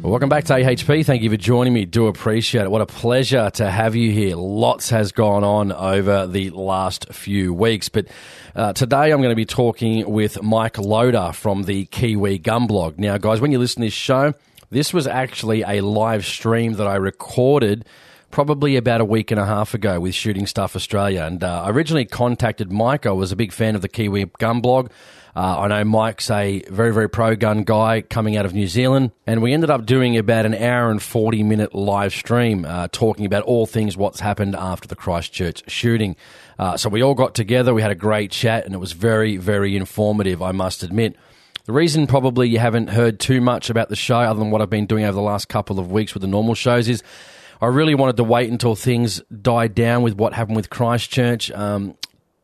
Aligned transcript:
Well, 0.00 0.12
welcome 0.12 0.28
back 0.28 0.44
to 0.44 0.52
AHP. 0.52 1.04
Thank 1.04 1.22
you 1.22 1.30
for 1.30 1.36
joining 1.36 1.72
me. 1.72 1.84
Do 1.84 2.06
appreciate 2.06 2.62
it. 2.62 2.70
What 2.70 2.82
a 2.82 2.86
pleasure 2.86 3.50
to 3.54 3.68
have 3.68 3.96
you 3.96 4.12
here. 4.12 4.36
Lots 4.36 4.90
has 4.90 5.10
gone 5.10 5.42
on 5.42 5.72
over 5.72 6.28
the 6.28 6.50
last 6.50 7.12
few 7.12 7.52
weeks, 7.52 7.88
but 7.88 8.06
uh, 8.54 8.72
today 8.74 9.10
I'm 9.10 9.20
going 9.20 9.32
to 9.32 9.36
be 9.36 9.44
talking 9.44 10.08
with 10.08 10.40
Mike 10.40 10.78
Loader 10.78 11.32
from 11.34 11.64
the 11.64 11.86
Kiwi 11.86 12.38
Gun 12.38 12.68
Blog. 12.68 12.96
Now, 12.96 13.18
guys, 13.18 13.40
when 13.40 13.50
you 13.50 13.58
listen 13.58 13.82
to 13.82 13.86
this 13.86 13.92
show, 13.92 14.34
this 14.70 14.94
was 14.94 15.08
actually 15.08 15.62
a 15.62 15.80
live 15.80 16.24
stream 16.24 16.74
that 16.74 16.86
I 16.86 16.94
recorded 16.94 17.84
probably 18.30 18.76
about 18.76 19.00
a 19.00 19.04
week 19.04 19.32
and 19.32 19.40
a 19.40 19.46
half 19.46 19.74
ago 19.74 19.98
with 19.98 20.14
Shooting 20.14 20.46
Stuff 20.46 20.76
Australia. 20.76 21.24
And 21.24 21.42
uh, 21.42 21.64
I 21.64 21.70
originally 21.70 22.04
contacted 22.04 22.70
Mike. 22.70 23.04
I 23.04 23.10
was 23.10 23.32
a 23.32 23.36
big 23.36 23.52
fan 23.52 23.74
of 23.74 23.82
the 23.82 23.88
Kiwi 23.88 24.26
Gun 24.38 24.60
Blog. 24.60 24.90
Uh, 25.36 25.60
I 25.60 25.68
know 25.68 25.84
Mike's 25.84 26.30
a 26.30 26.62
very, 26.68 26.92
very 26.92 27.08
pro 27.08 27.36
gun 27.36 27.62
guy 27.64 28.02
coming 28.02 28.36
out 28.36 28.46
of 28.46 28.54
New 28.54 28.66
Zealand, 28.66 29.12
and 29.26 29.42
we 29.42 29.52
ended 29.52 29.70
up 29.70 29.86
doing 29.86 30.16
about 30.16 30.46
an 30.46 30.54
hour 30.54 30.90
and 30.90 31.02
40 31.02 31.42
minute 31.42 31.74
live 31.74 32.12
stream 32.12 32.64
uh, 32.64 32.88
talking 32.90 33.26
about 33.26 33.44
all 33.44 33.66
things 33.66 33.96
what's 33.96 34.20
happened 34.20 34.56
after 34.56 34.88
the 34.88 34.96
Christchurch 34.96 35.70
shooting. 35.70 36.16
Uh, 36.58 36.76
so 36.76 36.88
we 36.88 37.02
all 37.02 37.14
got 37.14 37.34
together, 37.34 37.72
we 37.72 37.82
had 37.82 37.90
a 37.90 37.96
great 37.96 38.30
chat, 38.30 38.64
and 38.64 38.74
it 38.74 38.78
was 38.78 38.92
very, 38.92 39.36
very 39.36 39.76
informative, 39.76 40.42
I 40.42 40.52
must 40.52 40.82
admit. 40.82 41.16
The 41.66 41.72
reason 41.72 42.06
probably 42.06 42.48
you 42.48 42.58
haven't 42.58 42.88
heard 42.88 43.20
too 43.20 43.40
much 43.40 43.68
about 43.68 43.90
the 43.90 43.96
show, 43.96 44.18
other 44.18 44.38
than 44.40 44.50
what 44.50 44.62
I've 44.62 44.70
been 44.70 44.86
doing 44.86 45.04
over 45.04 45.14
the 45.14 45.20
last 45.20 45.48
couple 45.48 45.78
of 45.78 45.92
weeks 45.92 46.14
with 46.14 46.22
the 46.22 46.26
normal 46.26 46.54
shows, 46.54 46.88
is 46.88 47.02
I 47.60 47.66
really 47.66 47.94
wanted 47.94 48.16
to 48.16 48.24
wait 48.24 48.50
until 48.50 48.74
things 48.74 49.20
died 49.42 49.74
down 49.74 50.02
with 50.02 50.14
what 50.14 50.32
happened 50.32 50.56
with 50.56 50.70
Christchurch. 50.70 51.50
Um, 51.50 51.96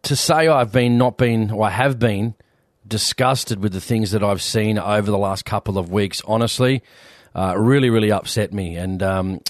to 0.03 0.15
say 0.15 0.49
I've 0.49 0.73
been 0.73 0.99
not 0.99 1.17
been, 1.17 1.51
or 1.51 1.67
I 1.67 1.71
have 1.71 1.99
been 1.99 2.35
disgusted 2.87 3.63
with 3.63 3.73
the 3.73 3.81
things 3.81 4.11
that 4.11 4.23
I've 4.23 4.43
seen 4.43 4.79
over 4.79 5.11
the 5.11 5.19
last 5.19 5.45
couple 5.45 5.79
of 5.79 5.91
weeks, 5.91 6.23
honestly, 6.27 6.83
uh, 7.35 7.55
really, 7.57 7.91
really 7.91 8.13
upset 8.13 8.53
me. 8.53 8.77
And 8.77 9.03
um, 9.03 9.41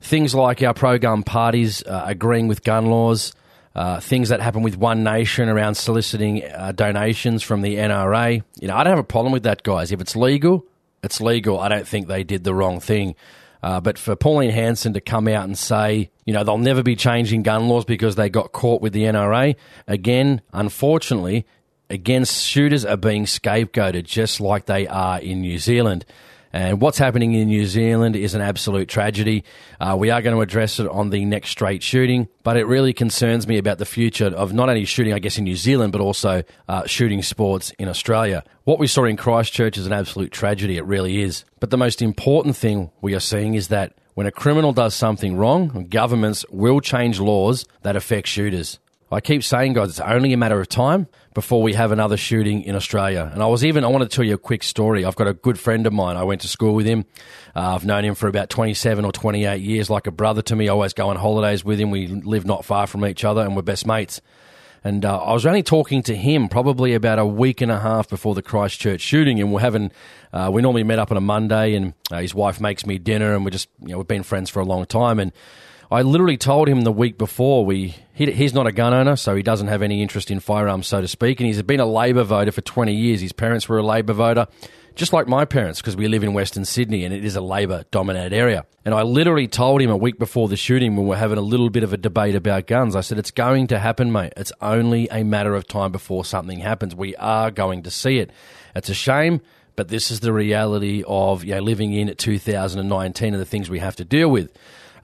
things 0.00 0.34
like 0.34 0.62
our 0.62 0.74
pro 0.74 0.98
gun 0.98 1.22
parties 1.22 1.82
uh, 1.84 2.04
agreeing 2.06 2.48
with 2.48 2.64
gun 2.64 2.86
laws, 2.86 3.32
uh, 3.74 4.00
things 4.00 4.30
that 4.30 4.40
happen 4.40 4.62
with 4.62 4.76
One 4.76 5.04
Nation 5.04 5.48
around 5.48 5.76
soliciting 5.76 6.44
uh, 6.44 6.72
donations 6.72 7.42
from 7.42 7.62
the 7.62 7.76
NRA. 7.76 8.42
You 8.60 8.68
know, 8.68 8.76
I 8.76 8.84
don't 8.84 8.92
have 8.92 8.98
a 8.98 9.04
problem 9.04 9.32
with 9.32 9.44
that, 9.44 9.62
guys. 9.62 9.92
If 9.92 10.00
it's 10.00 10.16
legal, 10.16 10.66
it's 11.02 11.20
legal. 11.20 11.60
I 11.60 11.68
don't 11.68 11.86
think 11.86 12.08
they 12.08 12.24
did 12.24 12.44
the 12.44 12.54
wrong 12.54 12.80
thing. 12.80 13.14
Uh, 13.62 13.80
but 13.80 13.98
for 13.98 14.16
Pauline 14.16 14.50
Hanson 14.50 14.94
to 14.94 15.00
come 15.00 15.28
out 15.28 15.44
and 15.44 15.56
say, 15.56 16.10
you 16.24 16.32
know, 16.32 16.44
they'll 16.44 16.58
never 16.58 16.82
be 16.82 16.96
changing 16.96 17.42
gun 17.42 17.68
laws 17.68 17.84
because 17.84 18.16
they 18.16 18.30
got 18.30 18.52
caught 18.52 18.80
with 18.80 18.92
the 18.92 19.04
NRA, 19.04 19.54
again, 19.86 20.40
unfortunately, 20.52 21.46
against 21.90 22.46
shooters 22.46 22.84
are 22.84 22.96
being 22.96 23.24
scapegoated 23.24 24.04
just 24.04 24.40
like 24.40 24.66
they 24.66 24.86
are 24.86 25.20
in 25.20 25.40
New 25.40 25.58
Zealand. 25.58 26.06
And 26.52 26.80
what's 26.80 26.98
happening 26.98 27.34
in 27.34 27.46
New 27.46 27.64
Zealand 27.64 28.16
is 28.16 28.34
an 28.34 28.40
absolute 28.40 28.88
tragedy. 28.88 29.44
Uh, 29.78 29.96
we 29.96 30.10
are 30.10 30.20
going 30.20 30.34
to 30.34 30.40
address 30.42 30.80
it 30.80 30.88
on 30.88 31.10
the 31.10 31.24
next 31.24 31.50
straight 31.50 31.80
shooting, 31.80 32.26
but 32.42 32.56
it 32.56 32.64
really 32.64 32.92
concerns 32.92 33.46
me 33.46 33.56
about 33.56 33.78
the 33.78 33.84
future 33.84 34.26
of 34.26 34.52
not 34.52 34.68
only 34.68 34.84
shooting, 34.84 35.12
I 35.12 35.20
guess, 35.20 35.38
in 35.38 35.44
New 35.44 35.54
Zealand, 35.54 35.92
but 35.92 36.00
also 36.00 36.42
uh, 36.68 36.86
shooting 36.86 37.22
sports 37.22 37.70
in 37.78 37.88
Australia. 37.88 38.42
What 38.64 38.80
we 38.80 38.88
saw 38.88 39.04
in 39.04 39.16
Christchurch 39.16 39.78
is 39.78 39.86
an 39.86 39.92
absolute 39.92 40.32
tragedy. 40.32 40.76
It 40.76 40.84
really 40.86 41.22
is. 41.22 41.44
But 41.60 41.70
the 41.70 41.76
most 41.76 42.02
important 42.02 42.56
thing 42.56 42.90
we 43.00 43.14
are 43.14 43.20
seeing 43.20 43.54
is 43.54 43.68
that 43.68 43.94
when 44.14 44.26
a 44.26 44.32
criminal 44.32 44.72
does 44.72 44.94
something 44.94 45.36
wrong, 45.36 45.86
governments 45.88 46.44
will 46.50 46.80
change 46.80 47.20
laws 47.20 47.64
that 47.82 47.94
affect 47.94 48.26
shooters. 48.26 48.80
I 49.12 49.20
keep 49.20 49.42
saying, 49.42 49.72
guys, 49.72 49.90
it's 49.90 50.00
only 50.00 50.32
a 50.32 50.36
matter 50.36 50.60
of 50.60 50.68
time 50.68 51.08
before 51.34 51.62
we 51.62 51.74
have 51.74 51.90
another 51.90 52.16
shooting 52.16 52.62
in 52.62 52.76
Australia. 52.76 53.28
And 53.32 53.42
I 53.42 53.46
was 53.46 53.64
even, 53.64 53.82
I 53.82 53.88
want 53.88 54.08
to 54.08 54.14
tell 54.14 54.24
you 54.24 54.34
a 54.34 54.38
quick 54.38 54.62
story. 54.62 55.04
I've 55.04 55.16
got 55.16 55.26
a 55.26 55.34
good 55.34 55.58
friend 55.58 55.84
of 55.86 55.92
mine. 55.92 56.16
I 56.16 56.22
went 56.22 56.42
to 56.42 56.48
school 56.48 56.74
with 56.74 56.86
him. 56.86 57.04
Uh, 57.56 57.74
I've 57.74 57.84
known 57.84 58.04
him 58.04 58.14
for 58.14 58.28
about 58.28 58.50
27 58.50 59.04
or 59.04 59.10
28 59.10 59.60
years, 59.60 59.90
like 59.90 60.06
a 60.06 60.12
brother 60.12 60.42
to 60.42 60.54
me. 60.54 60.68
I 60.68 60.72
always 60.72 60.92
go 60.92 61.08
on 61.08 61.16
holidays 61.16 61.64
with 61.64 61.80
him. 61.80 61.90
We 61.90 62.06
live 62.06 62.46
not 62.46 62.64
far 62.64 62.86
from 62.86 63.04
each 63.04 63.24
other 63.24 63.40
and 63.40 63.56
we're 63.56 63.62
best 63.62 63.84
mates. 63.84 64.20
And 64.84 65.04
uh, 65.04 65.18
I 65.18 65.32
was 65.32 65.44
only 65.44 65.62
talking 65.62 66.02
to 66.04 66.14
him 66.16 66.48
probably 66.48 66.94
about 66.94 67.18
a 67.18 67.26
week 67.26 67.60
and 67.60 67.70
a 67.70 67.78
half 67.78 68.08
before 68.08 68.34
the 68.34 68.42
Christchurch 68.42 69.00
shooting, 69.00 69.38
and 69.38 69.52
we're 69.52 69.60
having. 69.60 69.92
Uh, 70.32 70.48
we 70.50 70.62
normally 70.62 70.84
meet 70.84 70.98
up 70.98 71.10
on 71.10 71.18
a 71.18 71.20
Monday, 71.20 71.74
and 71.74 71.92
uh, 72.10 72.20
his 72.20 72.34
wife 72.34 72.62
makes 72.62 72.86
me 72.86 72.98
dinner, 72.98 73.34
and 73.34 73.44
we're 73.44 73.50
just 73.50 73.68
you 73.80 73.88
know 73.88 73.98
we've 73.98 74.08
been 74.08 74.22
friends 74.22 74.48
for 74.48 74.60
a 74.60 74.64
long 74.64 74.86
time, 74.86 75.18
and 75.18 75.32
I 75.92 76.02
literally 76.02 76.36
told 76.36 76.68
him 76.68 76.82
the 76.82 76.92
week 76.92 77.18
before 77.18 77.64
we 77.64 77.96
he, 78.14 78.30
he's 78.30 78.54
not 78.54 78.66
a 78.66 78.72
gun 78.72 78.94
owner, 78.94 79.16
so 79.16 79.34
he 79.34 79.42
doesn't 79.42 79.66
have 79.68 79.82
any 79.82 80.02
interest 80.02 80.30
in 80.30 80.38
firearms, 80.38 80.86
so 80.86 81.00
to 81.00 81.08
speak. 81.08 81.40
And 81.40 81.48
he's 81.48 81.60
been 81.62 81.80
a 81.80 81.86
Labor 81.86 82.22
voter 82.22 82.52
for 82.52 82.60
20 82.60 82.94
years. 82.94 83.20
His 83.20 83.32
parents 83.32 83.68
were 83.68 83.78
a 83.78 83.82
Labor 83.82 84.12
voter, 84.12 84.46
just 84.94 85.12
like 85.12 85.26
my 85.26 85.44
parents, 85.44 85.80
because 85.80 85.96
we 85.96 86.06
live 86.06 86.22
in 86.22 86.32
Western 86.32 86.64
Sydney 86.64 87.04
and 87.04 87.12
it 87.12 87.24
is 87.24 87.34
a 87.34 87.40
Labor 87.40 87.84
dominated 87.90 88.32
area. 88.32 88.66
And 88.84 88.94
I 88.94 89.02
literally 89.02 89.48
told 89.48 89.80
him 89.80 89.90
a 89.90 89.96
week 89.96 90.18
before 90.18 90.48
the 90.48 90.56
shooting 90.56 90.94
when 90.94 91.06
we 91.06 91.10
we're 91.10 91.16
having 91.16 91.38
a 91.38 91.42
little 91.42 91.70
bit 91.70 91.82
of 91.82 91.92
a 91.92 91.96
debate 91.96 92.36
about 92.36 92.68
guns, 92.68 92.94
I 92.94 93.00
said, 93.00 93.18
It's 93.18 93.32
going 93.32 93.66
to 93.68 93.78
happen, 93.78 94.12
mate. 94.12 94.32
It's 94.36 94.52
only 94.60 95.08
a 95.10 95.24
matter 95.24 95.56
of 95.56 95.66
time 95.66 95.90
before 95.90 96.24
something 96.24 96.60
happens. 96.60 96.94
We 96.94 97.16
are 97.16 97.50
going 97.50 97.82
to 97.82 97.90
see 97.90 98.18
it. 98.18 98.30
It's 98.76 98.88
a 98.88 98.94
shame 98.94 99.40
but 99.76 99.88
this 99.88 100.10
is 100.10 100.20
the 100.20 100.32
reality 100.32 101.02
of 101.06 101.42
you 101.42 101.54
know, 101.54 101.60
living 101.62 101.94
in 101.94 102.14
2019 102.14 103.32
and 103.32 103.40
the 103.40 103.46
things 103.46 103.70
we 103.70 103.78
have 103.78 103.96
to 103.96 104.04
deal 104.04 104.30
with. 104.30 104.54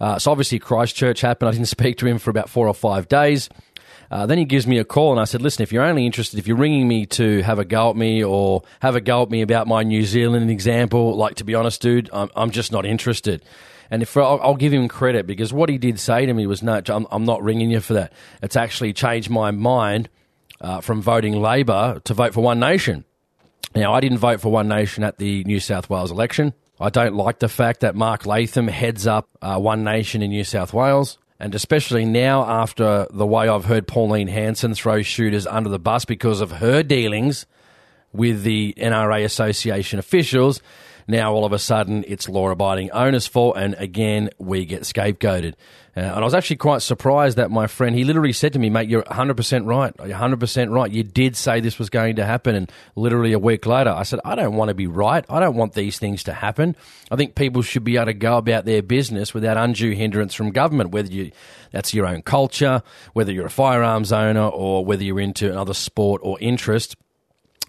Uh, 0.01 0.19
so 0.19 0.31
obviously 0.31 0.59
Christchurch 0.59 1.21
happened. 1.21 1.49
I 1.49 1.53
didn't 1.53 1.67
speak 1.79 1.99
to 1.99 2.07
him 2.07 2.19
for 2.19 2.31
about 2.31 2.49
four 2.49 2.69
or 2.69 2.75
five 2.75 3.09
days. 3.09 3.49
Uh, 4.11 4.27
then 4.27 4.39
he 4.39 4.45
gives 4.45 4.67
me 4.67 4.79
a 4.79 4.85
call 4.85 5.11
and 5.11 5.21
I 5.21 5.25
said, 5.25 5.43
listen, 5.43 5.63
if 5.63 5.73
you're 5.73 5.83
only 5.83 6.07
interested, 6.07 6.39
if 6.39 6.47
you're 6.47 6.57
ringing 6.57 6.87
me 6.87 7.07
to 7.07 7.43
have 7.43 7.59
a 7.59 7.65
go 7.65 7.91
at 7.91 7.97
me 7.97 8.23
or 8.23 8.63
have 8.81 8.95
a 8.95 9.01
go 9.01 9.23
at 9.23 9.31
me 9.31 9.43
about 9.43 9.67
my 9.67 9.83
New 9.83 10.05
Zealand 10.05 10.49
example, 10.51 11.17
like 11.17 11.37
to 11.37 11.45
be 11.45 11.55
honest, 11.55 11.83
dude, 11.83 12.09
I'm, 12.13 12.31
I'm 12.37 12.51
just 12.51 12.71
not 12.71 12.87
interested. 12.87 13.45
And 13.91 14.03
if 14.03 14.17
I'll, 14.17 14.41
I'll, 14.43 14.57
give 14.57 14.73
him 14.73 14.89
credit 14.89 15.27
because 15.27 15.53
what 15.53 15.69
he 15.69 15.79
did 15.79 15.99
say 16.01 16.27
to 16.27 16.33
me 16.33 16.47
was, 16.47 16.63
no, 16.63 16.81
I'm, 16.87 17.07
I'm 17.11 17.25
not 17.25 17.43
ringing 17.43 17.71
you 17.71 17.81
for 17.81 17.95
that. 17.95 18.13
It's 18.43 18.57
actually 18.57 18.93
changed 18.93 19.31
my 19.31 19.51
mind 19.51 20.09
uh, 20.61 20.81
from 20.81 21.03
voting 21.03 21.41
Labor 21.41 22.01
to 22.05 22.15
vote 22.15 22.35
for 22.35 22.43
One 22.43 22.59
Nation. 22.59 23.05
Now, 23.75 23.93
I 23.93 24.01
didn't 24.01 24.19
vote 24.19 24.41
for 24.41 24.51
One 24.51 24.69
Nation 24.69 25.05
at 25.05 25.19
the 25.19 25.45
New 25.45 25.61
South 25.61 25.91
Wales 25.91 26.11
election. 26.11 26.55
I 26.79 26.91
don't 26.91 27.15
like 27.15 27.39
the 27.39 27.49
fact 27.49 27.81
that 27.81 27.95
Mark 27.95 28.27
Latham 28.27 28.69
heads 28.69 29.07
up 29.07 29.29
uh, 29.41 29.59
One 29.59 29.83
Nation 29.83 30.23
in 30.23 30.31
New 30.31 30.45
South 30.45 30.75
Wales. 30.75 31.19
And 31.39 31.55
especially 31.55 32.05
now, 32.05 32.45
after 32.45 33.07
the 33.11 33.27
way 33.27 33.49
I've 33.49 33.67
heard 33.67 33.87
Pauline 33.87 34.29
Hanson 34.29 34.75
throw 34.75 35.03
shooters 35.03 35.47
under 35.47 35.69
the 35.69 35.79
bus 35.79 36.05
because 36.05 36.41
of 36.41 36.51
her 36.53 36.83
dealings 36.83 37.47
with 38.13 38.43
the 38.43 38.75
NRA 38.79 39.25
Association 39.25 39.99
officials, 39.99 40.63
now 41.07 41.33
all 41.35 41.45
of 41.45 41.53
a 41.53 41.59
sudden 41.59 42.05
it's 42.09 42.29
law 42.29 42.49
abiding 42.49 42.91
owners' 42.93 43.27
fault, 43.27 43.57
and 43.59 43.75
again, 43.79 44.31
we 44.39 44.65
get 44.65 44.83
scapegoated. 44.83 45.55
Uh, 45.97 46.01
and 46.01 46.19
I 46.19 46.25
was 46.25 46.35
actually 46.35 46.57
quite 46.57 46.83
surprised 46.83 47.39
that 47.39 47.51
my 47.51 47.67
friend, 47.67 47.97
he 47.97 48.05
literally 48.05 48.35
said 48.35 48.53
to 48.53 48.59
me, 48.59 48.69
mate, 48.69 48.91
you're 48.91 49.03
100% 49.05 49.67
right. 49.67 49.95
You're 50.07 50.19
100% 50.19 50.71
right. 50.71 50.93
You 50.93 51.03
did 51.03 51.37
say 51.37 51.61
this 51.61 51.79
was 51.79 51.89
going 51.89 52.17
to 52.17 52.27
happen. 52.27 52.55
And 52.55 52.71
literally 52.97 53.33
a 53.33 53.39
week 53.39 53.65
later, 53.65 53.91
I 53.91 54.03
said, 54.03 54.21
I 54.23 54.35
don't 54.35 54.57
want 54.57 54.69
to 54.69 54.75
be 54.75 54.87
right. 54.87 55.25
I 55.31 55.41
don't 55.41 55.57
want 55.57 55.73
these 55.73 55.99
things 55.99 56.23
to 56.25 56.35
happen. 56.35 56.77
I 57.11 57.17
think 57.17 57.35
people 57.35 57.63
should 57.63 57.83
be 57.83 57.97
able 57.97 58.07
to 58.07 58.15
go 58.15 58.37
about 58.37 58.67
their 58.67 58.83
business 58.83 59.33
without 59.33 59.57
undue 59.57 59.93
hindrance 59.93 60.35
from 60.35 60.51
government, 60.51 60.91
whether 60.91 61.11
you, 61.11 61.33
that's 61.71 61.95
your 61.95 62.07
own 62.07 62.21
culture, 62.21 62.83
whether 63.15 63.33
you're 63.33 63.47
a 63.47 63.51
firearms 63.51 64.13
owner 64.13 64.47
or 64.47 64.85
whether 64.85 65.03
you're 65.03 65.21
into 65.21 65.51
another 65.51 65.75
sport 65.75 66.21
or 66.23 66.37
interest. 66.41 66.97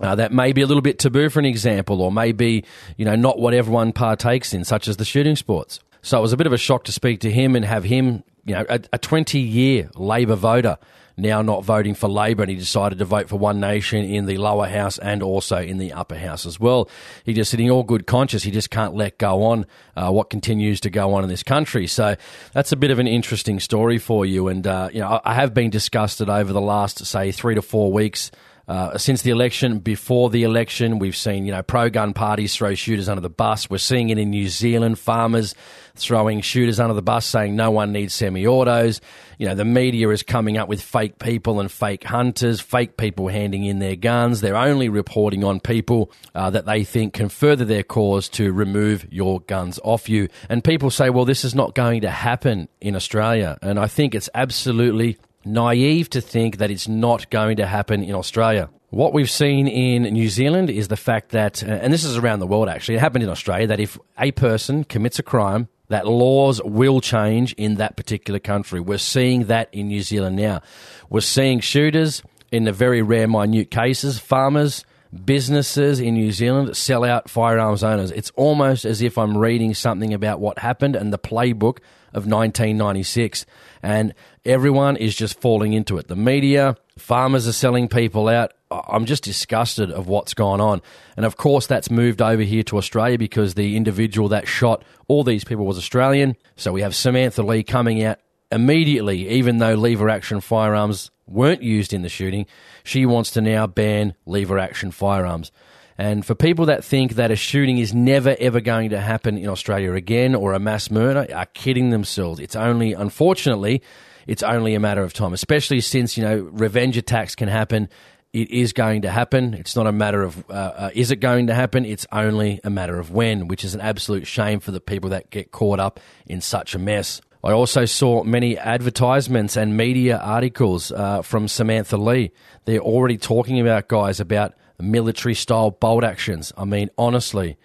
Uh, 0.01 0.15
that 0.15 0.31
may 0.33 0.51
be 0.51 0.61
a 0.61 0.67
little 0.67 0.81
bit 0.81 0.99
taboo, 0.99 1.29
for 1.29 1.39
an 1.39 1.45
example, 1.45 2.03
or 2.03 2.11
maybe 2.11 2.63
you 2.97 3.05
know 3.05 3.15
not 3.15 3.39
what 3.39 3.55
everyone 3.55 3.91
partakes 3.91 4.53
in, 4.53 4.63
such 4.63 4.87
as 4.87 4.97
the 4.97 5.05
shooting 5.05 5.35
sports. 5.35 5.79
So 6.07 6.17
it 6.17 6.21
was 6.21 6.31
a 6.31 6.37
bit 6.37 6.47
of 6.47 6.53
a 6.53 6.57
shock 6.57 6.85
to 6.85 6.93
speak 6.93 7.19
to 7.21 7.31
him 7.31 7.53
and 7.53 7.65
have 7.65 7.83
him, 7.83 8.23
you 8.45 8.55
know, 8.55 8.65
a 8.69 8.97
20 8.97 9.41
year 9.41 9.89
Labor 9.95 10.35
voter 10.35 10.77
now 11.17 11.41
not 11.41 11.65
voting 11.65 11.95
for 11.95 12.07
Labor, 12.07 12.43
and 12.43 12.49
he 12.49 12.55
decided 12.55 12.99
to 12.99 13.05
vote 13.05 13.27
for 13.27 13.37
One 13.37 13.59
Nation 13.59 14.05
in 14.05 14.25
the 14.25 14.37
lower 14.37 14.67
house 14.67 14.97
and 14.99 15.21
also 15.21 15.57
in 15.57 15.79
the 15.79 15.91
upper 15.91 16.15
house 16.15 16.45
as 16.45 16.61
well. 16.61 16.89
He 17.25 17.33
just 17.33 17.53
in 17.53 17.69
all 17.69 17.83
good 17.83 18.07
conscience, 18.07 18.43
he 18.43 18.51
just 18.51 18.69
can't 18.69 18.93
let 18.93 19.17
go 19.17 19.43
on 19.43 19.65
uh, 19.97 20.09
what 20.09 20.29
continues 20.29 20.79
to 20.81 20.89
go 20.89 21.13
on 21.13 21.23
in 21.23 21.29
this 21.29 21.43
country. 21.43 21.87
So 21.87 22.15
that's 22.53 22.71
a 22.71 22.77
bit 22.77 22.89
of 22.89 22.99
an 22.99 23.07
interesting 23.07 23.59
story 23.59 23.97
for 23.97 24.25
you. 24.25 24.47
And, 24.47 24.65
uh, 24.65 24.87
you 24.93 25.01
know, 25.01 25.19
I 25.25 25.33
have 25.33 25.53
been 25.53 25.71
disgusted 25.71 26.29
over 26.29 26.53
the 26.53 26.61
last, 26.61 27.05
say, 27.05 27.33
three 27.33 27.55
to 27.55 27.61
four 27.61 27.91
weeks 27.91 28.31
Uh, 28.67 28.97
since 28.97 29.21
the 29.21 29.29
election, 29.29 29.79
before 29.79 30.29
the 30.29 30.43
election, 30.43 30.99
we've 30.99 31.15
seen 31.15 31.45
you 31.45 31.53
know 31.53 31.63
pro 31.63 31.89
gun 31.89 32.13
parties 32.13 32.53
throw 32.53 32.75
shooters 32.75 33.07
under 33.07 33.21
the 33.21 33.29
bus. 33.29 33.69
We're 33.69 33.77
seeing 33.77 34.09
it 34.09 34.17
in 34.17 34.29
New 34.29 34.49
Zealand, 34.49 34.99
farmers 34.99 35.55
throwing 35.97 36.41
shooters 36.41 36.79
under 36.79 36.93
the 36.93 37.01
bus, 37.01 37.25
saying 37.25 37.55
no 37.55 37.71
one 37.71 37.91
needs 37.91 38.13
semi-autos. 38.13 39.01
You 39.37 39.47
know 39.47 39.55
the 39.55 39.65
media 39.65 40.09
is 40.09 40.23
coming 40.23 40.57
up 40.57 40.67
with 40.67 40.81
fake 40.81 41.19
people 41.19 41.59
and 41.59 41.71
fake 41.71 42.03
hunters, 42.03 42.59
fake 42.59 42.97
people 42.97 43.27
handing 43.27 43.65
in 43.65 43.79
their 43.79 43.95
guns. 43.95 44.41
They're 44.41 44.55
only 44.55 44.89
reporting 44.89 45.43
on 45.43 45.59
people 45.59 46.11
uh, 46.33 46.49
that 46.49 46.65
they 46.65 46.83
think 46.83 47.13
can 47.13 47.29
further 47.29 47.65
their 47.65 47.83
cause 47.83 48.29
to 48.29 48.51
remove 48.51 49.05
your 49.11 49.41
guns 49.41 49.79
off 49.83 50.09
you. 50.09 50.27
And 50.49 50.63
people 50.63 50.89
say, 50.89 51.09
well, 51.09 51.25
this 51.25 51.45
is 51.45 51.53
not 51.53 51.75
going 51.75 52.01
to 52.01 52.09
happen 52.09 52.67
in 52.81 52.95
Australia, 52.95 53.57
and 53.61 53.79
I 53.79 53.87
think 53.87 54.15
it's 54.15 54.29
absolutely 54.33 55.17
naive 55.45 56.09
to 56.09 56.21
think 56.21 56.57
that 56.57 56.71
it's 56.71 56.87
not 56.87 57.29
going 57.29 57.57
to 57.57 57.65
happen 57.65 58.03
in 58.03 58.15
Australia. 58.15 58.69
What 58.89 59.13
we've 59.13 59.29
seen 59.29 59.67
in 59.67 60.03
New 60.03 60.29
Zealand 60.29 60.69
is 60.69 60.87
the 60.87 60.95
fact 60.95 61.31
that, 61.31 61.61
uh, 61.61 61.67
and 61.67 61.93
this 61.93 62.05
is 62.05 62.17
around 62.17 62.39
the 62.39 62.47
world 62.47 62.69
actually, 62.69 62.95
it 62.95 62.99
happened 62.99 63.23
in 63.23 63.29
Australia, 63.29 63.67
that 63.67 63.79
if 63.79 63.97
a 64.17 64.31
person 64.31 64.85
commits 64.85 65.19
a 65.19 65.23
crime, 65.23 65.67
that 65.89 66.07
laws 66.07 66.61
will 66.63 67.01
change 67.01 67.53
in 67.53 67.75
that 67.75 67.95
particular 67.95 68.39
country. 68.39 68.79
We're 68.79 68.97
seeing 68.97 69.45
that 69.45 69.69
in 69.71 69.87
New 69.87 70.01
Zealand 70.01 70.35
now. 70.35 70.61
We're 71.09 71.21
seeing 71.21 71.59
shooters 71.59 72.23
in 72.51 72.65
the 72.65 72.71
very 72.71 73.01
rare, 73.01 73.27
minute 73.27 73.71
cases, 73.71 74.19
farmers, 74.19 74.83
businesses 75.25 75.99
in 75.99 76.15
New 76.15 76.31
Zealand 76.31 76.75
sell 76.75 77.03
out 77.03 77.29
firearms 77.29 77.83
owners. 77.83 78.11
It's 78.11 78.31
almost 78.31 78.85
as 78.85 79.01
if 79.01 79.17
I'm 79.17 79.37
reading 79.37 79.73
something 79.73 80.13
about 80.13 80.39
what 80.39 80.59
happened 80.59 80.95
and 80.95 81.13
the 81.13 81.19
playbook 81.19 81.79
of 82.13 82.25
1996. 82.25 83.45
And 83.81 84.13
everyone 84.45 84.97
is 84.97 85.15
just 85.15 85.39
falling 85.39 85.73
into 85.73 85.97
it. 85.97 86.07
The 86.07 86.15
media, 86.15 86.75
farmers 86.97 87.47
are 87.47 87.53
selling 87.53 87.87
people 87.87 88.27
out. 88.27 88.53
I'm 88.69 89.05
just 89.05 89.23
disgusted 89.23 89.91
of 89.91 90.07
what's 90.07 90.33
gone 90.33 90.59
on. 90.59 90.81
And 91.15 91.25
of 91.25 91.37
course, 91.37 91.67
that's 91.67 91.89
moved 91.89 92.21
over 92.21 92.41
here 92.41 92.63
to 92.63 92.77
Australia 92.77 93.17
because 93.17 93.53
the 93.53 93.77
individual 93.77 94.29
that 94.29 94.47
shot 94.47 94.83
all 95.07 95.23
these 95.23 95.43
people 95.43 95.65
was 95.65 95.77
Australian. 95.77 96.35
So 96.55 96.73
we 96.73 96.81
have 96.81 96.95
Samantha 96.95 97.43
Lee 97.43 97.63
coming 97.63 98.03
out 98.03 98.19
immediately, 98.51 99.27
even 99.29 99.57
though 99.57 99.73
lever 99.73 100.09
action 100.09 100.41
firearms 100.41 101.11
weren't 101.27 101.61
used 101.61 101.93
in 101.93 102.01
the 102.01 102.09
shooting, 102.09 102.45
she 102.83 103.05
wants 103.05 103.31
to 103.31 103.41
now 103.41 103.67
ban 103.67 104.15
lever 104.25 104.57
action 104.57 104.91
firearms. 104.91 105.51
And 105.97 106.25
for 106.25 106.35
people 106.35 106.67
that 106.67 106.83
think 106.83 107.13
that 107.13 107.31
a 107.31 107.35
shooting 107.35 107.79
is 107.79 107.93
never 107.93 108.35
ever 108.39 108.61
going 108.61 108.91
to 108.91 108.99
happen 108.99 109.37
in 109.37 109.49
Australia 109.49 109.93
again 109.93 110.35
or 110.35 110.53
a 110.53 110.59
mass 110.59 110.91
murder 110.91 111.27
are 111.33 111.47
kidding 111.47 111.89
themselves. 111.89 112.39
It's 112.39 112.55
only, 112.55 112.93
unfortunately, 112.93 113.81
it's 114.27 114.43
only 114.43 114.75
a 114.75 114.79
matter 114.79 115.01
of 115.01 115.13
time, 115.13 115.33
especially 115.33 115.81
since, 115.81 116.17
you 116.17 116.23
know, 116.23 116.37
revenge 116.51 116.97
attacks 116.97 117.33
can 117.33 117.47
happen. 117.47 117.89
It 118.33 118.51
is 118.51 118.73
going 118.73 119.03
to 119.03 119.09
happen. 119.09 119.55
It's 119.55 119.75
not 119.75 119.87
a 119.87 119.91
matter 119.91 120.21
of 120.21 120.47
uh, 120.49 120.53
uh, 120.53 120.89
is 120.93 121.09
it 121.09 121.15
going 121.15 121.47
to 121.47 121.55
happen. 121.55 121.85
It's 121.85 122.05
only 122.11 122.59
a 122.63 122.69
matter 122.69 122.99
of 122.99 123.09
when, 123.09 123.47
which 123.47 123.63
is 123.63 123.73
an 123.73 123.81
absolute 123.81 124.27
shame 124.27 124.59
for 124.59 124.71
the 124.71 124.81
people 124.81 125.09
that 125.11 125.31
get 125.31 125.51
caught 125.51 125.79
up 125.79 125.99
in 126.27 126.41
such 126.41 126.75
a 126.75 126.79
mess. 126.79 127.21
I 127.43 127.53
also 127.53 127.85
saw 127.85 128.23
many 128.23 128.57
advertisements 128.57 129.55
and 129.55 129.77
media 129.77 130.17
articles 130.17 130.91
uh, 130.91 131.21
from 131.21 131.47
Samantha 131.47 131.97
Lee. 131.97 132.31
They're 132.65 132.79
already 132.79 133.17
talking 133.17 133.59
about 133.59 133.87
guys 133.87 134.19
about 134.19 134.53
military 134.79 135.33
style 135.33 135.71
bolt 135.71 136.03
actions. 136.03 136.53
I 136.57 136.65
mean, 136.65 136.89
honestly, 136.97 137.57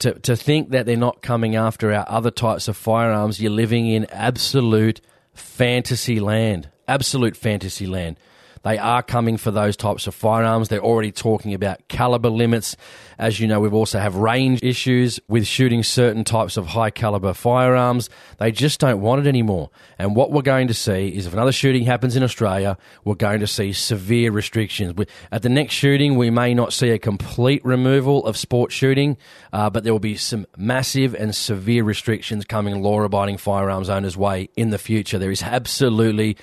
to, 0.00 0.14
to 0.20 0.36
think 0.36 0.70
that 0.70 0.86
they're 0.86 0.96
not 0.96 1.22
coming 1.22 1.56
after 1.56 1.92
our 1.92 2.06
other 2.08 2.30
types 2.30 2.68
of 2.68 2.76
firearms, 2.76 3.40
you're 3.40 3.50
living 3.50 3.88
in 3.88 4.06
absolute 4.10 5.00
fantasy 5.34 6.20
land. 6.20 6.68
Absolute 6.86 7.36
fantasy 7.36 7.86
land. 7.86 8.18
They 8.62 8.78
are 8.78 9.02
coming 9.02 9.36
for 9.36 9.50
those 9.50 9.76
types 9.76 10.06
of 10.06 10.14
firearms. 10.14 10.68
They're 10.68 10.80
already 10.82 11.12
talking 11.12 11.54
about 11.54 11.88
caliber 11.88 12.30
limits. 12.30 12.76
As 13.18 13.40
you 13.40 13.46
know, 13.46 13.60
we've 13.60 13.74
also 13.74 13.98
have 13.98 14.16
range 14.16 14.62
issues 14.62 15.20
with 15.28 15.46
shooting 15.46 15.82
certain 15.82 16.24
types 16.24 16.56
of 16.56 16.66
high 16.66 16.90
caliber 16.90 17.34
firearms. 17.34 18.10
They 18.38 18.52
just 18.52 18.80
don't 18.80 19.00
want 19.00 19.26
it 19.26 19.28
anymore. 19.28 19.70
And 19.98 20.14
what 20.14 20.30
we're 20.30 20.42
going 20.42 20.68
to 20.68 20.74
see 20.74 21.08
is 21.08 21.26
if 21.26 21.32
another 21.32 21.52
shooting 21.52 21.84
happens 21.84 22.16
in 22.16 22.22
Australia, 22.22 22.76
we're 23.04 23.14
going 23.14 23.40
to 23.40 23.46
see 23.46 23.72
severe 23.72 24.30
restrictions. 24.30 24.94
At 25.32 25.42
the 25.42 25.48
next 25.48 25.74
shooting, 25.74 26.16
we 26.16 26.30
may 26.30 26.54
not 26.54 26.72
see 26.72 26.90
a 26.90 26.98
complete 26.98 27.64
removal 27.64 28.24
of 28.26 28.36
sport 28.36 28.72
shooting, 28.72 29.16
uh, 29.52 29.70
but 29.70 29.84
there 29.84 29.92
will 29.92 30.00
be 30.00 30.16
some 30.16 30.46
massive 30.56 31.14
and 31.14 31.34
severe 31.34 31.84
restrictions 31.84 32.44
coming 32.44 32.82
law 32.82 33.02
abiding 33.02 33.38
firearms 33.38 33.88
owners' 33.88 34.16
way 34.16 34.48
in 34.56 34.70
the 34.70 34.78
future. 34.78 35.18
There 35.18 35.30
is 35.30 35.42
absolutely 35.42 36.36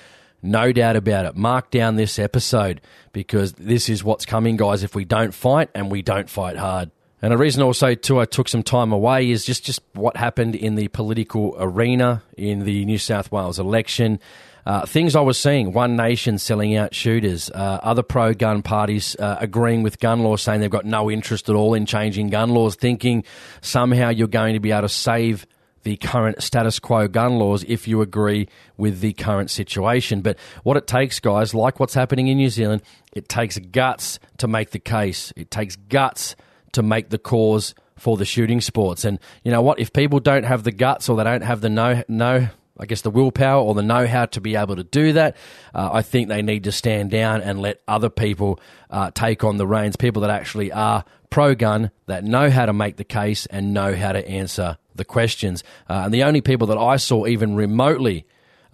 no 0.46 0.72
doubt 0.72 0.96
about 0.96 1.26
it. 1.26 1.36
Mark 1.36 1.70
down 1.70 1.96
this 1.96 2.18
episode 2.18 2.80
because 3.12 3.52
this 3.54 3.88
is 3.88 4.02
what's 4.02 4.24
coming, 4.24 4.56
guys, 4.56 4.82
if 4.82 4.94
we 4.94 5.04
don't 5.04 5.34
fight 5.34 5.70
and 5.74 5.90
we 5.90 6.02
don't 6.02 6.30
fight 6.30 6.56
hard. 6.56 6.90
And 7.22 7.32
a 7.32 7.36
reason 7.36 7.62
also, 7.62 7.94
too, 7.94 8.20
I 8.20 8.24
took 8.26 8.48
some 8.48 8.62
time 8.62 8.92
away 8.92 9.30
is 9.30 9.44
just, 9.44 9.64
just 9.64 9.80
what 9.94 10.16
happened 10.16 10.54
in 10.54 10.74
the 10.74 10.88
political 10.88 11.56
arena 11.58 12.22
in 12.36 12.64
the 12.64 12.84
New 12.84 12.98
South 12.98 13.32
Wales 13.32 13.58
election. 13.58 14.20
Uh, 14.66 14.84
things 14.84 15.16
I 15.16 15.20
was 15.20 15.38
seeing 15.38 15.72
One 15.72 15.96
Nation 15.96 16.38
selling 16.38 16.76
out 16.76 16.94
shooters, 16.94 17.50
uh, 17.50 17.80
other 17.82 18.02
pro 18.02 18.34
gun 18.34 18.62
parties 18.62 19.16
uh, 19.18 19.38
agreeing 19.40 19.82
with 19.82 19.98
gun 20.00 20.24
laws, 20.24 20.42
saying 20.42 20.60
they've 20.60 20.70
got 20.70 20.84
no 20.84 21.10
interest 21.10 21.48
at 21.48 21.54
all 21.54 21.72
in 21.74 21.86
changing 21.86 22.28
gun 22.28 22.50
laws, 22.50 22.74
thinking 22.74 23.24
somehow 23.60 24.10
you're 24.10 24.26
going 24.26 24.54
to 24.54 24.60
be 24.60 24.72
able 24.72 24.82
to 24.82 24.88
save 24.88 25.46
the 25.86 25.96
current 25.98 26.42
status 26.42 26.80
quo 26.80 27.06
gun 27.06 27.38
laws 27.38 27.64
if 27.68 27.86
you 27.86 28.02
agree 28.02 28.48
with 28.76 28.98
the 28.98 29.12
current 29.12 29.52
situation. 29.52 30.20
But 30.20 30.36
what 30.64 30.76
it 30.76 30.88
takes, 30.88 31.20
guys, 31.20 31.54
like 31.54 31.78
what's 31.78 31.94
happening 31.94 32.26
in 32.26 32.38
New 32.38 32.50
Zealand, 32.50 32.82
it 33.12 33.28
takes 33.28 33.56
guts 33.56 34.18
to 34.38 34.48
make 34.48 34.70
the 34.70 34.80
case. 34.80 35.32
It 35.36 35.52
takes 35.52 35.76
guts 35.76 36.34
to 36.72 36.82
make 36.82 37.10
the 37.10 37.18
cause 37.18 37.72
for 37.94 38.16
the 38.16 38.24
shooting 38.24 38.60
sports. 38.60 39.04
And 39.04 39.20
you 39.44 39.52
know 39.52 39.62
what? 39.62 39.78
If 39.78 39.92
people 39.92 40.18
don't 40.18 40.42
have 40.42 40.64
the 40.64 40.72
guts 40.72 41.08
or 41.08 41.16
they 41.16 41.22
don't 41.22 41.44
have 41.44 41.60
the 41.60 41.68
no 41.68 42.02
no 42.08 42.48
I 42.78 42.86
guess 42.86 43.00
the 43.00 43.10
willpower 43.10 43.62
or 43.62 43.74
the 43.74 43.82
know 43.82 44.06
how 44.06 44.26
to 44.26 44.40
be 44.40 44.56
able 44.56 44.76
to 44.76 44.84
do 44.84 45.12
that. 45.14 45.36
Uh, 45.74 45.90
I 45.92 46.02
think 46.02 46.28
they 46.28 46.42
need 46.42 46.64
to 46.64 46.72
stand 46.72 47.10
down 47.10 47.40
and 47.42 47.60
let 47.60 47.80
other 47.88 48.10
people 48.10 48.60
uh, 48.90 49.10
take 49.12 49.44
on 49.44 49.56
the 49.56 49.66
reins, 49.66 49.96
people 49.96 50.22
that 50.22 50.30
actually 50.30 50.72
are 50.72 51.04
pro 51.30 51.54
gun, 51.54 51.90
that 52.06 52.24
know 52.24 52.50
how 52.50 52.66
to 52.66 52.72
make 52.72 52.96
the 52.96 53.04
case 53.04 53.46
and 53.46 53.72
know 53.74 53.94
how 53.94 54.12
to 54.12 54.26
answer 54.28 54.78
the 54.94 55.04
questions. 55.04 55.64
Uh, 55.88 56.02
and 56.04 56.14
the 56.14 56.22
only 56.22 56.40
people 56.40 56.66
that 56.68 56.78
I 56.78 56.96
saw 56.96 57.26
even 57.26 57.54
remotely, 57.54 58.26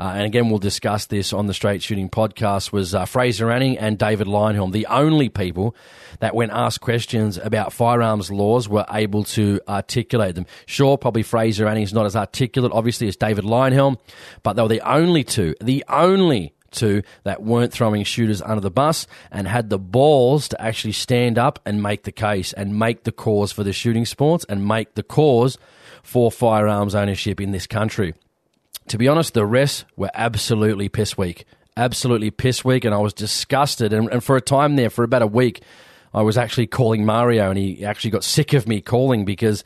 uh, 0.02 0.14
and 0.16 0.24
again, 0.24 0.50
we'll 0.50 0.58
discuss 0.58 1.06
this 1.06 1.32
on 1.32 1.46
the 1.46 1.54
Straight 1.54 1.80
Shooting 1.80 2.10
podcast, 2.10 2.72
was 2.72 2.92
uh, 2.92 3.04
Fraser 3.04 3.52
Anning 3.52 3.78
and 3.78 3.96
David 3.96 4.26
Leyonhjelm. 4.26 4.72
The 4.72 4.86
only 4.86 5.28
people 5.28 5.76
that, 6.18 6.34
when 6.34 6.50
asked 6.50 6.80
questions 6.80 7.38
about 7.38 7.72
firearms 7.72 8.28
laws, 8.28 8.68
were 8.68 8.84
able 8.90 9.22
to 9.22 9.60
articulate 9.68 10.34
them. 10.34 10.46
Sure, 10.66 10.98
probably 10.98 11.22
Fraser 11.22 11.68
Anning 11.68 11.84
is 11.84 11.92
not 11.92 12.04
as 12.04 12.16
articulate, 12.16 12.72
obviously, 12.74 13.06
as 13.06 13.14
David 13.14 13.44
Leyonhjelm, 13.44 13.96
but 14.42 14.54
they 14.54 14.62
were 14.62 14.68
the 14.68 14.80
only 14.80 15.22
two, 15.22 15.54
the 15.60 15.84
only 15.88 16.52
two 16.72 17.04
that 17.22 17.44
weren't 17.44 17.72
throwing 17.72 18.02
shooters 18.02 18.42
under 18.42 18.60
the 18.60 18.72
bus 18.72 19.06
and 19.30 19.46
had 19.46 19.70
the 19.70 19.78
balls 19.78 20.48
to 20.48 20.60
actually 20.60 20.90
stand 20.90 21.38
up 21.38 21.60
and 21.64 21.80
make 21.80 22.02
the 22.02 22.10
case 22.10 22.52
and 22.54 22.76
make 22.76 23.04
the 23.04 23.12
cause 23.12 23.52
for 23.52 23.62
the 23.62 23.72
shooting 23.72 24.04
sports 24.04 24.44
and 24.48 24.66
make 24.66 24.96
the 24.96 25.04
cause 25.04 25.58
for 26.02 26.32
firearms 26.32 26.96
ownership 26.96 27.40
in 27.40 27.52
this 27.52 27.68
country. 27.68 28.14
To 28.92 28.98
be 28.98 29.08
honest, 29.08 29.32
the 29.32 29.46
rest 29.46 29.86
were 29.96 30.10
absolutely 30.12 30.90
piss 30.90 31.16
weak. 31.16 31.46
Absolutely 31.78 32.30
piss 32.30 32.62
weak, 32.62 32.84
and 32.84 32.94
I 32.94 32.98
was 32.98 33.14
disgusted. 33.14 33.94
And, 33.94 34.06
and 34.12 34.22
for 34.22 34.36
a 34.36 34.40
time 34.42 34.76
there, 34.76 34.90
for 34.90 35.02
about 35.02 35.22
a 35.22 35.26
week, 35.26 35.62
I 36.12 36.20
was 36.20 36.36
actually 36.36 36.66
calling 36.66 37.06
Mario, 37.06 37.48
and 37.48 37.58
he 37.58 37.86
actually 37.86 38.10
got 38.10 38.22
sick 38.22 38.52
of 38.52 38.68
me 38.68 38.82
calling 38.82 39.24
because 39.24 39.64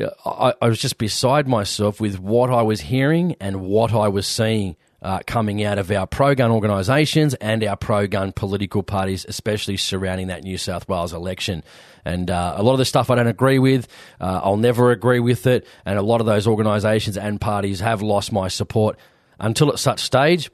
uh, 0.00 0.06
I, 0.24 0.54
I 0.62 0.68
was 0.70 0.80
just 0.80 0.96
beside 0.96 1.46
myself 1.46 2.00
with 2.00 2.18
what 2.18 2.48
I 2.48 2.62
was 2.62 2.80
hearing 2.80 3.36
and 3.38 3.60
what 3.60 3.92
I 3.92 4.08
was 4.08 4.26
seeing 4.26 4.76
uh, 5.04 5.20
coming 5.26 5.62
out 5.62 5.78
of 5.78 5.90
our 5.90 6.06
pro 6.06 6.34
gun 6.34 6.50
organisations 6.50 7.34
and 7.34 7.62
our 7.62 7.76
pro 7.76 8.06
gun 8.06 8.32
political 8.32 8.82
parties, 8.82 9.26
especially 9.28 9.76
surrounding 9.76 10.28
that 10.28 10.42
New 10.42 10.56
South 10.56 10.88
Wales 10.88 11.12
election. 11.12 11.62
And 12.06 12.30
uh, 12.30 12.54
a 12.56 12.62
lot 12.62 12.72
of 12.72 12.78
the 12.78 12.84
stuff 12.86 13.10
I 13.10 13.14
don't 13.14 13.26
agree 13.26 13.58
with, 13.58 13.86
uh, 14.20 14.40
I'll 14.42 14.56
never 14.56 14.90
agree 14.90 15.20
with 15.20 15.46
it. 15.46 15.66
And 15.84 15.98
a 15.98 16.02
lot 16.02 16.20
of 16.20 16.26
those 16.26 16.46
organisations 16.46 17.18
and 17.18 17.40
parties 17.40 17.80
have 17.80 18.00
lost 18.02 18.32
my 18.32 18.48
support 18.48 18.98
until 19.38 19.70
at 19.70 19.78
such 19.78 20.00
stage 20.00 20.50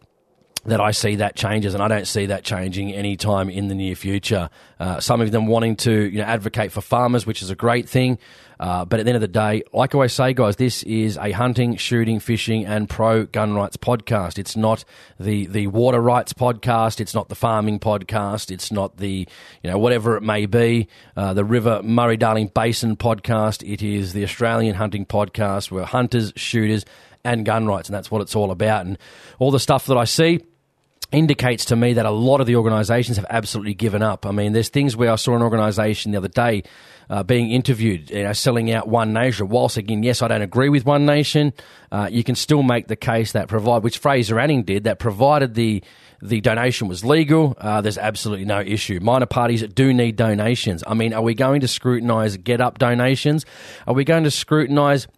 that 0.65 0.81
I 0.81 0.91
see 0.91 1.17
that 1.17 1.37
changes, 1.37 1.75
and 1.75 1.83
I 1.83 1.89
don't 1.89 2.07
see 2.07 2.27
that 2.27 2.45
changing 2.45 2.93
anytime 2.93 3.49
in 3.49 3.69
the 3.69 3.75
near 3.75 3.95
future. 3.95 4.51
Uh, 4.79 5.01
some 5.01 5.21
of 5.21 5.31
them 5.31 5.47
wanting 5.47 5.77
to 5.77 5.93
you 5.93 6.19
know 6.19 6.25
advocate 6.25 6.73
for 6.73 6.81
farmers, 6.81 7.27
which 7.27 7.43
is 7.43 7.51
a 7.51 7.55
great 7.55 7.89
thing. 7.89 8.19
Uh, 8.59 8.85
but 8.85 9.01
at 9.01 9.07
the 9.07 9.11
end 9.11 9.17
of 9.17 9.23
the 9.23 9.29
day, 9.29 9.63
like 9.73 9.95
I 9.95 9.97
always 9.97 10.13
say, 10.13 10.35
guys, 10.35 10.57
this 10.57 10.83
is 10.83 11.17
a 11.17 11.31
hunting, 11.31 11.77
shooting, 11.77 12.21
fishing, 12.21 12.67
and 12.67 12.91
pro 12.91 13.25
gun 13.25 13.55
rights 13.55 13.79
podcast. 13.79 14.39
It's 14.39 14.55
not 14.55 14.85
the 15.19 15.47
the 15.47 15.69
water 15.69 15.99
rights 16.01 16.35
podcast. 16.35 17.01
It's 17.01 17.15
not 17.15 17.31
the 17.31 17.35
farming 17.35 17.81
podcast. 17.81 18.51
It's 18.51 18.71
not 18.71 18.99
the 18.99 19.27
you 19.63 19.71
know 19.71 19.79
whatever 19.79 20.19
it 20.19 20.23
may 20.23 20.45
be, 20.45 20.89
uh, 21.17 21.33
the 21.33 21.45
River 21.45 21.83
Murray 21.83 22.19
Darling 22.19 22.49
Basin 22.55 22.99
podcast. 22.99 23.67
It 23.67 23.83
is 23.83 24.13
the 24.13 24.25
Australian 24.25 24.75
hunting 24.75 25.07
podcast. 25.07 25.71
We're 25.71 25.85
hunters, 25.85 26.35
shooters, 26.37 26.85
and 27.25 27.47
gun 27.47 27.67
rights, 27.67 27.89
and 27.89 27.95
that's 27.95 28.11
what 28.11 28.21
it's 28.21 28.37
all 28.37 28.51
about. 28.51 28.85
And 28.85 28.99
all 29.39 29.51
the 29.51 29.59
stuff 29.59 29.87
that 29.87 29.97
I 29.97 30.05
see 30.05 30.41
indicates 31.13 31.65
to 31.67 31.77
me 31.77 31.95
that 31.95 32.07
a 32.07 32.11
lot 32.11 32.41
of 32.41 32.47
the 32.47 32.57
organisations 32.57 33.17
have 33.17 33.27
absolutely 33.31 33.75
given 33.75 34.03
up. 34.03 34.25
I 34.27 34.31
mean, 34.31 34.53
there's 34.53 34.69
things 34.69 34.97
where 34.97 35.13
I 35.13 35.17
saw 35.17 35.35
an 35.35 35.43
organisation 35.43 36.13
the 36.13 36.19
other 36.19 36.29
day 36.29 36.63
uh, 37.09 37.25
being 37.25 37.51
interviewed, 37.51 38.11
you 38.11 38.23
know, 38.23 38.33
selling 38.33 38.73
out 38.73 38.87
One 38.87 39.13
Nation. 39.13 39.49
Whilst 39.49 39.77
again, 39.77 40.03
yes, 40.03 40.23
I 40.23 40.29
don't 40.29 40.43
agree 40.43 40.69
with 40.69 40.87
One 40.87 41.07
Nation, 41.07 41.53
uh, 41.91 42.09
you 42.11 42.23
can 42.23 42.37
still 42.37 42.63
make 42.63 42.87
the 42.87 42.97
case 42.97 43.33
that 43.33 43.49
provide, 43.49 43.83
which 43.83 43.99
Fraser 43.99 44.39
Anning 44.39 44.63
did, 44.63 44.85
that 44.85 44.99
provided 44.99 45.55
the 45.55 45.83
the 46.23 46.41
donation 46.41 46.87
was 46.87 47.03
legal, 47.03 47.57
uh, 47.59 47.81
there's 47.81 47.97
absolutely 47.97 48.45
no 48.45 48.61
issue. 48.61 49.01
Minor 49.01 49.25
parties 49.25 49.63
do 49.63 49.95
need 49.95 50.17
donations. 50.17 50.85
I 50.87 50.93
mean, 50.93 51.15
are 51.15 51.23
we 51.23 51.35
going 51.35 51.63
to 51.63 51.69
scrutinise 51.69 52.37
GetUp 52.37 52.77
donations? 52.77 53.47
Are 53.87 53.95
we 53.95 54.05
going 54.05 54.25
to 54.25 54.31
scrutinise 54.31 55.09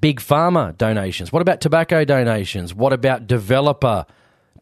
big 0.00 0.20
pharma 0.20 0.76
donations? 0.76 1.32
What 1.32 1.40
about 1.40 1.60
tobacco 1.60 2.04
donations? 2.04 2.74
What 2.74 2.92
about 2.92 3.28
developer? 3.28 4.06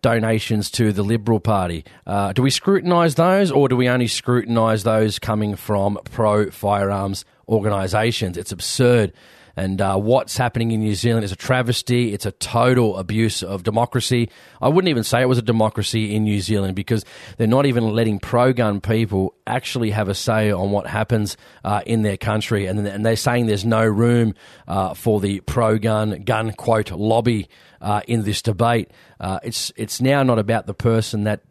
Donations 0.02 0.70
to 0.72 0.92
the 0.92 1.02
Liberal 1.02 1.40
Party. 1.40 1.84
Uh, 2.06 2.32
do 2.32 2.42
we 2.42 2.50
scrutinise 2.50 3.14
those, 3.14 3.50
or 3.50 3.68
do 3.68 3.76
we 3.76 3.88
only 3.88 4.08
scrutinise 4.08 4.82
those 4.82 5.18
coming 5.18 5.56
from 5.56 5.98
pro 6.10 6.50
firearms 6.50 7.24
organisations? 7.48 8.36
It's 8.36 8.52
absurd 8.52 9.12
and 9.56 9.80
uh, 9.80 9.96
what's 9.96 10.36
happening 10.36 10.70
in 10.70 10.80
New 10.80 10.94
Zealand 10.94 11.24
is 11.24 11.32
a 11.32 11.36
travesty. 11.36 12.12
It's 12.12 12.26
a 12.26 12.32
total 12.32 12.96
abuse 12.96 13.42
of 13.42 13.62
democracy. 13.62 14.30
I 14.60 14.68
wouldn't 14.68 14.88
even 14.88 15.04
say 15.04 15.22
it 15.22 15.28
was 15.28 15.38
a 15.38 15.42
democracy 15.42 16.14
in 16.14 16.24
New 16.24 16.40
Zealand 16.40 16.74
because 16.74 17.04
they're 17.36 17.46
not 17.46 17.66
even 17.66 17.84
letting 17.90 18.18
pro 18.18 18.52
gun 18.52 18.80
people 18.80 19.34
actually 19.46 19.90
have 19.90 20.08
a 20.08 20.14
say 20.14 20.50
on 20.50 20.70
what 20.70 20.86
happens 20.86 21.36
uh, 21.64 21.82
in 21.86 22.02
their 22.02 22.16
country. 22.16 22.66
And, 22.66 22.86
and, 22.86 23.04
they're 23.04 23.16
saying 23.16 23.46
there's 23.46 23.64
no 23.64 23.84
room 23.84 24.34
uh, 24.68 24.94
for 24.94 25.20
the 25.20 25.40
pro 25.40 25.78
gun, 25.78 26.22
gun 26.22 26.52
quote, 26.52 26.90
lobby 26.90 27.48
uh, 27.80 28.00
in 28.06 28.22
this 28.22 28.42
debate. 28.42 28.90
Uh, 29.18 29.40
it's, 29.42 29.72
it's 29.76 30.00
now 30.00 30.22
not 30.22 30.38
about 30.38 30.66
the 30.66 30.74
person 30.74 31.24
that 31.24 31.42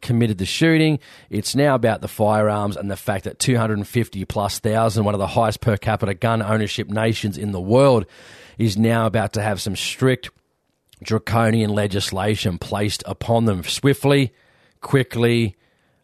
committed 0.00 0.38
the 0.38 0.46
shooting. 0.46 0.98
It's 1.28 1.54
now 1.54 1.74
about 1.74 2.00
the 2.00 2.08
firearms 2.08 2.76
and 2.76 2.90
the 2.90 2.96
fact 2.96 3.24
that 3.24 3.38
250 3.38 4.24
plus 4.24 4.58
thousand, 4.58 5.04
one 5.04 5.14
of 5.14 5.20
the 5.20 5.26
highest 5.26 5.60
per 5.60 5.76
capita 5.76 6.14
gun 6.14 6.42
ownership 6.42 6.88
nations 6.88 7.36
in 7.36 7.52
the 7.52 7.60
world, 7.60 8.06
is 8.58 8.76
now 8.76 9.06
about 9.06 9.32
to 9.34 9.42
have 9.42 9.60
some 9.60 9.76
strict 9.76 10.30
draconian 11.02 11.70
legislation 11.70 12.58
placed 12.58 13.02
upon 13.06 13.46
them 13.46 13.64
swiftly, 13.64 14.32
quickly, 14.80 15.56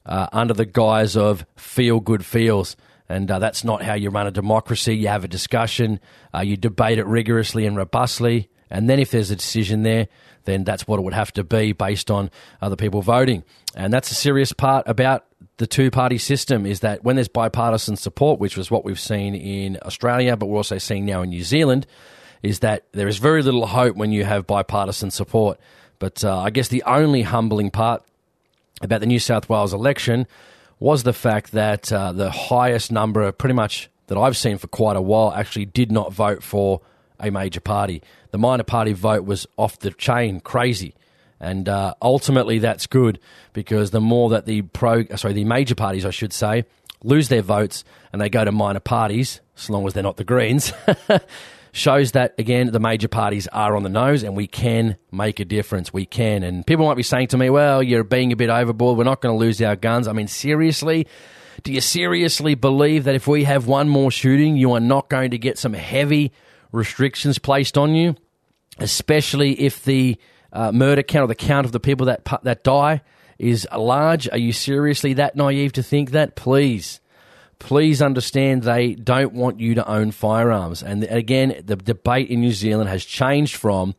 uh, 0.06 0.28
under 0.32 0.54
the 0.54 0.64
guise 0.64 1.16
of 1.16 1.44
feel 1.56 2.00
good 2.00 2.24
feels. 2.24 2.76
And 3.08 3.30
uh, 3.30 3.38
that's 3.38 3.62
not 3.62 3.82
how 3.82 3.94
you 3.94 4.10
run 4.10 4.26
a 4.26 4.30
democracy. 4.30 4.96
You 4.96 5.08
have 5.08 5.24
a 5.24 5.28
discussion, 5.28 6.00
uh, 6.34 6.40
you 6.40 6.56
debate 6.56 6.98
it 6.98 7.06
rigorously 7.06 7.66
and 7.66 7.76
robustly, 7.76 8.48
and 8.70 8.88
then 8.88 8.98
if 8.98 9.10
there's 9.10 9.30
a 9.30 9.36
decision 9.36 9.82
there, 9.82 10.08
then 10.44 10.64
that's 10.64 10.86
what 10.86 10.98
it 10.98 11.02
would 11.02 11.14
have 11.14 11.32
to 11.32 11.44
be 11.44 11.72
based 11.72 12.10
on 12.10 12.30
other 12.62 12.76
people 12.76 13.02
voting. 13.02 13.44
And 13.74 13.92
that's 13.92 14.10
a 14.10 14.14
serious 14.14 14.52
part 14.52 14.88
about 14.88 15.26
the 15.58 15.66
two 15.66 15.90
party 15.90 16.18
system 16.18 16.66
is 16.66 16.80
that 16.80 17.02
when 17.04 17.16
there's 17.16 17.28
bipartisan 17.28 17.96
support, 17.96 18.38
which 18.40 18.56
was 18.56 18.70
what 18.70 18.84
we've 18.84 19.00
seen 19.00 19.34
in 19.34 19.78
Australia, 19.82 20.36
but 20.36 20.46
we're 20.46 20.58
also 20.58 20.78
seeing 20.78 21.04
now 21.04 21.22
in 21.22 21.30
New 21.30 21.42
Zealand, 21.42 21.86
is 22.42 22.60
that 22.60 22.84
there 22.92 23.08
is 23.08 23.18
very 23.18 23.42
little 23.42 23.66
hope 23.66 23.96
when 23.96 24.12
you 24.12 24.24
have 24.24 24.46
bipartisan 24.46 25.10
support. 25.10 25.58
But 25.98 26.24
uh, 26.24 26.40
I 26.40 26.50
guess 26.50 26.68
the 26.68 26.82
only 26.84 27.22
humbling 27.22 27.70
part 27.70 28.02
about 28.82 29.00
the 29.00 29.06
New 29.06 29.18
South 29.18 29.48
Wales 29.48 29.72
election 29.72 30.26
was 30.78 31.02
the 31.02 31.14
fact 31.14 31.52
that 31.52 31.90
uh, 31.90 32.12
the 32.12 32.30
highest 32.30 32.92
number, 32.92 33.30
pretty 33.32 33.54
much 33.54 33.88
that 34.08 34.18
I've 34.18 34.36
seen 34.36 34.58
for 34.58 34.66
quite 34.66 34.96
a 34.96 35.00
while, 35.00 35.32
actually 35.32 35.64
did 35.64 35.90
not 35.90 36.12
vote 36.12 36.42
for 36.42 36.82
a 37.20 37.30
major 37.30 37.60
party. 37.60 38.02
The 38.30 38.38
minor 38.38 38.64
party 38.64 38.92
vote 38.92 39.24
was 39.24 39.46
off 39.56 39.78
the 39.78 39.90
chain, 39.90 40.40
crazy. 40.40 40.94
And 41.40 41.68
uh, 41.68 41.94
ultimately, 42.00 42.58
that's 42.58 42.86
good 42.86 43.18
because 43.52 43.90
the 43.90 44.00
more 44.00 44.30
that 44.30 44.46
the 44.46 44.62
pro, 44.62 45.04
sorry, 45.16 45.34
the 45.34 45.44
major 45.44 45.74
parties, 45.74 46.06
I 46.06 46.10
should 46.10 46.32
say, 46.32 46.64
lose 47.02 47.28
their 47.28 47.42
votes 47.42 47.84
and 48.12 48.20
they 48.20 48.28
go 48.28 48.44
to 48.44 48.52
minor 48.52 48.80
parties, 48.80 49.40
so 49.54 49.72
long 49.72 49.86
as 49.86 49.92
they're 49.92 50.02
not 50.02 50.16
the 50.16 50.24
Greens, 50.24 50.72
shows 51.72 52.12
that 52.12 52.34
again 52.38 52.72
the 52.72 52.80
major 52.80 53.08
parties 53.08 53.46
are 53.48 53.76
on 53.76 53.82
the 53.82 53.90
nose 53.90 54.22
and 54.22 54.34
we 54.34 54.46
can 54.46 54.96
make 55.12 55.40
a 55.40 55.44
difference. 55.44 55.92
We 55.92 56.06
can. 56.06 56.42
And 56.42 56.66
people 56.66 56.86
might 56.86 56.96
be 56.96 57.02
saying 57.02 57.28
to 57.28 57.38
me, 57.38 57.50
"Well, 57.50 57.82
you're 57.82 58.04
being 58.04 58.32
a 58.32 58.36
bit 58.36 58.48
overboard. 58.48 58.96
We're 58.96 59.04
not 59.04 59.20
going 59.20 59.34
to 59.34 59.38
lose 59.38 59.60
our 59.60 59.76
guns." 59.76 60.08
I 60.08 60.12
mean, 60.12 60.28
seriously. 60.28 61.06
Do 61.62 61.72
you 61.72 61.80
seriously 61.80 62.54
believe 62.54 63.04
that 63.04 63.14
if 63.14 63.26
we 63.26 63.44
have 63.44 63.66
one 63.66 63.88
more 63.88 64.10
shooting, 64.10 64.56
you 64.56 64.72
are 64.72 64.80
not 64.80 65.08
going 65.08 65.30
to 65.30 65.38
get 65.38 65.58
some 65.58 65.72
heavy 65.72 66.30
restrictions 66.76 67.38
placed 67.38 67.76
on 67.76 67.94
you, 67.94 68.14
especially 68.78 69.60
if 69.60 69.84
the 69.84 70.16
uh, 70.52 70.70
murder 70.70 71.02
count 71.02 71.24
or 71.24 71.26
the 71.28 71.34
count 71.34 71.66
of 71.66 71.72
the 71.72 71.80
people 71.80 72.06
that 72.06 72.24
that 72.42 72.62
die 72.62 73.02
is 73.38 73.66
large? 73.76 74.28
Are 74.30 74.38
you 74.38 74.52
seriously 74.52 75.14
that 75.14 75.36
naive 75.36 75.72
to 75.72 75.82
think 75.82 76.12
that? 76.12 76.36
Please, 76.36 77.00
please 77.58 78.00
understand 78.00 78.62
they 78.62 78.94
don't 78.94 79.32
want 79.32 79.60
you 79.60 79.74
to 79.74 79.88
own 79.88 80.10
firearms. 80.10 80.82
And 80.82 81.04
again, 81.04 81.62
the 81.64 81.76
debate 81.76 82.28
in 82.28 82.40
New 82.40 82.52
Zealand 82.52 82.88
has 82.88 83.04
changed 83.04 83.56
from 83.56 83.94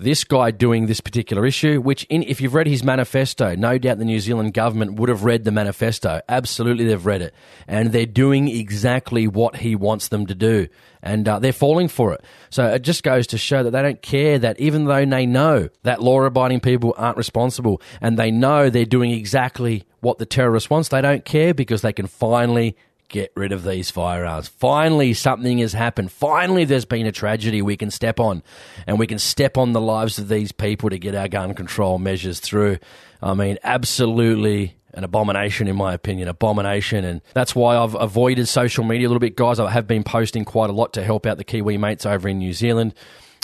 this 0.00 0.24
guy 0.24 0.50
doing 0.50 0.86
this 0.86 1.00
particular 1.00 1.46
issue, 1.46 1.80
which, 1.80 2.04
in, 2.04 2.22
if 2.22 2.40
you've 2.40 2.54
read 2.54 2.66
his 2.66 2.82
manifesto, 2.82 3.54
no 3.54 3.78
doubt 3.78 3.98
the 3.98 4.04
New 4.04 4.20
Zealand 4.20 4.54
government 4.54 4.94
would 4.94 5.08
have 5.08 5.24
read 5.24 5.44
the 5.44 5.52
manifesto. 5.52 6.20
Absolutely, 6.28 6.86
they've 6.86 7.04
read 7.04 7.22
it. 7.22 7.34
And 7.68 7.92
they're 7.92 8.06
doing 8.06 8.48
exactly 8.48 9.26
what 9.26 9.56
he 9.56 9.76
wants 9.76 10.08
them 10.08 10.26
to 10.26 10.34
do. 10.34 10.68
And 11.02 11.28
uh, 11.28 11.38
they're 11.38 11.52
falling 11.52 11.88
for 11.88 12.12
it. 12.12 12.22
So 12.50 12.66
it 12.66 12.80
just 12.82 13.02
goes 13.02 13.26
to 13.28 13.38
show 13.38 13.62
that 13.62 13.70
they 13.70 13.82
don't 13.82 14.02
care 14.02 14.38
that 14.38 14.60
even 14.60 14.84
though 14.84 15.04
they 15.04 15.26
know 15.26 15.68
that 15.82 16.02
law 16.02 16.22
abiding 16.22 16.60
people 16.60 16.94
aren't 16.96 17.16
responsible 17.16 17.80
and 18.00 18.18
they 18.18 18.30
know 18.30 18.68
they're 18.68 18.84
doing 18.84 19.10
exactly 19.10 19.84
what 20.00 20.18
the 20.18 20.26
terrorist 20.26 20.70
wants, 20.70 20.88
they 20.88 21.00
don't 21.00 21.24
care 21.24 21.54
because 21.54 21.82
they 21.82 21.92
can 21.92 22.06
finally 22.06 22.76
get 23.10 23.32
rid 23.36 23.52
of 23.52 23.64
these 23.64 23.90
firearms. 23.90 24.48
Finally, 24.48 25.12
something 25.12 25.58
has 25.58 25.74
happened. 25.74 26.10
Finally, 26.10 26.64
there's 26.64 26.86
been 26.86 27.06
a 27.06 27.12
tragedy 27.12 27.60
we 27.60 27.76
can 27.76 27.90
step 27.90 28.18
on, 28.18 28.42
and 28.86 28.98
we 28.98 29.06
can 29.06 29.18
step 29.18 29.58
on 29.58 29.72
the 29.72 29.80
lives 29.80 30.18
of 30.18 30.28
these 30.28 30.52
people 30.52 30.88
to 30.88 30.98
get 30.98 31.14
our 31.14 31.28
gun 31.28 31.52
control 31.54 31.98
measures 31.98 32.40
through. 32.40 32.78
I 33.22 33.34
mean, 33.34 33.58
absolutely 33.62 34.76
an 34.94 35.04
abomination, 35.04 35.68
in 35.68 35.76
my 35.76 35.92
opinion, 35.92 36.28
abomination. 36.28 37.04
And 37.04 37.20
that's 37.34 37.54
why 37.54 37.76
I've 37.76 37.94
avoided 37.94 38.48
social 38.48 38.84
media 38.84 39.06
a 39.06 39.10
little 39.10 39.20
bit, 39.20 39.36
guys. 39.36 39.60
I 39.60 39.70
have 39.70 39.86
been 39.86 40.02
posting 40.02 40.44
quite 40.44 40.70
a 40.70 40.72
lot 40.72 40.94
to 40.94 41.04
help 41.04 41.26
out 41.26 41.36
the 41.36 41.44
Kiwi 41.44 41.76
mates 41.76 42.06
over 42.06 42.28
in 42.28 42.38
New 42.38 42.52
Zealand. 42.52 42.94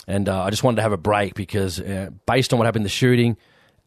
And 0.07 0.27
uh, 0.29 0.43
I 0.43 0.49
just 0.49 0.63
wanted 0.63 0.77
to 0.77 0.81
have 0.81 0.93
a 0.93 0.97
break 0.97 1.35
because, 1.35 1.79
uh, 1.79 2.09
based 2.25 2.53
on 2.53 2.59
what 2.59 2.65
happened 2.65 2.85
the 2.85 2.89
shooting 2.89 3.37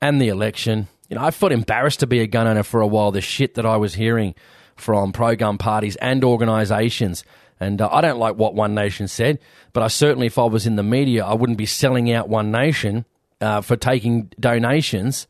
and 0.00 0.20
the 0.20 0.28
election, 0.28 0.88
you 1.08 1.16
know, 1.16 1.24
I 1.24 1.30
felt 1.30 1.52
embarrassed 1.52 2.00
to 2.00 2.06
be 2.06 2.20
a 2.20 2.26
gun 2.26 2.46
owner 2.46 2.62
for 2.62 2.80
a 2.80 2.86
while. 2.86 3.10
The 3.10 3.20
shit 3.20 3.54
that 3.54 3.66
I 3.66 3.76
was 3.76 3.94
hearing 3.94 4.34
from 4.80 5.12
pro 5.12 5.36
gun 5.36 5.58
parties 5.58 5.96
and 5.96 6.24
organisations. 6.24 7.24
And 7.58 7.80
uh, 7.80 7.88
I 7.92 8.00
don't 8.00 8.18
like 8.18 8.36
what 8.36 8.54
One 8.54 8.74
Nation 8.74 9.06
said, 9.06 9.38
but 9.72 9.82
I 9.82 9.88
certainly, 9.88 10.26
if 10.26 10.38
I 10.38 10.44
was 10.44 10.66
in 10.66 10.76
the 10.76 10.82
media, 10.82 11.24
I 11.24 11.34
wouldn't 11.34 11.58
be 11.58 11.66
selling 11.66 12.10
out 12.10 12.28
One 12.28 12.50
Nation 12.50 13.04
uh, 13.40 13.60
for 13.60 13.76
taking 13.76 14.32
donations 14.40 15.26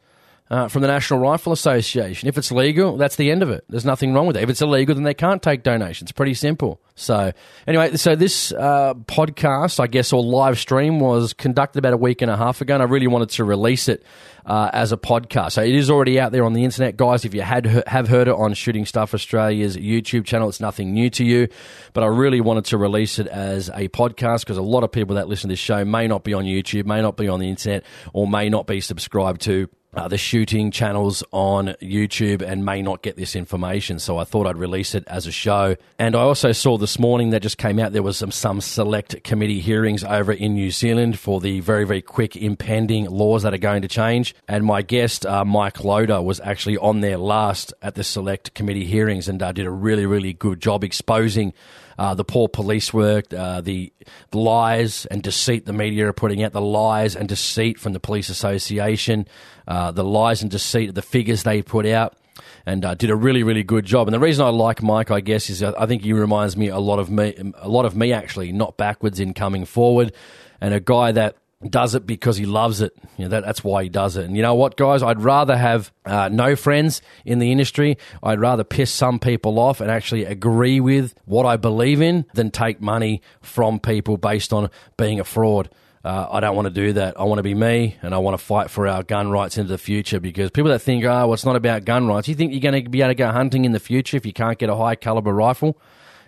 uh, 0.50 0.66
from 0.68 0.82
the 0.82 0.88
National 0.88 1.20
Rifle 1.20 1.52
Association. 1.52 2.28
If 2.28 2.36
it's 2.36 2.50
legal, 2.50 2.96
that's 2.96 3.16
the 3.16 3.30
end 3.30 3.42
of 3.42 3.50
it. 3.50 3.64
There's 3.68 3.84
nothing 3.84 4.12
wrong 4.12 4.26
with 4.26 4.36
it. 4.36 4.42
If 4.42 4.50
it's 4.50 4.60
illegal, 4.60 4.94
then 4.94 5.04
they 5.04 5.14
can't 5.14 5.42
take 5.42 5.62
donations. 5.62 6.10
Pretty 6.10 6.34
simple. 6.34 6.80
So, 6.96 7.32
anyway, 7.66 7.96
so 7.96 8.16
this 8.16 8.52
uh, 8.52 8.94
podcast, 8.94 9.78
I 9.78 9.86
guess, 9.86 10.12
or 10.12 10.22
live 10.22 10.58
stream 10.58 10.98
was 10.98 11.32
conducted 11.32 11.78
about 11.78 11.92
a 11.92 11.96
week 11.96 12.20
and 12.20 12.30
a 12.30 12.36
half 12.36 12.60
ago, 12.60 12.74
and 12.74 12.82
I 12.82 12.86
really 12.86 13.06
wanted 13.06 13.30
to 13.30 13.44
release 13.44 13.88
it 13.88 14.04
uh, 14.44 14.70
as 14.72 14.90
a 14.90 14.96
podcast. 14.96 15.52
So 15.52 15.62
it 15.62 15.74
is 15.74 15.88
already 15.88 16.18
out 16.18 16.32
there 16.32 16.44
on 16.44 16.52
the 16.52 16.64
internet, 16.64 16.96
guys. 16.96 17.24
If 17.24 17.32
you 17.32 17.42
had 17.42 17.66
have 17.86 18.08
heard 18.08 18.26
it 18.26 18.34
on 18.34 18.54
Shooting 18.54 18.86
Stuff 18.86 19.14
Australia's 19.14 19.76
YouTube 19.76 20.24
channel, 20.24 20.48
it's 20.48 20.60
nothing 20.60 20.92
new 20.92 21.10
to 21.10 21.24
you. 21.24 21.48
But 21.92 22.02
I 22.02 22.08
really 22.08 22.40
wanted 22.40 22.64
to 22.66 22.76
release 22.76 23.20
it 23.20 23.28
as 23.28 23.68
a 23.68 23.88
podcast 23.88 24.40
because 24.40 24.56
a 24.56 24.62
lot 24.62 24.82
of 24.82 24.90
people 24.90 25.16
that 25.16 25.28
listen 25.28 25.48
to 25.48 25.52
this 25.52 25.60
show 25.60 25.84
may 25.84 26.08
not 26.08 26.24
be 26.24 26.34
on 26.34 26.44
YouTube, 26.44 26.86
may 26.86 27.00
not 27.00 27.16
be 27.16 27.28
on 27.28 27.38
the 27.38 27.48
internet, 27.48 27.84
or 28.12 28.26
may 28.26 28.48
not 28.48 28.66
be 28.66 28.80
subscribed 28.80 29.42
to 29.42 29.68
uh, 29.94 30.06
the 30.08 30.18
shooting 30.18 30.70
channels 30.70 31.24
on 31.32 31.68
YouTube 31.82 32.42
and 32.42 32.64
may 32.64 32.80
not 32.80 33.02
get 33.02 33.16
this 33.16 33.34
information. 33.34 33.98
So 33.98 34.18
I 34.18 34.24
thought 34.24 34.46
I'd 34.46 34.56
release 34.56 34.94
it 34.94 35.04
as 35.08 35.26
a 35.26 35.32
show. 35.32 35.76
And 35.98 36.14
I 36.14 36.20
also 36.20 36.52
saw 36.52 36.78
this 36.78 36.98
morning 36.98 37.30
that 37.30 37.42
just 37.42 37.58
came 37.58 37.78
out 37.78 37.92
there 37.92 38.02
was 38.02 38.16
some, 38.16 38.30
some 38.30 38.60
select 38.60 39.22
committee 39.24 39.60
hearings 39.60 40.04
over 40.04 40.32
in 40.32 40.54
New 40.54 40.70
Zealand 40.70 41.18
for 41.18 41.40
the 41.40 41.60
very, 41.60 41.84
very 41.84 42.02
quick 42.02 42.36
impending 42.36 43.06
laws 43.06 43.42
that 43.42 43.52
are 43.52 43.58
going 43.58 43.82
to 43.82 43.88
change. 43.88 44.34
And 44.46 44.64
my 44.64 44.82
guest, 44.82 45.26
uh, 45.26 45.44
Mike 45.44 45.82
Loader, 45.82 46.22
was 46.22 46.40
actually 46.40 46.78
on 46.78 47.00
there 47.00 47.16
last 47.18 47.74
at 47.82 47.96
the 47.96 48.04
select 48.04 48.54
committee 48.54 48.86
hearings 48.86 49.28
and 49.28 49.42
uh, 49.42 49.52
did 49.52 49.66
a 49.66 49.70
really, 49.70 50.06
really 50.06 50.32
good 50.32 50.60
job 50.60 50.84
exposing 50.84 51.52
uh, 52.00 52.14
the 52.14 52.24
poor 52.24 52.48
police 52.48 52.94
work, 52.94 53.30
uh, 53.34 53.60
the 53.60 53.92
lies 54.32 55.04
and 55.04 55.22
deceit 55.22 55.66
the 55.66 55.72
media 55.74 56.08
are 56.08 56.14
putting 56.14 56.42
out, 56.42 56.52
the 56.52 56.60
lies 56.60 57.14
and 57.14 57.28
deceit 57.28 57.78
from 57.78 57.92
the 57.92 58.00
police 58.00 58.30
association, 58.30 59.28
uh, 59.68 59.90
the 59.90 60.02
lies 60.02 60.40
and 60.40 60.50
deceit 60.50 60.88
of 60.88 60.94
the 60.94 61.02
figures 61.02 61.42
they 61.42 61.60
put 61.60 61.84
out. 61.84 62.16
And 62.64 62.86
uh, 62.86 62.94
did 62.94 63.10
a 63.10 63.16
really, 63.16 63.42
really 63.42 63.62
good 63.62 63.84
job. 63.84 64.06
And 64.06 64.14
the 64.14 64.20
reason 64.20 64.46
I 64.46 64.48
like 64.48 64.82
Mike, 64.82 65.10
I 65.10 65.20
guess, 65.20 65.50
is 65.50 65.62
I 65.62 65.84
think 65.84 66.02
he 66.02 66.14
reminds 66.14 66.56
me 66.56 66.68
a 66.68 66.78
lot 66.78 66.98
of 66.98 67.10
me, 67.10 67.34
a 67.56 67.68
lot 67.68 67.84
of 67.84 67.94
me 67.94 68.14
actually, 68.14 68.52
not 68.52 68.78
backwards 68.78 69.20
in 69.20 69.34
coming 69.34 69.66
forward, 69.66 70.12
and 70.60 70.72
a 70.72 70.80
guy 70.80 71.12
that 71.12 71.36
does 71.68 71.94
it 71.94 72.06
because 72.06 72.36
he 72.36 72.46
loves 72.46 72.80
it. 72.80 72.96
You 73.18 73.24
know, 73.24 73.30
that, 73.30 73.44
that's 73.44 73.62
why 73.62 73.82
he 73.82 73.88
does 73.88 74.16
it. 74.16 74.24
And 74.24 74.36
you 74.36 74.42
know 74.42 74.54
what, 74.54 74.76
guys? 74.76 75.02
I'd 75.02 75.20
rather 75.20 75.56
have 75.56 75.92
uh, 76.06 76.28
no 76.30 76.56
friends 76.56 77.02
in 77.24 77.38
the 77.38 77.52
industry. 77.52 77.98
I'd 78.22 78.40
rather 78.40 78.64
piss 78.64 78.90
some 78.90 79.18
people 79.18 79.58
off 79.58 79.80
and 79.80 79.90
actually 79.90 80.24
agree 80.24 80.80
with 80.80 81.14
what 81.26 81.44
I 81.44 81.56
believe 81.56 82.00
in 82.00 82.24
than 82.32 82.50
take 82.50 82.80
money 82.80 83.20
from 83.42 83.78
people 83.78 84.16
based 84.16 84.52
on 84.52 84.70
being 84.96 85.20
a 85.20 85.24
fraud. 85.24 85.68
Uh, 86.02 86.28
I 86.30 86.40
don't 86.40 86.56
want 86.56 86.64
to 86.64 86.72
do 86.72 86.94
that. 86.94 87.20
I 87.20 87.24
want 87.24 87.40
to 87.40 87.42
be 87.42 87.52
me 87.52 87.98
and 88.00 88.14
I 88.14 88.18
want 88.18 88.38
to 88.38 88.42
fight 88.42 88.70
for 88.70 88.88
our 88.88 89.02
gun 89.02 89.30
rights 89.30 89.58
into 89.58 89.68
the 89.68 89.76
future 89.76 90.18
because 90.18 90.50
people 90.50 90.70
that 90.70 90.78
think, 90.78 91.04
oh, 91.04 91.08
well, 91.08 91.34
it's 91.34 91.44
not 91.44 91.56
about 91.56 91.84
gun 91.84 92.06
rights, 92.06 92.26
you 92.26 92.34
think 92.34 92.52
you're 92.52 92.60
going 92.60 92.82
to 92.82 92.88
be 92.88 93.02
able 93.02 93.10
to 93.10 93.14
go 93.14 93.30
hunting 93.30 93.66
in 93.66 93.72
the 93.72 93.80
future 93.80 94.16
if 94.16 94.24
you 94.24 94.32
can't 94.32 94.58
get 94.58 94.70
a 94.70 94.76
high 94.76 94.94
caliber 94.94 95.34
rifle? 95.34 95.78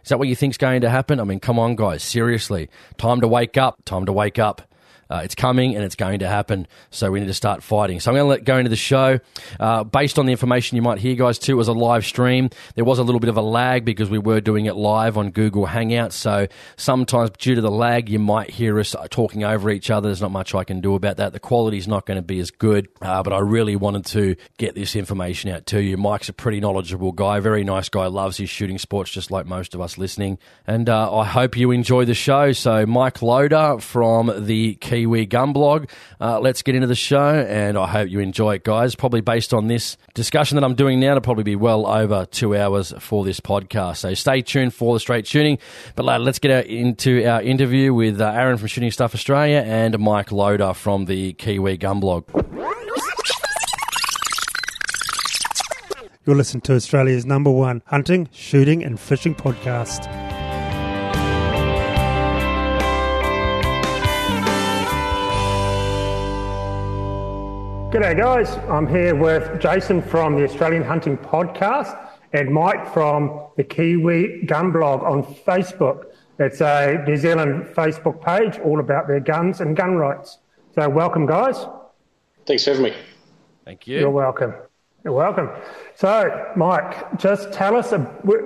Is 0.03 0.11
that 0.11 0.19
what 0.19 0.29
you 0.29 0.37
think's 0.37 0.59
going 0.59 0.83
to 0.83 0.91
happen? 0.91 1.21
I 1.21 1.25
mean, 1.25 1.41
come 1.41 1.59
on, 1.59 1.77
guys, 1.77 2.03
seriously. 2.03 2.69
Time 2.99 3.23
to 3.23 3.29
wake 3.29 3.57
up. 3.57 3.83
Time 3.87 4.05
to 4.05 4.13
wake 4.13 4.39
up. 4.39 4.61
Uh, 5.13 5.21
it's 5.23 5.35
coming 5.35 5.75
and 5.75 5.85
it's 5.85 5.95
going 5.95 6.21
to 6.21 6.27
happen. 6.27 6.67
So 6.91 7.11
we 7.11 7.21
need 7.21 7.27
to 7.27 7.35
start 7.35 7.63
fighting. 7.63 8.01
So 8.01 8.11
I'm 8.11 8.15
going 8.15 8.25
to 8.25 8.31
let 8.31 8.45
go 8.45 8.57
into 8.57 8.71
the 8.71 8.77
show. 8.77 9.21
Uh, 9.61 9.85
based 9.85 10.19
on 10.19 10.25
the 10.25 10.33
information 10.33 10.77
you 10.77 10.83
might 10.83 10.99
hear, 10.99 11.15
guys, 11.15 11.39
too, 11.39 11.53
it 11.53 11.57
was 11.57 11.69
a 11.69 11.75
live 11.75 12.07
stream. 12.07 12.49
There 12.77 12.85
was 12.85 12.99
a 12.99 13.03
little 13.03 13.21
bit 13.21 13.29
of 13.29 13.37
a 13.37 13.43
lag 13.43 13.85
because 13.85 14.09
we 14.09 14.19
were 14.19 14.41
doing 14.41 14.65
it 14.65 14.75
live 14.75 15.19
on 15.19 15.31
Google 15.31 15.67
Hangouts. 15.67 16.13
So 16.13 16.47
sometimes 16.77 17.31
due 17.39 17.55
to 17.57 17.61
the 17.61 17.71
lag, 17.71 18.09
you 18.09 18.19
might 18.19 18.49
hear 18.49 18.81
us 18.81 18.97
talking 19.11 19.45
over 19.45 19.69
each 19.69 19.91
other. 19.91 20.09
There's 20.09 20.23
not 20.23 20.31
much 20.31 20.55
I 20.55 20.65
can 20.65 20.81
do 20.81 20.95
about 20.95 21.19
that. 21.19 21.35
The 21.35 21.41
quality 21.41 21.77
is 21.77 21.87
not 21.87 22.07
going 22.07 22.17
to 22.17 22.23
be 22.23 22.41
as 22.41 22.51
good, 22.51 22.89
uh, 23.03 23.23
but 23.23 23.35
I 23.35 23.41
really 23.41 23.77
wanted 23.77 24.07
to 24.07 24.37
get 24.57 24.75
this 24.75 24.97
information 24.97 25.51
out 25.51 25.67
to 25.67 25.83
you. 25.83 25.99
Mike's 25.99 26.31
a 26.31 26.33
pretty 26.33 26.61
knowledgeable 26.61 27.13
guy, 27.13 27.39
very 27.41 27.65
nice 27.65 27.91
guy, 27.91 28.07
loves 28.07 28.39
his 28.39 28.49
shooting 28.49 28.79
sports 28.79 29.11
just 29.11 29.31
like 29.31 29.45
most 29.45 29.75
of 29.75 29.83
us 29.83 29.99
listening. 29.99 30.39
And 30.67 30.89
uh, 30.89 31.15
I 31.15 31.27
hope 31.27 31.59
you 31.59 31.71
enjoy 31.71 32.07
the 32.07 32.15
show. 32.15 32.53
So 32.53 32.87
Mike 32.87 33.21
Loader 33.21 33.77
from 33.81 34.47
the 34.47 34.77
Key 34.77 35.02
Kiwi 35.03 35.27
Gun 35.27 35.53
Blog. 35.53 35.89
Uh, 36.21 36.39
let's 36.39 36.63
get 36.63 36.77
into 36.77 36.87
the 36.87 36.95
show, 36.95 37.45
and 37.49 37.77
I 37.77 37.89
hope 37.89 38.09
you 38.09 38.21
enjoy 38.21 38.55
it, 38.55 38.65
guys. 38.65 38.95
Probably 38.95 39.21
based 39.21 39.53
on 39.53 39.67
this 39.67 39.97
discussion 40.15 40.55
that 40.55 40.63
I'm 40.63 40.77
doing 40.77 41.01
now, 41.01 41.15
to 41.15 41.21
probably 41.21 41.43
be 41.43 41.57
well 41.57 41.89
over 41.89 42.25
two 42.27 42.57
hours 42.57 42.95
for 43.01 43.25
this 43.25 43.41
podcast. 43.41 43.97
So 43.97 44.15
stay 44.15 44.43
tuned 44.43 44.75
for 44.75 44.95
the 44.95 45.01
straight 45.01 45.27
shooting. 45.27 45.59
But 45.97 46.05
let's 46.21 46.39
get 46.39 46.67
into 46.67 47.27
our 47.27 47.43
interview 47.43 47.93
with 47.93 48.21
uh, 48.21 48.29
Aaron 48.29 48.59
from 48.59 48.69
Shooting 48.69 48.93
Stuff 48.93 49.13
Australia 49.13 49.65
and 49.67 49.99
Mike 49.99 50.31
Loader 50.31 50.73
from 50.73 51.07
the 51.07 51.33
Kiwi 51.33 51.79
Gun 51.79 51.99
Blog. 51.99 52.29
You're 56.25 56.37
listening 56.37 56.61
to 56.63 56.75
Australia's 56.75 57.27
number 57.27 57.51
one 57.51 57.83
hunting, 57.87 58.29
shooting, 58.31 58.85
and 58.85 59.01
fishing 59.01 59.35
podcast. 59.35 60.32
G'day, 67.93 68.17
guys. 68.17 68.49
I'm 68.71 68.87
here 68.87 69.15
with 69.15 69.61
Jason 69.61 70.01
from 70.01 70.35
the 70.35 70.45
Australian 70.45 70.83
Hunting 70.83 71.19
Podcast 71.19 71.95
and 72.33 72.49
Mike 72.51 72.91
from 72.91 73.49
the 73.59 73.65
Kiwi 73.65 74.45
Gun 74.47 74.73
Blog 74.73 75.03
on 75.03 75.23
Facebook. 75.23 76.07
It's 76.39 76.63
a 76.63 77.05
New 77.07 77.19
Zealand 77.19 77.67
Facebook 77.77 78.25
page 78.25 78.59
all 78.61 78.81
about 78.81 79.09
their 79.09 79.21
guns 79.21 79.61
and 79.61 79.77
gun 79.77 79.97
rights. 79.97 80.39
So, 80.75 80.89
welcome, 80.89 81.27
guys. 81.27 81.67
Thanks 82.47 82.65
for 82.65 82.71
having 82.71 82.85
me. 82.85 82.95
Thank 83.67 83.87
you. 83.87 83.99
You're 83.99 84.11
welcome. 84.11 84.55
You're 85.05 85.13
welcome. 85.13 85.51
So, 85.95 86.51
Mike, 86.57 87.19
just 87.19 87.53
tell 87.53 87.77
us 87.77 87.93
a 87.93 87.99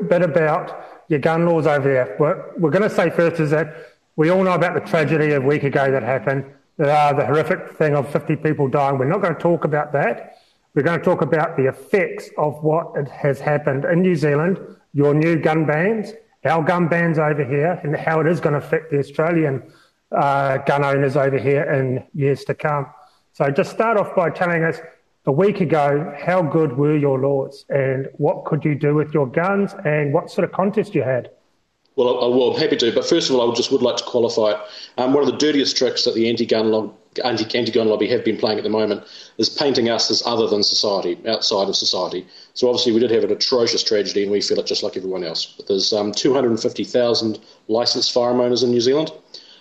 bit 0.09 0.23
about 0.23 1.05
your 1.07 1.21
gun 1.21 1.47
laws 1.47 1.69
over 1.69 1.89
there. 1.89 2.17
What 2.19 2.59
we're 2.59 2.71
going 2.71 2.83
to 2.83 2.91
say 2.91 3.11
first 3.11 3.41
is 3.41 3.53
that 3.53 3.77
we 4.17 4.29
all 4.29 4.43
know 4.43 4.55
about 4.55 4.75
the 4.75 4.81
tragedy 4.81 5.35
a 5.35 5.41
week 5.41 5.63
ago 5.63 5.89
that 5.93 6.03
happened 6.03 6.47
uh, 6.79 7.13
the 7.13 7.25
horrific 7.25 7.73
thing 7.77 7.95
of 7.95 8.11
50 8.11 8.37
people 8.37 8.69
dying. 8.69 8.99
We're 8.99 9.07
not 9.07 9.23
going 9.23 9.35
to 9.35 9.41
talk 9.41 9.65
about 9.65 9.93
that. 9.93 10.39
We're 10.75 10.83
going 10.83 10.99
to 10.99 11.05
talk 11.05 11.23
about 11.23 11.57
the 11.57 11.69
effects 11.69 12.29
of 12.37 12.63
what 12.63 13.09
has 13.09 13.41
happened 13.41 13.85
in 13.87 14.03
New 14.03 14.15
Zealand, 14.15 14.59
your 14.93 15.15
new 15.15 15.37
gun 15.37 15.65
bans, 15.65 16.13
our 16.45 16.63
gun 16.63 16.89
bans 16.89 17.19
over 17.19 17.45
here, 17.45 17.81
and 17.83 17.97
how 17.97 18.21
it 18.21 18.27
is 18.27 18.41
going 18.41 18.53
to 18.53 18.59
affect 18.59 18.91
the 18.91 18.99
Australian 18.99 19.63
uh, 20.13 20.59
gun 20.59 20.85
owners 20.85 21.17
over 21.17 21.39
here 21.39 21.65
in 21.73 22.05
years 22.15 22.45
to 22.45 22.55
come. 22.55 22.87
So 23.33 23.51
just 23.51 23.71
start 23.71 23.99
off 23.99 24.15
by 24.15 24.31
telling 24.31 24.65
us 24.65 24.79
a 25.25 25.33
week 25.33 25.61
ago, 25.61 26.15
how 26.17 26.43
good 26.43 26.77
were 26.77 26.97
your 26.97 27.19
laws 27.19 27.65
and 27.69 28.09
what 28.19 28.45
could 28.45 28.65
you 28.65 28.75
do 28.75 28.95
with 28.95 29.13
your 29.13 29.27
guns 29.27 29.75
and 29.85 30.13
what 30.13 30.31
sort 30.31 30.45
of 30.45 30.53
contest 30.53 30.95
you 30.95 31.03
had? 31.03 31.31
Well, 31.97 32.23
I, 32.23 32.29
well, 32.29 32.53
I'm 32.53 32.61
happy 32.61 32.77
to. 32.77 32.93
But 32.93 33.07
first 33.07 33.31
of 33.31 33.37
all, 33.37 33.51
I 33.51 33.55
just 33.55 33.73
would 33.73 33.83
like 33.83 33.97
to 33.97 34.05
qualify 34.05 34.53
it. 34.53 34.61
Um, 34.99 35.15
one 35.15 35.23
of 35.23 35.31
the 35.31 35.39
dirtiest 35.39 35.77
tricks 35.77 36.05
that 36.05 36.15
the 36.15 36.29
anti-gun, 36.29 36.71
lo- 36.71 36.95
anti- 37.25 37.59
anti-gun 37.59 37.89
lobby 37.89 38.07
have 38.09 38.23
been 38.25 38.37
playing 38.37 38.59
at 38.59 38.65
the 38.65 38.71
moment 38.71 39.03
is 39.39 39.49
painting 39.49 39.89
us 39.89 40.11
as 40.11 40.23
other 40.27 40.47
than 40.47 40.63
society, 40.63 41.19
outside 41.27 41.69
of 41.69 41.77
society. 41.77 42.27
So 42.53 42.69
obviously, 42.69 42.93
we 42.93 43.01
did 43.01 43.11
have 43.11 43.25
an 43.25 43.33
atrocious 43.33 43.83
tragedy, 43.83 44.23
and 44.23 44.31
we 44.31 44.43
feel 44.43 44.61
it 44.61 44.67
just 44.67 44.83
like 44.83 44.97
everyone 44.97 45.25
else. 45.25 45.55
But 45.57 45.69
there's 45.69 45.93
um, 45.95 46.13
250,000 46.13 47.39
licensed 47.69 48.13
firearm 48.13 48.41
owners 48.41 48.63
in 48.63 48.71
New 48.71 48.81
Zealand. 48.83 49.11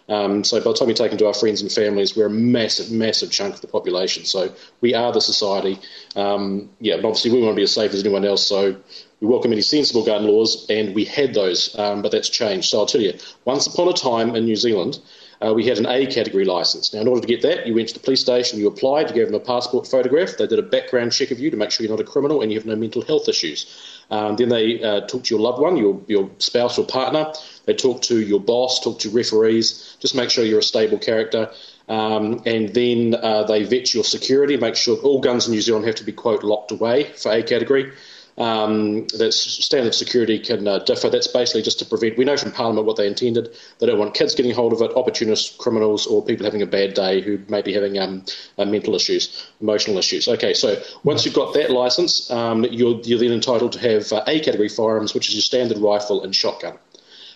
Um, 0.08 0.44
so 0.44 0.60
by 0.60 0.72
the 0.72 0.74
time 0.78 0.90
you 0.90 0.94
take 0.94 1.12
into 1.12 1.26
our 1.26 1.34
friends 1.34 1.62
and 1.62 1.72
families, 1.72 2.16
we're 2.16 2.28
a 2.28 2.30
massive, 2.30 2.92
massive 2.92 3.32
chunk 3.32 3.56
of 3.56 3.62
the 3.62 3.68
population. 3.68 4.26
So 4.26 4.54
we 4.82 4.94
are 4.94 5.12
the 5.12 5.22
society. 5.22 5.80
Um, 6.16 6.70
yeah, 6.80 6.98
but 6.98 7.06
obviously 7.06 7.32
we 7.32 7.42
want 7.42 7.54
to 7.54 7.56
be 7.56 7.64
as 7.64 7.74
safe 7.74 7.92
as 7.94 8.02
anyone 8.02 8.24
else. 8.26 8.46
So 8.46 8.76
we 9.22 9.28
welcome 9.28 9.52
any 9.52 9.62
sensible 9.62 10.06
gun 10.06 10.26
laws, 10.28 10.66
and 10.70 10.94
we 10.94 11.06
had 11.06 11.34
those, 11.34 11.78
um, 11.80 12.02
but 12.02 12.12
that's 12.12 12.30
changed. 12.30 12.70
So 12.70 12.80
I'll 12.80 12.86
tell 12.86 13.02
you, 13.02 13.14
once 13.46 13.66
upon 13.68 13.88
a 13.88 13.94
time 13.94 14.36
in 14.36 14.46
New 14.46 14.56
Zealand, 14.58 15.00
uh, 15.42 15.54
we 15.54 15.66
had 15.66 15.78
an 15.78 15.86
A 15.86 16.06
category 16.06 16.46
license. 16.46 16.94
Now, 16.94 17.02
in 17.02 17.08
order 17.08 17.22
to 17.22 17.28
get 17.28 17.42
that, 17.42 17.68
you 17.68 17.74
went 17.74 17.90
to 17.90 17.94
the 17.94 18.00
police 18.00 18.22
station, 18.22 18.60
you 18.60 18.68
applied, 18.68 19.10
you 19.10 19.16
gave 19.16 19.28
them 19.28 19.36
a 19.36 19.40
passport 19.40 19.88
photograph, 19.88 20.38
they 20.38 20.48
did 20.48 20.60
a 20.60 20.64
background 20.64 21.12
check 21.12 21.32
of 21.32 21.40
you 21.40 21.50
to 21.52 21.58
make 21.58 21.72
sure 21.72 21.86
you're 21.86 21.96
not 21.96 22.02
a 22.02 22.10
criminal 22.10 22.42
and 22.42 22.52
you 22.52 22.58
have 22.58 22.66
no 22.66 22.76
mental 22.76 23.02
health 23.02 23.28
issues. 23.28 24.02
Um, 24.10 24.36
then 24.36 24.50
they 24.50 24.82
uh, 24.82 25.02
talked 25.02 25.26
to 25.26 25.36
your 25.36 25.42
loved 25.42 25.60
one, 25.60 25.78
your, 25.78 26.02
your 26.08 26.30
spouse 26.38 26.78
or 26.78 26.86
partner, 26.86 27.34
they 27.66 27.74
talked 27.74 28.06
to 28.06 28.20
your 28.20 28.40
boss, 28.40 28.80
talked 28.84 29.02
to 29.02 29.10
referees, 29.10 29.98
just 30.00 30.16
make 30.16 30.30
sure 30.30 30.46
you're 30.46 30.60
a 30.60 30.64
stable 30.64 31.00
character. 31.00 31.52
Um, 31.88 32.42
and 32.46 32.74
then 32.74 33.16
uh, 33.16 33.44
they 33.44 33.64
vet 33.64 33.94
your 33.94 34.04
security, 34.04 34.58
make 34.58 34.76
sure 34.76 34.98
all 34.98 35.22
guns 35.22 35.48
in 35.48 35.54
New 35.54 35.62
Zealand 35.62 35.86
have 35.86 35.96
to 35.96 36.04
be, 36.04 36.12
quote, 36.12 36.44
locked 36.44 36.72
away 36.72 37.04
for 37.04 37.32
A 37.32 37.44
category 37.44 37.92
um, 38.38 39.08
that 39.18 39.32
standard 39.34 39.96
security 39.96 40.40
can 40.40 40.68
uh, 40.68 40.80
differ. 40.80 41.10
That's 41.10 41.28
basically 41.28 41.62
just 41.62 41.80
to 41.80 41.86
prevent. 41.86 42.18
We 42.18 42.26
know 42.26 42.36
from 42.36 42.52
Parliament 42.52 42.86
what 42.86 42.98
they 42.98 43.08
intended. 43.08 43.56
They 43.80 43.88
don't 43.88 44.00
want 44.00 44.14
kids 44.14 44.36
getting 44.36 44.54
hold 44.54 44.74
of 44.74 44.82
it, 44.82 44.96
opportunist 44.96 45.58
criminals, 45.58 46.06
or 46.06 46.24
people 46.24 46.46
having 46.46 46.62
a 46.62 46.68
bad 46.68 46.94
day 46.94 47.22
who 47.22 47.40
may 47.48 47.62
be 47.62 47.74
having 47.74 47.98
um, 47.98 48.26
uh, 48.58 48.66
mental 48.66 48.96
issues, 48.96 49.48
emotional 49.62 49.98
issues. 49.98 50.28
Okay, 50.28 50.54
so 50.54 50.82
once 51.04 51.26
you've 51.26 51.36
got 51.36 51.54
that 51.54 51.72
license, 51.72 52.30
um, 52.30 52.66
you're, 52.66 53.00
you're 53.02 53.20
then 53.20 53.32
entitled 53.32 53.72
to 53.74 53.80
have 53.80 54.12
uh, 54.12 54.24
A 54.28 54.40
category 54.40 54.70
firearms, 54.70 55.14
which 55.14 55.30
is 55.30 55.36
your 55.36 55.42
standard 55.42 55.78
rifle 55.78 56.24
and 56.24 56.36
shotgun. 56.36 56.78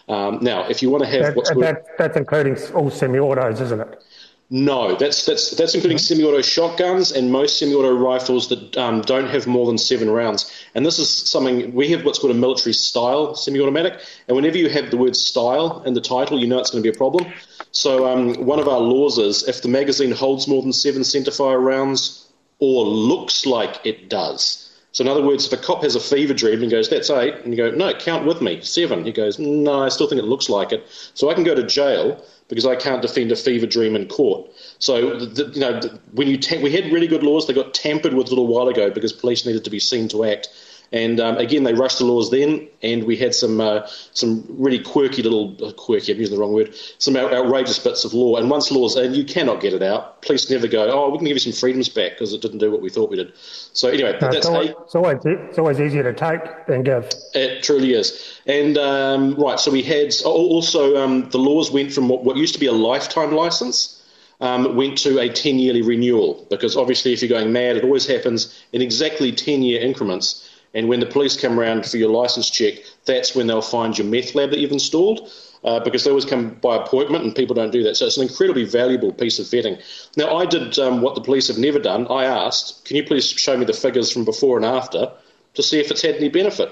Um, 0.10 0.40
now, 0.42 0.68
if 0.68 0.82
you 0.82 0.90
want 0.90 1.04
to 1.04 1.10
have 1.10 1.22
that, 1.22 1.36
what's 1.36 1.52
that, 1.52 1.86
that's 1.98 2.18
including 2.18 2.58
all 2.74 2.90
semi-autos, 2.90 3.62
isn't 3.62 3.80
it? 3.80 4.04
No, 4.52 4.96
that's 4.96 5.28
that's 5.28 5.52
that's 5.52 5.76
including 5.76 6.00
semi-auto 6.00 6.42
shotguns 6.42 7.12
and 7.12 7.32
most 7.32 7.60
semi-auto 7.60 7.94
rifles 7.94 8.50
that 8.50 8.76
um, 8.78 9.02
don't 9.02 9.28
have 9.28 9.46
more 9.46 9.68
than 9.68 9.78
seven 9.78 10.10
rounds. 10.10 10.52
And 10.74 10.84
this 10.84 10.98
is 10.98 11.08
something 11.08 11.72
we 11.72 11.90
have 11.90 12.04
what's 12.04 12.18
called 12.18 12.32
a 12.32 12.38
military 12.38 12.74
style 12.74 13.36
semi-automatic. 13.36 14.02
And 14.28 14.36
whenever 14.36 14.58
you 14.58 14.68
have 14.70 14.90
the 14.90 14.98
word 14.98 15.16
style 15.16 15.84
in 15.86 15.94
the 15.94 16.02
title, 16.02 16.40
you 16.40 16.48
know 16.48 16.58
it's 16.58 16.72
going 16.72 16.84
to 16.84 16.92
be 16.92 16.96
a 16.96 16.98
problem. 16.98 17.32
So 17.72 18.08
um, 18.12 18.44
one 18.44 18.60
of 18.60 18.68
our 18.68 18.80
laws 18.80 19.20
is 19.20 19.48
if 19.48 19.62
the 19.62 19.68
magazine 19.68 20.12
holds 20.12 20.48
more 20.48 20.64
than 20.64 20.74
seven 20.74 21.04
centerfire 21.04 21.64
rounds 21.64 22.28
or 22.58 22.86
looks 22.86 23.46
like 23.46 23.80
it 23.86 24.10
does. 24.10 24.66
So 24.94 25.04
in 25.04 25.08
other 25.08 25.22
words, 25.22 25.46
if 25.46 25.54
a 25.54 25.58
cop 25.58 25.84
has 25.84 25.96
a 25.96 26.00
fever 26.00 26.34
dream 26.34 26.64
and 26.64 26.72
goes, 26.72 26.90
"That's 26.90 27.12
eight, 27.12 27.36
and 27.44 27.54
you 27.54 27.58
go, 27.58 27.70
"No, 27.70 27.94
count 27.94 28.26
with 28.26 28.42
me, 28.42 28.62
seven. 28.62 29.06
He 29.06 29.12
goes, 29.12 29.38
"No, 29.38 29.84
I 29.84 29.90
still 29.90 30.08
think 30.08 30.20
it 30.20 30.26
looks 30.26 30.50
like 30.50 30.72
it." 30.72 30.88
So 31.14 31.30
I 31.30 31.36
can 31.36 31.44
go 31.44 31.54
to 31.54 31.62
jail 31.62 32.20
because 32.50 32.66
I 32.66 32.76
can't 32.76 33.02
defend 33.02 33.32
a 33.32 33.36
fever 33.36 33.66
dream 33.66 33.96
in 33.96 34.08
court. 34.08 34.52
So, 34.80 35.20
the, 35.20 35.46
you 35.54 35.62
know, 35.62 35.80
when 36.12 36.28
you 36.28 36.38
ta- 36.38 36.60
we 36.60 36.72
had 36.72 36.92
really 36.92 37.08
good 37.08 37.24
laws, 37.24 37.48
they 37.48 37.54
got 37.54 37.74
tampered 37.74 38.14
with 38.14 38.28
a 38.28 38.30
little 38.30 38.48
while 38.48 38.68
ago 38.68 38.90
because 38.90 39.14
police 39.14 39.46
needed 39.46 39.64
to 39.64 39.70
be 39.70 39.80
seen 39.80 40.10
to 40.10 40.26
act. 40.26 40.50
And 40.92 41.20
um, 41.20 41.38
again, 41.38 41.64
they 41.64 41.74
rushed 41.74 42.00
the 42.00 42.06
laws 42.06 42.32
then, 42.32 42.68
and 42.82 43.04
we 43.04 43.16
had 43.16 43.36
some 43.36 43.62
uh, 43.62 43.88
some 44.14 44.44
really 44.50 44.80
quirky 44.80 45.22
little 45.22 45.56
uh, 45.64 45.72
quirky. 45.74 46.12
I'm 46.12 46.20
using 46.20 46.36
the 46.36 46.42
wrong 46.42 46.54
word. 46.54 46.74
Some 46.98 47.16
outrageous 47.16 47.78
bits 47.78 48.06
of 48.06 48.14
law. 48.14 48.38
And 48.38 48.50
once 48.50 48.72
laws, 48.72 48.96
and 48.96 49.16
you 49.16 49.24
cannot 49.24 49.62
get 49.62 49.74
it 49.74 49.84
out. 49.84 50.24
Police 50.24 50.50
never 50.50 50.68
go. 50.68 50.90
Oh, 50.90 51.10
we 51.10 51.20
can 51.20 51.28
give 51.28 51.36
you 51.36 51.40
some 51.40 51.54
freedoms 51.54 51.90
back 51.90 52.14
because 52.14 52.34
it 52.34 52.42
didn't 52.42 52.58
do 52.58 52.72
what 52.72 52.82
we 52.82 52.90
thought 52.90 53.12
we 53.12 53.18
did. 53.18 53.34
So 53.36 53.90
anyway, 53.90 54.14
no, 54.14 54.20
that's 54.20 54.38
it's 54.38 54.46
always, 54.48 54.70
it's 54.70 54.96
always, 54.96 55.18
it's 55.24 55.60
always 55.60 55.80
easier 55.80 56.04
to 56.04 56.14
take 56.14 56.66
than 56.66 56.82
give. 56.82 57.08
It 57.36 57.62
truly 57.62 57.94
is. 57.94 58.40
And 58.48 58.76
um, 58.80 59.36
right, 59.36 59.60
so 59.60 59.70
we 59.70 59.84
had 59.84 60.12
also 60.26 60.98
um, 60.98 61.30
the 61.30 61.38
laws 61.38 61.70
went 61.70 61.94
from 61.94 62.10
what, 62.10 62.24
what 62.24 62.36
used 62.36 62.56
to 62.56 62.60
be 62.60 62.66
a 62.66 62.74
lifetime 62.74 63.32
license. 63.32 63.96
Um, 64.42 64.78
went 64.78 64.98
to 65.00 65.20
a 65.20 65.28
10 65.28 65.60
yearly 65.60 65.82
renewal 65.82 66.48
because 66.50 66.78
obviously, 66.78 67.12
if 67.12 67.22
you're 67.22 67.28
going 67.28 67.52
mad, 67.52 67.76
it 67.76 67.84
always 67.84 68.08
happens 68.08 68.58
in 68.72 68.82
exactly 68.82 69.34
10 69.34 69.64
year 69.64 69.82
increments. 69.82 70.49
And 70.74 70.88
when 70.88 71.00
the 71.00 71.06
police 71.06 71.40
come 71.40 71.60
around 71.60 71.86
for 71.86 71.98
your 71.98 72.10
license 72.10 72.50
check, 72.50 72.76
that's 73.06 73.36
when 73.36 73.48
they'll 73.48 73.62
find 73.62 73.98
your 73.98 74.08
meth 74.08 74.36
lab 74.36 74.52
that 74.52 74.60
you've 74.60 74.72
installed. 74.72 75.32
uh, 75.64 75.80
because 75.82 76.04
they 76.04 76.10
always 76.10 76.26
come 76.26 76.56
by 76.56 76.78
appointment 76.78 77.24
and 77.24 77.36
people 77.36 77.54
don't 77.54 77.72
do 77.72 77.84
that. 77.84 77.96
So 77.96 78.06
it's 78.06 78.18
an 78.18 78.28
incredibly 78.28 78.66
valuable 78.66 79.12
piece 79.12 79.40
of 79.40 79.46
vetting. 79.46 79.82
Now, 80.16 80.38
I 80.38 80.46
did 80.46 80.78
um, 80.80 81.02
what 81.02 81.16
the 81.16 81.22
police 81.22 81.48
have 81.48 81.58
never 81.58 81.80
done. 81.80 82.08
I 82.08 82.26
asked, 82.26 82.86
can 82.86 82.96
you 82.96 83.04
please 83.04 83.30
show 83.30 83.58
me 83.58 83.66
the 83.66 83.74
figures 83.74 84.12
from 84.12 84.26
before 84.26 84.58
and 84.58 84.66
after 84.66 85.12
to 85.56 85.64
see 85.64 85.80
if 85.80 85.92
it's 85.92 86.02
had 86.02 86.16
any 86.16 86.30
benefit? 86.30 86.70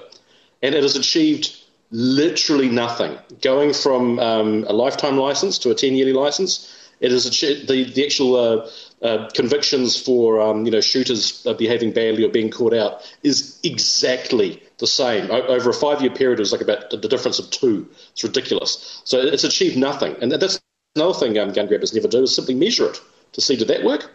And 0.62 0.74
it 0.74 0.82
has 0.82 0.96
achieved 0.96 1.54
literally 1.90 2.68
nothing. 2.68 3.18
Going 3.42 3.72
from 3.72 4.18
um, 4.18 4.64
a 4.66 4.72
lifetime 4.72 5.16
license 5.18 5.58
to 5.60 5.70
a 5.70 5.74
10 5.74 5.94
yearly 5.94 6.12
license, 6.12 6.74
it 7.00 7.12
is 7.12 7.24
the, 7.24 7.84
the 7.94 8.04
actual 8.04 8.36
uh, 8.36 8.70
uh, 9.02 9.28
convictions 9.34 10.00
for 10.00 10.40
um, 10.40 10.64
you 10.64 10.70
know 10.70 10.80
shooters 10.80 11.46
uh, 11.46 11.54
behaving 11.54 11.92
badly 11.92 12.24
or 12.24 12.28
being 12.28 12.50
caught 12.50 12.74
out 12.74 13.00
is 13.22 13.58
exactly 13.62 14.62
the 14.78 14.86
same 14.86 15.30
o- 15.30 15.46
over 15.46 15.70
a 15.70 15.74
five 15.74 16.00
year 16.00 16.10
period. 16.10 16.38
It 16.38 16.42
was 16.42 16.52
like 16.52 16.60
about 16.60 16.90
the 16.90 16.96
difference 17.08 17.38
of 17.38 17.50
two. 17.50 17.88
It's 18.12 18.24
ridiculous. 18.24 19.00
So 19.04 19.20
it's 19.20 19.44
achieved 19.44 19.76
nothing, 19.76 20.16
and 20.20 20.32
that's 20.32 20.60
another 20.96 21.14
thing 21.18 21.38
um, 21.38 21.52
gun 21.52 21.66
grabbers 21.66 21.94
never 21.94 22.08
do 22.08 22.22
is 22.22 22.34
simply 22.34 22.54
measure 22.54 22.90
it 22.90 23.00
to 23.32 23.40
see 23.40 23.56
did 23.56 23.68
that 23.68 23.84
work. 23.84 24.10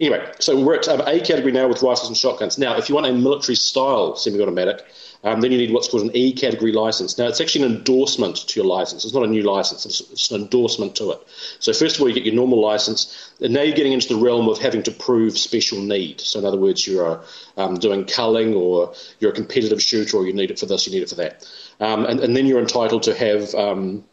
Anyway, 0.00 0.24
so 0.38 0.62
we're 0.62 0.76
at 0.76 0.86
um, 0.86 1.00
A 1.06 1.20
category 1.20 1.50
now 1.50 1.66
with 1.66 1.82
rifles 1.82 2.06
and 2.06 2.16
shotguns. 2.16 2.56
Now, 2.56 2.76
if 2.76 2.88
you 2.88 2.94
want 2.94 3.08
a 3.08 3.12
military 3.12 3.56
style 3.56 4.14
semi-automatic, 4.14 4.84
um, 5.24 5.40
then 5.40 5.50
you 5.50 5.58
need 5.58 5.72
what's 5.72 5.88
called 5.88 6.04
an 6.04 6.14
E 6.14 6.32
category 6.32 6.70
license. 6.70 7.18
Now, 7.18 7.26
it's 7.26 7.40
actually 7.40 7.64
an 7.64 7.76
endorsement 7.78 8.36
to 8.36 8.60
your 8.60 8.66
license. 8.68 9.04
It's 9.04 9.12
not 9.12 9.24
a 9.24 9.26
new 9.26 9.42
license, 9.42 9.84
it's, 9.84 10.00
it's, 10.12 10.30
an 10.30 10.42
endorsement 10.42 10.94
to 10.96 11.10
it. 11.10 11.18
So, 11.58 11.72
first 11.72 11.96
of 11.96 12.02
all, 12.02 12.08
you 12.08 12.14
get 12.14 12.24
your 12.24 12.36
normal 12.36 12.60
license, 12.60 13.32
and 13.40 13.52
now 13.52 13.62
you're 13.62 13.74
getting 13.74 13.92
into 13.92 14.06
the 14.06 14.20
realm 14.20 14.48
of 14.48 14.58
having 14.58 14.84
to 14.84 14.92
prove 14.92 15.36
special 15.36 15.80
need. 15.80 16.20
So, 16.20 16.38
in 16.38 16.44
other 16.44 16.58
words, 16.58 16.86
you're 16.86 17.20
um, 17.56 17.74
doing 17.74 18.04
culling, 18.04 18.54
or 18.54 18.94
you're 19.18 19.32
a 19.32 19.34
competitive 19.34 19.82
shooter, 19.82 20.16
or 20.16 20.26
you 20.28 20.32
need 20.32 20.52
it 20.52 20.60
for 20.60 20.66
this, 20.66 20.86
you 20.86 20.92
need 20.92 21.02
it 21.02 21.08
for 21.08 21.16
that. 21.16 21.44
Um, 21.80 22.04
and, 22.06 22.20
and, 22.20 22.36
then 22.36 22.46
you're 22.46 22.60
entitled 22.60 23.02
to 23.04 23.14
have 23.16 23.52
um, 23.56 24.04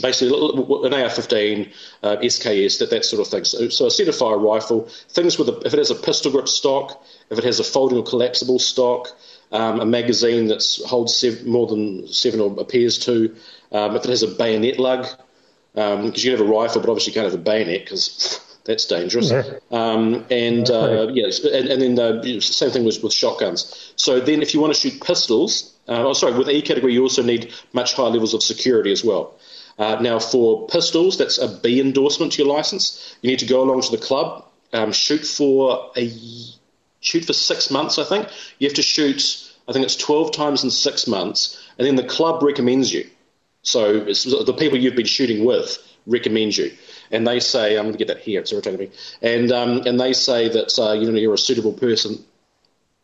basically 0.00 0.28
an 0.28 0.94
AR-15, 0.94 1.72
uh, 2.02 2.16
SKS, 2.16 2.78
that, 2.78 2.90
that 2.90 3.04
sort 3.04 3.20
of 3.20 3.28
thing. 3.28 3.44
So, 3.44 3.68
so 3.68 3.86
a 3.86 3.88
centerfire 3.88 4.42
rifle, 4.42 4.88
things 5.08 5.38
with 5.38 5.48
a, 5.48 5.58
if 5.66 5.74
it 5.74 5.78
has 5.78 5.90
a 5.90 5.94
pistol 5.94 6.32
grip 6.32 6.48
stock, 6.48 7.02
if 7.30 7.38
it 7.38 7.44
has 7.44 7.60
a 7.60 7.64
folding 7.64 7.98
or 7.98 8.04
collapsible 8.04 8.58
stock, 8.58 9.08
um, 9.52 9.80
a 9.80 9.84
magazine 9.84 10.46
that 10.48 10.64
holds 10.86 11.16
seven, 11.16 11.48
more 11.50 11.66
than 11.66 12.06
seven 12.08 12.40
or 12.40 12.58
appears 12.60 12.98
to, 12.98 13.34
um, 13.72 13.96
if 13.96 14.04
it 14.04 14.10
has 14.10 14.22
a 14.22 14.28
bayonet 14.28 14.78
lug, 14.78 15.06
because 15.74 15.98
um, 15.98 16.04
you 16.06 16.12
can 16.12 16.30
have 16.32 16.40
a 16.40 16.44
rifle, 16.44 16.80
but 16.80 16.90
obviously 16.90 17.12
you 17.12 17.14
can't 17.14 17.30
have 17.30 17.40
a 17.40 17.42
bayonet 17.42 17.84
because 17.84 18.40
that's 18.64 18.86
dangerous. 18.86 19.30
Yeah. 19.30 19.58
Um, 19.70 20.24
and 20.30 20.68
uh, 20.70 21.08
yes, 21.12 21.44
and, 21.44 21.68
and 21.68 21.82
then 21.82 21.94
the 21.94 22.40
same 22.40 22.70
thing 22.70 22.84
was 22.84 23.02
with 23.02 23.12
shotguns. 23.12 23.92
So 23.96 24.20
then, 24.20 24.42
if 24.42 24.54
you 24.54 24.60
want 24.60 24.74
to 24.74 24.80
shoot 24.80 25.02
pistols, 25.02 25.74
uh, 25.88 26.04
oh 26.06 26.12
sorry, 26.12 26.36
with 26.36 26.48
E 26.48 26.62
category, 26.62 26.92
you 26.92 27.02
also 27.02 27.22
need 27.22 27.52
much 27.72 27.94
higher 27.94 28.10
levels 28.10 28.34
of 28.34 28.42
security 28.42 28.92
as 28.92 29.04
well. 29.04 29.38
Uh, 29.80 29.98
now, 29.98 30.18
for 30.18 30.66
pistols, 30.66 31.16
that's 31.16 31.38
a 31.38 31.48
B 31.48 31.80
endorsement 31.80 32.32
to 32.32 32.42
your 32.42 32.54
license. 32.54 33.16
You 33.22 33.30
need 33.30 33.38
to 33.38 33.46
go 33.46 33.62
along 33.62 33.80
to 33.80 33.90
the 33.90 34.02
club, 34.02 34.44
um, 34.74 34.92
shoot 34.92 35.26
for 35.26 35.90
a 35.96 36.12
shoot 37.00 37.24
for 37.24 37.32
six 37.32 37.70
months. 37.70 37.98
I 37.98 38.04
think 38.04 38.28
you 38.58 38.68
have 38.68 38.76
to 38.76 38.82
shoot. 38.82 39.50
I 39.66 39.72
think 39.72 39.86
it's 39.86 39.96
twelve 39.96 40.32
times 40.32 40.62
in 40.62 40.70
six 40.70 41.06
months, 41.06 41.66
and 41.78 41.86
then 41.86 41.96
the 41.96 42.04
club 42.04 42.42
recommends 42.42 42.92
you. 42.92 43.08
So 43.62 44.00
the 44.00 44.54
people 44.58 44.78
you've 44.78 44.96
been 44.96 45.06
shooting 45.06 45.46
with 45.46 45.78
recommend 46.06 46.58
you, 46.58 46.72
and 47.10 47.26
they 47.26 47.40
say, 47.40 47.78
"I'm 47.78 47.84
going 47.84 47.92
to 47.92 47.98
get 47.98 48.08
that 48.08 48.18
here. 48.18 48.40
It's 48.40 48.52
irritating 48.52 48.80
me." 48.80 48.90
And 49.22 49.50
um, 49.50 49.86
and 49.86 49.98
they 49.98 50.12
say 50.12 50.50
that 50.50 50.78
uh, 50.78 50.92
you 50.92 51.10
know 51.10 51.18
you're 51.18 51.32
a 51.32 51.38
suitable 51.38 51.72
person 51.72 52.22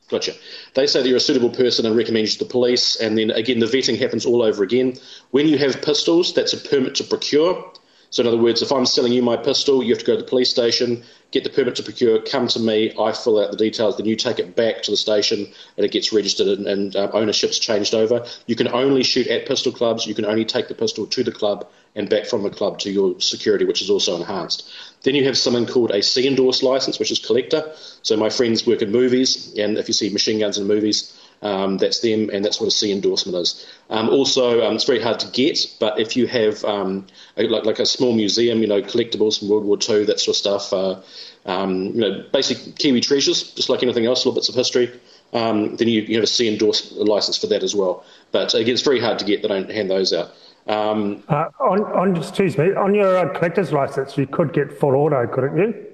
Gotcha. 0.08 0.34
They 0.74 0.86
say 0.86 1.02
that 1.02 1.08
you're 1.08 1.16
a 1.16 1.20
suitable 1.20 1.50
person 1.50 1.84
and 1.84 1.96
recommend 1.96 2.26
you 2.26 2.32
to 2.34 2.38
the 2.38 2.50
police. 2.50 2.96
And 2.96 3.18
then 3.18 3.30
again, 3.32 3.58
the 3.58 3.66
vetting 3.66 3.98
happens 3.98 4.24
all 4.24 4.42
over 4.42 4.62
again. 4.62 4.94
When 5.32 5.48
you 5.48 5.58
have 5.58 5.82
pistols, 5.82 6.32
that's 6.32 6.52
a 6.52 6.58
permit 6.58 6.94
to 6.96 7.04
procure. 7.04 7.72
So, 8.10 8.22
in 8.22 8.28
other 8.28 8.38
words, 8.38 8.62
if 8.62 8.70
I'm 8.70 8.86
selling 8.86 9.12
you 9.12 9.20
my 9.20 9.36
pistol, 9.36 9.82
you 9.82 9.90
have 9.90 9.98
to 9.98 10.06
go 10.06 10.16
to 10.16 10.22
the 10.22 10.28
police 10.28 10.48
station, 10.48 11.02
get 11.32 11.42
the 11.42 11.50
permit 11.50 11.74
to 11.76 11.82
procure, 11.82 12.20
come 12.22 12.46
to 12.48 12.60
me, 12.60 12.94
I 12.98 13.12
fill 13.12 13.42
out 13.42 13.50
the 13.50 13.56
details, 13.56 13.96
then 13.96 14.06
you 14.06 14.14
take 14.14 14.38
it 14.38 14.54
back 14.54 14.82
to 14.84 14.92
the 14.92 14.96
station 14.96 15.46
and 15.76 15.84
it 15.84 15.90
gets 15.90 16.12
registered 16.12 16.46
and, 16.46 16.66
and 16.66 16.96
uh, 16.96 17.10
ownership's 17.12 17.58
changed 17.58 17.94
over. 17.94 18.24
You 18.46 18.54
can 18.54 18.68
only 18.68 19.02
shoot 19.02 19.26
at 19.26 19.46
pistol 19.46 19.72
clubs, 19.72 20.06
you 20.06 20.14
can 20.14 20.24
only 20.24 20.44
take 20.44 20.68
the 20.68 20.74
pistol 20.74 21.06
to 21.06 21.24
the 21.24 21.32
club 21.32 21.68
and 21.96 22.08
back 22.08 22.26
from 22.26 22.42
the 22.42 22.50
club 22.50 22.78
to 22.80 22.90
your 22.90 23.20
security, 23.20 23.64
which 23.64 23.82
is 23.82 23.90
also 23.90 24.16
enhanced. 24.16 24.70
Then 25.06 25.14
you 25.14 25.24
have 25.26 25.38
something 25.38 25.66
called 25.66 25.92
a 25.92 26.02
C 26.02 26.26
endorsed 26.26 26.64
license, 26.64 26.98
which 26.98 27.12
is 27.12 27.20
collector. 27.20 27.72
So 28.02 28.16
my 28.16 28.28
friends 28.28 28.66
work 28.66 28.82
in 28.82 28.90
movies, 28.90 29.54
and 29.56 29.78
if 29.78 29.86
you 29.86 29.94
see 29.94 30.10
machine 30.10 30.40
guns 30.40 30.58
in 30.58 30.66
movies, 30.66 31.16
um, 31.42 31.78
that's 31.78 32.00
them, 32.00 32.28
and 32.32 32.44
that's 32.44 32.60
what 32.60 32.66
a 32.66 32.72
C 32.72 32.90
endorsement 32.90 33.38
is. 33.38 33.64
Um, 33.88 34.08
also, 34.08 34.66
um, 34.66 34.74
it's 34.74 34.82
very 34.82 35.00
hard 35.00 35.20
to 35.20 35.28
get, 35.28 35.64
but 35.78 36.00
if 36.00 36.16
you 36.16 36.26
have 36.26 36.64
um, 36.64 37.06
a, 37.36 37.46
like, 37.46 37.64
like 37.64 37.78
a 37.78 37.86
small 37.86 38.14
museum, 38.14 38.60
you 38.60 38.66
know, 38.66 38.82
collectibles 38.82 39.38
from 39.38 39.48
World 39.48 39.64
War 39.64 39.78
II, 39.78 40.06
that 40.06 40.18
sort 40.18 40.34
of 40.34 40.38
stuff, 40.38 40.72
uh, 40.72 41.00
um, 41.48 41.84
you 41.94 42.00
know, 42.00 42.24
basic 42.32 42.74
Kiwi 42.74 43.00
treasures, 43.00 43.52
just 43.52 43.68
like 43.68 43.84
anything 43.84 44.06
else, 44.06 44.26
little 44.26 44.34
bits 44.34 44.48
of 44.48 44.56
history. 44.56 44.90
Um, 45.32 45.76
then 45.76 45.86
you, 45.86 46.02
you 46.02 46.16
have 46.16 46.24
a 46.24 46.26
C 46.26 46.48
endorsed 46.48 46.90
license 46.92 47.38
for 47.38 47.46
that 47.46 47.62
as 47.62 47.76
well. 47.76 48.04
But 48.32 48.54
again, 48.54 48.74
it's 48.74 48.82
very 48.82 48.98
hard 48.98 49.20
to 49.20 49.24
get. 49.24 49.42
They 49.42 49.48
don't 49.48 49.70
hand 49.70 49.88
those 49.88 50.12
out. 50.12 50.32
Um, 50.66 51.22
uh, 51.28 51.48
on, 51.60 51.84
on, 51.84 52.16
excuse 52.16 52.58
me, 52.58 52.74
on 52.74 52.94
your 52.94 53.16
uh, 53.16 53.32
collector's 53.32 53.72
license, 53.72 54.18
you 54.18 54.26
could 54.26 54.52
get 54.52 54.72
full 54.72 54.94
auto, 54.94 55.26
couldn't 55.26 55.56
you? 55.56 55.86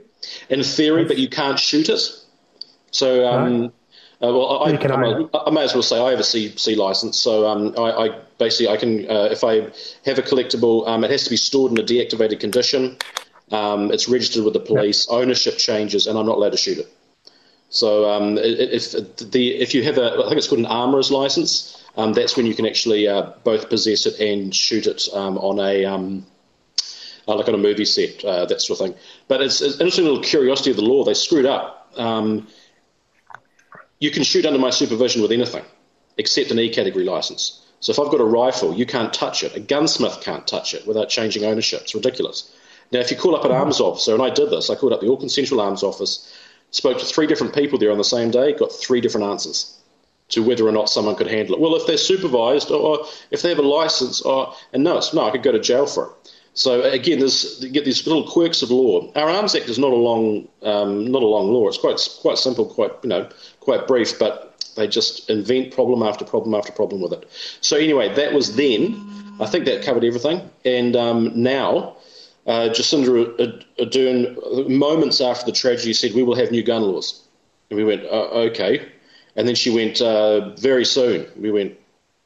In 0.48 0.62
theory, 0.62 1.04
but 1.04 1.18
you 1.18 1.28
can't 1.28 1.58
shoot 1.58 1.88
it. 1.88 2.00
So, 2.90 3.26
um, 3.26 3.66
uh, 4.22 4.32
well, 4.32 4.62
I, 4.62 4.70
I, 4.70 5.28
I, 5.34 5.46
I, 5.46 5.50
may 5.50 5.64
as 5.64 5.74
well 5.74 5.82
say 5.82 6.00
I 6.00 6.10
have 6.10 6.20
a 6.20 6.24
C, 6.24 6.56
C 6.56 6.74
license. 6.74 7.18
So, 7.18 7.48
um, 7.48 7.74
I, 7.76 8.18
basically 8.38 8.68
I 8.68 8.76
can, 8.76 9.10
uh, 9.10 9.28
if 9.30 9.44
I 9.44 9.70
have 10.06 10.18
a 10.18 10.22
collectible, 10.22 10.86
um, 10.86 11.04
it 11.04 11.10
has 11.10 11.24
to 11.24 11.30
be 11.30 11.36
stored 11.36 11.72
in 11.72 11.78
a 11.78 11.82
deactivated 11.82 12.40
condition. 12.40 12.96
Um, 13.50 13.90
it's 13.90 14.08
registered 14.08 14.44
with 14.44 14.54
the 14.54 14.60
police. 14.60 15.06
Yep. 15.10 15.18
Ownership 15.18 15.58
changes, 15.58 16.06
and 16.06 16.18
I'm 16.18 16.26
not 16.26 16.36
allowed 16.36 16.52
to 16.52 16.58
shoot 16.58 16.78
it. 16.78 16.88
So, 17.68 18.08
um, 18.08 18.38
if 18.38 18.92
the 18.92 19.54
if 19.56 19.74
you 19.74 19.82
have 19.84 19.98
a, 19.98 20.12
I 20.12 20.28
think 20.28 20.36
it's 20.36 20.48
called 20.48 20.60
an 20.60 20.66
armorer's 20.66 21.10
license 21.10 21.81
um, 21.96 22.12
that's 22.12 22.36
when 22.36 22.46
you 22.46 22.54
can 22.54 22.66
actually 22.66 23.06
uh, 23.06 23.32
both 23.44 23.68
possess 23.68 24.06
it 24.06 24.18
and 24.18 24.54
shoot 24.54 24.86
it 24.86 25.08
um, 25.12 25.36
on 25.38 25.58
a 25.58 25.84
um, 25.84 26.26
uh, 27.28 27.36
like 27.36 27.48
on 27.48 27.54
a 27.54 27.58
movie 27.58 27.84
set, 27.84 28.24
uh, 28.24 28.46
that 28.46 28.60
sort 28.60 28.80
of 28.80 28.86
thing. 28.86 28.96
But 29.28 29.42
it's, 29.42 29.60
it's, 29.60 29.76
an 29.76 29.82
interesting 29.82 30.06
little 30.06 30.22
curiosity 30.22 30.70
of 30.70 30.76
the 30.76 30.82
law. 30.82 31.04
They 31.04 31.14
screwed 31.14 31.46
up. 31.46 31.92
Um, 31.96 32.48
you 34.00 34.10
can 34.10 34.22
shoot 34.22 34.46
under 34.46 34.58
my 34.58 34.70
supervision 34.70 35.22
with 35.22 35.32
anything 35.32 35.64
except 36.18 36.50
an 36.50 36.58
E 36.58 36.70
category 36.70 37.04
license. 37.04 37.64
So 37.80 37.92
if 37.92 37.98
I've 37.98 38.10
got 38.10 38.20
a 38.20 38.24
rifle, 38.24 38.74
you 38.74 38.86
can't 38.86 39.12
touch 39.12 39.42
it. 39.42 39.54
A 39.54 39.60
gunsmith 39.60 40.20
can't 40.22 40.46
touch 40.46 40.74
it 40.74 40.86
without 40.86 41.08
changing 41.08 41.44
ownership. 41.44 41.82
It's 41.82 41.94
ridiculous. 41.94 42.52
Now, 42.90 43.00
if 43.00 43.10
you 43.10 43.16
call 43.16 43.34
up 43.34 43.44
an 43.44 43.52
arms 43.52 43.80
officer, 43.80 44.12
and 44.12 44.22
I 44.22 44.30
did 44.30 44.50
this, 44.50 44.70
I 44.70 44.74
called 44.74 44.92
up 44.92 45.00
the 45.00 45.10
Auckland 45.10 45.32
Central 45.32 45.60
Arms 45.60 45.82
Office, 45.82 46.32
spoke 46.70 46.98
to 46.98 47.04
three 47.04 47.26
different 47.26 47.54
people 47.54 47.78
there 47.78 47.90
on 47.90 47.98
the 47.98 48.04
same 48.04 48.30
day, 48.30 48.52
got 48.52 48.72
three 48.72 49.00
different 49.00 49.26
answers 49.26 49.78
to 50.32 50.42
whether 50.42 50.66
or 50.66 50.72
not 50.72 50.88
someone 50.88 51.14
could 51.14 51.28
handle 51.28 51.54
it. 51.54 51.60
Well, 51.60 51.74
if 51.76 51.86
they're 51.86 51.96
supervised 51.96 52.70
or 52.70 53.06
if 53.30 53.42
they 53.42 53.48
have 53.48 53.58
a 53.58 53.62
license, 53.62 54.20
or 54.22 54.54
and 54.72 54.82
no, 54.82 55.00
no, 55.14 55.26
I 55.26 55.30
could 55.30 55.42
go 55.42 55.52
to 55.52 55.60
jail 55.60 55.86
for 55.86 56.06
it. 56.06 56.32
So 56.54 56.82
again, 56.82 57.18
there's 57.18 57.62
you 57.62 57.70
get 57.70 57.84
these 57.84 58.06
little 58.06 58.28
quirks 58.28 58.62
of 58.62 58.70
law. 58.70 59.10
Our 59.14 59.30
Arms 59.30 59.54
Act 59.54 59.68
is 59.68 59.78
not 59.78 59.92
a 59.92 59.96
long, 59.96 60.48
um, 60.62 61.10
not 61.10 61.22
a 61.22 61.26
long 61.26 61.50
law. 61.52 61.68
It's 61.68 61.78
quite 61.78 61.98
quite 62.20 62.38
simple, 62.38 62.66
quite 62.66 62.92
you 63.02 63.08
know, 63.08 63.28
quite 63.60 63.86
brief, 63.86 64.18
but 64.18 64.54
they 64.76 64.86
just 64.86 65.30
invent 65.30 65.72
problem 65.74 66.02
after 66.02 66.24
problem 66.24 66.54
after 66.54 66.72
problem 66.72 67.00
with 67.00 67.12
it. 67.12 67.28
So 67.60 67.76
anyway, 67.76 68.14
that 68.14 68.32
was 68.32 68.56
then. 68.56 69.08
I 69.40 69.46
think 69.46 69.64
that 69.64 69.82
covered 69.82 70.04
everything. 70.04 70.50
And 70.64 70.94
um, 70.94 71.32
now, 71.34 71.96
uh, 72.46 72.68
Jacinda 72.68 73.64
Ardern, 73.78 74.68
moments 74.68 75.20
after 75.20 75.46
the 75.46 75.52
tragedy, 75.52 75.94
said 75.94 76.12
we 76.12 76.22
will 76.22 76.36
have 76.36 76.50
new 76.50 76.62
gun 76.62 76.82
laws. 76.82 77.22
And 77.70 77.78
we 77.78 77.84
went, 77.84 78.04
uh, 78.04 78.28
okay. 78.50 78.86
And 79.36 79.48
then 79.48 79.54
she 79.54 79.70
went, 79.70 80.00
uh, 80.00 80.54
very 80.56 80.84
soon. 80.84 81.26
We 81.36 81.50
went, 81.50 81.78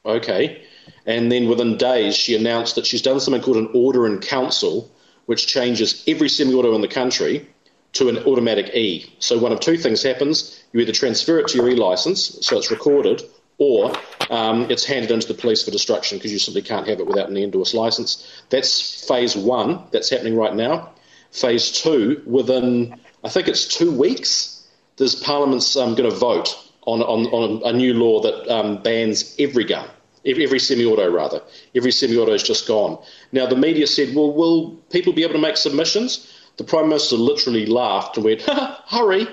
okay. 0.05 0.63
And 1.05 1.31
then 1.31 1.49
within 1.49 1.77
days, 1.77 2.17
she 2.17 2.37
announced 2.37 2.75
that 2.75 2.87
she's 2.87 3.03
done 3.03 3.21
something 3.21 3.43
called 3.43 3.57
an 3.57 3.71
order 3.75 4.07
in 4.07 4.19
council, 4.19 4.91
which 5.27 5.47
changes 5.47 6.03
every 6.07 6.29
semi 6.29 6.55
auto 6.55 6.75
in 6.75 6.81
the 6.81 6.89
country 6.89 7.49
to 7.95 8.09
an 8.09 8.19
automatic 8.19 8.75
E. 8.75 9.13
So 9.19 9.39
one 9.39 9.53
of 9.53 9.61
two 9.61 9.77
things 9.77 10.03
happens. 10.03 10.63
You 10.73 10.81
either 10.81 10.93
transfer 10.93 11.39
it 11.39 11.49
to 11.49 11.57
your 11.57 11.69
E 11.71 11.75
license, 11.75 12.39
so 12.47 12.59
it's 12.59 12.71
recorded, 12.71 13.23
or 13.59 13.93
um, 14.31 14.71
it's 14.71 14.85
handed 14.85 15.11
into 15.11 15.29
the 15.29 15.35
police 15.35 15.65
for 15.65 15.71
destruction 15.71 16.19
because 16.19 16.33
you 16.33 16.39
simply 16.39 16.63
can't 16.63 16.87
have 16.89 17.01
it 17.01 17.07
without 17.07 17.31
an 17.31 17.37
endorsed 17.37 17.75
license. 17.75 18.43
That's 18.51 19.07
phase 19.07 19.35
one. 19.37 19.85
That's 19.93 20.11
happening 20.11 20.37
right 20.37 20.55
now. 20.55 20.91
Phase 21.33 21.73
two, 21.73 22.23
within, 22.27 22.99
I 23.25 23.29
think 23.29 23.49
it's 23.49 23.67
two 23.67 23.91
weeks, 23.91 24.67
there's 24.97 25.15
Parliament's 25.15 25.77
um, 25.77 25.95
going 25.95 26.11
to 26.11 26.17
vote 26.17 26.57
on, 26.87 27.03
on, 27.03 27.27
on 27.27 27.75
a 27.75 27.77
new 27.77 27.95
law 27.95 28.23
that 28.23 28.49
um, 28.49 28.83
bans 28.83 29.35
every 29.39 29.65
gun, 29.65 29.89
every 30.25 30.59
semi-auto 30.59 31.11
rather. 31.11 31.43
Every 31.75 31.93
semi-auto 31.93 32.33
is 32.33 32.43
just 32.43 32.67
gone. 32.67 32.99
Now 33.33 33.47
the 33.47 33.57
media 33.57 33.87
said, 33.87 34.15
well, 34.15 34.33
will 34.33 34.71
people 34.91 35.13
be 35.13 35.23
able 35.23 35.35
to 35.35 35.41
make 35.41 35.57
submissions? 35.57 36.33
The 36.57 36.65
Prime 36.65 36.89
Minister 36.89 37.17
literally 37.17 37.67
laughed 37.67 38.17
and 38.17 38.25
went, 38.25 38.43
hurry. 38.43 39.27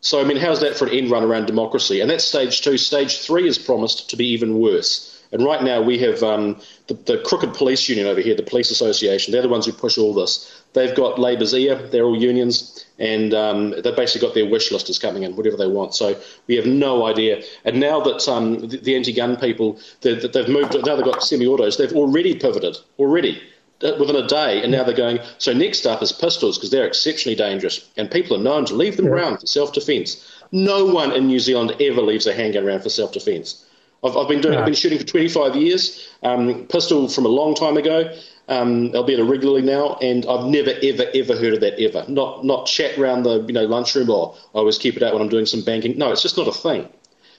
So, 0.00 0.20
I 0.20 0.24
mean, 0.24 0.36
how's 0.36 0.60
that 0.60 0.76
for 0.76 0.86
an 0.86 0.92
end 0.92 1.10
run 1.10 1.24
around 1.24 1.46
democracy? 1.46 2.00
And 2.00 2.10
that's 2.10 2.24
stage 2.24 2.60
two. 2.60 2.78
Stage 2.78 3.18
three 3.18 3.48
is 3.48 3.58
promised 3.58 4.10
to 4.10 4.16
be 4.16 4.26
even 4.28 4.58
worse. 4.58 5.10
And 5.32 5.44
right 5.44 5.62
now 5.62 5.82
we 5.82 5.98
have 5.98 6.22
um, 6.22 6.60
the, 6.86 6.94
the, 6.94 7.18
crooked 7.18 7.54
police 7.54 7.88
union 7.88 8.06
over 8.06 8.20
here, 8.20 8.36
the 8.36 8.42
police 8.42 8.70
association. 8.70 9.32
They're 9.32 9.42
the 9.42 9.48
ones 9.48 9.66
who 9.66 9.72
push 9.72 9.98
all 9.98 10.14
this. 10.14 10.62
They've 10.74 10.94
got 10.94 11.20
Labour's 11.20 11.54
ear. 11.54 11.76
They're 11.76 12.04
all 12.04 12.20
unions, 12.20 12.84
and 12.98 13.32
um, 13.32 13.70
they've 13.70 13.96
basically 13.96 14.26
got 14.26 14.34
their 14.34 14.46
wish 14.46 14.72
listers 14.72 14.98
coming 14.98 15.22
in, 15.22 15.36
whatever 15.36 15.56
they 15.56 15.68
want. 15.68 15.94
So 15.94 16.20
we 16.48 16.56
have 16.56 16.66
no 16.66 17.06
idea. 17.06 17.42
And 17.64 17.78
now 17.78 18.00
that 18.00 18.28
um, 18.28 18.68
the, 18.68 18.78
the, 18.78 18.96
anti-gun 18.96 19.36
people, 19.36 19.78
they've 20.00 20.48
moved, 20.48 20.74
now 20.84 20.96
they've 20.96 21.04
got 21.04 21.22
semi-autos. 21.22 21.76
They've 21.76 21.92
already 21.92 22.34
pivoted 22.34 22.76
already 22.98 23.40
uh, 23.82 23.92
within 24.00 24.16
a 24.16 24.26
day, 24.26 24.62
and 24.62 24.72
now 24.72 24.82
they're 24.82 24.96
going. 24.96 25.20
So 25.38 25.52
next 25.52 25.86
up 25.86 26.02
is 26.02 26.10
pistols 26.10 26.58
because 26.58 26.70
they're 26.70 26.86
exceptionally 26.86 27.36
dangerous, 27.36 27.88
and 27.96 28.10
people 28.10 28.36
are 28.36 28.42
known 28.42 28.64
to 28.66 28.74
leave 28.74 28.96
them 28.96 29.06
yeah. 29.06 29.12
around 29.12 29.38
for 29.38 29.46
self-defence. 29.46 30.28
No 30.50 30.86
one 30.86 31.12
in 31.12 31.28
New 31.28 31.38
Zealand 31.38 31.76
ever 31.80 32.02
leaves 32.02 32.26
a 32.26 32.34
handgun 32.34 32.66
around 32.66 32.82
for 32.82 32.88
self-defence. 32.88 33.64
I've, 34.02 34.16
I've, 34.16 34.28
been 34.28 34.40
doing. 34.40 34.58
I've 34.58 34.66
been 34.66 34.74
shooting 34.74 34.98
for 34.98 35.06
25 35.06 35.56
years. 35.56 36.08
Um, 36.22 36.66
pistol 36.66 37.08
from 37.08 37.24
a 37.26 37.28
long 37.28 37.54
time 37.54 37.76
ago, 37.76 38.12
um, 38.48 38.94
albeit 38.94 39.20
irregularly 39.20 39.62
now, 39.62 39.96
and 40.02 40.26
I've 40.26 40.46
never, 40.46 40.70
ever, 40.82 41.06
ever 41.14 41.36
heard 41.36 41.54
of 41.54 41.60
that 41.60 41.80
ever. 41.80 42.04
Not 42.08 42.44
not 42.44 42.66
chat 42.66 42.98
around 42.98 43.22
the 43.22 43.42
you 43.42 43.52
know 43.52 43.64
lunchroom 43.64 44.10
or 44.10 44.34
I 44.54 44.58
always 44.58 44.78
keep 44.78 44.96
it 44.96 45.02
out 45.02 45.12
when 45.12 45.22
I'm 45.22 45.28
doing 45.28 45.46
some 45.46 45.62
banking. 45.62 45.98
No, 45.98 46.12
it's 46.12 46.22
just 46.22 46.36
not 46.36 46.48
a 46.48 46.52
thing. 46.52 46.88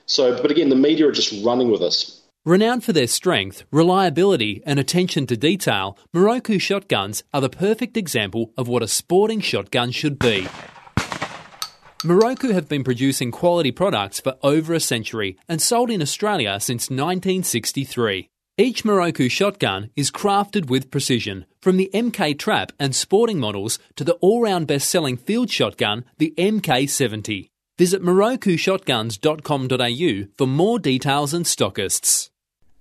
So, 0.07 0.41
but 0.41 0.51
again, 0.51 0.69
the 0.69 0.75
media 0.75 1.07
are 1.07 1.11
just 1.11 1.43
running 1.43 1.71
with 1.71 1.81
us. 1.81 2.21
Renowned 2.45 2.83
for 2.83 2.93
their 2.93 3.07
strength, 3.07 3.63
reliability, 3.71 4.61
and 4.67 4.77
attention 4.77 5.25
to 5.27 5.35
detail, 5.35 5.97
Miroku 6.13 6.61
shotguns 6.61 7.23
are 7.33 7.41
the 7.41 7.49
perfect 7.49 7.97
example 7.97 8.53
of 8.55 8.67
what 8.67 8.83
a 8.83 8.87
sporting 8.87 9.39
shotgun 9.39 9.89
should 9.89 10.19
be. 10.19 10.47
Miroku 12.03 12.51
have 12.51 12.69
been 12.69 12.83
producing 12.83 13.31
quality 13.31 13.71
products 13.71 14.19
for 14.19 14.35
over 14.43 14.75
a 14.75 14.79
century 14.79 15.39
and 15.49 15.59
sold 15.59 15.89
in 15.89 16.03
Australia 16.03 16.59
since 16.59 16.83
1963. 16.83 18.29
Each 18.57 18.83
Miroku 18.83 19.29
shotgun 19.29 19.89
is 19.97 20.09
crafted 20.09 20.69
with 20.69 20.89
precision, 20.89 21.45
from 21.61 21.75
the 21.75 21.89
MK 21.93 22.39
Trap 22.39 22.71
and 22.79 22.95
sporting 22.95 23.37
models 23.37 23.79
to 23.97 24.05
the 24.05 24.13
all-round 24.21 24.65
best-selling 24.65 25.17
field 25.17 25.49
shotgun, 25.49 26.05
the 26.19 26.33
MK70. 26.37 27.49
Visit 27.77 28.01
mirokushotguns.com.au 28.01 30.27
for 30.37 30.47
more 30.47 30.79
details 30.79 31.33
and 31.33 31.43
stockists. 31.43 32.29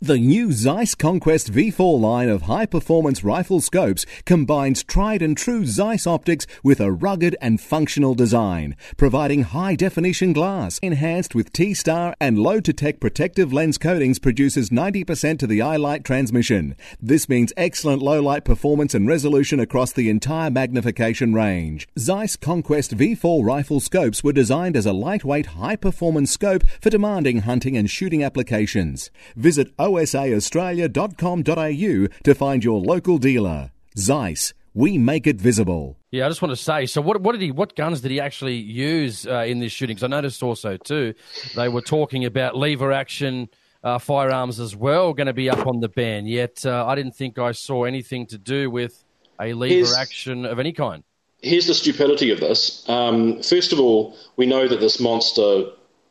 The 0.03 0.19
new 0.19 0.53
Zeiss 0.53 0.95
Conquest 0.95 1.51
V4 1.51 1.99
line 1.99 2.29
of 2.29 2.43
high 2.43 2.67
performance 2.67 3.25
rifle 3.25 3.61
scopes 3.61 4.05
combines 4.27 4.83
tried 4.83 5.23
and 5.23 5.35
true 5.35 5.65
Zeiss 5.65 6.07
optics 6.07 6.47
with 6.63 6.81
a 6.81 6.93
rugged 6.93 7.37
and 7.41 7.59
functional 7.61 8.15
design, 8.15 8.77
providing 8.99 9.45
high 9.45 9.77
definition 9.77 10.33
glass 10.35 10.79
enhanced 10.81 11.35
with 11.35 11.53
T 11.53 11.73
Star 11.75 12.15
and 12.21 12.37
LotuTec 12.37 13.01
protective 13.01 13.53
lens 13.53 13.79
coatings 13.79 14.19
produces 14.19 14.69
90% 14.69 15.39
to 15.39 15.47
the 15.47 15.63
eye 15.63 15.77
light 15.77 16.05
transmission. 16.05 16.77
This 17.01 17.29
means 17.29 17.55
excellent 17.57 18.03
low 18.03 18.21
light 18.21 18.45
performance 18.45 18.95
and 18.95 19.09
resolution 19.09 19.59
across 19.59 19.93
the 19.93 20.11
entire 20.11 20.51
magnification 20.51 21.33
range. 21.33 21.89
Zeiss 21.99 22.37
Conquest 22.37 22.95
V4 22.95 23.43
rifle 23.43 23.81
scopes 23.81 24.23
were 24.25 24.33
designed 24.33 24.77
as 24.77 24.87
a 24.87 24.93
lightweight, 24.93 25.47
high 25.47 25.77
performance 25.77 26.33
scope 26.33 26.65
for 26.83 26.91
demanding 26.91 27.43
hunting 27.43 27.77
and 27.77 27.89
shooting 27.89 28.23
applications. 28.23 29.11
Visit 29.37 29.69
osaaustralia.com.au 29.95 32.07
to 32.23 32.35
find 32.35 32.65
your 32.65 32.81
local 32.81 33.19
dealer. 33.19 33.71
Zeiss, 33.97 34.53
we 34.75 34.99
make 34.99 35.27
it 35.27 35.37
visible. 35.37 35.97
Yeah, 36.11 36.27
I 36.27 36.29
just 36.29 36.43
want 36.43 36.51
to 36.51 36.63
say. 36.63 36.87
So, 36.87 37.01
what 37.01 37.21
what 37.21 37.33
did 37.33 37.41
he? 37.41 37.51
What 37.51 37.77
guns 37.77 38.01
did 38.01 38.11
he 38.11 38.21
actually 38.21 38.57
use 38.57 39.27
uh, 39.27 39.41
in 39.41 39.61
this 39.61 39.73
shooting? 39.73 39.97
Because 39.97 40.05
I 40.05 40.09
noticed 40.09 40.43
also 40.43 40.77
too, 40.77 41.15
they 41.57 41.69
were 41.69 41.81
talking 41.81 42.25
about 42.25 42.57
lever 42.57 42.93
action 42.93 43.49
uh, 43.85 43.99
firearms 43.99 44.59
as 44.59 44.75
well, 44.75 45.13
going 45.13 45.27
to 45.27 45.33
be 45.33 45.51
up 45.51 45.67
on 45.67 45.81
the 45.81 45.89
ban. 45.89 46.27
Yet, 46.27 46.65
uh, 46.65 46.87
I 46.87 46.95
didn't 46.95 47.15
think 47.15 47.39
I 47.39 47.53
saw 47.53 47.85
anything 47.85 48.27
to 48.29 48.39
do 48.39 48.71
with 48.71 49.05
a 49.41 49.53
lever 49.53 49.75
here's, 49.75 49.97
action 49.97 50.47
of 50.47 50.59
any 50.59 50.73
kind. 50.73 51.05
Here's 51.43 51.67
the 51.67 51.75
stupidity 51.75 52.31
of 52.31 52.41
this. 52.41 52.89
Um, 52.89 53.43
first 53.43 53.73
of 53.73 53.81
all, 53.81 54.17
we 54.37 54.47
know 54.47 54.67
that 54.67 54.81
this 54.81 54.99
monster. 54.99 55.67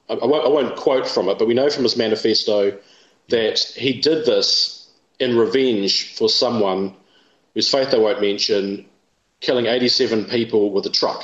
I, 0.10 0.14
I, 0.14 0.26
won't, 0.26 0.46
I 0.46 0.50
won't 0.50 0.76
quote 0.76 1.08
from 1.08 1.30
it, 1.30 1.40
but 1.40 1.48
we 1.48 1.54
know 1.54 1.70
from 1.70 1.84
his 1.84 1.98
manifesto 1.98 2.78
that 3.30 3.60
he 3.60 4.00
did 4.00 4.26
this 4.26 4.90
in 5.20 5.38
revenge 5.38 6.16
for 6.16 6.30
someone 6.30 6.96
whose 7.54 7.70
faith 7.70 7.94
I 7.94 7.98
won't 7.98 8.22
mention, 8.22 8.86
killing 9.40 9.68
87 9.68 10.26
people 10.26 10.72
with 10.72 10.86
a 10.86 10.90
truck. 10.90 11.24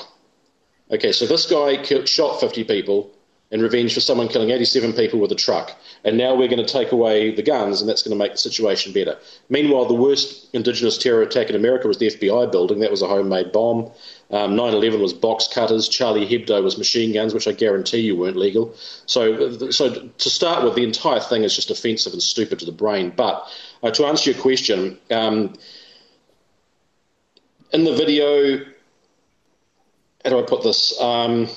Okay, 0.92 1.12
so 1.12 1.26
this 1.26 1.46
guy 1.46 1.82
killed, 1.84 2.08
shot 2.08 2.40
50 2.40 2.64
people 2.64 3.12
in 3.52 3.62
revenge 3.62 3.94
for 3.94 4.00
someone 4.00 4.28
killing 4.28 4.52
87 4.52 4.94
people 4.94 5.20
with 5.20 5.32
a 5.32 5.36
truck. 5.36 5.76
And 6.04 6.18
now 6.18 6.36
we're 6.36 6.48
going 6.48 6.64
to 6.64 6.72
take 6.72 6.92
away 6.92 7.34
the 7.34 7.42
guns, 7.42 7.82
and 7.82 7.90
that's 7.90 8.04
going 8.04 8.16
to 8.18 8.24
make 8.24 8.34
the 8.34 8.38
situation 8.38 8.94
better. 8.94 9.18
Meanwhile, 9.50 9.86
the 9.86 9.96
worst 9.96 10.48
Indigenous 10.54 10.98
terror 10.98 11.24
attack 11.24 11.50
in 11.50 11.56
America 11.56 11.88
was 11.88 11.98
the 11.98 12.08
FBI 12.08 12.52
building. 12.52 12.80
That 12.80 12.92
was 12.92 13.02
a 13.02 13.08
homemade 13.08 13.52
bomb. 13.52 13.92
Um, 14.32 14.56
9/11 14.56 15.02
was 15.02 15.14
box 15.14 15.48
cutters. 15.48 15.90
Charlie 15.90 16.28
Hebdo 16.28 16.64
was 16.64 16.78
machine 16.78 17.14
guns, 17.14 17.34
which 17.34 17.48
I 17.48 17.52
guarantee 17.52 18.00
you 18.00 18.16
weren't 18.16 18.38
legal. 18.38 18.76
So, 19.08 19.72
so 19.72 20.08
to 20.08 20.30
start 20.30 20.64
with, 20.64 20.76
the 20.76 20.84
entire 20.84 21.20
thing 21.20 21.44
is 21.44 21.56
just 21.56 21.72
offensive 21.72 22.14
and 22.14 22.22
stupid 22.22 22.60
to 22.60 22.66
the 22.66 22.72
brain. 22.72 23.12
But 23.16 23.48
uh, 23.82 23.90
to 23.92 24.06
answer 24.06 24.32
your 24.32 24.40
question, 24.40 25.00
um, 25.10 25.56
in 27.72 27.84
the 27.86 27.94
video, 27.94 28.60
how 30.24 30.30
do 30.30 30.40
I 30.40 30.44
put 30.44 30.62
this? 30.62 31.00
Um, 31.02 31.48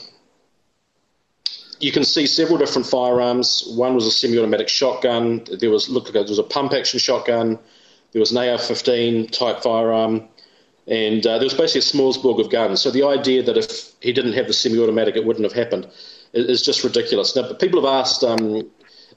you 1.79 1.93
can 1.93 2.05
see 2.05 2.27
several 2.27 2.59
different 2.59 2.87
firearms. 2.87 3.65
One 3.67 3.95
was 3.95 4.07
a 4.07 4.11
semi-automatic 4.11 4.69
shotgun. 4.69 5.45
There 5.51 5.71
was 5.71 5.89
like 5.89 6.13
there 6.13 6.23
was 6.23 6.39
a 6.39 6.45
pump-action 6.45 7.01
shotgun. 7.01 7.59
There 8.13 8.21
was 8.21 8.31
an 8.31 8.39
AR-15 8.39 9.31
type 9.31 9.63
firearm. 9.63 10.29
And 10.87 11.25
uh, 11.25 11.39
there 11.39 11.47
was 11.47 11.55
basically 11.55 11.81
a 11.81 11.83
smorgasbord 11.83 12.41
of 12.41 12.51
guns. 12.51 12.81
So 12.81 12.91
the 12.91 13.05
idea 13.05 13.43
that 13.45 13.57
if 13.57 13.93
he 14.01 14.13
didn't 14.13 14.33
have 14.33 14.49
the 14.49 14.53
semi-automatic, 14.53 15.17
it 15.17 15.25
wouldn't 15.25 15.45
have 15.45 15.53
happened 15.53 15.89
is, 16.33 16.63
just 16.63 16.83
ridiculous. 16.83 17.37
Now, 17.37 17.53
people 17.53 17.81
have 17.81 18.01
asked. 18.01 18.25
Um, 18.25 18.69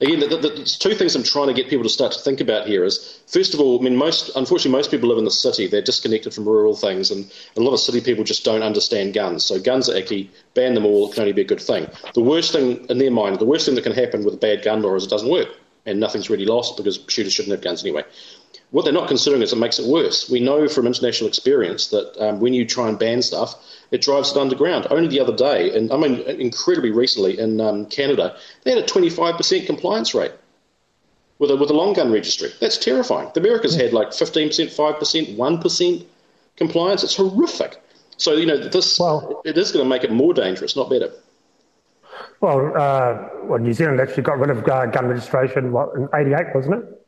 again, 0.02 0.20
the, 0.20 0.28
the, 0.28 0.38
the, 0.38 0.78
two 0.80 0.94
things 0.94 1.16
I'm 1.16 1.24
trying 1.24 1.48
to 1.48 1.54
get 1.54 1.70
people 1.70 1.84
to 1.84 1.90
start 1.90 2.12
to 2.14 2.20
think 2.20 2.40
about 2.40 2.68
here 2.68 2.84
is, 2.84 3.22
first 3.28 3.54
of 3.54 3.60
all, 3.60 3.80
I 3.80 3.84
mean, 3.84 3.96
most 3.96 4.30
unfortunately, 4.36 4.72
most 4.72 4.92
people 4.92 5.10
live 5.10 5.18
in 5.18 5.26
the 5.26 5.32
city. 5.32 5.66
They're 5.66 5.82
disconnected 5.82 6.34
from 6.34 6.46
rural 6.46 6.76
things, 6.76 7.10
and 7.10 7.32
a 7.56 7.62
lot 7.62 7.74
of 7.74 7.80
city 7.80 8.02
people 8.02 8.24
just 8.24 8.46
don't 8.46 8.62
understand 8.62 9.14
guns. 9.14 9.44
So 9.44 9.60
guns 9.60 9.90
are 9.90 9.96
icky. 9.96 10.30
Ban 10.54 10.76
them 10.76 10.86
all. 10.86 11.10
It 11.10 11.14
can 11.14 11.22
only 11.22 11.34
be 11.34 11.42
a 11.42 11.46
good 11.46 11.62
thing. 11.62 11.88
The 12.14 12.22
worst 12.22 12.52
thing 12.52 12.86
in 12.90 13.00
their 13.00 13.12
mind, 13.12 13.40
the 13.40 13.46
worst 13.46 13.66
thing 13.66 13.76
that 13.76 13.84
can 13.84 13.94
happen 13.94 14.24
with 14.24 14.36
a 14.36 14.38
bad 14.38 14.64
gun 14.64 14.84
law 14.84 14.96
is 14.96 15.06
it 15.06 15.10
doesn't 15.10 15.30
work, 15.30 15.50
and 15.86 16.00
nothing's 16.00 16.30
really 16.30 16.46
lost 16.46 16.78
because 16.78 17.00
shooters 17.08 17.34
shouldn't 17.34 17.54
have 17.54 17.64
guns 17.64 17.84
anyway. 17.84 18.04
What 18.72 18.84
they're 18.84 18.94
not 18.94 19.08
considering 19.08 19.42
is 19.42 19.54
it 19.54 19.58
makes 19.58 19.80
it 19.80 19.86
worse. 19.86 20.30
We 20.30 20.40
know 20.40 20.68
from 20.68 20.88
international 20.88 21.28
experience 21.28 21.88
that 21.88 22.18
um, 22.20 22.40
when 22.40 22.54
you 22.54 22.66
try 22.66 22.90
and 22.90 23.00
ban 23.00 23.22
stuff, 23.22 23.56
it 23.92 24.02
drives 24.02 24.32
it 24.32 24.38
underground. 24.38 24.88
Only 24.90 25.08
the 25.08 25.20
other 25.20 25.36
day, 25.36 25.76
and 25.76 25.92
I 25.92 25.98
mean 25.98 26.20
incredibly 26.22 26.92
recently 26.92 27.40
in 27.40 27.62
um, 27.62 27.86
Canada, 27.86 28.36
they 28.64 28.72
had 28.72 28.84
a 28.84 28.88
25% 28.88 29.66
compliance 29.66 30.14
rate 30.14 30.34
with 31.40 31.52
a, 31.52 31.56
with 31.56 31.70
a 31.70 31.74
long 31.74 31.94
gun 31.94 32.12
registry. 32.12 32.50
That's 32.60 32.78
terrifying. 32.78 33.32
The 33.34 33.40
Americas 33.40 33.76
had 33.76 33.94
like 33.94 34.10
15%, 34.10 34.50
5%, 34.50 35.38
1% 35.38 36.06
compliance. 36.58 37.04
It's 37.04 37.16
horrific. 37.16 37.82
So, 38.18 38.34
you 38.34 38.46
know, 38.46 38.58
this 38.58 39.00
well, 39.00 39.42
it 39.44 39.58
is 39.58 39.72
going 39.72 39.84
to 39.84 39.90
make 39.90 40.04
it 40.04 40.12
more 40.12 40.34
dangerous, 40.34 40.76
not 40.76 40.90
better. 40.90 41.12
Well, 42.40 42.72
uh, 42.76 43.30
well, 43.44 43.60
New 43.60 43.74
Zealand 43.74 44.00
actually 44.00 44.24
got 44.24 44.40
rid 44.40 44.50
of 44.50 44.68
uh, 44.68 44.86
gun 44.88 45.08
registration 45.08 45.72
what, 45.72 45.96
in 45.96 46.08
88, 46.14 46.56
wasn't 46.56 46.76
it? 46.76 47.05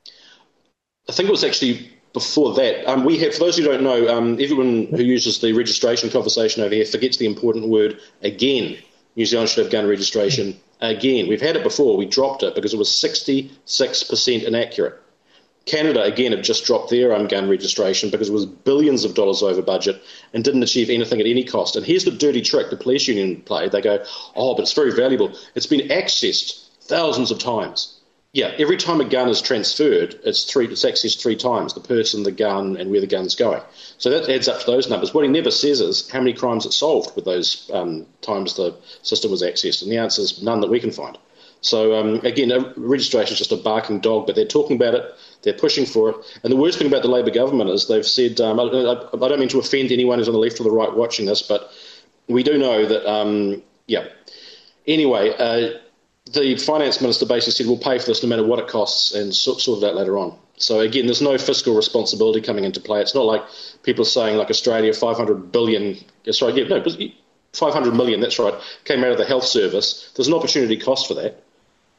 I 1.10 1.14
think 1.14 1.30
it 1.30 1.32
was 1.32 1.44
actually 1.44 1.90
before 2.14 2.54
that. 2.56 2.90
Um, 2.90 3.06
we 3.06 3.18
have, 3.20 3.34
for 3.34 3.42
those 3.42 3.58
who 3.58 3.64
don't 3.64 3.84
know, 3.84 4.08
um, 4.08 4.34
everyone 4.42 4.88
who 4.88 5.04
uses 5.04 5.40
the 5.40 5.54
registration 5.54 6.10
conversation 6.10 6.64
over 6.64 6.74
here 6.74 6.86
forgets 6.86 7.18
the 7.18 7.26
important 7.26 7.68
word 7.68 8.00
again. 8.22 8.78
New 9.16 9.26
Zealand 9.26 9.50
should 9.50 9.64
have 9.64 9.72
gun 9.72 9.88
registration 9.88 10.60
again. 10.82 11.28
We've 11.28 11.42
had 11.42 11.56
it 11.56 11.64
before. 11.64 11.98
We 11.98 12.06
dropped 12.06 12.44
it 12.44 12.56
because 12.56 12.74
it 12.74 12.78
was 12.78 12.90
66% 12.90 14.44
inaccurate. 14.44 15.02
Canada, 15.66 16.04
again, 16.04 16.32
have 16.32 16.44
just 16.44 16.66
dropped 16.66 16.90
their 16.90 17.14
um, 17.14 17.28
gun 17.28 17.50
registration 17.50 18.10
because 18.10 18.30
it 18.30 18.34
was 18.34 18.46
billions 18.46 19.04
of 19.04 19.16
dollars 19.16 19.44
over 19.44 19.62
budget 19.62 20.02
and 20.34 20.44
didn't 20.44 20.64
achieve 20.64 20.90
anything 20.90 21.20
at 21.20 21.28
any 21.28 21.44
cost. 21.44 21.76
And 21.76 21.86
here's 21.86 22.06
the 22.06 22.12
dirty 22.12 22.42
trick 22.42 22.70
the 22.70 22.78
police 22.78 23.08
union 23.08 23.42
played. 23.42 23.74
They 23.74 23.82
go, 23.82 24.04
oh, 24.36 24.56
but 24.56 24.62
it's 24.62 24.74
very 24.74 24.92
valuable. 24.92 25.38
It's 25.56 25.66
been 25.68 25.90
accessed 25.90 26.70
thousands 26.82 27.32
of 27.32 27.40
times 27.40 27.97
yeah, 28.38 28.54
every 28.60 28.78
time 28.78 29.02
a 29.02 29.04
gun 29.04 29.30
is 29.30 29.42
transferred, 29.42 30.20
it's 30.24 30.44
three 30.44 30.68
it's 30.68 30.86
accessed 30.86 31.20
three 31.20 31.36
times 31.36 31.74
the 31.74 31.80
person, 31.80 32.22
the 32.22 32.32
gun, 32.32 32.78
and 32.78 32.92
where 32.92 33.02
the 33.02 33.08
gun's 33.08 33.34
going. 33.34 33.64
So 33.98 34.12
that 34.12 34.30
adds 34.30 34.48
up 34.48 34.60
to 34.60 34.66
those 34.68 34.88
numbers. 34.88 35.12
What 35.12 35.24
he 35.24 35.28
never 35.28 35.50
says 35.50 35.82
is 35.82 36.08
how 36.12 36.20
many 36.20 36.34
crimes 36.34 36.64
it 36.64 36.72
solved 36.72 37.16
with 37.16 37.26
those 37.26 37.68
um, 37.74 38.06
times 38.22 38.54
the 38.54 38.76
system 39.02 39.32
was 39.32 39.42
accessed, 39.42 39.82
and 39.82 39.92
the 39.92 39.98
answer 39.98 40.22
is 40.22 40.44
none 40.44 40.62
that 40.62 40.70
we 40.70 40.80
can 40.80 40.92
find. 40.92 41.18
So 41.62 42.00
um, 42.00 42.24
again, 42.24 42.54
registration 42.78 43.34
is 43.34 43.40
just 43.40 43.52
a 43.52 43.58
barking 43.58 44.02
dog, 44.02 44.28
but 44.28 44.36
they're 44.36 44.46
talking 44.46 44.76
about 44.76 44.94
it, 44.94 45.16
they're 45.42 45.54
pushing 45.54 45.88
for 45.88 46.12
it, 46.12 46.18
and 46.44 46.54
the 46.54 46.58
worst 46.58 46.78
thing 46.78 46.86
about 46.86 47.02
the 47.02 47.08
Labor 47.08 47.32
government 47.32 47.72
is 47.72 47.88
they've 47.88 48.06
said. 48.06 48.40
Um, 48.40 48.60
I, 48.60 48.66
I, 48.66 49.28
don't 49.30 49.40
mean 49.40 49.50
to 49.50 49.60
offend 49.60 49.92
anyone 49.92 50.20
who's 50.20 50.28
on 50.28 50.36
the 50.36 50.40
left 50.40 50.60
or 50.60 50.64
the 50.64 50.70
right 50.70 50.96
watching 50.96 51.26
this, 51.26 51.42
but 51.42 51.72
we 52.28 52.44
do 52.44 52.60
know 52.60 52.86
that. 52.86 53.12
Um, 53.12 53.64
yeah. 53.88 54.10
Anyway. 54.86 55.34
Uh, 55.36 55.80
the 56.34 56.58
finance 56.58 57.02
minister 57.02 57.26
basically 57.26 57.54
said, 57.54 57.68
we'll 57.68 57.78
pay 57.78 58.00
for 58.00 58.06
this 58.06 58.24
no 58.24 58.30
matter 58.30 58.46
what 58.46 58.60
it 58.60 58.68
costs 58.68 59.14
and 59.14 59.36
sort, 59.36 59.62
sort 59.62 59.84
it 59.84 59.88
out 59.88 59.96
later 59.96 60.18
on. 60.18 60.38
So 60.58 60.80
again, 60.80 61.06
there's 61.06 61.22
no 61.22 61.38
fiscal 61.38 61.76
responsibility 61.76 62.42
coming 62.42 62.64
into 62.64 62.80
play. 62.80 63.02
It's 63.02 63.16
not 63.16 63.26
like 63.26 63.44
people 63.84 64.02
are 64.02 64.06
saying 64.06 64.38
like 64.38 64.50
Australia, 64.50 64.94
500 64.94 65.52
billion, 65.52 65.98
sorry, 66.32 66.54
yeah, 66.54 66.68
no, 66.68 66.84
500 67.54 67.94
million, 67.94 68.20
that's 68.20 68.40
right, 68.40 68.54
came 68.84 69.04
out 69.04 69.12
of 69.12 69.18
the 69.18 69.26
health 69.26 69.46
service. 69.46 70.12
There's 70.16 70.28
an 70.28 70.34
opportunity 70.34 70.78
cost 70.78 71.08
for 71.08 71.14
that. 71.16 71.44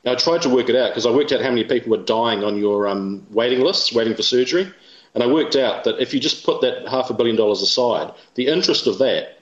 Now, 0.04 0.12
I 0.12 0.14
tried 0.16 0.42
to 0.42 0.48
work 0.48 0.68
it 0.68 0.76
out 0.76 0.90
because 0.90 1.06
I 1.06 1.10
worked 1.10 1.32
out 1.32 1.40
how 1.40 1.50
many 1.50 1.64
people 1.64 1.90
were 1.90 2.04
dying 2.04 2.44
on 2.44 2.58
your 2.58 2.88
um, 2.88 3.26
waiting 3.30 3.60
lists, 3.60 3.92
waiting 3.92 4.14
for 4.14 4.22
surgery. 4.22 4.72
And 5.14 5.22
I 5.22 5.26
worked 5.26 5.56
out 5.56 5.84
that 5.84 6.00
if 6.00 6.14
you 6.14 6.20
just 6.20 6.44
put 6.44 6.60
that 6.60 6.86
half 6.88 7.10
a 7.10 7.14
billion 7.14 7.36
dollars 7.36 7.62
aside, 7.62 8.12
the 8.34 8.46
interest 8.46 8.86
of 8.86 8.98
that, 8.98 9.38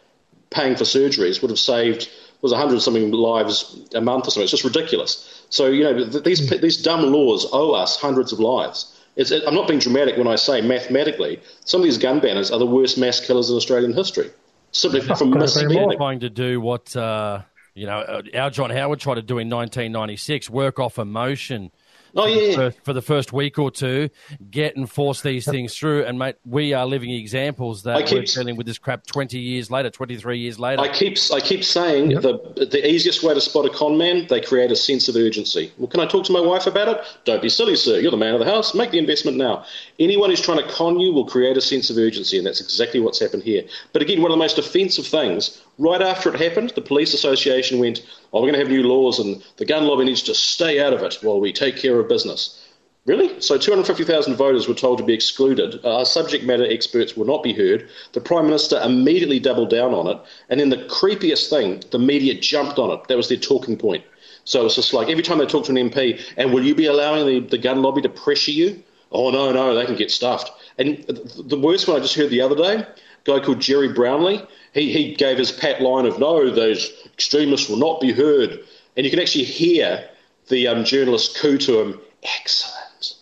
paying 0.51 0.77
for 0.77 0.85
surgeries, 0.85 1.43
would 1.43 1.51
have 1.51 1.59
saved 1.59 2.09
was 2.43 2.53
100 2.53 2.81
something 2.81 3.11
lives 3.11 3.79
a 3.95 4.01
month 4.01 4.27
or 4.27 4.31
something. 4.31 4.43
It's 4.43 4.51
just 4.51 4.65
ridiculous. 4.65 5.45
So, 5.49 5.67
you 5.67 5.85
know, 5.85 6.05
these, 6.05 6.49
these 6.61 6.83
dumb 6.83 7.03
laws 7.03 7.47
owe 7.53 7.73
us 7.73 7.99
hundreds 7.99 8.33
of 8.33 8.41
lives. 8.41 8.93
It, 9.17 9.33
I'm 9.47 9.55
not 9.55 9.67
being 9.67 9.81
dramatic 9.81 10.17
when 10.17 10.27
I 10.27 10.37
say 10.37 10.61
mathematically, 10.61 11.41
some 11.65 11.81
of 11.81 11.85
these 11.85 11.99
gun 11.99 12.21
banners 12.21 12.51
are 12.51 12.59
the 12.59 12.67
worst 12.67 12.99
mass 12.99 13.25
killers 13.25 13.49
in 13.49 13.57
Australian 13.57 13.95
history. 13.95 14.31
Simply 14.73 15.01
from 15.01 15.31
missing 15.31 15.69
Trying 15.97 16.21
to 16.21 16.29
do 16.29 16.61
what, 16.61 16.95
uh, 16.95 17.41
you 17.75 17.87
know, 17.87 17.99
uh, 17.99 18.23
our 18.35 18.51
John 18.51 18.69
Howard 18.69 19.01
tried 19.01 19.15
to 19.15 19.23
do 19.23 19.39
in 19.39 19.49
1996, 19.49 20.51
work 20.51 20.79
off 20.79 20.99
emotion 20.99 21.71
Oh 22.17 22.27
yeah. 22.27 22.55
For, 22.55 22.71
for, 22.83 22.93
the 22.93 23.03
first 23.03 23.33
week 23.33 23.59
or 23.59 23.71
two, 23.71 24.09
get 24.51 24.77
and 24.77 24.91
force 24.91 25.21
these 25.21 25.45
things 25.45 25.77
through. 25.77 26.05
And 26.05 26.19
mate, 26.19 26.37
we 26.45 26.73
are 26.73 26.87
living 26.87 27.11
examples 27.11 27.83
that 27.83 28.07
keep, 28.07 28.19
we're 28.19 28.25
dealing 28.25 28.57
with 28.57 28.67
this 28.67 28.79
crap 28.79 29.07
twenty 29.07 29.39
years 29.39 29.71
later, 29.71 29.91
twenty 29.91 30.17
three 30.17 30.39
years 30.39 30.59
later. 30.59 30.81
I 30.81 30.89
keep 30.89 31.19
I 31.33 31.41
keep 31.41 31.63
saying 31.63 32.13
yep. 32.13 32.23
the 32.23 32.69
the 32.71 32.89
easiest 32.89 33.23
way 33.23 33.35
to 33.35 33.41
spot 33.41 33.67
a 33.67 33.71
con 33.71 33.99
man, 33.99 34.27
they 34.29 34.41
create 34.41 34.71
a 34.71 34.77
sense 34.77 35.09
of 35.09 35.17
urgency. 35.17 35.73
Well, 35.79 35.89
can 35.89 36.01
I 36.01 36.07
talk 36.07 36.25
to 36.27 36.33
my 36.33 36.41
wife 36.41 36.67
about 36.67 36.89
it? 36.89 37.01
Don't 37.25 37.43
be 37.43 37.49
silly, 37.49 37.77
sir. 37.77 37.99
You're 37.99 38.11
the 38.11 38.17
man 38.17 38.35
of 38.35 38.41
the 38.41 38.47
house. 38.47 38.75
Make 38.75 38.91
the 38.91 38.99
investment 38.99 39.37
now. 39.37 39.65
Anyone 39.99 40.31
who's 40.31 40.41
trying 40.41 40.59
to 40.59 40.69
con 40.73 40.99
you 40.99 41.13
will 41.13 41.27
create 41.27 41.57
a 41.57 41.61
sense 41.61 41.91
of 41.91 41.99
urgency, 41.99 42.39
and 42.39 42.47
that's 42.47 42.61
exactly 42.61 43.01
what's 43.01 43.21
happened 43.21 43.43
here. 43.43 43.65
But 43.93 44.03
again, 44.03 44.23
one 44.23 44.31
of 44.31 44.37
the 44.37 44.43
most 44.43 44.59
offensive 44.59 45.07
things 45.07 45.63
Right 45.79 46.01
after 46.01 46.33
it 46.33 46.41
happened, 46.41 46.71
the 46.71 46.81
police 46.81 47.13
association 47.13 47.79
went, 47.79 48.03
"Oh, 48.33 48.41
we're 48.41 48.51
going 48.51 48.55
to 48.55 48.61
have 48.61 48.69
new 48.69 48.83
laws, 48.83 49.19
and 49.19 49.43
the 49.59 49.67
gun 49.67 49.85
lobby 49.87 50.05
needs 50.05 50.23
to 50.23 50.35
stay 50.35 50.81
out 50.81 50.95
of 50.95 51.03
it 51.03 51.19
while 51.23 51.41
we 51.41 51.53
take 51.53 51.77
care 51.77 51.99
of 51.99 52.09
business." 52.09 52.63
Really? 53.07 53.41
So 53.41 53.57
250,000 53.57 54.35
voters 54.35 54.67
were 54.67 54.75
told 54.75 54.99
to 54.99 55.05
be 55.05 55.15
excluded. 55.15 55.85
Our 55.85 56.05
subject 56.05 56.45
matter 56.45 56.67
experts 56.69 57.17
will 57.17 57.25
not 57.25 57.45
be 57.45 57.53
heard. 57.53 57.89
The 58.15 58.21
Prime 58.21 58.47
Minister 58.47 58.81
immediately 58.83 59.39
doubled 59.39 59.71
down 59.71 59.95
on 59.95 60.09
it. 60.09 60.19
And 60.49 60.59
then 60.59 60.71
the 60.71 60.89
creepiest 60.89 61.49
thing, 61.49 61.85
the 61.93 62.01
media 62.01 62.35
jumped 62.35 62.81
on 62.81 62.91
it. 62.91 63.07
That 63.07 63.17
was 63.17 63.29
their 63.29 63.39
talking 63.39 63.77
point. 63.77 64.03
So 64.43 64.67
it's 64.67 64.75
just 64.75 64.93
like 64.93 65.09
every 65.09 65.23
time 65.23 65.39
they 65.39 65.47
talk 65.47 65.67
to 65.67 65.71
an 65.71 65.91
MP, 65.91 66.21
and 66.37 66.53
will 66.53 66.65
you 66.65 66.75
be 66.75 66.87
allowing 66.87 67.27
the, 67.27 67.49
the 67.49 67.59
gun 67.59 67.81
lobby 67.81 68.03
to 68.03 68.09
pressure 68.09 68.51
you? 68.51 68.83
Oh, 69.13 69.31
no, 69.31 69.53
no, 69.53 69.73
they 69.77 69.87
can 69.87 69.95
get 69.95 70.11
stuffed. 70.11 70.51
And 70.77 71.05
the 71.07 71.59
worst 71.59 71.87
one 71.87 71.97
I 71.97 72.01
just 72.01 72.17
heard 72.17 72.31
the 72.31 72.41
other 72.41 72.57
day, 72.57 72.85
guy 73.23 73.39
called 73.39 73.61
Gerry 73.61 73.93
Brownlee, 73.93 74.43
he, 74.77 74.93
he 74.93 75.15
gave 75.15 75.39
his 75.39 75.51
pat 75.51 75.81
line 75.81 76.05
of 76.05 76.19
no, 76.19 76.51
those 76.51 76.93
extremists 77.15 77.69
will 77.69 77.79
not 77.79 78.01
be 78.01 78.13
heard. 78.13 78.61
And 78.97 79.05
you 79.05 79.11
can 79.11 79.19
actually 79.19 79.45
hear 79.45 80.07
the 80.49 80.69
um, 80.69 80.85
journalist 80.85 81.39
coo 81.39 81.57
to 81.59 81.81
him, 81.81 82.01
excellent. 82.23 83.15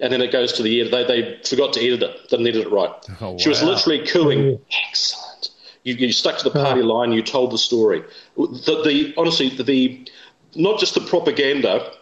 And 0.00 0.12
then 0.12 0.22
it 0.22 0.32
goes 0.32 0.54
to 0.54 0.62
the 0.62 0.80
end. 0.80 0.92
They, 0.92 1.04
they 1.04 1.40
forgot 1.44 1.74
to 1.74 1.86
edit 1.86 2.02
it, 2.02 2.28
didn't 2.30 2.46
edit 2.46 2.66
it 2.66 2.72
right. 2.72 2.90
Oh, 3.20 3.32
wow. 3.32 3.38
She 3.38 3.50
was 3.50 3.62
literally 3.62 4.06
cooing, 4.06 4.58
excellent. 4.88 5.50
You, 5.82 5.94
you 5.94 6.12
stuck 6.12 6.38
to 6.38 6.44
the 6.44 6.50
party 6.50 6.80
oh. 6.80 6.86
line, 6.86 7.12
you 7.12 7.22
told 7.22 7.52
the 7.52 7.58
story. 7.58 8.02
The, 8.36 8.82
the 8.84 9.14
honestly, 9.18 9.50
the, 9.50 9.62
the 9.62 10.08
not 10.56 10.80
just 10.80 10.94
the 10.94 11.02
propaganda, 11.02 11.92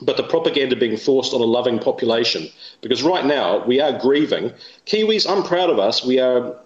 but 0.00 0.16
the 0.16 0.22
propaganda 0.22 0.76
being 0.76 0.96
forced 0.96 1.34
on 1.34 1.42
a 1.42 1.44
loving 1.44 1.78
population. 1.78 2.48
Because 2.80 3.02
right 3.02 3.24
now 3.26 3.64
we 3.66 3.80
are 3.80 3.98
grieving. 3.98 4.52
Kiwis, 4.86 5.30
I'm 5.30 5.42
proud 5.42 5.68
of 5.68 5.78
us. 5.78 6.04
We 6.04 6.20
are 6.20 6.56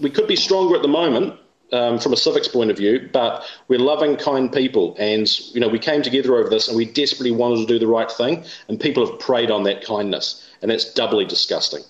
we 0.00 0.10
could 0.10 0.28
be 0.28 0.36
stronger 0.36 0.76
at 0.76 0.82
the 0.82 0.88
moment 0.88 1.38
um, 1.72 1.98
from 1.98 2.12
a 2.12 2.16
civics 2.16 2.48
point 2.48 2.70
of 2.70 2.76
view, 2.76 3.08
but 3.12 3.44
we're 3.68 3.78
loving, 3.78 4.16
kind 4.16 4.52
people, 4.52 4.96
and 4.98 5.28
you 5.54 5.60
know 5.60 5.68
we 5.68 5.78
came 5.78 6.02
together 6.02 6.36
over 6.36 6.48
this, 6.48 6.68
and 6.68 6.76
we 6.76 6.84
desperately 6.84 7.32
wanted 7.32 7.58
to 7.58 7.66
do 7.66 7.78
the 7.78 7.86
right 7.86 8.10
thing, 8.10 8.44
and 8.68 8.80
people 8.80 9.06
have 9.06 9.18
preyed 9.18 9.50
on 9.50 9.64
that 9.64 9.84
kindness, 9.84 10.46
and 10.62 10.70
that's 10.70 10.92
doubly 10.94 11.24
disgusting. 11.24 11.82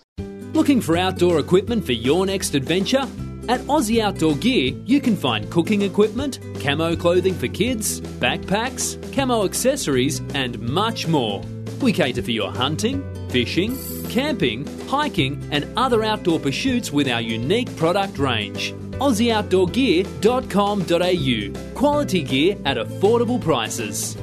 Looking 0.52 0.80
for 0.80 0.96
outdoor 0.96 1.38
equipment 1.38 1.84
for 1.84 1.92
your 1.92 2.26
next 2.26 2.54
adventure? 2.54 3.06
At 3.46 3.60
Aussie 3.62 4.00
Outdoor 4.00 4.36
Gear, 4.36 4.74
you 4.86 5.02
can 5.02 5.16
find 5.16 5.50
cooking 5.50 5.82
equipment, 5.82 6.38
camo 6.60 6.96
clothing 6.96 7.34
for 7.34 7.48
kids, 7.48 8.00
backpacks, 8.00 8.96
camo 9.12 9.44
accessories, 9.44 10.22
and 10.32 10.58
much 10.60 11.06
more. 11.06 11.42
We 11.82 11.92
cater 11.92 12.22
for 12.22 12.30
your 12.30 12.50
hunting, 12.50 13.02
fishing, 13.28 13.76
camping, 14.14 14.64
hiking, 14.86 15.46
and 15.50 15.66
other 15.76 16.04
outdoor 16.04 16.38
pursuits 16.38 16.92
with 16.92 17.08
our 17.08 17.20
unique 17.20 17.74
product 17.74 18.16
range. 18.16 18.72
AussieOutdoorGear.com.au. 19.00 21.74
Quality 21.74 22.22
gear 22.22 22.56
at 22.64 22.76
affordable 22.76 23.40
prices. 23.40 24.16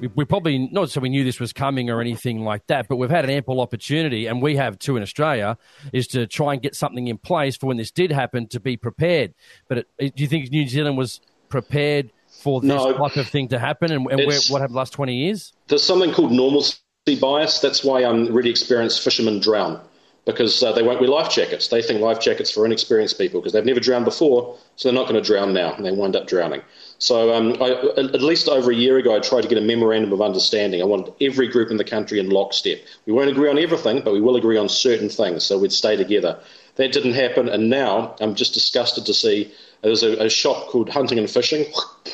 We, 0.00 0.08
we 0.16 0.24
probably, 0.24 0.68
not 0.72 0.90
so 0.90 1.00
we 1.00 1.10
knew 1.10 1.22
this 1.22 1.38
was 1.38 1.52
coming 1.52 1.90
or 1.90 2.00
anything 2.00 2.40
like 2.40 2.66
that, 2.66 2.88
but 2.88 2.96
we've 2.96 3.08
had 3.08 3.24
an 3.24 3.30
ample 3.30 3.60
opportunity, 3.60 4.26
and 4.26 4.42
we 4.42 4.56
have 4.56 4.80
too 4.80 4.96
in 4.96 5.04
Australia, 5.04 5.56
is 5.92 6.08
to 6.08 6.26
try 6.26 6.54
and 6.54 6.60
get 6.60 6.74
something 6.74 7.06
in 7.06 7.16
place 7.16 7.56
for 7.56 7.66
when 7.66 7.76
this 7.76 7.92
did 7.92 8.10
happen 8.10 8.48
to 8.48 8.58
be 8.58 8.76
prepared. 8.76 9.32
But 9.68 9.86
it, 9.96 10.16
do 10.16 10.24
you 10.24 10.28
think 10.28 10.50
New 10.50 10.68
Zealand 10.68 10.98
was 10.98 11.20
prepared 11.48 12.10
for 12.42 12.60
this 12.60 12.68
no, 12.68 12.98
type 12.98 13.16
of 13.16 13.28
thing 13.28 13.46
to 13.48 13.58
happen 13.60 13.92
and, 13.92 14.04
and 14.10 14.26
where, 14.26 14.40
what 14.48 14.60
happened 14.60 14.74
the 14.74 14.78
last 14.78 14.94
20 14.94 15.14
years? 15.14 15.52
There's 15.68 15.84
something 15.84 16.12
called 16.12 16.32
normalcy 16.32 16.78
bias. 17.14 17.60
That's 17.60 17.84
why 17.84 18.04
I'm 18.04 18.32
really 18.34 18.50
experienced 18.50 19.04
fishermen 19.04 19.38
drown 19.38 19.80
because 20.24 20.60
uh, 20.60 20.72
they 20.72 20.82
won't 20.82 21.00
wear 21.00 21.08
life 21.08 21.30
jackets. 21.30 21.68
They 21.68 21.80
think 21.80 22.00
life 22.00 22.18
jackets 22.18 22.50
for 22.50 22.66
inexperienced 22.66 23.16
people 23.16 23.40
because 23.40 23.52
they've 23.52 23.64
never 23.64 23.78
drowned 23.78 24.04
before, 24.04 24.58
so 24.74 24.88
they're 24.88 24.98
not 24.98 25.08
going 25.08 25.22
to 25.22 25.26
drown 25.26 25.54
now, 25.54 25.72
and 25.72 25.86
they 25.86 25.92
wind 25.92 26.16
up 26.16 26.26
drowning. 26.26 26.62
So, 26.98 27.32
um, 27.32 27.62
I, 27.62 27.70
at 27.96 28.22
least 28.22 28.48
over 28.48 28.72
a 28.72 28.74
year 28.74 28.96
ago, 28.96 29.14
I 29.14 29.20
tried 29.20 29.42
to 29.42 29.48
get 29.48 29.58
a 29.58 29.60
memorandum 29.60 30.12
of 30.12 30.20
understanding. 30.20 30.82
I 30.82 30.84
wanted 30.84 31.14
every 31.20 31.46
group 31.46 31.70
in 31.70 31.76
the 31.76 31.84
country 31.84 32.18
in 32.18 32.28
lockstep. 32.30 32.78
We 33.06 33.12
won't 33.12 33.30
agree 33.30 33.48
on 33.48 33.58
everything, 33.58 34.02
but 34.02 34.12
we 34.12 34.20
will 34.20 34.34
agree 34.34 34.56
on 34.56 34.68
certain 34.68 35.08
things, 35.08 35.44
so 35.44 35.58
we'd 35.58 35.72
stay 35.72 35.94
together. 35.94 36.40
That 36.74 36.92
didn't 36.92 37.14
happen, 37.14 37.48
and 37.48 37.70
now 37.70 38.16
I'm 38.20 38.34
just 38.34 38.52
disgusted 38.52 39.06
to 39.06 39.14
see 39.14 39.52
there's 39.82 40.02
a, 40.02 40.24
a 40.24 40.28
shop 40.28 40.66
called 40.68 40.88
Hunting 40.88 41.20
and 41.20 41.30
Fishing. 41.30 41.66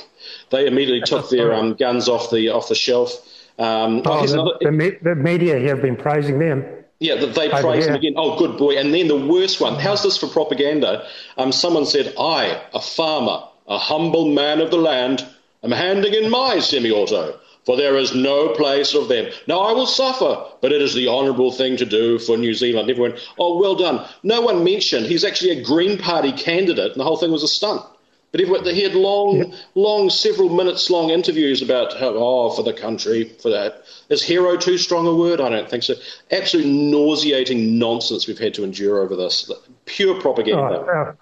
they 0.50 0.66
immediately 0.66 1.00
took 1.00 1.30
their 1.30 1.54
um, 1.58 1.74
guns 1.74 2.08
off 2.10 2.30
the 2.30 2.50
off 2.50 2.68
the 2.68 2.74
shelf 2.74 3.26
um, 3.58 4.02
oh, 4.04 4.26
the, 4.26 4.32
another, 4.32 4.50
the, 4.60 4.98
the, 5.02 5.14
media 5.14 5.58
have 5.68 5.82
been 5.82 5.96
praising 5.96 6.38
them. 6.38 6.64
Yeah, 7.00 7.16
they 7.16 7.48
praise 7.48 7.86
them 7.86 7.96
again. 7.96 8.14
Oh, 8.16 8.38
good 8.38 8.56
boy. 8.56 8.78
And 8.78 8.94
then 8.94 9.08
the 9.08 9.16
worst 9.16 9.60
one. 9.60 9.74
How's 9.74 10.02
this 10.04 10.16
for 10.16 10.28
propaganda? 10.28 11.04
Um, 11.36 11.50
someone 11.50 11.84
said, 11.84 12.14
I, 12.18 12.62
a 12.72 12.80
farmer, 12.80 13.42
a 13.66 13.76
humble 13.76 14.32
man 14.32 14.60
of 14.60 14.70
the 14.70 14.76
land, 14.76 15.26
am 15.64 15.72
handing 15.72 16.14
in 16.14 16.30
my 16.30 16.60
semi-auto, 16.60 17.40
for 17.66 17.76
there 17.76 17.96
is 17.96 18.14
no 18.14 18.50
place 18.50 18.94
of 18.94 19.08
them. 19.08 19.32
Now 19.48 19.60
I 19.60 19.72
will 19.72 19.86
suffer, 19.86 20.44
but 20.60 20.72
it 20.72 20.80
is 20.80 20.94
the 20.94 21.08
honourable 21.08 21.50
thing 21.50 21.76
to 21.78 21.84
do 21.84 22.20
for 22.20 22.36
New 22.36 22.54
Zealand. 22.54 22.88
Everyone, 22.88 23.18
oh, 23.36 23.58
well 23.58 23.74
done. 23.74 24.06
No 24.22 24.40
one 24.40 24.62
mentioned 24.62 25.06
he's 25.06 25.24
actually 25.24 25.50
a 25.50 25.62
Green 25.62 25.98
Party 25.98 26.32
candidate, 26.32 26.92
and 26.92 27.00
the 27.00 27.04
whole 27.04 27.16
thing 27.16 27.32
was 27.32 27.42
a 27.42 27.48
stunt. 27.48 27.82
But 28.32 28.66
he 28.66 28.82
had 28.82 28.94
long, 28.94 29.54
long, 29.74 30.08
several 30.08 30.48
minutes 30.48 30.88
long 30.88 31.10
interviews 31.10 31.60
about 31.60 31.92
how, 31.98 32.14
oh, 32.16 32.50
for 32.50 32.62
the 32.62 32.72
country, 32.72 33.24
for 33.24 33.50
that. 33.50 33.84
Is 34.08 34.22
hero 34.22 34.56
too 34.56 34.78
strong 34.78 35.06
a 35.06 35.14
word? 35.14 35.38
I 35.38 35.50
don't 35.50 35.68
think 35.68 35.82
so. 35.82 35.94
Absolute 36.30 36.66
nauseating 36.66 37.78
nonsense 37.78 38.26
we've 38.26 38.38
had 38.38 38.54
to 38.54 38.64
endure 38.64 39.00
over 39.00 39.16
this. 39.16 39.50
Pure 39.84 40.22
propaganda. 40.22 40.62
Oh, 40.62 40.86
our, 40.86 41.18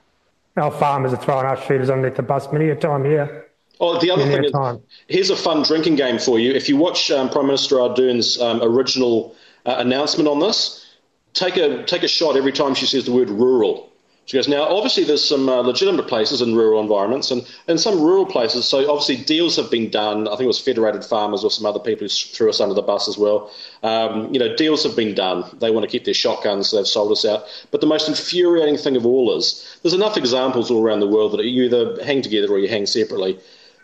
our, 0.56 0.70
farmers 0.70 1.12
are 1.12 1.16
throwing 1.16 1.46
our 1.46 1.60
shooters 1.60 1.90
underneath 1.90 2.16
the 2.16 2.22
bus 2.22 2.46
many 2.52 2.68
a 2.68 2.76
time 2.76 3.04
here. 3.04 3.48
Oh, 3.80 3.98
the 3.98 4.10
other 4.12 4.26
thing 4.26 4.44
is, 4.44 4.52
time. 4.52 4.80
here's 5.08 5.30
a 5.30 5.36
fun 5.36 5.64
drinking 5.64 5.96
game 5.96 6.18
for 6.18 6.38
you. 6.38 6.52
If 6.52 6.68
you 6.68 6.76
watch 6.76 7.10
um, 7.10 7.28
Prime 7.28 7.46
Minister 7.46 7.80
Ardern's 7.80 8.40
um, 8.40 8.62
original 8.62 9.34
uh, 9.66 9.76
announcement 9.78 10.28
on 10.28 10.38
this, 10.38 10.86
take 11.32 11.56
a 11.56 11.82
take 11.84 12.04
a 12.04 12.08
shot 12.08 12.36
every 12.36 12.52
time 12.52 12.74
she 12.74 12.86
says 12.86 13.06
the 13.06 13.12
word 13.12 13.30
rural. 13.30 13.89
She 14.30 14.36
goes, 14.36 14.46
now, 14.46 14.62
obviously, 14.62 15.02
there's 15.02 15.28
some 15.28 15.48
uh, 15.48 15.60
legitimate 15.62 16.06
places 16.06 16.40
in 16.40 16.54
rural 16.54 16.80
environments 16.80 17.32
and, 17.32 17.44
and 17.66 17.80
some 17.80 18.00
rural 18.00 18.24
places. 18.24 18.64
So, 18.64 18.88
obviously, 18.88 19.16
deals 19.16 19.56
have 19.56 19.72
been 19.72 19.90
done. 19.90 20.28
I 20.28 20.30
think 20.36 20.42
it 20.42 20.46
was 20.46 20.60
Federated 20.60 21.04
Farmers 21.04 21.42
or 21.42 21.50
some 21.50 21.66
other 21.66 21.80
people 21.80 22.04
who 22.04 22.08
threw 22.08 22.48
us 22.48 22.60
under 22.60 22.72
the 22.72 22.80
bus 22.80 23.08
as 23.08 23.18
well. 23.18 23.50
Um, 23.82 24.32
you 24.32 24.38
know, 24.38 24.54
deals 24.54 24.84
have 24.84 24.94
been 24.94 25.16
done. 25.16 25.42
They 25.58 25.72
want 25.72 25.82
to 25.82 25.90
keep 25.90 26.04
their 26.04 26.14
shotguns, 26.14 26.68
so 26.68 26.76
they've 26.76 26.86
sold 26.86 27.10
us 27.10 27.24
out. 27.24 27.42
But 27.72 27.80
the 27.80 27.88
most 27.88 28.06
infuriating 28.06 28.76
thing 28.76 28.94
of 28.94 29.04
all 29.04 29.36
is 29.36 29.66
there's 29.82 29.94
enough 29.94 30.16
examples 30.16 30.70
all 30.70 30.80
around 30.80 31.00
the 31.00 31.08
world 31.08 31.32
that 31.32 31.44
you 31.44 31.64
either 31.64 32.00
hang 32.04 32.22
together 32.22 32.52
or 32.52 32.60
you 32.60 32.68
hang 32.68 32.86
separately. 32.86 33.36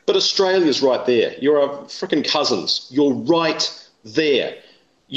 But 0.06 0.14
Australia's 0.14 0.80
right 0.80 1.04
there. 1.06 1.34
You're 1.40 1.60
our 1.60 1.78
freaking 1.86 2.24
cousins. 2.24 2.86
You're 2.92 3.14
right 3.14 3.68
there. 4.04 4.58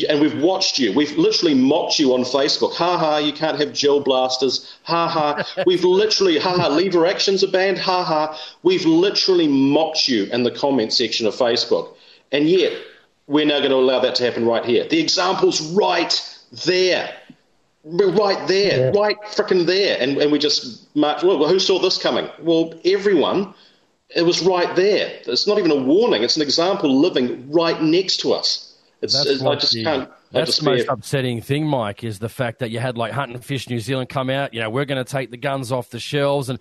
And 0.08 0.22
we've 0.22 0.40
watched 0.40 0.78
you. 0.78 0.94
We've 0.94 1.18
literally 1.18 1.56
mocked 1.56 1.98
you 1.98 2.14
on 2.14 2.22
Facebook. 2.22 2.74
Ha 2.76 2.98
ha, 2.98 3.18
you 3.18 3.34
can't 3.34 3.60
have 3.60 3.74
gel 3.74 4.02
blasters. 4.02 4.78
Ha 4.84 5.08
ha. 5.08 5.64
We've 5.66 5.84
literally, 5.84 6.38
ha 6.38 6.56
ha, 6.56 6.68
lever 6.68 7.08
actions 7.08 7.44
are 7.44 7.52
banned. 7.52 7.80
Ha 7.80 8.04
ha. 8.04 8.40
We've 8.62 8.86
literally 8.86 9.48
mocked 9.48 10.08
you 10.08 10.26
in 10.26 10.44
the 10.44 10.52
comment 10.52 10.94
section 10.94 11.26
of 11.26 11.34
Facebook. 11.34 11.96
And 12.32 12.48
yet, 12.48 12.74
we're 13.26 13.46
now 13.46 13.60
going 13.60 13.72
to 13.72 13.78
allow 13.78 14.00
that 14.00 14.16
to 14.16 14.24
happen 14.24 14.46
right 14.46 14.64
here. 14.64 14.88
The 14.88 15.00
example's 15.00 15.60
right 15.74 16.14
there. 16.66 17.12
Right 17.84 18.48
there, 18.48 18.92
yeah. 18.94 19.00
right 19.00 19.18
freaking 19.24 19.66
there. 19.66 19.98
And, 20.00 20.18
and 20.18 20.32
we 20.32 20.38
just 20.38 20.96
march. 20.96 21.24
Well, 21.24 21.48
who 21.48 21.60
saw 21.60 21.80
this 21.80 21.98
coming? 21.98 22.30
Well, 22.40 22.74
everyone. 22.86 23.56
It 24.16 24.24
was 24.24 24.42
right 24.42 24.76
there. 24.76 25.20
It's 25.28 25.46
not 25.46 25.60
even 25.60 25.70
a 25.70 25.76
warning, 25.76 26.24
it's 26.24 26.36
an 26.36 26.42
example 26.42 27.00
living 27.00 27.52
right 27.52 27.80
next 27.80 28.18
to 28.22 28.34
us. 28.34 28.69
It's, 29.02 29.16
it's 29.26 29.42
I 29.42 29.56
just 29.56 29.74
the, 29.74 29.84
can't. 29.84 30.10
That's 30.32 30.58
the 30.58 30.66
most 30.66 30.88
upsetting 30.90 31.42
thing, 31.42 31.66
Mike, 31.66 32.04
is 32.04 32.20
the 32.20 32.28
fact 32.28 32.60
that 32.60 32.70
you 32.70 32.80
had 32.80 32.98
like 32.98 33.14
Hunt 33.14 33.32
and 33.32 33.44
Fish 33.44 33.70
New 33.70 33.80
Zealand 33.80 34.10
come 34.10 34.30
out. 34.30 34.54
You 34.54 34.60
know, 34.60 34.70
we're 34.70 34.86
going 34.86 35.04
to 35.04 35.10
take 35.10 35.32
the 35.32 35.38
guns 35.38 35.72
off 35.72 35.90
the 35.90 36.00
shelves, 36.00 36.50
and 36.50 36.60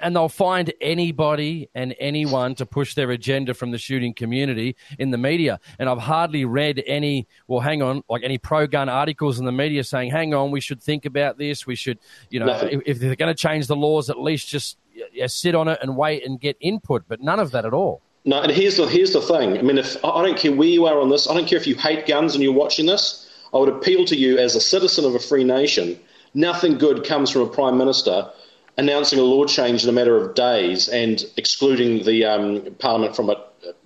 and 0.00 0.14
they'll 0.14 0.28
find 0.28 0.72
anybody 0.80 1.68
and 1.74 1.94
anyone 1.98 2.54
to 2.56 2.66
push 2.66 2.94
their 2.94 3.10
agenda 3.10 3.54
from 3.54 3.72
the 3.72 3.78
shooting 3.78 4.14
community 4.14 4.76
in 4.98 5.10
the 5.10 5.18
media. 5.18 5.58
And 5.78 5.88
I've 5.88 5.98
hardly 5.98 6.44
read 6.44 6.82
any. 6.86 7.26
Well, 7.48 7.60
hang 7.60 7.82
on, 7.82 8.04
like 8.08 8.22
any 8.22 8.38
pro-gun 8.38 8.88
articles 8.88 9.40
in 9.40 9.44
the 9.44 9.52
media 9.52 9.82
saying, 9.82 10.12
"Hang 10.12 10.32
on, 10.32 10.52
we 10.52 10.60
should 10.60 10.80
think 10.80 11.04
about 11.04 11.38
this. 11.38 11.66
We 11.66 11.74
should, 11.74 11.98
you 12.30 12.38
know, 12.40 12.48
if, 12.48 12.82
if, 12.86 12.98
they're 13.00 13.16
going 13.16 13.34
to 13.34 13.40
change 13.40 13.66
the 13.66 13.76
laws, 13.76 14.10
at 14.10 14.20
least 14.20 14.48
just 14.48 14.78
yeah, 15.12 15.26
sit 15.26 15.56
on 15.56 15.66
it 15.66 15.80
and 15.82 15.96
wait 15.96 16.24
and 16.24 16.40
get 16.40 16.56
input." 16.60 17.04
But 17.08 17.20
none 17.20 17.40
of 17.40 17.50
that 17.50 17.64
at 17.64 17.74
all. 17.74 18.00
No, 18.24 18.42
and 18.42 18.52
here's 18.52 18.76
the 18.76 18.86
here's 18.86 19.12
the 19.12 19.22
thing. 19.22 19.58
I 19.58 19.62
mean, 19.62 19.78
if 19.78 19.96
I 20.04 20.22
don't 20.22 20.36
care 20.36 20.52
where 20.52 20.68
you 20.68 20.86
are 20.86 21.00
on 21.00 21.08
this, 21.08 21.28
I 21.28 21.34
don't 21.34 21.46
care 21.46 21.58
if 21.58 21.66
you 21.66 21.74
hate 21.74 22.06
guns 22.06 22.34
and 22.34 22.44
you're 22.44 22.52
watching 22.52 22.86
this. 22.86 23.30
I 23.54 23.58
would 23.58 23.68
appeal 23.68 24.04
to 24.04 24.16
you 24.16 24.38
as 24.38 24.54
a 24.54 24.60
citizen 24.60 25.04
of 25.04 25.14
a 25.14 25.18
free 25.18 25.44
nation. 25.44 25.98
Nothing 26.34 26.78
good 26.78 27.04
comes 27.04 27.30
from 27.30 27.42
a 27.42 27.46
prime 27.46 27.78
minister 27.78 28.30
announcing 28.76 29.18
a 29.18 29.22
law 29.22 29.44
change 29.44 29.82
in 29.82 29.88
a 29.88 29.92
matter 29.92 30.16
of 30.16 30.34
days 30.34 30.88
and 30.88 31.24
excluding 31.36 32.04
the 32.04 32.24
um, 32.24 32.74
parliament 32.78 33.16
from 33.16 33.30
it. 33.30 33.38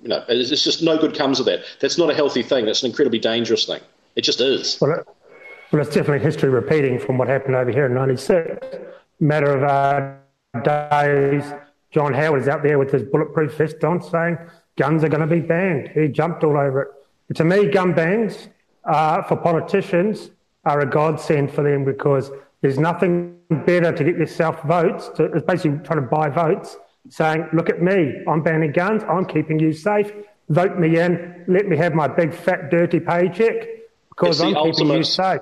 You 0.02 0.08
know, 0.08 0.24
it's 0.28 0.62
just 0.62 0.82
no 0.82 0.98
good 0.98 1.16
comes 1.16 1.40
of 1.40 1.46
that. 1.46 1.64
That's 1.80 1.96
not 1.96 2.10
a 2.10 2.14
healthy 2.14 2.42
thing. 2.42 2.66
That's 2.66 2.82
an 2.82 2.90
incredibly 2.90 3.18
dangerous 3.18 3.64
thing. 3.64 3.80
It 4.16 4.22
just 4.22 4.40
is. 4.40 4.78
Well, 4.80 4.92
it, 4.92 5.06
well 5.72 5.82
it's 5.82 5.94
definitely 5.94 6.24
history 6.24 6.48
repeating 6.50 6.98
from 6.98 7.18
what 7.18 7.28
happened 7.28 7.54
over 7.56 7.70
here 7.70 7.86
in 7.86 7.94
'96. 7.94 8.66
Matter 9.20 9.56
of 9.56 9.62
uh, 9.62 10.60
days 10.62 11.44
John 11.94 12.12
Howard 12.12 12.42
is 12.42 12.48
out 12.48 12.64
there 12.64 12.76
with 12.76 12.90
his 12.90 13.04
bulletproof 13.04 13.56
vest 13.56 13.84
on 13.84 14.02
saying 14.02 14.36
guns 14.76 15.04
are 15.04 15.08
going 15.08 15.26
to 15.26 15.32
be 15.32 15.40
banned. 15.40 15.88
He 15.94 16.08
jumped 16.08 16.42
all 16.42 16.58
over 16.58 16.82
it. 16.82 16.88
But 17.28 17.36
to 17.36 17.44
me, 17.44 17.70
gun 17.70 17.94
bans 17.94 18.48
uh, 18.84 19.22
for 19.22 19.36
politicians 19.36 20.30
are 20.64 20.80
a 20.80 20.86
godsend 20.86 21.52
for 21.52 21.62
them 21.62 21.84
because 21.84 22.32
there's 22.62 22.78
nothing 22.78 23.38
better 23.64 23.92
to 23.92 24.04
get 24.04 24.16
yourself 24.16 24.60
votes. 24.62 25.08
To, 25.16 25.24
it's 25.24 25.46
basically 25.46 25.78
trying 25.84 26.00
to 26.00 26.08
buy 26.08 26.28
votes, 26.30 26.76
saying, 27.10 27.46
"Look 27.52 27.70
at 27.70 27.80
me, 27.80 28.12
I'm 28.26 28.42
banning 28.42 28.72
guns. 28.72 29.04
I'm 29.04 29.26
keeping 29.26 29.60
you 29.60 29.72
safe. 29.72 30.10
Vote 30.48 30.76
me 30.76 30.98
in. 30.98 31.44
Let 31.46 31.68
me 31.68 31.76
have 31.76 31.94
my 31.94 32.08
big 32.08 32.34
fat 32.34 32.70
dirty 32.70 32.98
paycheck 32.98 33.68
because 34.08 34.40
I'm 34.40 34.48
keeping 34.48 34.66
ultimate, 34.66 34.96
you 34.96 35.04
safe." 35.04 35.40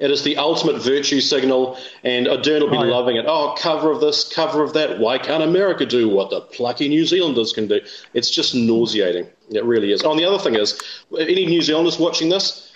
It 0.00 0.10
is 0.10 0.24
the 0.24 0.36
ultimate 0.38 0.82
virtue 0.82 1.20
signal, 1.20 1.78
and 2.02 2.26
Ardern 2.26 2.62
will 2.62 2.70
be 2.70 2.76
oh, 2.78 2.84
yeah. 2.84 2.90
loving 2.90 3.16
it. 3.16 3.26
Oh, 3.28 3.54
cover 3.56 3.92
of 3.92 4.00
this, 4.00 4.28
cover 4.28 4.62
of 4.64 4.72
that. 4.72 4.98
Why 4.98 5.18
can't 5.18 5.42
America 5.42 5.86
do 5.86 6.08
what 6.08 6.30
the 6.30 6.40
plucky 6.40 6.88
New 6.88 7.06
Zealanders 7.06 7.52
can 7.52 7.68
do? 7.68 7.80
It's 8.12 8.28
just 8.28 8.56
nauseating. 8.56 9.28
It 9.50 9.64
really 9.64 9.92
is. 9.92 10.02
Oh, 10.02 10.10
and 10.10 10.18
the 10.18 10.24
other 10.24 10.42
thing 10.42 10.56
is, 10.56 10.80
any 11.16 11.46
New 11.46 11.62
Zealanders 11.62 11.98
watching 12.00 12.28
this, 12.28 12.72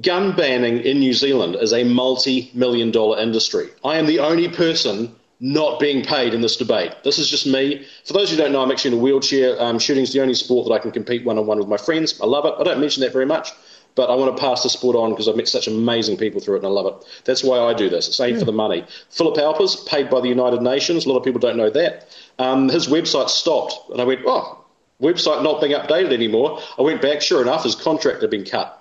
gun 0.00 0.36
banning 0.36 0.78
in 0.82 1.00
New 1.00 1.12
Zealand 1.12 1.56
is 1.56 1.72
a 1.72 1.82
multi 1.82 2.52
million 2.54 2.92
dollar 2.92 3.18
industry. 3.18 3.70
I 3.84 3.96
am 3.96 4.06
the 4.06 4.20
only 4.20 4.48
person 4.48 5.12
not 5.40 5.80
being 5.80 6.04
paid 6.04 6.34
in 6.34 6.40
this 6.40 6.56
debate. 6.56 6.92
This 7.02 7.18
is 7.18 7.28
just 7.28 7.46
me. 7.46 7.84
For 8.04 8.12
those 8.12 8.30
who 8.30 8.36
don't 8.36 8.52
know, 8.52 8.62
I'm 8.62 8.70
actually 8.70 8.92
in 8.92 9.00
a 9.00 9.02
wheelchair. 9.02 9.60
Um, 9.60 9.80
shooting 9.80 10.04
is 10.04 10.12
the 10.12 10.20
only 10.20 10.34
sport 10.34 10.68
that 10.68 10.74
I 10.74 10.78
can 10.78 10.92
compete 10.92 11.24
one 11.24 11.36
on 11.38 11.46
one 11.46 11.58
with 11.58 11.66
my 11.66 11.78
friends. 11.78 12.20
I 12.20 12.26
love 12.26 12.44
it. 12.44 12.54
I 12.58 12.62
don't 12.62 12.78
mention 12.78 13.00
that 13.00 13.12
very 13.12 13.26
much 13.26 13.50
but 13.94 14.10
I 14.10 14.14
want 14.14 14.36
to 14.36 14.40
pass 14.40 14.62
the 14.62 14.68
sport 14.68 14.96
on 14.96 15.10
because 15.10 15.28
I've 15.28 15.36
met 15.36 15.48
such 15.48 15.66
amazing 15.66 16.16
people 16.16 16.40
through 16.40 16.56
it 16.56 16.58
and 16.58 16.66
I 16.66 16.70
love 16.70 16.86
it. 16.86 17.08
That's 17.24 17.42
why 17.42 17.58
I 17.58 17.74
do 17.74 17.88
this. 17.88 18.08
It's 18.08 18.20
ain't 18.20 18.34
yeah. 18.34 18.38
for 18.40 18.44
the 18.44 18.52
money. 18.52 18.84
Philip 19.10 19.38
Alpers, 19.38 19.76
paid 19.76 20.10
by 20.10 20.20
the 20.20 20.28
United 20.28 20.62
Nations. 20.62 21.06
A 21.06 21.08
lot 21.08 21.18
of 21.18 21.24
people 21.24 21.40
don't 21.40 21.56
know 21.56 21.70
that. 21.70 22.06
Um, 22.38 22.68
his 22.68 22.86
website 22.86 23.28
stopped, 23.28 23.74
and 23.90 24.00
I 24.00 24.04
went, 24.04 24.20
oh, 24.26 24.64
website 25.00 25.42
not 25.42 25.60
being 25.60 25.72
updated 25.72 26.12
anymore. 26.12 26.60
I 26.78 26.82
went 26.82 27.02
back. 27.02 27.22
Sure 27.22 27.42
enough, 27.42 27.64
his 27.64 27.74
contract 27.74 28.22
had 28.22 28.30
been 28.30 28.44
cut. 28.44 28.76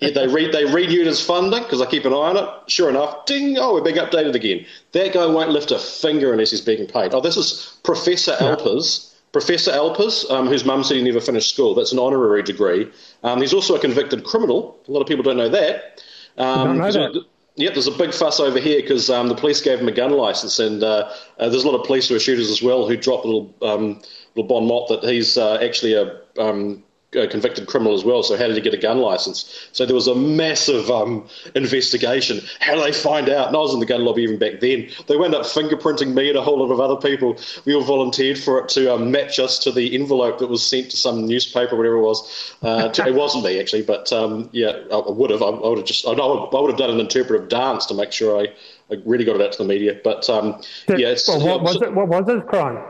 yeah, 0.00 0.10
they 0.10 0.26
re- 0.26 0.50
they 0.50 0.64
renewed 0.64 1.06
his 1.06 1.24
funding 1.24 1.62
because 1.62 1.80
I 1.80 1.86
keep 1.86 2.04
an 2.04 2.12
eye 2.12 2.16
on 2.16 2.36
it. 2.36 2.70
Sure 2.70 2.90
enough, 2.90 3.24
ding! 3.26 3.56
Oh, 3.58 3.74
we're 3.74 3.82
being 3.82 3.96
updated 3.96 4.34
again. 4.34 4.66
That 4.92 5.12
guy 5.12 5.26
won't 5.26 5.50
lift 5.50 5.70
a 5.70 5.78
finger 5.78 6.32
unless 6.32 6.50
he's 6.50 6.60
being 6.60 6.86
paid. 6.86 7.14
Oh, 7.14 7.20
this 7.20 7.36
is 7.36 7.78
Professor 7.84 8.36
yeah. 8.40 8.48
Alpers 8.48 9.15
Professor 9.38 9.70
Alpers, 9.70 10.24
um, 10.30 10.46
whose 10.46 10.64
mum 10.64 10.82
said 10.82 10.96
he 10.96 11.02
never 11.02 11.20
finished 11.20 11.52
school, 11.52 11.74
that's 11.74 11.92
an 11.92 11.98
honorary 11.98 12.42
degree. 12.42 12.90
Um, 13.22 13.42
he's 13.42 13.52
also 13.52 13.74
a 13.74 13.78
convicted 13.78 14.24
criminal. 14.24 14.78
A 14.88 14.90
lot 14.90 15.02
of 15.02 15.06
people 15.06 15.22
don't 15.22 15.36
know 15.36 15.50
that. 15.50 16.02
Um, 16.38 16.68
don't 16.68 16.78
know 16.78 16.92
that. 16.92 17.24
Yep, 17.56 17.74
there's 17.74 17.86
a 17.86 17.92
big 17.92 18.14
fuss 18.14 18.40
over 18.40 18.58
here 18.58 18.80
because 18.80 19.10
um, 19.10 19.28
the 19.28 19.34
police 19.34 19.60
gave 19.60 19.78
him 19.78 19.88
a 19.88 19.92
gun 19.92 20.12
license, 20.12 20.58
and 20.58 20.82
uh, 20.82 21.10
uh, 21.38 21.48
there's 21.50 21.64
a 21.64 21.68
lot 21.68 21.78
of 21.78 21.86
police 21.86 22.08
who 22.08 22.16
are 22.16 22.18
shooters 22.18 22.50
as 22.50 22.62
well 22.62 22.88
who 22.88 22.96
drop 22.96 23.24
a 23.24 23.26
little 23.26 23.54
um, 23.60 24.00
little 24.34 24.48
bon 24.48 24.66
mot 24.66 24.88
that 24.88 25.02
he's 25.04 25.36
uh, 25.36 25.56
actually 25.62 25.92
a 25.92 26.18
um, 26.38 26.82
a 27.16 27.26
convicted 27.26 27.66
criminal 27.66 27.94
as 27.94 28.04
well. 28.04 28.22
So 28.22 28.36
how 28.36 28.46
did 28.46 28.56
he 28.56 28.62
get 28.62 28.74
a 28.74 28.78
gun 28.78 28.98
license? 28.98 29.68
So 29.72 29.86
there 29.86 29.94
was 29.94 30.06
a 30.06 30.14
massive 30.14 30.90
um, 30.90 31.26
investigation. 31.54 32.40
How 32.60 32.74
did 32.74 32.84
they 32.84 32.92
find 32.92 33.28
out? 33.28 33.48
And 33.48 33.56
I 33.56 33.60
was 33.60 33.74
in 33.74 33.80
the 33.80 33.86
gun 33.86 34.04
lobby 34.04 34.22
even 34.22 34.38
back 34.38 34.60
then. 34.60 34.88
They 35.06 35.16
wound 35.16 35.34
up 35.34 35.42
fingerprinting 35.42 36.14
me 36.14 36.28
and 36.28 36.38
a 36.38 36.42
whole 36.42 36.58
lot 36.58 36.72
of 36.72 36.80
other 36.80 36.96
people. 36.96 37.36
We 37.64 37.74
all 37.74 37.82
volunteered 37.82 38.38
for 38.38 38.58
it 38.60 38.68
to 38.70 38.94
um, 38.94 39.10
match 39.10 39.38
us 39.38 39.58
to 39.60 39.72
the 39.72 39.94
envelope 39.94 40.38
that 40.38 40.48
was 40.48 40.64
sent 40.64 40.90
to 40.90 40.96
some 40.96 41.26
newspaper, 41.26 41.76
whatever 41.76 41.96
it 41.96 42.02
was. 42.02 42.54
Uh, 42.62 42.88
to, 42.88 43.06
it 43.06 43.14
wasn't 43.14 43.44
me 43.44 43.60
actually, 43.60 43.82
but 43.82 44.12
um, 44.12 44.48
yeah, 44.52 44.72
I, 44.92 45.02
would 45.06 45.30
have. 45.30 45.42
I, 45.42 45.46
I 45.46 45.68
would 45.68 45.78
have 45.78 45.86
just. 45.86 46.06
I, 46.06 46.12
I 46.12 46.60
would 46.60 46.70
have 46.70 46.78
done 46.78 46.90
an 46.90 47.00
interpretive 47.00 47.48
dance 47.48 47.86
to 47.86 47.94
make 47.94 48.12
sure 48.12 48.40
I, 48.40 48.52
I 48.90 49.00
really 49.04 49.24
got 49.24 49.36
it 49.36 49.42
out 49.42 49.52
to 49.52 49.58
the 49.58 49.68
media. 49.68 50.00
But 50.02 50.28
um, 50.30 50.60
yeah, 50.88 51.14
well, 51.28 51.46
what, 51.46 51.62
was 51.62 51.82
it, 51.82 51.92
what 51.92 52.08
was 52.08 52.28
his 52.28 52.42
crime? 52.48 52.82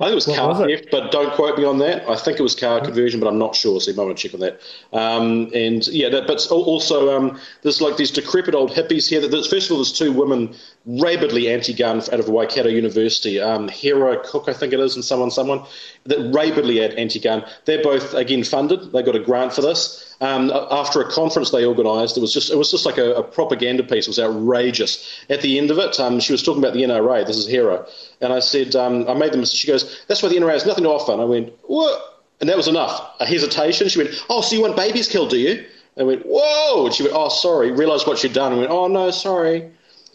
I 0.00 0.04
think 0.04 0.12
it 0.12 0.14
was 0.14 0.26
what 0.26 0.36
car 0.36 0.48
was 0.48 0.58
theft, 0.58 0.88
but 0.90 1.10
don't 1.12 1.30
quote 1.34 1.58
me 1.58 1.64
on 1.64 1.76
that. 1.78 2.08
I 2.08 2.16
think 2.16 2.40
it 2.40 2.42
was 2.42 2.54
car 2.54 2.80
conversion, 2.80 3.20
but 3.20 3.28
I'm 3.28 3.38
not 3.38 3.54
sure, 3.54 3.78
so 3.82 3.90
you 3.90 3.96
might 3.98 4.04
want 4.04 4.16
to 4.16 4.28
check 4.28 4.32
on 4.32 4.40
that. 4.40 4.60
Um, 4.94 5.50
and 5.54 5.86
yeah, 5.88 6.08
that, 6.08 6.26
but 6.26 6.46
also 6.50 7.14
um, 7.14 7.38
there's 7.60 7.82
like 7.82 7.98
these 7.98 8.10
decrepit 8.10 8.54
old 8.54 8.70
hippies 8.70 9.06
here. 9.06 9.20
That 9.20 9.30
first 9.50 9.66
of 9.66 9.72
all, 9.72 9.76
there's 9.76 9.92
two 9.92 10.10
women 10.10 10.54
rabidly 10.86 11.50
anti-gun 11.50 11.98
out 11.98 12.20
of 12.20 12.28
Waikato 12.28 12.68
University, 12.68 13.38
um, 13.38 13.68
Hera 13.68 14.18
Cook, 14.24 14.48
I 14.48 14.54
think 14.54 14.72
it 14.72 14.80
is, 14.80 14.94
and 14.94 15.04
someone, 15.04 15.30
someone 15.30 15.62
that 16.04 16.32
rabidly 16.32 16.82
anti-gun. 16.82 17.44
They're 17.66 17.82
both 17.82 18.14
again 18.14 18.44
funded. 18.44 18.92
They 18.92 19.02
got 19.02 19.14
a 19.14 19.20
grant 19.20 19.52
for 19.52 19.60
this. 19.60 20.16
Um, 20.22 20.50
after 20.50 21.00
a 21.00 21.10
conference 21.10 21.50
they 21.50 21.64
organised, 21.64 22.16
it 22.16 22.20
was 22.20 22.32
just 22.32 22.50
it 22.50 22.56
was 22.56 22.70
just 22.70 22.86
like 22.86 22.98
a, 22.98 23.14
a, 23.14 23.22
propaganda 23.22 23.82
piece. 23.82 24.06
It 24.06 24.10
was 24.10 24.18
outrageous. 24.18 25.24
At 25.28 25.42
the 25.42 25.58
end 25.58 25.70
of 25.70 25.78
it, 25.78 25.98
um, 26.00 26.20
she 26.20 26.32
was 26.32 26.42
talking 26.42 26.62
about 26.62 26.74
the 26.74 26.82
NRA. 26.82 27.26
This 27.26 27.36
is 27.36 27.46
Hera, 27.46 27.86
and 28.20 28.32
I 28.32 28.40
said 28.40 28.74
um, 28.76 29.08
I 29.08 29.14
made 29.14 29.32
them. 29.32 29.44
She 29.44 29.66
goes, 29.66 30.02
"That's 30.08 30.22
why 30.22 30.28
the 30.28 30.36
NRA 30.36 30.52
has 30.52 30.66
nothing 30.66 30.84
to 30.84 30.90
offer." 30.90 31.12
And 31.12 31.20
I 31.20 31.24
went, 31.24 31.52
"What?" 31.62 32.22
And 32.40 32.48
that 32.48 32.56
was 32.56 32.68
enough. 32.68 33.16
A 33.20 33.26
hesitation. 33.26 33.88
She 33.88 33.98
went, 33.98 34.24
"Oh, 34.28 34.40
so 34.40 34.56
you 34.56 34.62
want 34.62 34.76
babies 34.76 35.08
killed, 35.08 35.30
do 35.30 35.38
you?" 35.38 35.64
And 35.96 35.98
I 35.98 36.02
went, 36.04 36.22
"Whoa!" 36.26 36.86
And 36.86 36.94
she 36.94 37.02
went, 37.02 37.14
"Oh, 37.14 37.28
sorry." 37.28 37.70
Realised 37.70 38.06
what 38.06 38.18
she'd 38.18 38.32
done. 38.32 38.52
And 38.52 38.60
went, 38.60 38.70
"Oh 38.70 38.88
no, 38.88 39.10
sorry." 39.10 39.70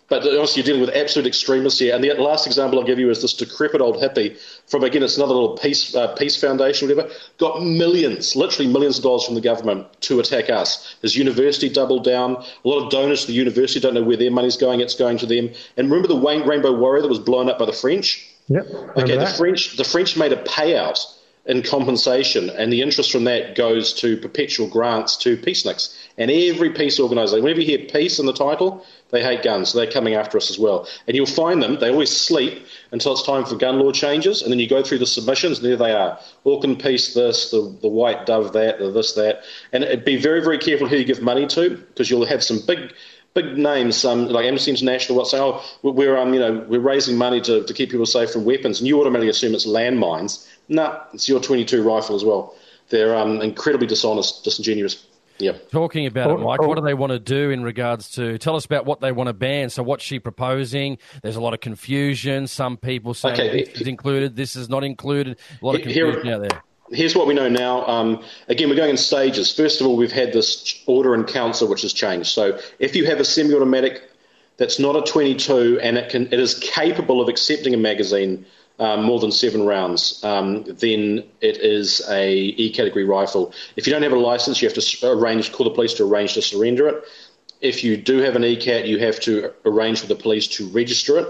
But 0.07 0.19
obviously, 0.19 0.61
you're 0.61 0.67
dealing 0.67 0.81
with 0.81 0.95
absolute 0.95 1.27
extremists 1.27 1.79
here. 1.79 1.95
And 1.95 2.03
the 2.03 2.13
last 2.13 2.45
example 2.45 2.79
I'll 2.79 2.85
give 2.85 2.99
you 2.99 3.09
is 3.09 3.21
this 3.21 3.33
decrepit 3.33 3.81
old 3.81 3.97
hippie 3.97 4.37
from, 4.67 4.83
again, 4.83 5.01
it's 5.01 5.17
another 5.17 5.33
little 5.33 5.57
peace, 5.57 5.95
uh, 5.95 6.13
peace 6.13 6.39
foundation, 6.39 6.87
whatever, 6.87 7.09
got 7.39 7.63
millions, 7.63 8.35
literally 8.35 8.71
millions 8.71 8.97
of 8.97 9.03
dollars 9.03 9.25
from 9.25 9.33
the 9.33 9.41
government 9.41 9.87
to 10.01 10.19
attack 10.19 10.49
us. 10.49 10.95
His 11.01 11.15
university 11.15 11.69
doubled 11.69 12.03
down. 12.03 12.35
A 12.35 12.67
lot 12.67 12.83
of 12.83 12.91
donors 12.91 13.21
to 13.21 13.27
the 13.27 13.33
university 13.33 13.79
don't 13.79 13.95
know 13.95 14.03
where 14.03 14.17
their 14.17 14.31
money's 14.31 14.57
going. 14.57 14.79
It's 14.79 14.95
going 14.95 15.17
to 15.19 15.25
them. 15.25 15.49
And 15.75 15.89
remember 15.89 16.07
the 16.07 16.15
Wayne 16.15 16.47
Rainbow 16.47 16.77
Warrior 16.77 17.01
that 17.01 17.07
was 17.07 17.19
blown 17.19 17.49
up 17.49 17.57
by 17.57 17.65
the 17.65 17.73
French? 17.73 18.29
Yep. 18.47 18.67
Okay, 18.97 19.17
the 19.17 19.25
French, 19.25 19.75
the 19.75 19.83
French 19.83 20.15
made 20.15 20.31
a 20.31 20.43
payout 20.43 20.99
in 21.45 21.61
compensation, 21.61 22.49
and 22.49 22.73
the 22.73 22.81
interest 22.81 23.11
from 23.11 23.25
that 23.25 23.55
goes 23.55 23.93
to 23.93 24.17
perpetual 24.17 24.67
grants 24.67 25.15
to 25.17 25.37
peaceniks. 25.37 25.95
And 26.17 26.31
every 26.31 26.71
peace 26.71 26.99
organisation, 26.99 27.43
whenever 27.43 27.61
you 27.61 27.77
hear 27.77 27.87
peace 27.87 28.17
in 28.17 28.25
the 28.25 28.33
title, 28.33 28.83
they 29.11 29.21
hate 29.21 29.43
guns, 29.43 29.69
so 29.69 29.77
they're 29.77 29.91
coming 29.91 30.15
after 30.15 30.37
us 30.37 30.49
as 30.49 30.57
well. 30.57 30.87
And 31.07 31.15
you'll 31.15 31.27
find 31.27 31.61
them, 31.61 31.79
they 31.79 31.91
always 31.91 32.09
sleep 32.09 32.65
until 32.91 33.13
it's 33.13 33.23
time 33.23 33.45
for 33.45 33.55
gun 33.55 33.79
law 33.79 33.91
changes, 33.91 34.41
and 34.41 34.51
then 34.51 34.59
you 34.59 34.67
go 34.67 34.81
through 34.81 34.97
the 34.97 35.05
submissions, 35.05 35.59
and 35.59 35.67
there 35.67 35.77
they 35.77 35.91
are. 35.91 36.19
Auckland 36.45 36.79
Peace 36.79 37.13
this, 37.13 37.51
the, 37.51 37.77
the 37.81 37.87
White 37.87 38.25
Dove 38.25 38.53
that, 38.53 38.79
the 38.79 38.89
this, 38.89 39.13
that. 39.13 39.43
And 39.71 40.03
be 40.03 40.17
very, 40.17 40.41
very 40.41 40.57
careful 40.57 40.87
who 40.87 40.95
you 40.95 41.05
give 41.05 41.21
money 41.21 41.45
to, 41.47 41.77
because 41.77 42.09
you'll 42.09 42.25
have 42.25 42.43
some 42.43 42.59
big 42.65 42.91
big 43.35 43.57
names 43.57 44.05
um, 44.05 44.29
like 44.29 44.45
Amnesty 44.45 44.71
International 44.71 45.17
what 45.17 45.27
say, 45.27 45.37
oh, 45.39 45.61
we're 45.83 46.17
um, 46.17 46.33
you 46.33 46.39
know 46.39 46.65
we're 46.69 46.79
raising 46.79 47.17
money 47.17 47.41
to, 47.41 47.63
to 47.65 47.73
keep 47.73 47.91
people 47.91 48.05
safe 48.05 48.31
from 48.31 48.45
weapons, 48.45 48.79
and 48.79 48.87
you 48.87 48.99
automatically 48.99 49.29
assume 49.29 49.53
it's 49.53 49.67
landmines. 49.67 50.47
No, 50.67 50.83
nah, 50.83 50.99
it's 51.13 51.27
your 51.29 51.39
22 51.39 51.83
rifle 51.83 52.15
as 52.15 52.23
well. 52.23 52.55
They're 52.89 53.15
um, 53.15 53.41
incredibly 53.41 53.87
dishonest, 53.87 54.43
disingenuous. 54.43 55.05
Yep. 55.39 55.69
Talking 55.71 56.05
about 56.05 56.29
it, 56.31 56.33
Oh, 56.35 56.37
Mike, 56.37 56.61
oh. 56.61 56.67
what 56.67 56.77
do 56.77 56.83
they 56.83 56.93
want 56.93 57.11
to 57.11 57.19
do 57.19 57.49
in 57.49 57.61
regards 57.61 58.11
to? 58.11 58.37
Tell 58.37 58.55
us 58.55 58.65
about 58.65 58.85
what 58.85 59.01
they 59.01 59.11
want 59.11 59.27
to 59.27 59.33
ban. 59.33 59.69
So, 59.69 59.83
what's 59.83 60.03
she 60.03 60.17
proposing? 60.17 60.97
There's 61.23 61.35
a 61.35 61.41
lot 61.41 61.53
of 61.53 61.59
confusion. 61.59 62.47
Some 62.47 62.77
people 62.77 63.13
saying 63.13 63.33
Okay. 63.33 63.65
this 63.65 63.81
is 63.81 63.87
included, 63.87 64.35
this 64.37 64.55
is 64.55 64.69
not 64.69 64.83
included. 64.85 65.37
A 65.61 65.65
lot 65.65 65.75
of 65.75 65.81
Here- 65.81 66.05
confusion 66.11 66.33
out 66.33 66.49
there. 66.49 66.63
Here's 66.91 67.15
what 67.15 67.25
we 67.25 67.33
know 67.33 67.49
now. 67.49 67.85
Um, 67.87 68.23
again, 68.47 68.69
we're 68.69 68.75
going 68.75 68.91
in 68.91 68.97
stages. 68.97 69.51
First 69.51 69.81
of 69.81 69.87
all, 69.87 69.97
we've 69.97 70.11
had 70.11 70.31
this 70.33 70.83
order 70.85 71.15
in 71.15 71.23
council 71.23 71.67
which 71.67 71.81
has 71.81 71.91
changed. 71.91 72.27
So 72.29 72.59
if 72.77 72.95
you 72.95 73.05
have 73.07 73.19
a 73.19 73.25
semi-automatic 73.25 74.03
that's 74.57 74.77
not 74.79 74.95
a 74.95 75.01
22 75.01 75.79
and 75.81 75.97
it 75.97 76.09
can 76.11 76.27
it 76.27 76.39
is 76.39 76.53
capable 76.59 77.21
of 77.21 77.27
accepting 77.27 77.73
a 77.73 77.77
magazine 77.77 78.45
um, 78.79 79.03
more 79.03 79.19
than 79.19 79.31
seven 79.31 79.65
rounds, 79.65 80.23
um, 80.23 80.63
then 80.63 81.23
it 81.41 81.57
is 81.57 82.01
a 82.09 82.33
E 82.33 82.71
category 82.71 83.05
rifle. 83.05 83.53
If 83.75 83.87
you 83.87 83.93
don't 83.93 84.03
have 84.03 84.11
a 84.11 84.19
license, 84.19 84.61
you 84.61 84.67
have 84.67 84.77
to 84.77 85.09
arrange 85.09 85.51
call 85.51 85.65
the 85.65 85.73
police 85.73 85.93
to 85.95 86.03
arrange 86.05 86.33
to 86.33 86.41
surrender 86.41 86.87
it. 86.87 87.03
If 87.61 87.83
you 87.83 87.97
do 87.97 88.17
have 88.19 88.35
an 88.35 88.43
ECAT, 88.43 88.87
you 88.87 88.99
have 88.99 89.19
to 89.21 89.51
arrange 89.65 90.01
with 90.01 90.09
the 90.09 90.15
police 90.15 90.47
to 90.49 90.67
register 90.67 91.17
it. 91.19 91.27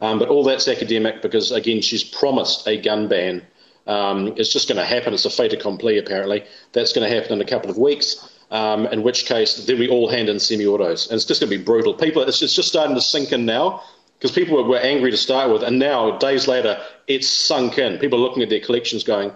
Um, 0.00 0.18
but 0.18 0.28
all 0.28 0.44
that's 0.44 0.68
academic 0.68 1.22
because 1.22 1.50
again, 1.50 1.82
she's 1.82 2.04
promised 2.04 2.66
a 2.66 2.80
gun 2.80 3.08
ban. 3.08 3.46
Um, 3.86 4.34
it's 4.36 4.52
just 4.52 4.68
going 4.68 4.76
to 4.76 4.84
happen. 4.84 5.14
It's 5.14 5.24
a 5.24 5.30
fait 5.30 5.52
accompli, 5.52 5.98
apparently. 5.98 6.44
That's 6.72 6.92
going 6.92 7.08
to 7.08 7.14
happen 7.14 7.32
in 7.32 7.40
a 7.40 7.48
couple 7.48 7.70
of 7.70 7.78
weeks. 7.78 8.28
Um, 8.50 8.86
in 8.86 9.02
which 9.02 9.26
case, 9.26 9.66
then 9.66 9.78
we 9.78 9.88
all 9.88 10.08
hand 10.08 10.30
in 10.30 10.40
semi-autos, 10.40 11.08
and 11.08 11.16
it's 11.16 11.26
just 11.26 11.40
going 11.40 11.50
to 11.50 11.58
be 11.58 11.62
brutal. 11.62 11.92
People, 11.92 12.22
it's 12.22 12.38
just 12.38 12.66
starting 12.66 12.94
to 12.94 13.02
sink 13.02 13.30
in 13.32 13.44
now 13.44 13.82
because 14.18 14.34
people 14.34 14.56
were, 14.56 14.68
were 14.68 14.78
angry 14.78 15.10
to 15.10 15.16
start 15.16 15.50
with, 15.50 15.62
and 15.62 15.78
now 15.78 16.18
days 16.18 16.48
later, 16.48 16.80
it's 17.06 17.28
sunk 17.28 17.78
in. 17.78 17.98
People 17.98 18.18
are 18.18 18.22
looking 18.22 18.42
at 18.42 18.50
their 18.50 18.60
collections, 18.60 19.04
going, 19.04 19.32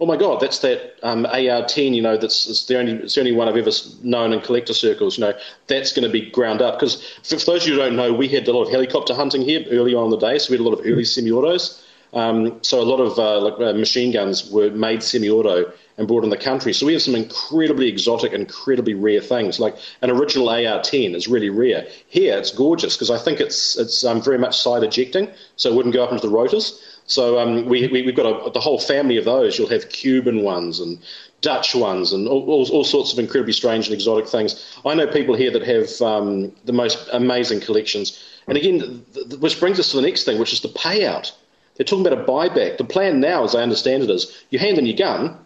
"Oh 0.00 0.06
my 0.06 0.16
God, 0.16 0.40
that's 0.40 0.60
that 0.60 0.94
um, 1.02 1.26
AR-10. 1.26 1.94
You 1.94 2.02
know, 2.02 2.16
that's 2.16 2.48
it's 2.48 2.64
the 2.66 2.78
only 2.78 2.92
it's 2.94 3.14
the 3.14 3.20
only 3.20 3.32
one 3.32 3.48
I've 3.48 3.56
ever 3.56 3.70
known 4.02 4.32
in 4.32 4.40
collector 4.40 4.74
circles. 4.74 5.18
You 5.18 5.26
know, 5.26 5.34
that's 5.66 5.92
going 5.92 6.06
to 6.06 6.12
be 6.12 6.30
ground 6.30 6.62
up 6.62 6.78
because 6.78 7.02
for, 7.22 7.38
for 7.38 7.52
those 7.52 7.62
of 7.62 7.68
you 7.68 7.74
who 7.74 7.80
don't 7.80 7.96
know, 7.96 8.12
we 8.12 8.28
had 8.28 8.48
a 8.48 8.52
lot 8.52 8.64
of 8.64 8.70
helicopter 8.70 9.14
hunting 9.14 9.42
here 9.42 9.64
early 9.70 9.94
on 9.94 10.04
in 10.04 10.10
the 10.10 10.16
day, 10.16 10.38
so 10.38 10.50
we 10.50 10.56
had 10.56 10.64
a 10.64 10.68
lot 10.68 10.78
of 10.78 10.86
early 10.86 11.04
semi-autos. 11.04 11.83
Um, 12.14 12.62
so 12.62 12.80
a 12.80 12.84
lot 12.84 13.00
of 13.00 13.18
uh, 13.18 13.40
like 13.40 13.54
uh, 13.60 13.72
machine 13.72 14.12
guns 14.12 14.50
were 14.50 14.70
made 14.70 15.02
semi-auto 15.02 15.72
and 15.96 16.08
brought 16.08 16.24
in 16.24 16.30
the 16.30 16.36
country. 16.36 16.72
So 16.72 16.86
we 16.86 16.92
have 16.92 17.02
some 17.02 17.14
incredibly 17.14 17.88
exotic, 17.88 18.32
incredibly 18.32 18.94
rare 18.94 19.20
things. 19.20 19.60
Like 19.60 19.76
an 20.02 20.10
original 20.10 20.48
AR-10 20.48 21.14
is 21.14 21.28
really 21.28 21.50
rare. 21.50 21.86
Here 22.08 22.36
it's 22.36 22.50
gorgeous 22.52 22.96
because 22.96 23.10
I 23.10 23.18
think 23.18 23.40
it's 23.40 23.76
it's 23.78 24.04
um, 24.04 24.22
very 24.22 24.38
much 24.38 24.58
side 24.58 24.82
ejecting, 24.82 25.30
so 25.56 25.70
it 25.70 25.74
wouldn't 25.74 25.94
go 25.94 26.04
up 26.04 26.12
into 26.12 26.26
the 26.26 26.32
rotors. 26.32 26.80
So 27.06 27.38
um, 27.38 27.66
we, 27.66 27.88
we 27.88 28.02
we've 28.02 28.16
got 28.16 28.26
a, 28.26 28.50
the 28.50 28.60
whole 28.60 28.78
family 28.78 29.16
of 29.16 29.24
those. 29.24 29.58
You'll 29.58 29.68
have 29.68 29.88
Cuban 29.88 30.42
ones 30.42 30.80
and 30.80 30.98
Dutch 31.40 31.74
ones 31.74 32.12
and 32.12 32.26
all, 32.26 32.48
all, 32.48 32.66
all 32.70 32.84
sorts 32.84 33.12
of 33.12 33.18
incredibly 33.18 33.52
strange 33.52 33.86
and 33.86 33.94
exotic 33.94 34.26
things. 34.26 34.78
I 34.86 34.94
know 34.94 35.06
people 35.06 35.34
here 35.34 35.50
that 35.50 35.62
have 35.62 36.00
um, 36.00 36.52
the 36.64 36.72
most 36.72 37.08
amazing 37.12 37.60
collections. 37.60 38.22
And 38.46 38.56
again, 38.56 39.04
th- 39.12 39.28
th- 39.28 39.40
which 39.40 39.60
brings 39.60 39.78
us 39.78 39.90
to 39.90 39.96
the 39.96 40.02
next 40.02 40.24
thing, 40.24 40.38
which 40.38 40.52
is 40.52 40.60
the 40.60 40.68
payout. 40.68 41.32
They're 41.76 41.84
talking 41.84 42.06
about 42.06 42.18
a 42.18 42.24
buyback. 42.24 42.78
The 42.78 42.84
plan 42.84 43.20
now, 43.20 43.44
as 43.44 43.54
I 43.54 43.62
understand 43.62 44.02
it, 44.04 44.10
is 44.10 44.44
you 44.50 44.58
hand 44.58 44.78
in 44.78 44.86
your 44.86 44.96
gun, 44.96 45.36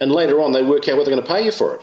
and 0.00 0.12
later 0.12 0.40
on 0.40 0.52
they 0.52 0.62
work 0.62 0.88
out 0.88 0.96
what 0.96 1.06
they're 1.06 1.14
going 1.14 1.26
to 1.26 1.32
pay 1.32 1.44
you 1.44 1.52
for 1.52 1.74
it. 1.74 1.80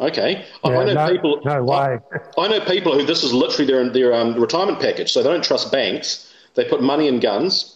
Okay, 0.00 0.44
I, 0.62 0.70
Yeah, 0.70 0.78
I 0.78 0.84
know 0.84 0.94
no- 0.94 1.08
people. 1.10 1.40
no 1.44 1.64
way. 1.64 1.98
I, 2.36 2.40
I 2.40 2.48
know 2.48 2.60
people 2.64 2.96
who 2.96 3.04
this 3.04 3.24
is 3.24 3.32
literally 3.32 3.66
their 3.66 3.88
their 3.90 4.14
um, 4.14 4.34
retirement 4.40 4.78
package. 4.80 5.10
So 5.12 5.22
they 5.22 5.28
don't 5.28 5.42
trust 5.42 5.72
banks. 5.72 6.32
They 6.54 6.64
put 6.64 6.82
money 6.82 7.08
in 7.08 7.18
guns. 7.18 7.74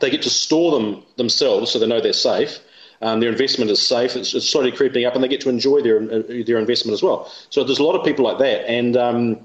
They 0.00 0.10
get 0.10 0.22
to 0.22 0.30
store 0.30 0.72
them 0.72 1.02
themselves, 1.16 1.70
so 1.70 1.78
they 1.78 1.86
know 1.86 2.00
they're 2.00 2.12
safe. 2.12 2.58
Um, 3.00 3.20
their 3.20 3.30
investment 3.30 3.70
is 3.70 3.86
safe. 3.86 4.16
It's, 4.16 4.34
it's 4.34 4.48
slowly 4.48 4.72
creeping 4.72 5.04
up, 5.06 5.14
and 5.14 5.24
they 5.24 5.28
get 5.28 5.40
to 5.42 5.48
enjoy 5.48 5.80
their 5.82 6.02
uh, 6.02 6.22
their 6.46 6.58
investment 6.58 6.92
as 6.94 7.02
well. 7.02 7.30
So 7.48 7.64
there's 7.64 7.78
a 7.78 7.82
lot 7.84 7.96
of 7.98 8.04
people 8.04 8.24
like 8.26 8.38
that, 8.38 8.68
and 8.70 8.96
um, 8.96 9.44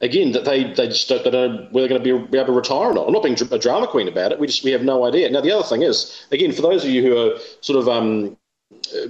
again, 0.00 0.32
that 0.32 0.44
they 0.44 0.64
they 0.64 0.88
just 0.88 1.08
don't, 1.08 1.22
they 1.24 1.30
don't 1.30 1.54
know 1.54 1.68
whether 1.70 1.88
they're 1.88 1.98
going 1.98 2.02
to 2.02 2.26
be, 2.26 2.30
be 2.30 2.38
able 2.38 2.46
to 2.46 2.52
retire 2.52 2.90
or 2.90 2.94
not. 2.94 3.06
I'm 3.06 3.12
not 3.12 3.22
being 3.22 3.38
a 3.40 3.58
drama 3.58 3.86
queen 3.86 4.08
about 4.08 4.32
it. 4.32 4.38
We 4.38 4.46
just 4.46 4.64
we 4.64 4.70
have 4.72 4.82
no 4.82 5.04
idea. 5.04 5.30
Now 5.30 5.40
the 5.40 5.52
other 5.52 5.66
thing 5.66 5.82
is, 5.82 6.26
again, 6.32 6.52
for 6.52 6.62
those 6.62 6.84
of 6.84 6.90
you 6.90 7.02
who 7.02 7.16
are 7.16 7.38
sort 7.60 7.78
of 7.78 7.88
um, 7.88 8.36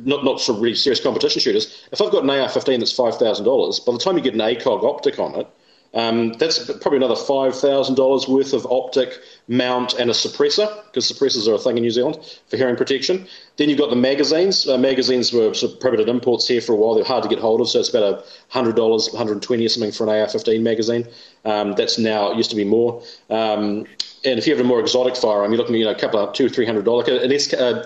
not 0.03 0.25
not 0.25 0.41
sort 0.41 0.57
of 0.57 0.63
really 0.63 0.77
serious 0.77 1.01
competition 1.01 1.41
shooters, 1.41 1.87
if 1.93 2.01
I've 2.01 2.13
got 2.13 2.25
an 2.25 2.31
AR-15 2.31 2.79
that's 2.79 2.93
five 2.93 3.17
thousand 3.17 3.45
dollars, 3.45 3.81
by 3.81 3.93
the 3.93 3.99
time 3.99 4.17
you 4.17 4.23
get 4.23 4.35
an 4.35 4.41
ACOG 4.41 4.85
optic 4.85 5.19
on 5.19 5.35
it, 5.35 5.47
um, 5.93 6.35
that's 6.35 6.65
probably 6.79 6.99
another 6.99 7.17
five 7.17 7.59
thousand 7.59 7.97
dollars 7.97 8.29
worth 8.29 8.53
of 8.53 8.65
optic 8.67 9.19
mount 9.49 9.95
and 9.95 10.09
a 10.09 10.13
suppressor 10.13 10.69
because 10.87 11.11
suppressors 11.11 11.49
are 11.49 11.55
a 11.55 11.59
thing 11.59 11.77
in 11.77 11.83
New 11.83 11.91
Zealand 11.91 12.17
for 12.49 12.57
hearing 12.57 12.77
protection. 12.77 13.27
Then 13.57 13.69
you've 13.69 13.79
got 13.79 13.91
the 13.91 13.97
magazines. 13.97 14.69
Uh, 14.69 14.79
magazines 14.79 15.33
were 15.33 15.53
sort 15.53 15.73
of 15.73 15.81
prohibited 15.81 16.09
imports 16.09 16.47
here 16.47 16.61
for 16.61 16.73
a 16.73 16.77
while. 16.77 16.95
They're 16.95 17.05
hard 17.05 17.25
to 17.25 17.29
get 17.29 17.41
hold 17.41 17.61
of, 17.61 17.69
so 17.69 17.81
it's 17.81 17.89
about 17.89 18.03
a 18.03 18.25
hundred 18.49 18.77
dollars, 18.77 19.09
one 19.09 19.19
hundred 19.19 19.33
and 19.33 19.43
twenty 19.43 19.67
or 19.67 19.69
something 19.69 19.91
for 19.91 20.05
an 20.05 20.11
AR-15 20.11 20.63
magazine. 20.63 21.09
Um, 21.45 21.75
that's 21.75 21.99
now 21.99 22.31
it 22.31 22.37
used 22.37 22.51
to 22.51 22.57
be 22.57 22.65
more. 22.65 23.03
Um, 23.29 23.87
and 24.25 24.39
if 24.39 24.47
you 24.47 24.55
have 24.55 24.65
a 24.65 24.69
more 24.69 24.81
exotic 24.81 25.17
firearm, 25.17 25.51
you're 25.51 25.59
looking 25.59 25.75
at 25.75 25.79
you 25.79 25.85
know 25.87 25.93
a 25.93 25.99
couple 25.99 26.21
of 26.21 26.35
two 26.35 26.49
three 26.49 26.67
hundred 26.67 26.85
dollars. 26.85 27.09
An 27.09 27.37
SK, 27.37 27.55
uh, 27.55 27.83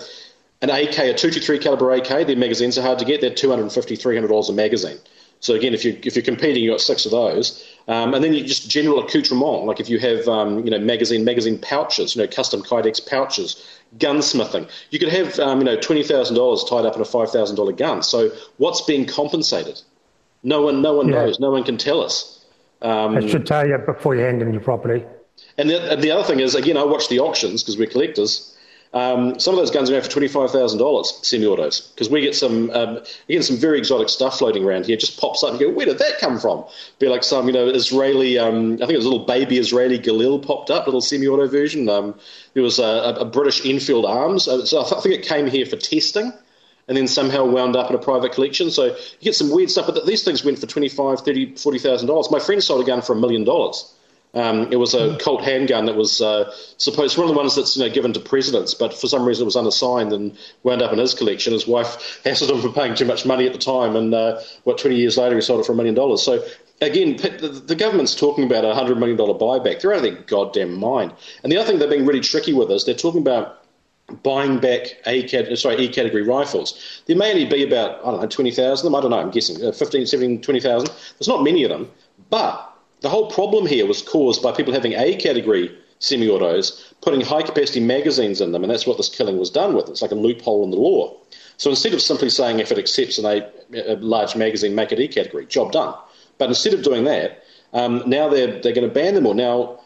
an 0.61 0.69
AK, 0.69 0.97
a 0.97 1.13
223 1.13 1.59
caliber 1.59 1.91
AK, 1.91 2.27
their 2.27 2.35
magazines 2.35 2.77
are 2.77 2.81
hard 2.81 2.99
to 2.99 3.05
get. 3.05 3.21
They're 3.21 3.29
$250, 3.29 3.69
$300 3.69 4.49
a 4.49 4.53
magazine. 4.53 4.97
So 5.39 5.53
again, 5.53 5.73
if 5.73 5.85
you 5.85 5.99
if 6.03 6.15
you're 6.15 6.23
competing, 6.25 6.63
you've 6.63 6.73
got 6.73 6.81
six 6.81 7.05
of 7.05 7.11
those, 7.11 7.63
um, 7.87 8.13
and 8.13 8.23
then 8.23 8.33
you 8.33 8.43
just 8.43 8.69
general 8.69 8.99
accoutrement. 8.99 9.65
Like 9.65 9.79
if 9.79 9.89
you 9.89 9.99
have 9.99 10.27
um, 10.27 10.63
you 10.65 10.71
know 10.71 10.79
magazine 10.79 11.23
magazine 11.23 11.59
pouches, 11.59 12.15
you 12.15 12.21
know 12.21 12.27
custom 12.27 12.63
Kydex 12.63 13.05
pouches, 13.05 13.63
gunsmithing. 13.97 14.67
You 14.89 14.99
could 14.99 15.09
have 15.09 15.39
um, 15.39 15.59
you 15.59 15.65
know 15.65 15.79
twenty 15.79 16.03
thousand 16.03 16.35
dollars 16.35 16.63
tied 16.63 16.85
up 16.85 16.95
in 16.95 17.01
a 17.01 17.05
five 17.05 17.29
thousand 17.31 17.57
dollar 17.57 17.73
gun. 17.73 18.01
So 18.01 18.31
what's 18.57 18.81
being 18.81 19.05
compensated? 19.05 19.81
No 20.41 20.61
one 20.61 20.81
no 20.81 20.93
one 20.93 21.09
Yeah. 21.09 21.25
knows. 21.25 21.39
No 21.39 21.51
one 21.51 21.63
can 21.63 21.77
tell 21.77 22.01
us. 22.01 22.43
Um, 22.81 23.17
I 23.17 23.27
should 23.27 23.45
tell 23.45 23.67
you 23.67 23.77
before 23.77 24.15
you 24.15 24.21
hand 24.21 24.41
in 24.41 24.51
your 24.51 24.61
property. 24.61 25.05
and 25.57 25.69
the, 25.69 25.93
and 25.93 26.01
the 26.01 26.11
other 26.11 26.23
thing 26.23 26.39
is, 26.39 26.53
again, 26.55 26.77
I 26.77 26.83
watch 26.83 27.07
the 27.09 27.19
auctions 27.19 27.63
because 27.63 27.77
we're 27.77 27.87
collectors. 27.89 28.54
Um, 28.95 29.37
some 29.41 29.53
of 29.53 29.59
those 29.59 29.71
guns 29.71 29.89
are 29.89 29.93
going 29.93 30.03
for 30.03 30.09
twenty 30.09 30.29
five 30.29 30.51
thousand 30.51 30.79
dollars, 30.79 31.19
semi-autos, 31.21 31.81
because 31.81 32.09
we 32.09 32.21
get 32.21 32.33
some 32.33 32.69
um, 32.69 33.01
again 33.27 33.43
some 33.43 33.57
very 33.57 33.77
exotic 33.77 34.07
stuff 34.07 34.37
floating 34.37 34.63
around 34.63 34.85
here. 34.85 34.93
It 34.93 35.01
just 35.01 35.19
pops 35.19 35.43
up 35.43 35.51
and 35.51 35.59
go, 35.59 35.69
where 35.69 35.85
did 35.85 35.97
that 35.97 36.17
come 36.19 36.39
from? 36.39 36.63
Be 36.99 37.09
like 37.09 37.23
some 37.25 37.45
you 37.47 37.53
know 37.53 37.67
Israeli, 37.67 38.39
um, 38.39 38.75
I 38.75 38.77
think 38.77 38.91
it 38.91 38.97
was 38.97 39.05
a 39.05 39.09
little 39.09 39.25
baby 39.25 39.57
Israeli 39.57 39.99
Galil 39.99 40.41
popped 40.41 40.71
up, 40.71 40.83
a 40.83 40.85
little 40.85 41.01
semi-auto 41.01 41.45
version. 41.49 41.89
Um, 41.89 42.17
there 42.53 42.63
was 42.63 42.79
a, 42.79 43.17
a, 43.19 43.25
British 43.25 43.65
Enfield 43.65 44.05
Arms, 44.05 44.47
uh, 44.47 44.65
so 44.65 44.79
I, 44.79 44.83
th- 44.83 44.93
I 44.93 45.01
think 45.01 45.15
it 45.15 45.27
came 45.27 45.47
here 45.47 45.65
for 45.65 45.75
testing. 45.75 46.31
And 46.87 46.95
then 46.95 47.07
somehow 47.07 47.45
wound 47.45 47.75
up 47.75 47.89
in 47.89 47.95
a 47.95 47.99
private 47.99 48.31
collection. 48.31 48.69
So 48.69 48.85
you 48.85 48.93
get 49.19 49.33
some 49.33 49.49
weird 49.49 49.71
stuff, 49.71 49.87
but 49.87 50.05
these 50.05 50.23
things 50.23 50.45
went 50.45 50.59
for 50.59 50.67
twenty 50.67 50.87
five, 50.87 51.21
thirty, 51.21 51.55
forty 51.55 51.79
thousand 51.79 52.07
dollars. 52.07 52.29
My 52.29 52.37
friend 52.39 52.63
sold 52.63 52.81
a 52.81 52.85
gun 52.85 53.01
for 53.01 53.13
a 53.13 53.15
million 53.15 53.43
dollars. 53.43 53.94
Um, 54.35 54.71
it 54.71 54.75
was 54.75 54.93
a 54.93 55.17
Colt 55.17 55.43
handgun 55.43 55.85
that 55.85 55.95
was 55.95 56.21
uh, 56.21 56.53
supposed 56.77 57.17
one 57.17 57.27
of 57.27 57.33
the 57.33 57.37
ones 57.37 57.55
that's 57.55 57.77
you 57.77 57.83
know 57.83 57.93
given 57.93 58.13
to 58.13 58.19
presidents, 58.19 58.73
but 58.73 58.93
for 58.93 59.07
some 59.07 59.25
reason 59.25 59.43
it 59.43 59.45
was 59.45 59.55
unassigned 59.55 60.11
and 60.11 60.37
wound 60.63 60.81
up 60.81 60.91
in 60.91 60.99
his 60.99 61.13
collection. 61.13 61.53
His 61.53 61.65
wife 61.67 62.21
hassled 62.23 62.49
him 62.49 62.61
for 62.61 62.69
paying 62.69 62.95
too 62.95 63.05
much 63.05 63.25
money 63.25 63.47
at 63.47 63.53
the 63.53 63.59
time, 63.59 63.95
and 63.95 64.13
uh, 64.13 64.41
what 64.63 64.77
twenty 64.77 64.97
years 64.97 65.17
later 65.17 65.35
he 65.35 65.41
sold 65.41 65.61
it 65.61 65.65
for 65.65 65.71
a 65.71 65.75
million 65.75 65.95
dollars. 65.95 66.21
So 66.21 66.43
again, 66.81 67.15
the, 67.17 67.75
government's 67.75 68.15
talking 68.15 68.43
about 68.43 68.65
a 68.65 68.73
hundred 68.73 68.97
million 68.97 69.17
dollar 69.17 69.33
buyback. 69.33 69.81
They're 69.81 69.93
out 69.93 69.97
of 69.97 70.03
their 70.03 70.21
goddamn 70.23 70.77
mind. 70.77 71.13
And 71.43 71.51
the 71.51 71.57
other 71.57 71.67
thing 71.69 71.79
they're 71.79 71.87
being 71.87 72.05
really 72.05 72.21
tricky 72.21 72.53
with 72.53 72.69
is 72.71 72.85
they're 72.85 72.93
talking 72.93 73.21
about 73.21 73.63
buying 74.23 74.59
back 74.59 74.97
A 75.07 75.55
sorry, 75.55 75.77
E 75.77 75.87
category 75.87 76.23
rifles. 76.23 77.01
There 77.05 77.15
may 77.15 77.31
only 77.31 77.45
be 77.45 77.63
about, 77.63 78.01
I 78.01 78.11
don't 78.11 78.21
know, 78.21 78.27
20,000 78.27 78.71
of 78.71 78.83
them. 78.83 78.95
I 78.95 79.01
don't 79.01 79.11
know, 79.11 79.19
I'm 79.19 79.31
guessing, 79.31 79.65
uh, 79.65 79.71
15, 79.71 80.05
17, 80.05 80.41
20,000. 80.41 80.87
There's 80.87 81.27
not 81.27 81.43
many 81.43 81.63
of 81.63 81.69
them. 81.69 81.89
But 82.29 82.74
the 83.01 83.09
whole 83.09 83.29
problem 83.29 83.65
here 83.65 83.85
was 83.85 84.01
caused 84.01 84.41
by 84.41 84.51
people 84.51 84.73
having 84.73 84.93
A 84.93 85.15
category 85.15 85.75
semi 85.99 86.29
autos, 86.29 86.93
putting 87.01 87.21
high 87.21 87.41
capacity 87.41 87.79
magazines 87.79 88.41
in 88.41 88.51
them, 88.51 88.63
and 88.63 88.71
that's 88.71 88.85
what 88.85 88.97
this 88.97 89.09
killing 89.09 89.37
was 89.37 89.49
done 89.49 89.75
with. 89.75 89.89
It's 89.89 90.01
like 90.01 90.11
a 90.11 90.15
loophole 90.15 90.63
in 90.63 90.71
the 90.71 90.77
law. 90.77 91.15
So 91.57 91.69
instead 91.69 91.93
of 91.93 92.01
simply 92.01 92.29
saying 92.29 92.59
if 92.59 92.71
it 92.71 92.77
accepts 92.77 93.17
an 93.17 93.25
A, 93.25 93.93
a 93.93 93.95
large 93.97 94.35
magazine, 94.35 94.75
make 94.75 94.91
it 94.91 94.99
E 94.99 95.07
category, 95.07 95.45
job 95.45 95.71
done. 95.71 95.95
But 96.37 96.49
instead 96.49 96.73
of 96.73 96.83
doing 96.83 97.05
that, 97.05 97.43
um, 97.73 98.03
now 98.05 98.27
they're, 98.27 98.59
they're 98.59 98.73
going 98.73 98.87
to 98.87 98.93
ban 98.93 99.15
them 99.15 99.25
all. 99.25 99.33
Now, 99.33 99.79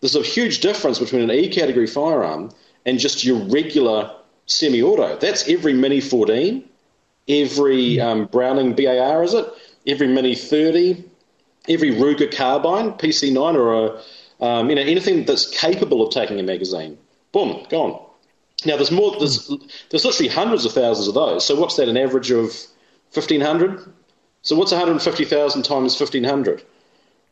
there's 0.00 0.16
a 0.16 0.22
huge 0.22 0.60
difference 0.60 0.98
between 0.98 1.22
an 1.22 1.30
E 1.30 1.48
category 1.48 1.86
firearm 1.86 2.50
and 2.84 2.98
just 2.98 3.24
your 3.24 3.38
regular 3.48 4.14
semi 4.46 4.82
auto. 4.82 5.16
That's 5.18 5.48
every 5.48 5.72
Mini 5.72 6.00
14, 6.00 6.68
every 7.28 8.00
um, 8.00 8.26
Browning 8.26 8.74
BAR, 8.74 9.22
is 9.22 9.34
it? 9.34 9.46
Every 9.86 10.08
Mini 10.08 10.34
30, 10.34 11.04
every 11.68 11.90
Ruger 11.90 12.34
carbine, 12.34 12.92
PC9, 12.92 13.54
or 13.54 13.72
a, 13.72 14.44
um, 14.44 14.68
you 14.68 14.76
know, 14.76 14.82
anything 14.82 15.24
that's 15.24 15.48
capable 15.58 16.06
of 16.06 16.12
taking 16.12 16.38
a 16.40 16.42
magazine. 16.42 16.98
Boom, 17.32 17.66
gone. 17.68 18.00
Now, 18.64 18.76
there's 18.76 18.90
more, 18.90 19.16
there's, 19.18 19.50
there's 19.90 20.04
literally 20.04 20.28
hundreds 20.28 20.64
of 20.64 20.72
thousands 20.72 21.08
of 21.08 21.14
those. 21.14 21.44
So, 21.44 21.54
what's 21.58 21.76
that, 21.76 21.88
an 21.88 21.96
average 21.96 22.30
of 22.30 22.46
1,500? 23.12 23.92
So, 24.42 24.56
what's 24.56 24.72
150,000 24.72 25.62
times 25.62 25.98
1,500? 25.98 26.62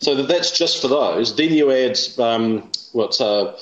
So 0.03 0.17
that 0.17 0.27
that's 0.27 0.51
just 0.51 0.83
for 0.83 0.89
those. 0.89 1.37
Then 1.37 1.55
you 1.55 1.71
add 1.71 1.97
um, 2.19 2.69
what's 2.91 3.21
uh, 3.21 3.57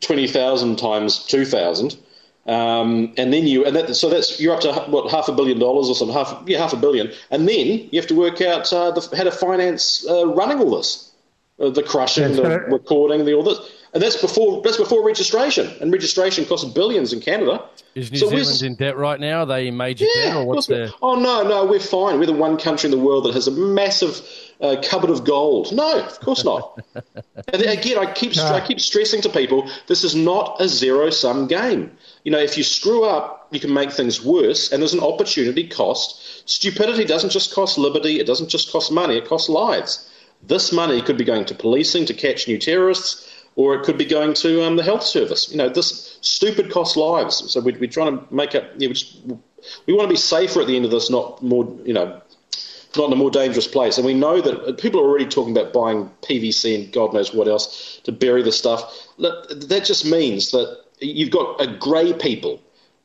twenty 0.00 0.26
thousand 0.26 0.78
times 0.80 1.24
two 1.24 1.44
thousand, 1.44 1.96
Um, 2.46 3.12
and 3.18 3.32
then 3.32 3.46
you, 3.46 3.66
and 3.66 3.76
that, 3.76 3.94
so 3.94 4.08
that's 4.08 4.40
you're 4.40 4.54
up 4.54 4.60
to 4.60 4.72
what 4.90 5.10
half 5.10 5.28
a 5.28 5.32
billion 5.32 5.58
dollars 5.58 5.88
or 5.88 5.94
something, 5.94 6.16
half 6.16 6.42
yeah, 6.46 6.58
half 6.58 6.72
a 6.72 6.76
billion, 6.76 7.12
and 7.30 7.46
then 7.46 7.88
you 7.90 8.00
have 8.00 8.06
to 8.08 8.14
work 8.14 8.40
out 8.40 8.72
uh, 8.72 8.90
the, 8.90 9.16
how 9.16 9.24
to 9.24 9.30
finance 9.30 10.06
uh, 10.08 10.26
running 10.26 10.58
all 10.58 10.76
this, 10.76 11.12
uh, 11.60 11.68
the 11.68 11.82
crushing, 11.82 12.34
the 12.36 12.60
recording, 12.70 13.26
the 13.26 13.34
all 13.34 13.42
this, 13.42 13.58
and 13.92 14.02
that's 14.02 14.16
before 14.16 14.62
that's 14.62 14.78
before 14.78 15.04
registration, 15.04 15.70
and 15.82 15.92
registration 15.92 16.46
costs 16.46 16.66
billions 16.72 17.12
in 17.12 17.20
Canada. 17.20 17.62
Is 17.94 18.10
New 18.10 18.18
so 18.18 18.28
Zealand 18.30 18.62
in 18.62 18.74
debt 18.76 18.96
right 18.96 19.20
now? 19.20 19.40
Are 19.40 19.46
they 19.46 19.68
in 19.68 19.76
major 19.76 20.06
yeah, 20.14 20.24
debt, 20.24 20.36
or 20.36 20.46
what's 20.46 20.66
their? 20.66 20.88
Oh 21.02 21.16
no, 21.16 21.46
no, 21.46 21.66
we're 21.66 21.78
fine. 21.78 22.18
We're 22.18 22.26
the 22.26 22.32
one 22.32 22.56
country 22.56 22.90
in 22.90 22.96
the 22.96 23.04
world 23.04 23.26
that 23.26 23.34
has 23.34 23.48
a 23.48 23.50
massive 23.50 24.22
uh, 24.62 24.76
cupboard 24.82 25.10
of 25.10 25.24
gold. 25.24 25.72
No, 25.72 26.00
of 26.00 26.20
course 26.20 26.42
not. 26.42 26.80
and 26.94 27.62
again, 27.62 27.98
I 27.98 28.10
keep 28.12 28.34
no. 28.34 28.44
I 28.46 28.66
keep 28.66 28.80
stressing 28.80 29.20
to 29.22 29.28
people, 29.28 29.70
this 29.88 30.04
is 30.04 30.14
not 30.14 30.58
a 30.58 30.68
zero 30.68 31.10
sum 31.10 31.46
game 31.46 31.96
you 32.24 32.30
know, 32.30 32.38
if 32.38 32.56
you 32.56 32.62
screw 32.62 33.04
up, 33.04 33.48
you 33.50 33.60
can 33.60 33.72
make 33.72 33.92
things 33.92 34.22
worse, 34.22 34.70
and 34.70 34.82
there's 34.82 34.94
an 34.94 35.00
opportunity 35.00 35.66
cost. 35.66 36.48
Stupidity 36.48 37.04
doesn't 37.04 37.30
just 37.30 37.54
cost 37.54 37.78
liberty, 37.78 38.20
it 38.20 38.26
doesn't 38.26 38.48
just 38.48 38.70
cost 38.70 38.92
money, 38.92 39.16
it 39.16 39.26
costs 39.26 39.48
lives. 39.48 40.08
This 40.42 40.72
money 40.72 41.02
could 41.02 41.18
be 41.18 41.24
going 41.24 41.44
to 41.46 41.54
policing 41.54 42.06
to 42.06 42.14
catch 42.14 42.48
new 42.48 42.58
terrorists, 42.58 43.28
or 43.56 43.74
it 43.74 43.84
could 43.84 43.98
be 43.98 44.04
going 44.04 44.34
to 44.34 44.64
um, 44.64 44.76
the 44.76 44.82
health 44.82 45.02
service. 45.02 45.50
You 45.50 45.56
know, 45.56 45.68
this 45.68 46.18
stupid 46.20 46.70
costs 46.70 46.96
lives. 46.96 47.50
So 47.52 47.60
we, 47.60 47.74
are 47.74 47.86
trying 47.86 48.18
to 48.18 48.34
make 48.34 48.54
it, 48.54 48.64
You 48.78 48.88
know, 48.88 48.90
we, 48.90 48.94
just, 48.94 49.18
we 49.86 49.92
want 49.92 50.08
to 50.08 50.12
be 50.12 50.16
safer 50.16 50.60
at 50.60 50.66
the 50.66 50.76
end 50.76 50.84
of 50.84 50.90
this, 50.90 51.10
not 51.10 51.42
more. 51.42 51.64
You 51.84 51.92
know, 51.94 52.20
not 52.96 53.06
in 53.06 53.12
a 53.12 53.16
more 53.16 53.30
dangerous 53.30 53.68
place. 53.68 53.98
And 53.98 54.06
we 54.06 54.14
know 54.14 54.40
that 54.40 54.78
people 54.78 55.00
are 55.00 55.04
already 55.04 55.26
talking 55.26 55.56
about 55.56 55.72
buying 55.72 56.10
PVC 56.22 56.74
and 56.74 56.92
God 56.92 57.14
knows 57.14 57.32
what 57.32 57.46
else 57.46 58.00
to 58.04 58.12
bury 58.12 58.42
the 58.42 58.50
stuff. 58.50 59.06
That 59.18 59.82
just 59.84 60.04
means 60.04 60.50
that 60.50 60.76
you've 61.00 61.30
got 61.30 61.60
a 61.60 61.66
grey 61.66 62.12
people 62.12 62.60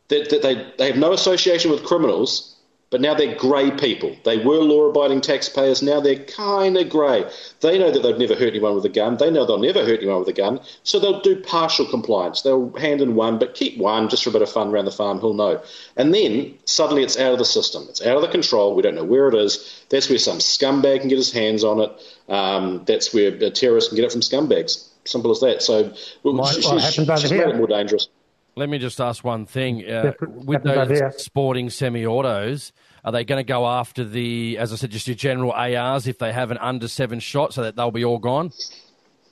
that, 0.10 0.30
that 0.30 0.42
they, 0.42 0.72
they 0.78 0.88
have 0.88 0.98
no 0.98 1.14
association 1.14 1.72
with 1.72 1.84
criminals, 1.84 2.56
but 2.92 3.02
now 3.02 3.16
they're 3.16 3.36
grey 3.36 3.72
people. 3.72 4.16
They 4.24 4.38
were 4.38 4.58
law 4.58 4.90
abiding 4.90 5.22
taxpayers, 5.22 5.82
now 5.82 6.00
they're 6.00 6.24
kind 6.24 6.78
of 6.78 6.90
grey. 6.90 7.26
They 7.62 7.80
know 7.80 7.92
that 7.92 8.04
they've 8.04 8.18
never 8.18 8.36
hurt 8.36 8.50
anyone 8.50 8.76
with 8.76 8.86
a 8.86 8.90
gun. 8.90 9.18
They 9.18 9.32
know 9.32 9.46
they'll 9.46 9.58
never 9.58 9.84
hurt 9.84 10.00
anyone 10.00 10.20
with 10.20 10.28
a 10.28 10.34
gun, 10.34 10.60
so 10.84 11.00
they'll 11.00 11.22
do 11.22 11.42
partial 11.42 11.86
compliance. 11.88 12.44
They'll 12.44 12.72
hand 12.78 13.02
in 13.02 13.16
one, 13.16 13.40
but 13.40 13.56
keep 13.56 13.78
one 13.78 14.08
just 14.08 14.24
for 14.24 14.30
a 14.30 14.34
bit 14.34 14.44
of 14.44 14.52
fun 14.52 14.70
around 14.70 14.86
the 14.86 14.92
farm, 14.92 15.20
who'll 15.20 15.34
know. 15.34 15.62
And 15.98 16.14
then 16.14 16.54
suddenly 16.66 17.04
it's 17.04 17.18
out 17.18 17.34
of 17.34 17.40
the 17.40 17.46
system. 17.46 17.86
It's 17.90 18.06
out 18.06 18.18
of 18.18 18.22
the 18.22 18.30
control. 18.30 18.76
We 18.76 18.84
don't 18.84 18.96
know 18.96 19.04
where 19.04 19.28
it 19.28 19.36
is. 19.36 19.84
That's 19.90 20.10
where 20.10 20.20
some 20.20 20.38
scumbag 20.38 21.00
can 21.00 21.10
get 21.10 21.18
his 21.18 21.32
hands 21.32 21.64
on 21.64 21.80
it. 21.82 21.92
Um, 22.30 22.84
that's 22.86 23.14
where 23.14 23.30
a 23.30 23.50
terrorist 23.50 23.90
can 23.90 23.96
get 23.96 24.06
it 24.06 24.12
from 24.12 24.22
scumbags. 24.22 24.90
Simple 25.06 25.32
as 25.32 25.40
that. 25.40 25.62
So 25.62 25.94
well, 26.24 26.36
what, 26.36 26.56
she's, 26.56 26.66
what 26.66 27.20
she's 27.20 27.32
made 27.32 27.42
it 27.42 27.56
more 27.56 27.68
dangerous. 27.68 28.10
Let 28.58 28.70
me 28.70 28.78
just 28.78 29.02
ask 29.02 29.24
one 29.24 29.46
thing. 29.46 29.86
Uh, 29.86 30.14
with 30.22 30.64
those 30.64 31.22
sporting 31.24 31.70
semi-autos, 31.70 32.72
are 33.04 33.12
they 33.12 33.26
going 33.26 33.40
to 33.40 33.48
go 33.48 33.68
after 33.68 34.06
the, 34.06 34.58
as 34.58 34.72
I 34.72 34.78
said, 34.78 34.92
just 34.92 35.08
your 35.08 35.16
general 35.16 35.52
ARs 35.52 36.08
if 36.08 36.18
they 36.20 36.32
have 36.32 36.52
an 36.52 36.58
under 36.60 36.88
seven 36.88 37.20
shot, 37.20 37.54
so 37.54 37.64
that 37.64 37.76
they'll 37.76 37.92
be 37.92 38.06
all 38.06 38.18
gone? 38.18 38.52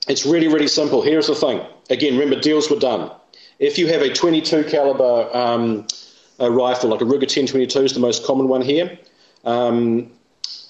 It's 0.06 0.26
really, 0.26 0.48
really 0.48 0.68
simple. 0.68 1.00
Here's 1.00 1.26
the 1.26 1.34
thing. 1.34 1.62
Again, 1.88 2.18
remember, 2.18 2.38
deals 2.38 2.70
were 2.70 2.78
done. 2.78 3.10
If 3.58 3.78
you 3.78 3.86
have 3.86 4.02
a 4.02 4.12
22 4.12 4.64
caliber 4.64 5.34
um, 5.34 5.86
a 6.38 6.50
rifle, 6.50 6.90
like 6.90 7.00
a 7.00 7.04
Ruger 7.04 7.22
1022 7.22 7.80
is 7.80 7.94
the 7.94 8.00
most 8.00 8.26
common 8.26 8.48
one 8.48 8.60
here, 8.60 8.98
um, 9.44 10.10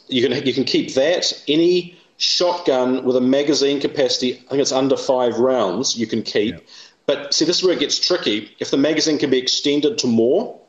you 0.09 0.26
can 0.26 0.46
you 0.46 0.52
can 0.52 0.64
keep 0.64 0.94
that. 0.94 1.32
Any 1.48 1.98
shotgun 2.16 3.04
with 3.04 3.16
a 3.16 3.20
magazine 3.20 3.80
capacity, 3.80 4.34
I 4.46 4.50
think 4.50 4.62
it's 4.62 4.72
under 4.72 4.96
five 4.96 5.38
rounds, 5.38 5.96
you 5.96 6.06
can 6.06 6.22
keep. 6.22 6.54
Yeah. 6.54 6.60
But 7.06 7.34
see, 7.34 7.44
this 7.44 7.58
is 7.58 7.62
where 7.62 7.74
it 7.74 7.80
gets 7.80 7.98
tricky. 7.98 8.54
If 8.58 8.70
the 8.70 8.76
magazine 8.76 9.18
can 9.18 9.30
be 9.30 9.38
extended 9.38 9.98
to 9.98 10.06
more, 10.06 10.60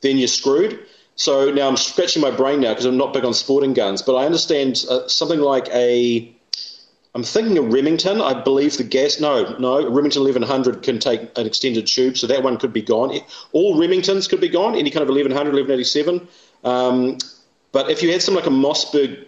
then 0.00 0.18
you're 0.18 0.28
screwed. 0.28 0.78
So 1.16 1.50
now 1.50 1.68
I'm 1.68 1.76
scratching 1.76 2.22
my 2.22 2.30
brain 2.30 2.60
now 2.60 2.70
because 2.70 2.84
I'm 2.84 2.96
not 2.96 3.12
big 3.12 3.24
on 3.24 3.34
sporting 3.34 3.74
guns, 3.74 4.02
but 4.02 4.14
I 4.14 4.24
understand 4.26 4.84
uh, 4.88 5.08
something 5.08 5.40
like 5.40 5.68
a. 5.68 6.34
I'm 7.14 7.22
thinking 7.22 7.58
a 7.58 7.62
Remington. 7.62 8.22
I 8.22 8.42
believe 8.42 8.78
the 8.78 8.84
gas. 8.84 9.20
No, 9.20 9.56
no, 9.58 9.86
Remington 9.86 10.22
1100 10.22 10.82
can 10.82 10.98
take 10.98 11.20
an 11.36 11.46
extended 11.46 11.86
tube, 11.86 12.16
so 12.16 12.26
that 12.26 12.42
one 12.42 12.56
could 12.56 12.72
be 12.72 12.80
gone. 12.80 13.18
All 13.52 13.76
Remingtons 13.76 14.28
could 14.28 14.40
be 14.40 14.48
gone. 14.48 14.74
Any 14.74 14.90
kind 14.90 15.02
of 15.02 15.08
1100, 15.08 15.52
1187. 15.52 16.26
Um, 16.64 17.18
but 17.72 17.90
if 17.90 18.02
you 18.02 18.10
had 18.10 18.22
something 18.22 18.42
like 18.42 18.50
a 18.50 18.54
Mossberg 18.54 19.26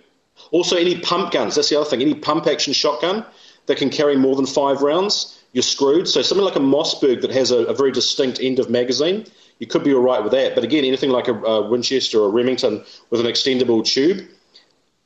also, 0.55 0.77
any 0.77 1.01
pump 1.01 1.33
guns, 1.33 1.57
that's 1.57 1.69
the 1.69 1.81
other 1.81 1.91
thing. 1.91 2.01
Any 2.01 2.15
pump 2.15 2.47
action 2.47 2.73
shotgun 2.73 3.27
that 3.67 3.77
can 3.77 3.91
carry 3.91 4.17
more 4.17 4.37
than 4.37 4.47
five 4.47 4.83
rounds, 4.83 5.43
you're 5.53 5.65
screwed. 5.65 6.07
So, 6.07 6.23
something 6.23 6.45
like 6.45 6.55
a 6.55 6.61
Mossberg 6.61 7.23
that 7.23 7.33
has 7.33 7.51
a, 7.51 7.65
a 7.65 7.75
very 7.75 7.91
distinct 7.91 8.39
end 8.41 8.61
of 8.61 8.71
magazine, 8.71 9.27
you 9.59 9.67
could 9.67 9.83
be 9.83 9.93
all 9.93 10.01
right 10.01 10.23
with 10.23 10.31
that. 10.31 10.55
But 10.55 10.63
again, 10.63 10.85
anything 10.85 11.11
like 11.11 11.27
a, 11.27 11.35
a 11.35 11.69
Winchester 11.69 12.21
or 12.21 12.27
a 12.27 12.29
Remington 12.29 12.85
with 13.11 13.21
an 13.21 13.27
extendable 13.27 13.85
tube, 13.85 14.29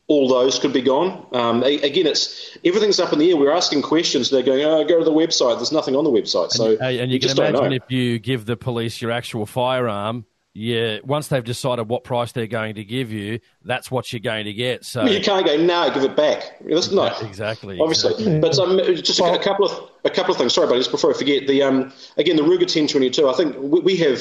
all 0.06 0.28
those 0.28 0.58
could 0.58 0.74
be 0.74 0.82
gone. 0.82 1.26
Um, 1.32 1.62
again, 1.62 2.06
it's 2.06 2.58
everything's 2.62 3.00
up 3.00 3.14
in 3.14 3.18
the 3.18 3.30
air. 3.30 3.38
We're 3.38 3.50
asking 3.50 3.80
questions. 3.80 4.28
They're 4.28 4.42
going, 4.42 4.62
oh, 4.64 4.84
go 4.84 4.98
to 4.98 5.04
the 5.04 5.10
website. 5.10 5.56
There's 5.56 5.72
nothing 5.72 5.96
on 5.96 6.04
the 6.04 6.10
website. 6.10 6.50
So, 6.50 6.72
and, 6.72 6.82
and 6.82 7.10
you, 7.10 7.14
you 7.14 7.20
can 7.20 7.30
imagine 7.30 7.72
if 7.72 7.90
you 7.90 8.18
give 8.18 8.44
the 8.44 8.58
police 8.58 9.00
your 9.00 9.12
actual 9.12 9.46
firearm, 9.46 10.26
yeah, 10.58 10.98
once 11.04 11.28
they've 11.28 11.44
decided 11.44 11.88
what 11.88 12.02
price 12.02 12.32
they're 12.32 12.48
going 12.48 12.74
to 12.74 12.84
give 12.84 13.12
you, 13.12 13.38
that's 13.64 13.92
what 13.92 14.12
you're 14.12 14.18
going 14.18 14.44
to 14.46 14.52
get. 14.52 14.84
So 14.84 15.06
you 15.06 15.20
can't 15.20 15.46
go 15.46 15.56
no, 15.56 15.88
give 15.94 16.02
it 16.02 16.16
back. 16.16 16.58
That's 16.60 16.90
not 16.90 17.22
exactly 17.22 17.78
obviously. 17.78 18.14
Exactly. 18.14 18.40
But 18.40 18.58
um, 18.58 18.78
just 18.96 19.20
a, 19.20 19.34
a, 19.34 19.38
couple 19.38 19.66
of 19.66 19.90
a 20.04 20.10
couple 20.10 20.32
of 20.32 20.38
things. 20.38 20.54
Sorry, 20.54 20.66
but 20.66 20.74
just 20.74 20.90
before 20.90 21.14
I 21.14 21.16
forget, 21.16 21.46
the 21.46 21.62
um, 21.62 21.92
again 22.16 22.34
the 22.34 22.42
Ruger 22.42 22.62
1022. 22.62 23.28
I 23.28 23.34
think 23.34 23.56
we, 23.56 23.80
we 23.80 23.96
have 23.98 24.20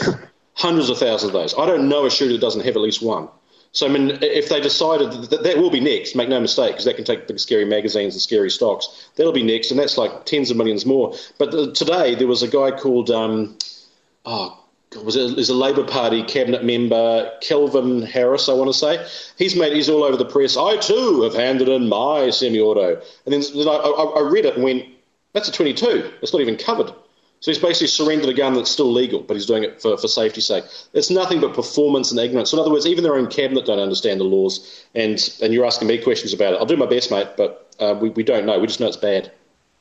hundreds 0.54 0.92
of 0.92 1.00
thousands 1.00 1.30
of 1.30 1.34
those. 1.34 1.56
I 1.58 1.66
don't 1.66 1.90
know 1.90 2.06
a 2.06 2.12
shooter 2.12 2.34
that 2.34 2.42
doesn't 2.42 2.64
have 2.64 2.76
at 2.76 2.82
least 2.84 3.02
one. 3.02 3.30
So 3.72 3.88
I 3.88 3.90
mean, 3.90 4.20
if 4.22 4.50
they 4.50 4.62
decided 4.62 5.12
that 5.32 5.42
that 5.42 5.58
will 5.58 5.72
be 5.72 5.80
next, 5.80 6.16
make 6.16 6.30
no 6.30 6.40
mistake, 6.40 6.74
because 6.74 6.86
that 6.86 6.98
can 6.98 7.04
take 7.04 7.28
big 7.28 7.40
scary 7.40 7.66
magazines 7.66 8.14
and 8.14 8.22
scary 8.22 8.52
stocks. 8.52 9.10
That'll 9.16 9.34
be 9.34 9.42
next, 9.42 9.72
and 9.72 9.80
that's 9.80 9.98
like 9.98 10.26
tens 10.26 10.52
of 10.52 10.58
millions 10.58 10.86
more. 10.86 11.16
But 11.40 11.52
uh, 11.56 11.72
today 11.72 12.14
there 12.14 12.28
was 12.28 12.44
a 12.44 12.48
guy 12.48 12.78
called 12.78 13.10
um, 13.10 13.58
oh 14.24 14.64
was 14.96 15.16
a, 15.16 15.26
is 15.38 15.50
a 15.50 15.54
Labor 15.54 15.84
Party 15.84 16.24
cabinet 16.24 16.64
member, 16.64 17.32
Kelvin 17.42 18.02
Harris, 18.02 18.50
I 18.50 18.54
want 18.54 18.70
to 18.70 18.78
say. 18.78 19.06
He's 19.38 19.56
made 19.56 19.74
he's 19.74 19.90
all 19.90 20.04
over 20.04 20.18
the 20.18 20.26
press. 20.26 20.56
I 20.56 20.78
too 20.78 21.24
have 21.24 21.34
handed 21.34 21.68
in 21.68 21.90
my 21.90 22.30
semi-auto, 22.30 23.02
and 23.26 23.34
then, 23.34 23.42
then 23.54 23.68
I, 23.68 23.74
I, 23.74 24.22
read 24.22 24.46
it 24.46 24.56
and 24.56 24.64
went, 24.64 24.86
"That's 25.34 25.50
a 25.50 25.52
22. 25.52 26.14
It's 26.22 26.34
not 26.34 26.42
even 26.42 26.56
covered." 26.56 26.92
So 27.40 27.52
he's 27.52 27.60
basically 27.60 27.88
surrendered 27.88 28.30
a 28.30 28.34
gun 28.34 28.56
that's 28.56 28.72
still 28.72 28.92
legal, 28.92 29.22
but 29.22 29.36
he's 29.36 29.46
doing 29.46 29.64
it 29.64 29.80
for, 29.80 29.96
for 29.98 30.08
safety's 30.08 30.48
sake. 30.48 30.64
It's 30.94 31.12
nothing 31.12 31.40
but 31.40 31.54
performance 31.54 32.10
and 32.10 32.20
ignorance. 32.20 32.50
So 32.50 32.58
in 32.58 32.62
other 32.62 32.72
words, 32.72 32.88
even 32.88 33.04
their 33.04 33.16
own 33.16 33.28
cabinet 33.28 33.68
don't 33.68 33.80
understand 33.80 34.20
the 34.20 34.26
laws, 34.26 34.84
and 34.96 35.20
and 35.42 35.54
you're 35.54 35.66
asking 35.66 35.88
me 35.88 36.02
questions 36.02 36.34
about 36.34 36.54
it. 36.54 36.58
I'll 36.58 36.66
do 36.66 36.78
my 36.78 36.88
best, 36.88 37.12
mate, 37.12 37.28
but 37.36 37.76
uh, 37.80 37.96
we, 38.00 38.10
we 38.10 38.24
don't 38.24 38.46
know. 38.46 38.58
We 38.58 38.68
just 38.68 38.80
know 38.80 38.88
it's 38.88 38.98
bad. 38.98 39.32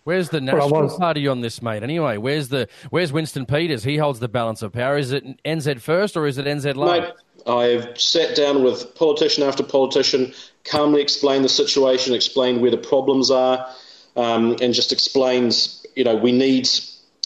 Where's 0.07 0.28
the 0.28 0.40
National 0.40 0.70
well, 0.70 0.98
Party 0.98 1.26
on 1.26 1.40
this, 1.40 1.61
mate? 1.61 1.82
Anyway, 1.82 2.16
where's 2.16 2.46
the 2.46 2.68
where's 2.90 3.12
Winston 3.12 3.44
Peters? 3.44 3.82
He 3.82 3.96
holds 3.96 4.20
the 4.20 4.28
balance 4.28 4.62
of 4.62 4.72
power. 4.72 4.96
Is 4.96 5.11
it 5.11 5.42
NZ 5.42 5.80
first 5.80 6.16
or 6.16 6.28
is 6.28 6.38
it 6.38 6.46
NZ 6.46 6.76
last? 6.76 7.00
Mate, 7.00 7.52
I've 7.52 8.00
sat 8.00 8.36
down 8.36 8.62
with 8.62 8.94
politician 8.94 9.42
after 9.42 9.64
politician, 9.64 10.32
calmly 10.62 11.02
explained 11.02 11.44
the 11.44 11.48
situation, 11.48 12.14
explained 12.14 12.61
where 12.61 12.70
the 12.70 12.76
problems 12.76 13.32
are, 13.32 13.68
um, 14.14 14.54
and 14.62 14.72
just 14.72 14.92
explained, 14.92 15.59
you 15.96 16.04
know, 16.04 16.14
we 16.14 16.30
need, 16.30 16.68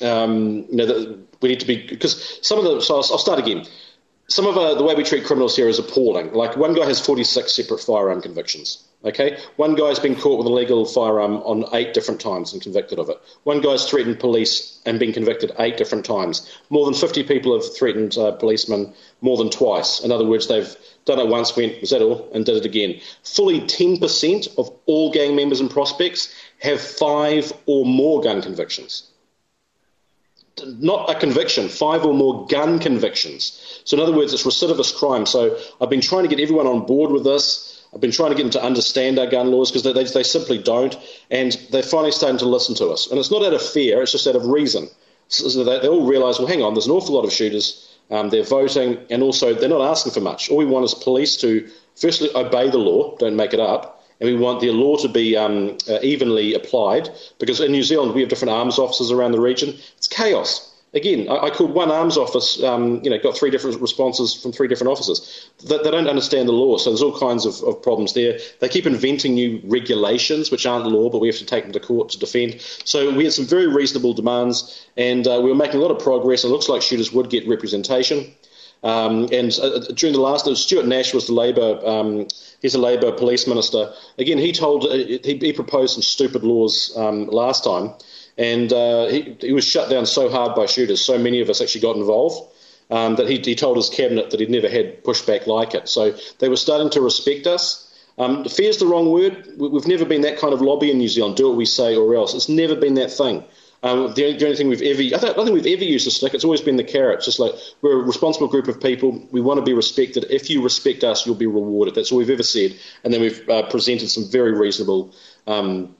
um, 0.00 0.64
you 0.70 0.76
know, 0.76 0.86
the, 0.86 1.18
we 1.42 1.50
need 1.50 1.60
to 1.60 1.66
be 1.66 1.86
because 1.86 2.38
some 2.40 2.56
of 2.56 2.64
the. 2.64 2.80
So 2.80 2.94
I'll, 2.94 3.06
I'll 3.10 3.18
start 3.18 3.38
again. 3.38 3.66
Some 4.28 4.46
of 4.46 4.56
uh, 4.56 4.72
the 4.72 4.84
way 4.84 4.94
we 4.94 5.04
treat 5.04 5.26
criminals 5.26 5.54
here 5.54 5.68
is 5.68 5.78
appalling. 5.78 6.32
Like 6.32 6.56
one 6.56 6.72
guy 6.72 6.86
has 6.86 6.98
46 6.98 7.54
separate 7.54 7.80
firearm 7.80 8.22
convictions. 8.22 8.88
Okay, 9.02 9.38
one 9.56 9.76
guy's 9.76 9.98
been 9.98 10.14
caught 10.14 10.36
with 10.36 10.46
a 10.46 10.52
legal 10.52 10.84
firearm 10.84 11.36
on 11.38 11.64
eight 11.72 11.94
different 11.94 12.20
times 12.20 12.52
and 12.52 12.60
convicted 12.60 12.98
of 12.98 13.08
it. 13.08 13.18
One 13.44 13.62
guy's 13.62 13.88
threatened 13.88 14.20
police 14.20 14.78
and 14.84 14.98
been 14.98 15.14
convicted 15.14 15.52
eight 15.58 15.78
different 15.78 16.04
times. 16.04 16.46
More 16.68 16.84
than 16.84 16.92
50 16.92 17.22
people 17.22 17.54
have 17.54 17.74
threatened 17.74 18.18
uh, 18.18 18.32
policemen 18.32 18.92
more 19.22 19.38
than 19.38 19.48
twice. 19.48 20.00
In 20.00 20.12
other 20.12 20.26
words, 20.26 20.48
they've 20.48 20.76
done 21.06 21.18
it 21.18 21.28
once, 21.28 21.56
went, 21.56 21.80
was 21.80 21.90
that 21.90 22.02
all, 22.02 22.28
and 22.34 22.44
did 22.44 22.56
it 22.56 22.66
again. 22.66 23.00
Fully 23.22 23.62
10% 23.62 24.58
of 24.58 24.70
all 24.84 25.10
gang 25.10 25.34
members 25.34 25.60
and 25.60 25.70
prospects 25.70 26.34
have 26.58 26.78
five 26.78 27.54
or 27.64 27.86
more 27.86 28.20
gun 28.20 28.42
convictions. 28.42 29.04
Not 30.62 31.08
a 31.08 31.18
conviction, 31.18 31.70
five 31.70 32.04
or 32.04 32.12
more 32.12 32.46
gun 32.48 32.78
convictions. 32.78 33.80
So, 33.84 33.96
in 33.96 34.02
other 34.02 34.14
words, 34.14 34.34
it's 34.34 34.42
recidivist 34.42 34.96
crime. 34.96 35.24
So, 35.24 35.58
I've 35.80 35.88
been 35.88 36.02
trying 36.02 36.24
to 36.24 36.28
get 36.28 36.38
everyone 36.38 36.66
on 36.66 36.84
board 36.84 37.10
with 37.12 37.24
this. 37.24 37.79
I've 37.94 38.00
been 38.00 38.12
trying 38.12 38.30
to 38.30 38.36
get 38.36 38.44
them 38.44 38.52
to 38.52 38.62
understand 38.62 39.18
our 39.18 39.26
gun 39.26 39.50
laws 39.50 39.70
because 39.70 39.82
they, 39.82 39.92
they, 39.92 40.04
they, 40.04 40.22
simply 40.22 40.58
don't, 40.58 40.96
and 41.30 41.52
they're 41.70 41.82
finally 41.82 42.12
starting 42.12 42.38
to 42.38 42.46
listen 42.46 42.74
to 42.76 42.88
us. 42.88 43.10
And 43.10 43.18
it's 43.18 43.30
not 43.30 43.44
out 43.44 43.52
of 43.52 43.62
fear; 43.62 44.00
it's 44.02 44.12
just 44.12 44.26
out 44.26 44.36
of 44.36 44.46
reason. 44.46 44.88
So 45.28 45.64
they, 45.64 45.80
they 45.80 45.88
all 45.88 46.06
realise, 46.06 46.38
well, 46.38 46.48
hang 46.48 46.62
on, 46.62 46.74
there's 46.74 46.86
an 46.86 46.92
awful 46.92 47.14
lot 47.14 47.24
of 47.24 47.32
shooters. 47.32 47.88
Um, 48.10 48.30
they're 48.30 48.42
voting, 48.42 48.98
and 49.10 49.22
also 49.22 49.54
they're 49.54 49.68
not 49.68 49.88
asking 49.88 50.12
for 50.12 50.20
much. 50.20 50.50
All 50.50 50.56
we 50.56 50.66
want 50.66 50.84
is 50.84 50.94
police 50.94 51.36
to 51.38 51.68
firstly 51.96 52.28
obey 52.34 52.68
the 52.70 52.78
law, 52.78 53.16
don't 53.18 53.36
make 53.36 53.54
it 53.54 53.60
up, 53.60 54.04
and 54.20 54.28
we 54.28 54.36
want 54.36 54.60
the 54.60 54.70
law 54.70 54.96
to 54.96 55.08
be 55.08 55.36
um, 55.36 55.78
uh, 55.88 55.98
evenly 56.02 56.54
applied. 56.54 57.10
Because 57.38 57.60
in 57.60 57.72
New 57.72 57.82
Zealand 57.82 58.14
we 58.14 58.20
have 58.20 58.30
different 58.30 58.52
arms 58.52 58.78
officers 58.78 59.10
around 59.10 59.32
the 59.32 59.40
region. 59.40 59.70
It's 59.96 60.08
chaos. 60.08 60.69
Again, 60.92 61.28
I, 61.28 61.46
I 61.46 61.50
called 61.50 61.72
one 61.72 61.90
arms 61.90 62.16
office, 62.16 62.62
um, 62.62 63.00
you 63.04 63.10
know, 63.10 63.18
got 63.18 63.36
three 63.36 63.50
different 63.50 63.80
responses 63.80 64.34
from 64.34 64.52
three 64.52 64.66
different 64.66 64.90
officers. 64.90 65.48
They, 65.64 65.78
they 65.78 65.90
don't 65.90 66.08
understand 66.08 66.48
the 66.48 66.52
law, 66.52 66.78
so 66.78 66.90
there's 66.90 67.02
all 67.02 67.16
kinds 67.18 67.46
of, 67.46 67.62
of, 67.62 67.80
problems 67.80 68.14
there. 68.14 68.38
They 68.58 68.68
keep 68.68 68.86
inventing 68.86 69.34
new 69.34 69.60
regulations, 69.64 70.50
which 70.50 70.66
aren't 70.66 70.86
law, 70.86 71.08
but 71.08 71.20
we 71.20 71.28
have 71.28 71.38
to 71.38 71.46
take 71.46 71.64
them 71.64 71.72
to 71.72 71.80
court 71.80 72.08
to 72.10 72.18
defend. 72.18 72.60
So 72.84 73.14
we 73.14 73.24
had 73.24 73.32
some 73.32 73.46
very 73.46 73.68
reasonable 73.68 74.14
demands, 74.14 74.84
and 74.96 75.26
uh, 75.26 75.40
we 75.42 75.48
were 75.48 75.56
making 75.56 75.80
a 75.80 75.82
lot 75.82 75.92
of 75.92 76.02
progress. 76.02 76.44
It 76.44 76.48
looks 76.48 76.68
like 76.68 76.82
shooters 76.82 77.12
would 77.12 77.30
get 77.30 77.46
representation. 77.46 78.34
Um, 78.82 79.28
and 79.30 79.56
uh, 79.62 79.80
during 79.94 80.14
the 80.14 80.20
last, 80.20 80.46
Stuart 80.56 80.86
Nash 80.86 81.12
was 81.12 81.26
the 81.26 81.34
Labor, 81.34 81.80
um, 81.86 82.26
he's 82.62 82.74
a 82.74 82.80
Labor 82.80 83.12
police 83.12 83.46
minister. 83.46 83.92
Again, 84.18 84.38
he 84.38 84.52
told, 84.52 84.86
uh, 84.86 84.94
he, 84.94 85.20
he, 85.22 85.52
proposed 85.52 85.94
some 85.94 86.02
stupid 86.02 86.42
laws 86.42 86.92
um, 86.96 87.26
last 87.26 87.62
time, 87.62 87.92
and 88.40 88.72
uh, 88.72 89.06
he, 89.08 89.36
he, 89.38 89.52
was 89.52 89.66
shut 89.66 89.90
down 89.90 90.06
so 90.06 90.30
hard 90.30 90.54
by 90.54 90.64
shooters. 90.64 91.04
So 91.04 91.18
many 91.18 91.42
of 91.42 91.50
us 91.50 91.60
actually 91.60 91.82
got 91.82 91.96
involved 91.96 92.50
um, 92.90 93.16
that 93.16 93.28
he, 93.28 93.38
he, 93.38 93.54
told 93.54 93.76
his 93.76 93.90
cabinet 93.90 94.30
that 94.30 94.40
he'd 94.40 94.48
never 94.48 94.68
had 94.68 95.04
pushback 95.04 95.46
like 95.46 95.74
it. 95.74 95.90
So 95.90 96.16
they 96.38 96.48
were 96.48 96.56
starting 96.56 96.88
to 96.90 97.02
respect 97.02 97.46
us. 97.46 97.86
Um, 98.16 98.46
fear's 98.46 98.78
the 98.78 98.86
wrong 98.86 99.12
word. 99.12 99.46
We've 99.58 99.86
never 99.86 100.06
been 100.06 100.22
that 100.22 100.38
kind 100.38 100.54
of 100.54 100.62
lobby 100.62 100.90
in 100.90 100.96
New 100.96 101.08
Zealand. 101.08 101.36
Do 101.36 101.48
what 101.48 101.56
we 101.58 101.66
say 101.66 101.94
or 101.94 102.14
else. 102.14 102.34
It's 102.34 102.48
never 102.48 102.74
been 102.74 102.94
that 102.94 103.10
thing. 103.10 103.44
Um, 103.82 104.12
the, 104.14 104.24
only, 104.24 104.38
the, 104.38 104.44
only, 104.46 104.56
thing 104.56 104.68
we've 104.68 104.82
ever, 104.82 105.02
I 105.02 105.08
don't, 105.08 105.24
I 105.24 105.32
don't, 105.32 105.46
think 105.46 105.62
we've 105.62 105.74
ever 105.74 105.84
used 105.84 106.06
a 106.06 106.10
stick. 106.10 106.32
It's 106.32 106.44
always 106.44 106.60
been 106.62 106.76
the 106.76 106.84
carrot. 106.84 107.18
It's 107.18 107.26
just 107.26 107.40
like 107.40 107.52
we're 107.82 108.00
a 108.00 108.02
responsible 108.02 108.48
group 108.48 108.68
of 108.68 108.80
people. 108.80 109.26
We 109.32 109.42
want 109.42 109.58
to 109.58 109.64
be 109.64 109.74
respected. 109.74 110.24
If 110.30 110.48
you 110.48 110.62
respect 110.62 111.04
us, 111.04 111.26
you'll 111.26 111.34
be 111.34 111.46
rewarded. 111.46 111.94
That's 111.94 112.10
all 112.10 112.18
we've 112.18 112.30
ever 112.30 112.42
said. 112.42 112.74
And 113.04 113.12
then 113.12 113.20
we've 113.20 113.48
uh, 113.48 113.68
presented 113.68 114.08
some 114.08 114.30
very 114.30 114.52
reasonable 114.52 115.14
um, 115.46 115.94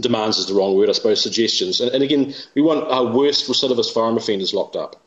demands 0.00 0.38
is 0.38 0.46
the 0.46 0.54
wrong 0.54 0.76
word, 0.76 0.88
I 0.88 0.92
suppose, 0.92 1.22
suggestions. 1.22 1.80
And, 1.80 1.90
and, 1.92 2.02
again, 2.02 2.34
we 2.54 2.62
want 2.62 2.84
our 2.88 3.04
worst 3.04 3.48
recidivist 3.48 3.92
farm 3.92 4.16
offenders 4.16 4.54
locked 4.54 4.76
up. 4.76 5.02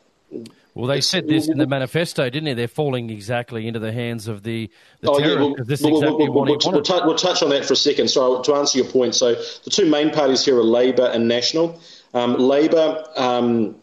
Well, 0.74 0.86
they 0.86 1.00
said 1.00 1.26
this 1.26 1.48
in 1.48 1.58
the 1.58 1.66
manifesto, 1.66 2.24
didn't 2.30 2.44
they? 2.44 2.54
They're 2.54 2.68
falling 2.68 3.10
exactly 3.10 3.66
into 3.66 3.80
the 3.80 3.92
hands 3.92 4.28
of 4.28 4.44
the, 4.44 4.70
the 5.00 5.10
oh, 5.10 5.18
yeah, 5.18 5.34
well, 5.34 5.54
this 5.58 5.82
we'll, 5.82 5.96
exactly 5.96 6.28
we'll, 6.28 6.44
we'll, 6.44 6.44
we'll, 6.44 6.82
t- 6.82 7.00
we'll, 7.04 7.16
touch 7.16 7.42
on 7.42 7.50
that 7.50 7.64
for 7.64 7.72
a 7.72 7.76
second. 7.76 8.08
So 8.08 8.40
to 8.42 8.54
answer 8.54 8.78
your 8.78 8.86
point, 8.86 9.16
so 9.16 9.34
the 9.34 9.70
two 9.70 9.90
main 9.90 10.10
parties 10.10 10.44
here 10.44 10.56
are 10.56 10.64
Labor 10.64 11.06
and 11.06 11.26
National. 11.26 11.80
Um, 12.14 12.36
Labor 12.36 13.04
um, 13.16 13.76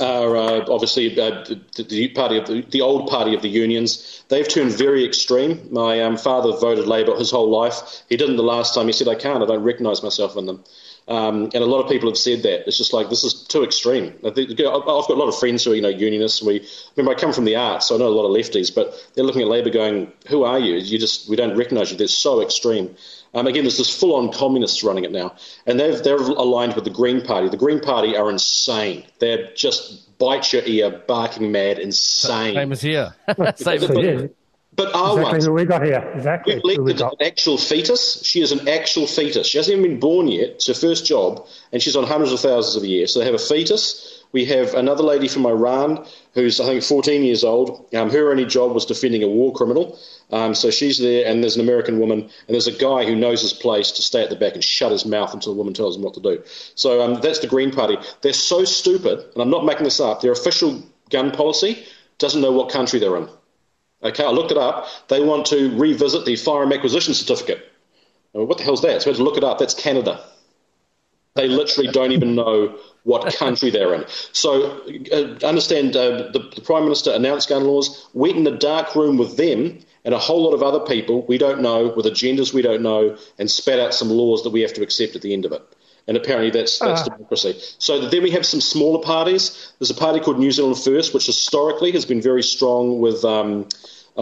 are 0.00 0.36
uh, 0.36 0.64
obviously 0.68 1.18
uh, 1.18 1.44
the, 1.44 1.82
the, 1.82 2.08
party 2.08 2.38
of 2.38 2.46
the, 2.46 2.62
the, 2.62 2.80
old 2.80 3.08
party 3.08 3.34
of 3.34 3.42
the 3.42 3.48
unions. 3.48 4.22
They've 4.28 4.48
turned 4.48 4.72
very 4.72 5.04
extreme. 5.04 5.68
My 5.70 6.02
um, 6.02 6.16
father 6.16 6.56
voted 6.56 6.86
Labor 6.86 7.16
his 7.16 7.30
whole 7.30 7.50
life. 7.50 8.02
He 8.08 8.16
didn't 8.16 8.36
the 8.36 8.42
last 8.42 8.74
time. 8.74 8.86
He 8.86 8.92
said, 8.92 9.08
"I 9.08 9.14
can't. 9.14 9.42
I 9.42 9.46
don't 9.46 9.62
recognise 9.62 10.02
myself 10.02 10.36
in 10.36 10.46
them." 10.46 10.64
Um, 11.08 11.44
and 11.54 11.64
a 11.64 11.66
lot 11.66 11.82
of 11.82 11.88
people 11.88 12.10
have 12.10 12.18
said 12.18 12.42
that 12.42 12.68
it's 12.68 12.76
just 12.76 12.92
like 12.92 13.08
this 13.08 13.24
is 13.24 13.42
too 13.44 13.64
extreme. 13.64 14.12
I've 14.24 14.34
got 14.34 14.86
a 14.86 15.14
lot 15.14 15.28
of 15.28 15.38
friends 15.38 15.64
who 15.64 15.72
are 15.72 15.74
you 15.74 15.82
know 15.82 15.88
unionists. 15.88 16.42
We 16.42 16.66
remember 16.96 17.16
I 17.16 17.20
come 17.20 17.32
from 17.32 17.46
the 17.46 17.56
arts, 17.56 17.88
so 17.88 17.94
I 17.94 17.98
know 17.98 18.08
a 18.08 18.10
lot 18.10 18.26
of 18.26 18.36
lefties, 18.36 18.74
but 18.74 18.94
they're 19.14 19.24
looking 19.24 19.42
at 19.42 19.48
Labor 19.48 19.70
going, 19.70 20.12
"Who 20.28 20.44
are 20.44 20.58
you? 20.58 20.76
You 20.76 20.98
just 20.98 21.28
we 21.28 21.36
don't 21.36 21.56
recognise 21.56 21.90
you. 21.90 21.96
They're 21.96 22.08
so 22.08 22.42
extreme." 22.42 22.94
Um, 23.34 23.46
again, 23.46 23.64
there's 23.64 23.78
this 23.78 23.94
full-on 23.94 24.32
communists 24.32 24.82
running 24.82 25.04
it 25.04 25.12
now, 25.12 25.34
and 25.66 25.78
they've 25.78 26.02
they're 26.02 26.16
aligned 26.16 26.74
with 26.74 26.84
the 26.84 26.90
Green 26.90 27.20
Party. 27.20 27.48
The 27.48 27.56
Green 27.56 27.80
Party 27.80 28.16
are 28.16 28.30
insane. 28.30 29.04
They're 29.18 29.52
just 29.54 30.18
bite 30.18 30.52
your 30.52 30.62
ear, 30.64 31.02
barking 31.06 31.52
mad, 31.52 31.78
insane. 31.78 32.54
Same 32.54 32.72
as 32.72 32.80
here. 32.80 33.14
Same 33.56 33.82
as 33.82 33.88
here. 33.88 34.30
But 34.78 34.94
our 34.94 35.18
exactly 35.18 35.32
ones, 35.32 35.44
who 35.46 35.52
we 35.54 35.64
got 35.64 35.82
here. 35.82 36.12
Exactly. 36.14 36.60
We've 36.62 36.78
elected 36.78 37.00
an 37.00 37.26
actual 37.26 37.58
fetus. 37.58 38.22
She 38.24 38.40
is 38.40 38.52
an 38.52 38.68
actual 38.68 39.08
fetus. 39.08 39.48
She 39.48 39.58
hasn't 39.58 39.76
even 39.76 39.90
been 39.90 40.00
born 40.00 40.28
yet. 40.28 40.50
It's 40.50 40.68
her 40.68 40.74
first 40.74 41.04
job, 41.04 41.48
and 41.72 41.82
she's 41.82 41.96
on 41.96 42.04
hundreds 42.04 42.30
of 42.30 42.38
thousands 42.38 42.76
of 42.76 42.84
a 42.84 42.86
year. 42.86 43.08
So 43.08 43.18
they 43.18 43.24
have 43.24 43.34
a 43.34 43.38
fetus. 43.38 44.24
We 44.30 44.44
have 44.44 44.74
another 44.74 45.02
lady 45.02 45.26
from 45.26 45.46
Iran 45.46 46.06
who's, 46.38 46.60
I 46.60 46.66
think, 46.66 46.82
14 46.82 47.22
years 47.22 47.44
old. 47.44 47.92
Um, 47.94 48.10
her 48.10 48.30
only 48.30 48.44
job 48.44 48.72
was 48.72 48.86
defending 48.86 49.22
a 49.22 49.28
war 49.28 49.52
criminal. 49.52 49.98
Um, 50.30 50.54
so 50.54 50.70
she's 50.70 50.98
there, 50.98 51.26
and 51.26 51.42
there's 51.42 51.56
an 51.56 51.62
American 51.62 51.98
woman, 51.98 52.20
and 52.20 52.30
there's 52.48 52.66
a 52.66 52.72
guy 52.72 53.04
who 53.04 53.16
knows 53.16 53.42
his 53.42 53.52
place 53.52 53.90
to 53.92 54.02
stay 54.02 54.22
at 54.22 54.30
the 54.30 54.36
back 54.36 54.54
and 54.54 54.62
shut 54.62 54.92
his 54.92 55.04
mouth 55.04 55.34
until 55.34 55.52
the 55.52 55.58
woman 55.58 55.74
tells 55.74 55.96
him 55.96 56.02
what 56.02 56.14
to 56.14 56.20
do. 56.20 56.42
So 56.74 57.02
um, 57.02 57.20
that's 57.20 57.40
the 57.40 57.46
Green 57.46 57.70
Party. 57.70 57.96
They're 58.22 58.32
so 58.32 58.64
stupid, 58.64 59.18
and 59.18 59.42
I'm 59.42 59.50
not 59.50 59.64
making 59.64 59.84
this 59.84 60.00
up. 60.00 60.20
Their 60.20 60.32
official 60.32 60.82
gun 61.10 61.30
policy 61.30 61.84
doesn't 62.18 62.40
know 62.40 62.52
what 62.52 62.70
country 62.70 63.00
they're 63.00 63.16
in. 63.16 63.28
Okay, 64.02 64.24
I 64.24 64.30
looked 64.30 64.52
it 64.52 64.58
up. 64.58 64.86
They 65.08 65.22
want 65.22 65.46
to 65.46 65.76
revisit 65.76 66.24
the 66.24 66.36
firearm 66.36 66.72
acquisition 66.72 67.14
certificate. 67.14 67.72
what 68.32 68.58
the 68.58 68.64
hell's 68.64 68.82
that? 68.82 69.02
So 69.02 69.10
I 69.10 69.12
had 69.12 69.16
to 69.16 69.24
look 69.24 69.36
it 69.36 69.44
up. 69.44 69.58
That's 69.58 69.74
Canada. 69.74 70.24
They 71.34 71.48
literally 71.48 71.90
don't 71.90 72.12
even 72.12 72.34
know 72.34 72.78
what 73.08 73.34
country 73.36 73.70
they're 73.70 73.94
in. 73.94 74.04
So 74.32 74.82
uh, 75.10 75.46
understand 75.46 75.96
uh, 75.96 76.30
the, 76.30 76.50
the, 76.54 76.60
Prime 76.60 76.84
Minister 76.84 77.10
announced 77.10 77.48
gun 77.48 77.64
laws, 77.64 78.06
went 78.12 78.36
in 78.36 78.46
a 78.46 78.56
dark 78.56 78.94
room 78.94 79.16
with 79.16 79.38
them 79.38 79.78
and 80.04 80.14
a 80.14 80.18
whole 80.18 80.44
lot 80.44 80.52
of 80.52 80.62
other 80.62 80.80
people 80.80 81.24
we 81.26 81.38
don't 81.38 81.62
know, 81.62 81.92
with 81.96 82.04
agendas 82.04 82.52
we 82.52 82.60
don't 82.60 82.82
know, 82.82 83.16
and 83.38 83.50
spat 83.50 83.80
out 83.80 83.94
some 83.94 84.10
laws 84.10 84.42
that 84.44 84.50
we 84.50 84.60
have 84.60 84.74
to 84.74 84.82
accept 84.82 85.16
at 85.16 85.22
the 85.22 85.32
end 85.32 85.46
of 85.46 85.52
it. 85.52 85.62
And 86.06 86.16
apparently 86.18 86.50
that's 86.50 86.78
that's 86.78 87.02
uh. 87.02 87.04
democracy. 87.04 87.58
So 87.78 88.08
then 88.08 88.22
we 88.22 88.30
have 88.32 88.44
some 88.44 88.60
smaller 88.60 89.02
parties. 89.02 89.72
There's 89.78 89.90
a 89.90 89.94
party 89.94 90.20
called 90.20 90.38
New 90.38 90.52
Zealand 90.52 90.78
First, 90.78 91.14
which 91.14 91.26
historically 91.26 91.92
has 91.92 92.04
been 92.04 92.20
very 92.20 92.42
strong 92.42 93.00
with 93.00 93.24
um, 93.24 93.68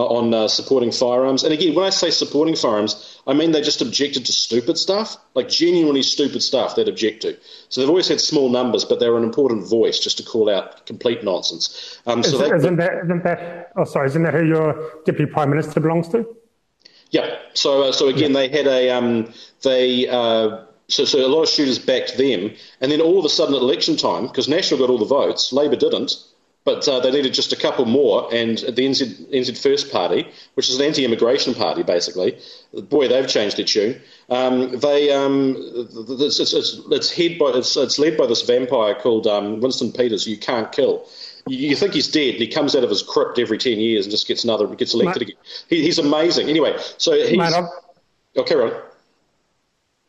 on 0.05 0.33
uh, 0.33 0.47
supporting 0.47 0.91
firearms. 0.91 1.43
And 1.43 1.53
again, 1.53 1.73
when 1.73 1.85
I 1.85 1.89
say 1.89 2.11
supporting 2.11 2.55
firearms, 2.55 3.19
I 3.25 3.33
mean 3.33 3.51
they 3.51 3.61
just 3.61 3.81
objected 3.81 4.25
to 4.25 4.31
stupid 4.31 4.77
stuff, 4.77 5.17
like 5.33 5.49
genuinely 5.49 6.03
stupid 6.03 6.43
stuff 6.43 6.75
they'd 6.75 6.87
object 6.87 7.23
to. 7.23 7.37
So 7.69 7.81
they've 7.81 7.89
always 7.89 8.07
had 8.07 8.21
small 8.21 8.49
numbers, 8.49 8.85
but 8.85 8.99
they're 8.99 9.17
an 9.17 9.23
important 9.23 9.67
voice 9.67 9.99
just 9.99 10.17
to 10.17 10.23
call 10.23 10.49
out 10.49 10.85
complete 10.85 11.23
nonsense. 11.23 11.99
Um, 12.05 12.23
so 12.23 12.35
Is, 12.35 12.63
not 12.63 12.77
that, 12.77 13.03
isn't 13.05 13.23
that, 13.23 13.71
oh 13.75 13.85
sorry, 13.85 14.07
isn't 14.07 14.23
that 14.23 14.33
who 14.33 14.45
your 14.45 14.91
deputy 15.05 15.31
prime 15.31 15.49
minister 15.49 15.79
belongs 15.79 16.09
to? 16.09 16.25
Yeah. 17.09 17.37
So, 17.53 17.83
uh, 17.83 17.91
so 17.91 18.07
again, 18.07 18.31
yeah. 18.31 18.41
they 18.41 18.49
had 18.49 18.67
a, 18.67 18.89
um, 18.91 19.33
they, 19.63 20.07
uh, 20.07 20.65
so, 20.89 21.05
so 21.05 21.25
a 21.25 21.27
lot 21.27 21.43
of 21.43 21.49
shooters 21.49 21.79
backed 21.79 22.17
them, 22.17 22.51
and 22.81 22.91
then 22.91 23.01
all 23.01 23.19
of 23.19 23.25
a 23.25 23.29
sudden 23.29 23.55
at 23.55 23.61
election 23.61 23.97
time, 23.97 24.27
because 24.27 24.47
National 24.47 24.79
got 24.79 24.89
all 24.89 24.97
the 24.97 25.05
votes, 25.05 25.51
Labor 25.51 25.75
didn't, 25.75 26.15
but 26.67 26.85
uh, 26.85 26.99
they 26.99 27.11
needed 27.11 27.33
just 27.33 27.53
a 27.53 27.55
couple 27.55 27.85
more, 27.85 28.27
and 28.33 28.57
the 28.57 28.85
NZ, 28.85 29.31
NZ 29.33 29.57
First 29.57 29.89
Party, 29.89 30.27
which 30.55 30.67
is 30.67 30.77
an 30.77 30.85
anti-immigration 30.85 31.53
party, 31.53 31.81
basically, 31.81 32.37
boy, 32.73 33.07
they've 33.07 33.25
changed 33.25 33.55
their 33.55 33.63
tune. 33.63 34.01
Um, 34.29 34.77
they, 34.79 35.09
um, 35.13 35.55
it's, 35.57 36.41
it's, 36.41 36.51
it's, 36.51 36.81
it's, 36.91 37.09
head 37.09 37.39
by, 37.39 37.51
it's, 37.55 37.77
it's 37.77 37.97
led 37.97 38.17
by 38.17 38.25
this 38.27 38.41
vampire 38.41 38.95
called 38.95 39.27
um, 39.27 39.61
Winston 39.61 39.93
Peters, 39.93 40.27
you 40.27 40.35
can't 40.35 40.69
kill. 40.73 41.07
You, 41.47 41.73
think 41.77 41.93
he's 41.93 42.09
dead, 42.09 42.31
and 42.33 42.41
he 42.41 42.47
comes 42.49 42.75
out 42.75 42.83
of 42.83 42.89
his 42.89 43.01
crypt 43.01 43.39
every 43.39 43.57
ten 43.57 43.79
years 43.79 44.03
and 44.03 44.11
just 44.11 44.27
gets 44.27 44.43
another, 44.43 44.67
gets 44.75 44.93
elected 44.93 45.21
Mate, 45.21 45.29
again. 45.29 45.41
He, 45.69 45.83
he's 45.83 45.99
amazing. 45.99 46.49
Anyway, 46.49 46.75
so 46.97 47.13
he's. 47.13 47.37
Mate, 47.37 47.53
oh, 48.35 48.43
carry 48.43 48.71
on. 48.71 48.81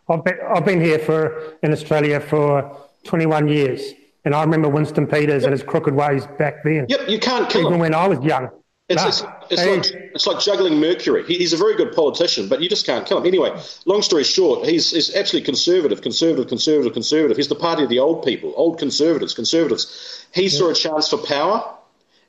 I've 0.09 0.25
been, 0.25 0.39
I've 0.45 0.65
been 0.65 0.81
here 0.81 0.99
for 0.99 1.55
in 1.63 1.71
Australia 1.71 2.19
for 2.19 2.77
21 3.05 3.47
years. 3.47 3.93
And 4.29 4.35
I 4.35 4.43
remember 4.43 4.69
Winston 4.69 5.07
Peters 5.07 5.41
yep. 5.41 5.45
and 5.45 5.53
his 5.53 5.63
crooked 5.63 5.95
ways 5.95 6.27
back 6.39 6.63
then. 6.63 6.85
Yep, 6.87 7.09
you 7.09 7.19
can't 7.19 7.49
kill 7.49 7.63
even 7.63 7.73
him. 7.73 7.79
when 7.79 7.95
I 7.95 8.07
was 8.07 8.23
young. 8.23 8.51
It's, 8.91 9.03
no. 9.03 9.09
it's, 9.09 9.25
it's 9.49 9.63
hey. 9.63 9.77
like, 9.77 10.11
it's 10.15 10.27
like 10.27 10.39
juggling 10.41 10.79
Mercury. 10.79 11.25
He, 11.25 11.39
he's 11.39 11.55
a 11.55 11.57
very 11.57 11.75
good 11.77 11.95
politician, 11.95 12.47
but 12.47 12.61
you 12.61 12.69
just 12.69 12.85
can't 12.85 13.07
kill 13.07 13.17
him. 13.17 13.25
Anyway, 13.25 13.59
long 13.87 14.03
story 14.03 14.25
short, 14.25 14.67
he's, 14.67 14.91
he's 14.91 15.17
absolutely 15.17 15.47
conservative, 15.47 16.03
conservative, 16.03 16.47
conservative, 16.47 16.93
conservative. 16.93 17.39
He's 17.39 17.49
the 17.49 17.55
party 17.55 17.85
of 17.85 17.89
the 17.89 18.01
old 18.01 18.23
people, 18.23 18.53
old 18.55 18.79
conservatives, 18.79 19.33
conservatives. 19.33 20.27
He 20.35 20.43
yeah. 20.43 20.49
saw 20.51 20.71
a 20.73 20.75
chance 20.75 21.09
for 21.09 21.17
power, 21.17 21.65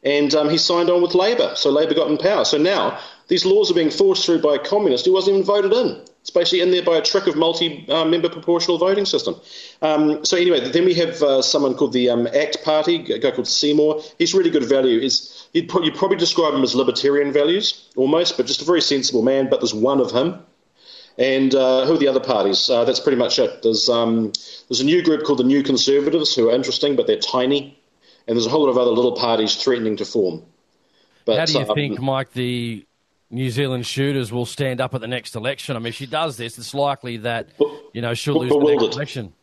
and 0.02 0.34
um, 0.36 0.50
he 0.50 0.58
signed 0.58 0.90
on 0.90 1.02
with 1.02 1.16
Labor. 1.16 1.52
So 1.58 1.70
Labor 1.70 1.96
got 1.96 2.10
in 2.10 2.18
power. 2.18 2.46
So 2.46 2.58
now 2.58 2.98
these 3.28 3.44
laws 3.44 3.70
are 3.72 3.74
being 3.74 3.92
forced 3.92 4.26
through 4.26 4.42
by 4.42 4.56
a 4.56 4.60
communist 4.60 5.04
who 5.04 5.12
wasn't 5.12 5.34
even 5.34 5.46
voted 5.46 5.74
in. 5.74 6.06
It's 6.22 6.30
basically 6.30 6.62
in 6.62 6.72
there 6.72 6.84
by 6.84 6.98
a 6.98 7.02
trick 7.02 7.28
of 7.28 7.36
multi-member 7.36 8.28
uh, 8.28 8.32
proportional 8.32 8.78
voting 8.78 9.06
system. 9.06 9.36
Um, 9.82 10.26
so 10.26 10.38
anyway, 10.38 10.70
then 10.70 10.86
we 10.86 10.94
have 10.96 11.22
uh, 11.24 11.42
someone 11.42 11.76
called 11.76 11.94
the 11.94 12.10
um, 12.10 12.28
ACT 12.28 12.64
Party, 12.64 13.14
a 13.14 13.20
guy 13.20 13.32
called 13.32 13.48
Seymour. 13.48 14.04
He's 14.18 14.34
really 14.34 14.50
good 14.50 14.66
value. 14.66 15.00
Is 15.00 15.48
you'd, 15.54 15.72
you'd, 15.72 15.96
probably 15.96 16.18
describe 16.18 16.54
him 16.54 16.62
as 16.62 16.76
libertarian 16.76 17.32
values 17.32 17.90
almost, 17.96 18.36
but 18.36 18.46
just 18.46 18.62
a 18.62 18.66
very 18.66 18.82
sensible 18.82 19.22
man. 19.22 19.50
But 19.50 19.62
there's 19.62 19.74
one 19.74 20.02
of 20.02 20.12
him. 20.12 20.44
And 21.18 21.54
uh, 21.56 21.86
who 21.86 21.96
are 21.96 21.98
the 21.98 22.08
other 22.08 22.20
parties? 22.20 22.70
Uh, 22.70 22.86
that's 22.86 23.00
pretty 23.00 23.18
much 23.18 23.40
it. 23.40 23.62
There's 23.64 23.90
um, 23.90 24.32
there's 24.68 24.82
a 24.82 24.86
new 24.86 25.02
group 25.02 25.24
called 25.24 25.40
the 25.40 25.44
New 25.44 25.64
Conservatives 25.64 26.36
who 26.36 26.50
are 26.50 26.56
interesting, 26.56 26.96
but 26.96 27.08
they're 27.08 27.18
tiny. 27.20 27.78
And 28.28 28.38
there's 28.38 28.46
a 28.46 28.50
whole 28.50 28.66
lot 28.66 28.70
of 28.70 28.78
other 28.78 28.92
little 28.92 29.16
parties 29.16 29.56
threatening 29.56 29.98
to 29.98 30.06
form. 30.06 30.44
But, 31.26 31.40
How 31.40 31.46
do 31.46 31.54
you 31.54 31.60
um, 31.60 31.76
think, 31.76 32.00
Mike, 32.00 32.32
the 32.34 32.86
New 33.32 33.50
Zealand 33.52 33.86
shooters 33.86 34.32
will 34.32 34.46
stand 34.46 34.82
up 34.82 34.96
at 34.96 35.02
the 35.02 35.08
next 35.08 35.36
election. 35.36 35.76
I 35.76 35.80
mean, 35.80 35.88
if 35.88 35.96
she 35.96 36.08
does 36.08 36.38
this, 36.38 36.58
it's 36.58 36.74
likely 36.74 37.18
that 37.18 37.50
you 37.94 38.02
know 38.02 38.14
she'll 38.14 38.40
lose 38.40 38.50
bewildered. 38.50 38.80
the 38.80 38.86
next 38.86 38.96
election. 38.96 39.34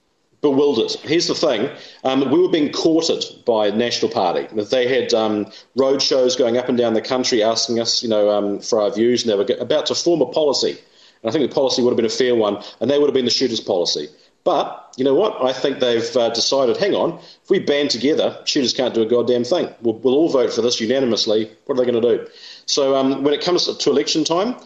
Bewildered. 0.41 0.91
Here's 1.03 1.28
the 1.28 1.34
thing: 1.34 1.70
um, 2.05 2.30
we 2.30 2.41
were 2.41 2.49
being 2.49 2.72
courted 2.72 3.24
by 3.45 3.70
the 3.70 3.76
National 3.76 4.11
Party. 4.11 4.49
They 4.62 4.89
had 4.89 5.14
um, 5.14 5.51
road 5.76 6.03
shows 6.03 6.34
going 6.37 6.57
up 6.57 6.68
and 6.68 6.76
down 6.76 6.95
the 6.95 7.01
country, 7.01 7.43
asking 7.43 7.80
us, 7.80 8.03
you 8.03 8.09
know, 8.09 8.30
um, 8.30 8.61
for 8.61 8.80
our 8.80 8.91
views, 8.91 9.24
and 9.24 9.32
they 9.32 9.37
were 9.37 9.61
about 9.61 9.87
to 9.87 9.95
form 9.95 10.20
a 10.20 10.26
policy. 10.26 10.78
And 11.22 11.30
I 11.30 11.32
think 11.32 11.49
the 11.49 11.55
policy 11.55 11.82
would 11.82 11.91
have 11.91 11.97
been 11.97 12.07
a 12.07 12.09
fair 12.09 12.34
one, 12.34 12.62
and 12.80 12.91
they 12.91 12.99
would 12.99 13.07
have 13.07 13.14
been 13.14 13.24
the 13.24 13.30
shooters' 13.30 13.61
policy. 13.61 14.09
But 14.47 14.95
you 14.97 15.05
know 15.05 15.14
what? 15.14 15.43
I 15.43 15.53
think 15.53 15.80
they've 15.80 16.16
uh, 16.16 16.28
decided, 16.28 16.76
hang 16.76 16.95
on, 16.95 17.18
if 17.18 17.51
we 17.51 17.59
band 17.59 17.91
together, 17.91 18.41
shooters 18.45 18.72
can't 18.72 18.95
do 18.95 19.03
a 19.03 19.07
goddamn 19.07 19.43
thing. 19.43 19.68
We'll, 19.82 19.95
we'll 19.95 20.14
all 20.14 20.28
vote 20.28 20.53
for 20.53 20.62
this 20.62 20.80
unanimously. 20.80 21.51
What 21.64 21.74
are 21.74 21.84
they 21.84 21.91
going 21.91 22.01
to 22.01 22.16
do? 22.18 22.26
So 22.67 22.97
um, 22.97 23.23
when 23.23 23.33
it 23.33 23.41
comes 23.41 23.67
to 23.75 23.91
election 23.91 24.25
time, 24.25 24.57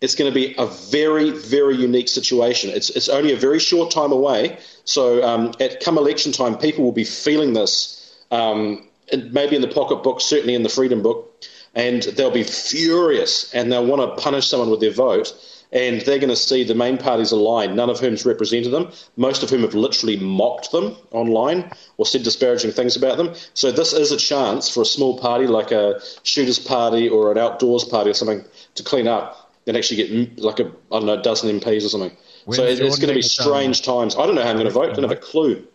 it's 0.00 0.14
going 0.14 0.30
to 0.30 0.34
be 0.34 0.54
a 0.58 0.66
very, 0.66 1.30
very 1.30 1.76
unique 1.76 2.08
situation. 2.08 2.70
It's, 2.70 2.90
it's 2.90 3.08
only 3.08 3.32
a 3.32 3.36
very 3.36 3.58
short 3.58 3.90
time 3.90 4.12
away. 4.12 4.58
So 4.84 5.24
um, 5.26 5.54
at 5.58 5.80
come 5.80 5.98
election 5.98 6.30
time, 6.30 6.56
people 6.56 6.84
will 6.84 6.92
be 6.92 7.04
feeling 7.04 7.52
this, 7.52 8.16
um, 8.30 8.86
maybe 9.32 9.56
in 9.56 9.62
the 9.62 9.68
pocketbook, 9.68 10.20
certainly 10.20 10.54
in 10.54 10.62
the 10.62 10.68
Freedom 10.68 11.02
Book, 11.02 11.44
and 11.74 12.02
they'll 12.02 12.30
be 12.30 12.44
furious 12.44 13.52
and 13.52 13.72
they'll 13.72 13.86
want 13.86 14.02
to 14.02 14.22
punish 14.22 14.46
someone 14.46 14.70
with 14.70 14.80
their 14.80 14.92
vote. 14.92 15.34
And 15.70 16.00
they're 16.00 16.18
going 16.18 16.30
to 16.30 16.36
see 16.36 16.64
the 16.64 16.74
main 16.74 16.96
parties 16.96 17.30
aligned, 17.30 17.76
none 17.76 17.90
of 17.90 18.00
whom's 18.00 18.24
represented 18.24 18.72
them, 18.72 18.90
most 19.16 19.42
of 19.42 19.50
whom 19.50 19.60
have 19.62 19.74
literally 19.74 20.16
mocked 20.16 20.72
them 20.72 20.96
online 21.10 21.70
or 21.98 22.06
said 22.06 22.22
disparaging 22.22 22.70
things 22.70 22.96
about 22.96 23.18
them. 23.18 23.34
So 23.52 23.70
this 23.70 23.92
is 23.92 24.10
a 24.10 24.16
chance 24.16 24.70
for 24.72 24.82
a 24.82 24.86
small 24.86 25.18
party 25.18 25.46
like 25.46 25.70
a 25.70 26.00
shooters 26.22 26.58
party 26.58 27.08
or 27.08 27.30
an 27.30 27.36
outdoors 27.36 27.84
party 27.84 28.08
or 28.08 28.14
something 28.14 28.44
to 28.76 28.82
clean 28.82 29.06
up 29.06 29.52
and 29.66 29.76
actually 29.76 29.96
get 29.96 30.38
like 30.38 30.58
a 30.58 30.64
I 30.64 30.98
don't 30.98 31.06
know 31.06 31.18
a 31.18 31.22
dozen 31.22 31.60
MPs 31.60 31.84
or 31.84 31.90
something. 31.90 32.16
When's 32.46 32.56
so 32.56 32.64
it's 32.64 32.98
going 32.98 33.08
to 33.08 33.14
be 33.14 33.22
strange 33.22 33.86
um, 33.86 33.94
times. 33.94 34.16
I 34.16 34.24
don't 34.24 34.34
know 34.34 34.42
how 34.42 34.50
I'm 34.50 34.56
going 34.56 34.66
to 34.66 34.72
vote. 34.72 34.90
I 34.90 34.94
don't 34.94 35.02
have 35.02 35.12
a 35.12 35.16
clue. 35.16 35.66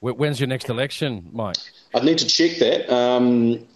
When's 0.00 0.38
your 0.38 0.46
next 0.46 0.68
election, 0.68 1.30
Mike? 1.32 1.56
I'd 1.94 2.04
need 2.04 2.18
to 2.18 2.26
check 2.26 2.58
that. 2.58 2.92
Um, 2.92 3.66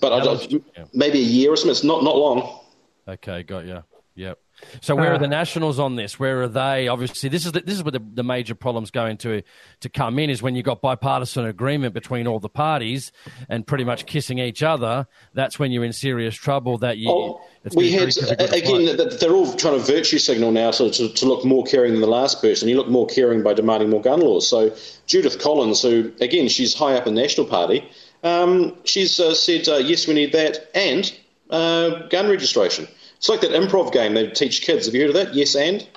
but 0.00 0.12
I 0.12 0.46
yeah. 0.48 0.84
maybe 0.92 1.18
a 1.18 1.22
year 1.22 1.52
or 1.52 1.56
something. 1.56 1.70
It's 1.70 1.84
not 1.84 2.02
not 2.02 2.16
long. 2.16 2.60
Okay, 3.06 3.42
got 3.42 3.66
you. 3.66 3.84
Yep. 4.16 4.38
So 4.80 4.94
where 4.94 5.12
uh, 5.12 5.16
are 5.16 5.18
the 5.18 5.28
Nationals 5.28 5.78
on 5.78 5.96
this? 5.96 6.18
Where 6.18 6.42
are 6.42 6.48
they? 6.48 6.88
Obviously, 6.88 7.28
this 7.28 7.46
is 7.46 7.52
the, 7.52 7.60
this 7.60 7.74
is 7.74 7.82
where 7.82 7.92
the, 7.92 8.02
the 8.14 8.22
major 8.22 8.54
problem's 8.54 8.90
going 8.90 9.16
to 9.18 9.42
to 9.80 9.88
come 9.88 10.18
in 10.18 10.30
is 10.30 10.42
when 10.42 10.54
you've 10.54 10.64
got 10.64 10.80
bipartisan 10.80 11.46
agreement 11.46 11.94
between 11.94 12.26
all 12.26 12.38
the 12.38 12.48
parties 12.48 13.12
and 13.48 13.66
pretty 13.66 13.84
much 13.84 14.06
kissing 14.06 14.38
each 14.38 14.62
other. 14.62 15.06
That's 15.32 15.58
when 15.58 15.72
you're 15.72 15.84
in 15.84 15.92
serious 15.92 16.34
trouble. 16.34 16.78
That 16.78 16.98
you. 16.98 17.10
Oh, 17.10 17.40
we 17.74 17.92
had 17.92 18.08
again. 18.52 18.98
They're 19.20 19.32
all 19.32 19.52
trying 19.54 19.78
to 19.78 19.84
virtue 19.84 20.18
signal 20.18 20.52
now 20.52 20.70
to, 20.72 20.90
to, 20.90 21.08
to 21.08 21.26
look 21.26 21.44
more 21.44 21.64
caring 21.64 21.92
than 21.92 22.00
the 22.00 22.06
last 22.06 22.40
person. 22.40 22.68
You 22.68 22.76
look 22.76 22.88
more 22.88 23.06
caring 23.06 23.42
by 23.42 23.54
demanding 23.54 23.90
more 23.90 24.02
gun 24.02 24.20
laws. 24.20 24.48
So 24.48 24.74
Judith 25.06 25.40
Collins, 25.40 25.82
who 25.82 26.12
again 26.20 26.48
she's 26.48 26.74
high 26.74 26.94
up 26.94 27.06
in 27.06 27.14
the 27.14 27.22
National 27.22 27.46
Party, 27.46 27.88
um, 28.22 28.76
she's 28.84 29.18
uh, 29.20 29.34
said 29.34 29.68
uh, 29.68 29.76
yes, 29.76 30.06
we 30.06 30.14
need 30.14 30.32
that 30.32 30.70
and 30.74 31.12
uh, 31.50 32.06
gun 32.08 32.28
registration. 32.28 32.88
It's 33.24 33.30
like 33.30 33.40
that 33.40 33.52
improv 33.52 33.90
game 33.90 34.12
they 34.12 34.28
teach 34.28 34.60
kids. 34.60 34.84
Have 34.84 34.94
you 34.94 35.00
heard 35.00 35.08
of 35.08 35.16
that? 35.16 35.34
Yes 35.34 35.56
and. 35.56 35.88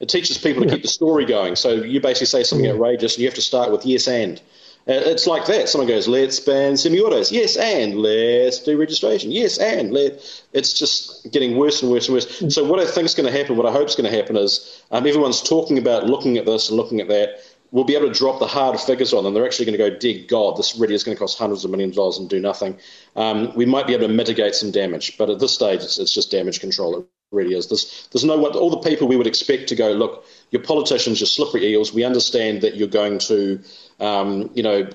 It 0.00 0.08
teaches 0.08 0.36
people 0.36 0.64
to 0.64 0.68
keep 0.68 0.82
the 0.82 0.88
story 0.88 1.24
going. 1.24 1.54
So 1.54 1.74
you 1.74 2.00
basically 2.00 2.26
say 2.26 2.42
something 2.42 2.68
outrageous, 2.68 3.14
and 3.14 3.20
you 3.20 3.28
have 3.28 3.36
to 3.36 3.40
start 3.40 3.70
with 3.70 3.86
yes 3.86 4.08
and. 4.08 4.40
Uh, 4.88 4.98
it's 5.06 5.28
like 5.28 5.46
that. 5.46 5.68
Someone 5.68 5.86
goes, 5.86 6.08
let's 6.08 6.40
ban 6.40 6.76
semi-autos. 6.76 7.30
Yes, 7.30 7.56
and 7.56 7.94
let's 7.98 8.58
do 8.58 8.76
registration. 8.76 9.30
Yes, 9.30 9.58
and 9.58 9.92
let. 9.92 10.44
It's 10.52 10.76
just 10.76 11.30
getting 11.30 11.56
worse 11.56 11.82
and 11.82 11.92
worse 11.92 12.08
and 12.08 12.14
worse. 12.14 12.52
So 12.52 12.64
what 12.64 12.80
I 12.80 12.84
think 12.84 13.04
is 13.04 13.14
going 13.14 13.32
to 13.32 13.38
happen, 13.38 13.56
what 13.56 13.66
I 13.66 13.70
hope 13.70 13.86
is 13.86 13.94
going 13.94 14.10
to 14.10 14.16
happen 14.16 14.36
is 14.36 14.82
um, 14.90 15.06
everyone's 15.06 15.40
talking 15.40 15.78
about 15.78 16.06
looking 16.06 16.36
at 16.36 16.46
this 16.46 16.68
and 16.68 16.76
looking 16.76 17.00
at 17.00 17.06
that 17.06 17.38
we'll 17.72 17.84
be 17.84 17.96
able 17.96 18.06
to 18.06 18.14
drop 18.14 18.38
the 18.38 18.46
hard 18.46 18.78
figures 18.78 19.12
on 19.12 19.24
them. 19.24 19.34
They're 19.34 19.46
actually 19.46 19.64
going 19.64 19.78
to 19.78 19.90
go, 19.90 19.98
dear 19.98 20.24
God, 20.28 20.56
this 20.56 20.76
really 20.76 20.94
is 20.94 21.02
going 21.02 21.16
to 21.16 21.18
cost 21.18 21.38
hundreds 21.38 21.64
of 21.64 21.70
millions 21.70 21.92
of 21.92 21.96
dollars 21.96 22.18
and 22.18 22.30
do 22.30 22.38
nothing. 22.38 22.78
Um, 23.16 23.52
we 23.56 23.66
might 23.66 23.86
be 23.86 23.94
able 23.94 24.06
to 24.06 24.12
mitigate 24.12 24.54
some 24.54 24.70
damage, 24.70 25.16
but 25.18 25.30
at 25.30 25.40
this 25.40 25.52
stage, 25.52 25.82
it's, 25.82 25.98
it's 25.98 26.12
just 26.12 26.30
damage 26.30 26.60
control. 26.60 27.00
It 27.00 27.06
really 27.32 27.54
is. 27.54 27.68
There's, 27.68 28.08
there's 28.12 28.24
no 28.24 28.46
all 28.46 28.70
the 28.70 28.88
people 28.88 29.08
we 29.08 29.16
would 29.16 29.26
expect 29.26 29.70
to 29.70 29.74
go, 29.74 29.90
look, 29.92 30.26
your 30.50 30.62
politicians, 30.62 31.18
you're 31.18 31.26
slippery 31.26 31.66
eels. 31.72 31.94
We 31.94 32.04
understand 32.04 32.60
that 32.60 32.76
you're 32.76 32.88
going 32.88 33.18
to, 33.20 33.60
um, 34.00 34.50
you 34.54 34.62
know, 34.62 34.88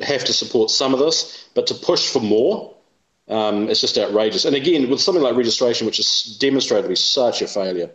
have 0.00 0.24
to 0.24 0.32
support 0.32 0.70
some 0.70 0.94
of 0.94 1.00
this, 1.00 1.48
but 1.54 1.66
to 1.66 1.74
push 1.74 2.08
for 2.08 2.20
more, 2.20 2.76
um, 3.28 3.68
it's 3.68 3.80
just 3.80 3.98
outrageous. 3.98 4.44
And 4.44 4.54
again, 4.54 4.88
with 4.88 5.00
something 5.00 5.22
like 5.22 5.34
registration, 5.34 5.86
which 5.86 5.98
is 5.98 6.38
be 6.40 6.94
such 6.94 7.42
a 7.42 7.48
failure. 7.48 7.90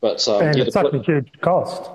But 0.00 0.26
um, 0.28 0.42
and 0.42 0.56
yeah, 0.56 0.64
it's 0.64 0.74
such 0.74 0.92
a 0.92 1.02
huge 1.02 1.32
cost. 1.40 1.90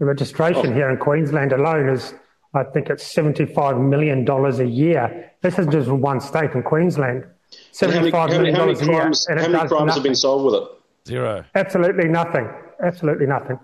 The 0.00 0.06
registration 0.06 0.66
oh. 0.68 0.72
here 0.72 0.88
in 0.88 0.96
Queensland 0.96 1.52
alone 1.52 1.90
is, 1.90 2.14
I 2.54 2.64
think 2.64 2.88
it's 2.88 3.04
$75 3.14 3.86
million 3.86 4.28
a 4.28 4.64
year. 4.64 5.30
This 5.42 5.58
is 5.58 5.66
just 5.66 5.90
one 5.90 6.20
state 6.20 6.52
in 6.52 6.62
Queensland. 6.62 7.26
$75 7.72 7.82
million 7.90 8.12
how 8.12 8.26
many, 8.26 8.52
how 8.52 8.66
many 8.66 8.78
crimes, 8.78 9.28
a 9.28 9.32
year. 9.32 9.42
how 9.42 9.48
many 9.48 9.68
crimes 9.68 9.70
nothing. 9.70 9.88
have 9.88 10.02
been 10.02 10.14
solved 10.14 10.46
with 10.46 10.54
it? 10.54 10.68
Zero. 11.06 11.44
Absolutely 11.54 12.08
nothing. 12.08 12.48
Absolutely 12.82 13.26
nothing. 13.26 13.58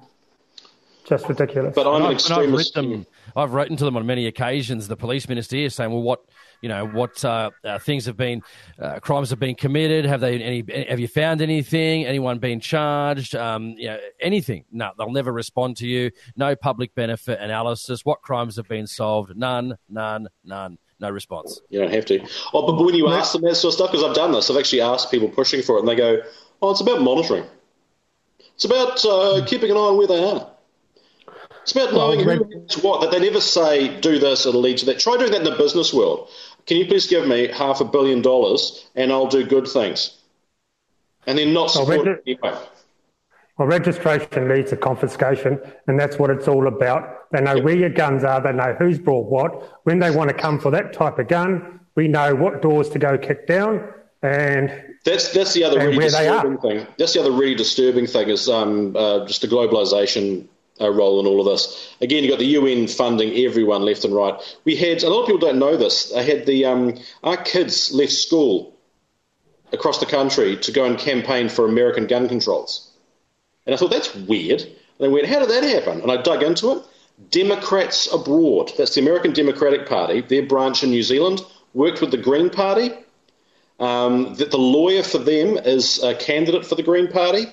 Just 1.07 1.27
ridiculous. 1.27 1.75
But 1.75 1.91
I'm 1.91 2.05
an 2.05 2.13
extremist. 2.13 2.77
I've, 2.77 2.85
written, 2.85 3.07
I've 3.35 3.53
written 3.55 3.77
to 3.79 3.85
them 3.87 3.97
on 3.97 4.05
many 4.05 4.27
occasions, 4.27 4.89
the 4.89 4.97
police 4.97 5.31
minister 5.31 5.57
here, 5.57 5.71
saying, 5.71 5.91
well, 5.91 6.03
what 6.03 6.23
you 6.61 6.69
know 6.69 6.87
what 6.87 7.25
uh, 7.25 7.51
uh, 7.65 7.79
things 7.79 8.07
have 8.07 8.17
been 8.17 8.43
uh, 8.81 9.01
crimes 9.01 9.31
have 9.31 9.39
been 9.39 9.55
committed. 9.55 10.05
Have 10.05 10.21
they 10.21 10.41
any 10.41 10.87
have 10.89 11.01
you 11.01 11.09
found 11.09 11.41
anything? 11.41 12.05
Anyone 12.05 12.39
been 12.39 12.61
charged? 12.61 13.35
Um, 13.35 13.75
you 13.77 13.89
know 13.89 13.99
anything. 14.21 14.65
No 14.71 14.93
they'll 14.97 15.11
never 15.11 15.33
respond 15.33 15.77
to 15.79 15.87
you. 15.87 16.11
No 16.37 16.57
public 16.57 16.95
benefit 16.95 17.41
analysis. 17.41 18.05
What 18.05 18.23
crimes 18.23 18.57
have 18.57 18.69
been 18.69 18.87
solved? 18.87 19.37
None 19.37 19.77
none 19.89 20.29
none. 20.45 20.79
No 20.99 21.11
response. 21.11 21.61
You 21.69 21.81
don't 21.81 21.93
have 21.93 22.07
to 22.07 22.27
oh 22.55 22.67
but 22.67 22.83
when 22.83 22.95
you 22.95 23.09
ask 23.09 23.33
them 23.33 23.43
that 23.43 23.57
sort 23.57 23.73
of 23.73 23.75
stuff 23.75 23.93
because 23.93 24.05
I've 24.05 24.15
done 24.15 24.33
this 24.33 24.51
I've 24.51 24.57
actually 24.57 24.81
asked 24.81 25.11
people 25.11 25.29
pushing 25.29 25.63
for 25.63 25.77
it 25.77 25.81
and 25.81 25.89
they 25.89 25.95
go 25.95 26.23
oh 26.63 26.71
it's 26.71 26.81
about 26.81 27.03
monitoring. 27.03 27.45
It's 28.55 28.65
about 28.65 29.05
uh, 29.05 29.45
keeping 29.47 29.71
an 29.71 29.77
eye 29.77 29.81
on 29.81 29.99
where 29.99 30.07
they 30.07 30.25
are. 30.25 30.51
It's 31.67 31.73
about 31.73 31.93
knowing 31.93 32.25
well, 32.25 32.37
who 32.37 32.81
what. 32.81 33.01
That 33.01 33.11
they 33.11 33.19
never 33.19 33.41
say, 33.41 34.01
do 34.01 34.21
this, 34.21 34.47
it'll 34.47 34.61
lead 34.61 34.79
to 34.79 34.87
that. 34.87 35.01
Try 35.01 35.17
doing 35.17 35.33
that 35.33 35.45
in 35.45 35.51
the 35.51 35.57
business 35.57 35.93
world. 35.93 36.29
Can 36.67 36.77
you 36.79 36.87
please 36.87 37.07
give 37.07 37.27
me 37.27 37.49
half 37.49 37.81
a 37.81 37.85
billion 37.85 38.23
dollars 38.23 38.87
and 38.95 39.13
I'll 39.13 39.29
do 39.29 39.47
good 39.47 39.69
things? 39.69 40.19
And 41.27 41.39
then 41.39 41.53
not 41.53 41.71
support 41.71 41.89
well, 41.89 42.05
reg- 42.05 42.19
anyway. 42.27 42.59
Well, 43.59 43.69
registration 43.69 44.49
leads 44.49 44.71
to 44.71 44.77
confiscation, 44.77 45.59
and 45.87 45.99
that's 45.99 46.19
what 46.19 46.29
it's 46.31 46.47
all 46.47 46.67
about. 46.67 47.31
They 47.33 47.41
know 47.41 47.55
yep. 47.55 47.65
where 47.65 47.77
your 47.77 47.91
guns 47.91 48.23
are, 48.23 48.41
they 48.41 48.53
know 48.53 48.77
who's 48.79 48.99
brought 48.99 49.31
what. 49.31 49.81
When 49.85 49.99
they 49.99 50.11
want 50.11 50.29
to 50.29 50.35
come 50.35 50.61
for 50.61 50.71
that 50.73 50.93
type 50.93 51.19
of 51.19 51.29
gun, 51.29 51.81
we 51.95 52.07
know 52.07 52.35
what 52.35 52.61
doors 52.61 52.91
to 52.91 52.99
go 52.99 53.17
kick 53.17 53.47
down, 53.47 53.89
and 54.23 54.71
that's 55.05 55.33
that's 55.33 55.55
the 55.55 55.65
other 55.65 55.79
really 55.79 55.99
disturbing 55.99 56.59
thing. 56.59 56.87
That's 56.99 57.15
the 57.15 57.21
other 57.21 57.33
really 57.33 57.55
disturbing 57.55 58.07
thing 58.07 58.29
is 58.29 58.49
um, 58.49 58.95
uh, 58.95 59.25
just 59.27 59.41
the 59.41 59.49
globalization 59.49 60.47
uh, 60.81 60.91
role 60.91 61.21
in 61.21 61.27
all 61.27 61.41
of 61.41 61.47
this. 61.47 61.95
Again, 62.01 62.25
you've 62.25 62.33
got 62.33 62.39
the 62.39 62.47
UN 62.47 62.87
funding 62.87 63.35
everyone 63.45 63.83
left 63.83 64.05
and 64.05 64.15
right. 64.15 64.35
We 64.65 64.77
had, 64.77 65.03
a 65.03 65.11
lot 65.11 65.23
of 65.23 65.27
people 65.27 65.41
don't 65.41 65.59
know 65.59 65.77
this, 65.77 66.13
I 66.15 66.23
had 66.23 66.47
the, 66.47 66.65
um, 66.65 66.99
our 67.23 67.37
kids 67.37 67.93
left 67.93 68.13
school 68.13 68.75
across 69.73 69.99
the 69.99 70.07
country 70.07 70.57
to 70.57 70.73
go 70.73 70.85
and 70.85 70.99
campaign 70.99 71.49
for 71.49 71.67
American 71.67 72.07
gun 72.07 72.29
controls. 72.29 72.91
And 73.67 73.75
I 73.75 73.79
thought, 73.79 73.91
that's 73.91 74.15
weird. 74.15 74.63
And 74.63 75.07
I 75.07 75.09
went, 75.09 75.27
how 75.27 75.41
did 75.41 75.51
that 75.51 75.65
happen? 75.65 76.01
And 76.01 76.11
I 76.11 76.23
dug 76.23 76.43
into 76.43 76.73
it. 76.73 76.83
Democrats 77.31 78.13
abroad, 78.13 78.73
that's 78.77 78.95
the 78.95 79.01
American 79.01 79.33
Democratic 79.33 79.89
Party, 79.89 80.21
their 80.21 80.45
branch 80.45 80.85
in 80.85 80.91
New 80.91 81.03
Zealand, 81.03 81.41
worked 81.73 82.03
with 82.03 82.11
the 82.11 82.19
Green 82.19 82.51
Party. 82.51 82.91
Um, 83.79 84.35
that 84.37 84.51
the 84.51 84.59
lawyer 84.59 85.03
for 85.03 85.19
them 85.19 85.59
is 85.59 86.03
a 86.03 86.15
candidate 86.15 86.65
for 86.65 86.77
the 86.77 86.83
Green 86.83 87.09
Party 87.09 87.47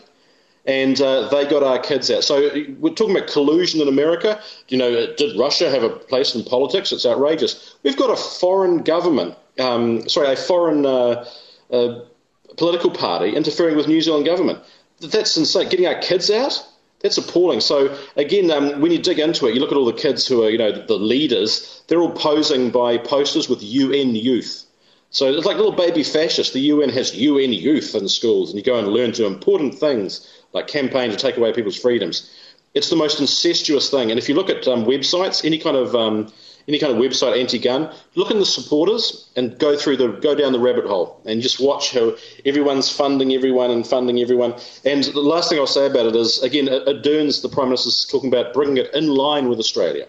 and 0.65 0.99
uh, 1.01 1.27
they 1.29 1.45
got 1.45 1.63
our 1.63 1.79
kids 1.79 2.09
out. 2.09 2.23
So 2.23 2.49
we're 2.79 2.93
talking 2.93 3.15
about 3.15 3.29
collusion 3.29 3.81
in 3.81 3.87
America. 3.87 4.41
You 4.69 4.77
know, 4.77 5.13
did 5.15 5.37
Russia 5.37 5.69
have 5.69 5.83
a 5.83 5.89
place 5.89 6.35
in 6.35 6.43
politics? 6.43 6.91
It's 6.91 7.05
outrageous. 7.05 7.75
We've 7.83 7.97
got 7.97 8.09
a 8.09 8.15
foreign 8.15 8.83
government, 8.83 9.35
um, 9.59 10.07
sorry, 10.07 10.31
a 10.31 10.35
foreign 10.35 10.85
uh, 10.85 11.25
uh, 11.71 11.99
political 12.57 12.91
party 12.91 13.35
interfering 13.35 13.75
with 13.75 13.87
New 13.87 14.01
Zealand 14.01 14.25
government. 14.25 14.59
That's 15.01 15.35
insane. 15.35 15.69
Getting 15.69 15.87
our 15.87 15.99
kids 15.99 16.31
out. 16.31 16.65
That's 17.01 17.17
appalling. 17.17 17.59
So 17.59 17.97
again, 18.15 18.49
um, 18.49 18.79
when 18.79 18.93
you 18.93 18.99
dig 18.99 19.19
into 19.19 19.47
it, 19.47 19.53
you 19.53 19.59
look 19.59 19.73
at 19.73 19.77
all 19.77 19.85
the 19.85 19.91
kids 19.91 20.25
who 20.25 20.45
are, 20.45 20.49
you 20.49 20.57
know, 20.57 20.71
the 20.71 20.93
leaders. 20.93 21.83
They're 21.87 21.99
all 21.99 22.13
posing 22.13 22.69
by 22.69 22.97
posters 22.97 23.49
with 23.49 23.61
UN 23.61 24.15
youth. 24.15 24.65
So 25.09 25.27
it's 25.27 25.45
like 25.45 25.57
little 25.57 25.73
baby 25.73 26.01
fascists. 26.01 26.53
The 26.53 26.61
UN 26.61 26.89
has 26.89 27.13
UN 27.13 27.51
youth 27.51 27.93
in 27.93 28.07
schools, 28.07 28.49
and 28.49 28.57
you 28.57 28.63
go 28.63 28.79
and 28.79 28.87
learn 28.87 29.11
to 29.13 29.25
important 29.25 29.75
things 29.75 30.27
like 30.53 30.67
campaign 30.67 31.09
to 31.11 31.17
take 31.17 31.37
away 31.37 31.51
people's 31.53 31.77
freedoms. 31.77 32.31
It's 32.73 32.89
the 32.89 32.95
most 32.95 33.19
incestuous 33.19 33.89
thing. 33.89 34.09
And 34.09 34.17
if 34.17 34.27
you 34.27 34.35
look 34.35 34.49
at 34.49 34.67
um, 34.67 34.85
websites, 34.85 35.45
any 35.45 35.59
kind 35.59 35.77
of 35.77 35.95
um, 35.95 36.31
any 36.67 36.79
kind 36.79 36.93
of 36.93 36.99
website 36.99 37.39
anti-gun, 37.39 37.93
look 38.15 38.31
in 38.31 38.39
the 38.39 38.45
supporters 38.45 39.29
and 39.35 39.57
go 39.59 39.75
through 39.75 39.97
the 39.97 40.07
go 40.07 40.33
down 40.33 40.53
the 40.53 40.59
rabbit 40.59 40.85
hole 40.85 41.21
and 41.25 41.41
just 41.41 41.59
watch 41.59 41.91
how 41.91 42.15
everyone's 42.45 42.89
funding 42.89 43.33
everyone 43.33 43.69
and 43.69 43.85
funding 43.85 44.19
everyone. 44.19 44.55
And 44.85 45.03
the 45.03 45.19
last 45.19 45.49
thing 45.49 45.59
I'll 45.59 45.67
say 45.67 45.87
about 45.87 46.05
it 46.05 46.15
is 46.15 46.41
again, 46.41 46.69
Ardern's 46.69 47.41
the 47.41 47.49
prime 47.49 47.67
minister's 47.67 48.05
talking 48.05 48.33
about 48.33 48.53
bringing 48.53 48.77
it 48.77 48.93
in 48.93 49.07
line 49.07 49.49
with 49.49 49.59
Australia. 49.59 50.07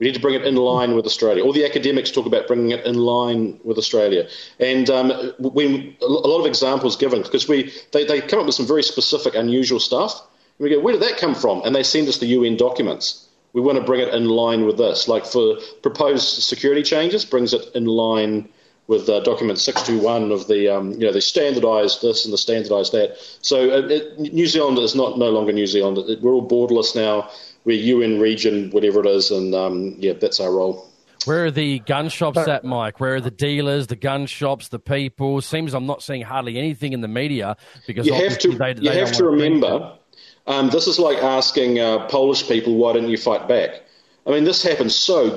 We 0.00 0.06
need 0.06 0.14
to 0.14 0.20
bring 0.20 0.34
it 0.34 0.46
in 0.46 0.56
line 0.56 0.96
with 0.96 1.04
Australia. 1.04 1.44
All 1.44 1.52
the 1.52 1.66
academics 1.66 2.10
talk 2.10 2.24
about 2.24 2.46
bringing 2.46 2.70
it 2.70 2.86
in 2.86 2.96
line 2.96 3.60
with 3.62 3.76
Australia. 3.76 4.26
And 4.58 4.88
um, 4.88 5.10
a 5.10 5.34
lot 5.38 6.40
of 6.40 6.46
examples 6.46 6.96
given, 6.96 7.20
because 7.22 7.46
we 7.46 7.70
they, 7.92 8.04
they 8.04 8.22
come 8.22 8.40
up 8.40 8.46
with 8.46 8.54
some 8.54 8.66
very 8.66 8.82
specific, 8.82 9.34
unusual 9.34 9.78
stuff. 9.78 10.18
And 10.58 10.64
we 10.64 10.70
go, 10.70 10.80
where 10.80 10.94
did 10.94 11.02
that 11.02 11.18
come 11.18 11.34
from? 11.34 11.60
And 11.66 11.76
they 11.76 11.82
send 11.82 12.08
us 12.08 12.16
the 12.16 12.26
UN 12.26 12.56
documents. 12.56 13.28
We 13.52 13.60
want 13.60 13.76
to 13.78 13.84
bring 13.84 14.00
it 14.00 14.14
in 14.14 14.24
line 14.24 14.64
with 14.64 14.78
this. 14.78 15.06
Like 15.06 15.26
for 15.26 15.58
proposed 15.82 16.42
security 16.44 16.82
changes, 16.82 17.26
brings 17.26 17.52
it 17.52 17.66
in 17.74 17.84
line 17.84 18.48
with 18.86 19.08
uh, 19.08 19.20
document 19.20 19.58
621 19.58 20.32
of 20.32 20.48
the, 20.48 20.68
um, 20.68 20.92
you 20.92 21.06
know, 21.06 21.12
they 21.12 21.20
standardised 21.20 22.02
this 22.02 22.24
and 22.24 22.34
the 22.34 22.38
standardised 22.38 22.92
that. 22.92 23.16
So 23.40 23.70
uh, 23.70 23.86
it, 23.86 24.18
New 24.18 24.46
Zealand 24.46 24.78
is 24.78 24.96
not 24.96 25.16
no 25.16 25.30
longer 25.30 25.52
New 25.52 25.66
Zealand. 25.66 25.98
It, 25.98 26.20
we're 26.22 26.32
all 26.32 26.48
borderless 26.48 26.96
now. 26.96 27.30
We're 27.64 27.78
UN 27.78 28.20
region, 28.20 28.70
whatever 28.70 29.00
it 29.00 29.06
is, 29.06 29.30
and 29.30 29.54
um, 29.54 29.94
yeah, 29.98 30.14
that's 30.14 30.40
our 30.40 30.52
role. 30.52 30.90
Where 31.26 31.46
are 31.46 31.50
the 31.50 31.80
gun 31.80 32.08
shops 32.08 32.38
at, 32.38 32.64
Mike? 32.64 32.98
Where 32.98 33.16
are 33.16 33.20
the 33.20 33.30
dealers, 33.30 33.88
the 33.88 33.96
gun 33.96 34.26
shops, 34.26 34.68
the 34.68 34.78
people? 34.78 35.42
Seems 35.42 35.74
I'm 35.74 35.86
not 35.86 36.02
seeing 36.02 36.22
hardly 36.22 36.56
anything 36.56 36.94
in 36.94 37.02
the 37.02 37.08
media 37.08 37.56
because 37.86 38.06
you 38.06 38.14
have 38.14 38.38
to. 38.38 38.52
They, 38.52 38.72
they 38.72 38.82
you 38.82 38.90
have 38.90 39.12
to 39.12 39.24
remember, 39.26 39.98
um, 40.46 40.70
this 40.70 40.86
is 40.86 40.98
like 40.98 41.18
asking 41.18 41.78
uh, 41.78 42.06
Polish 42.06 42.48
people, 42.48 42.76
"Why 42.76 42.94
didn't 42.94 43.10
you 43.10 43.18
fight 43.18 43.46
back?" 43.46 43.82
I 44.26 44.30
mean, 44.30 44.44
this 44.44 44.62
happened 44.62 44.92
so 44.92 45.36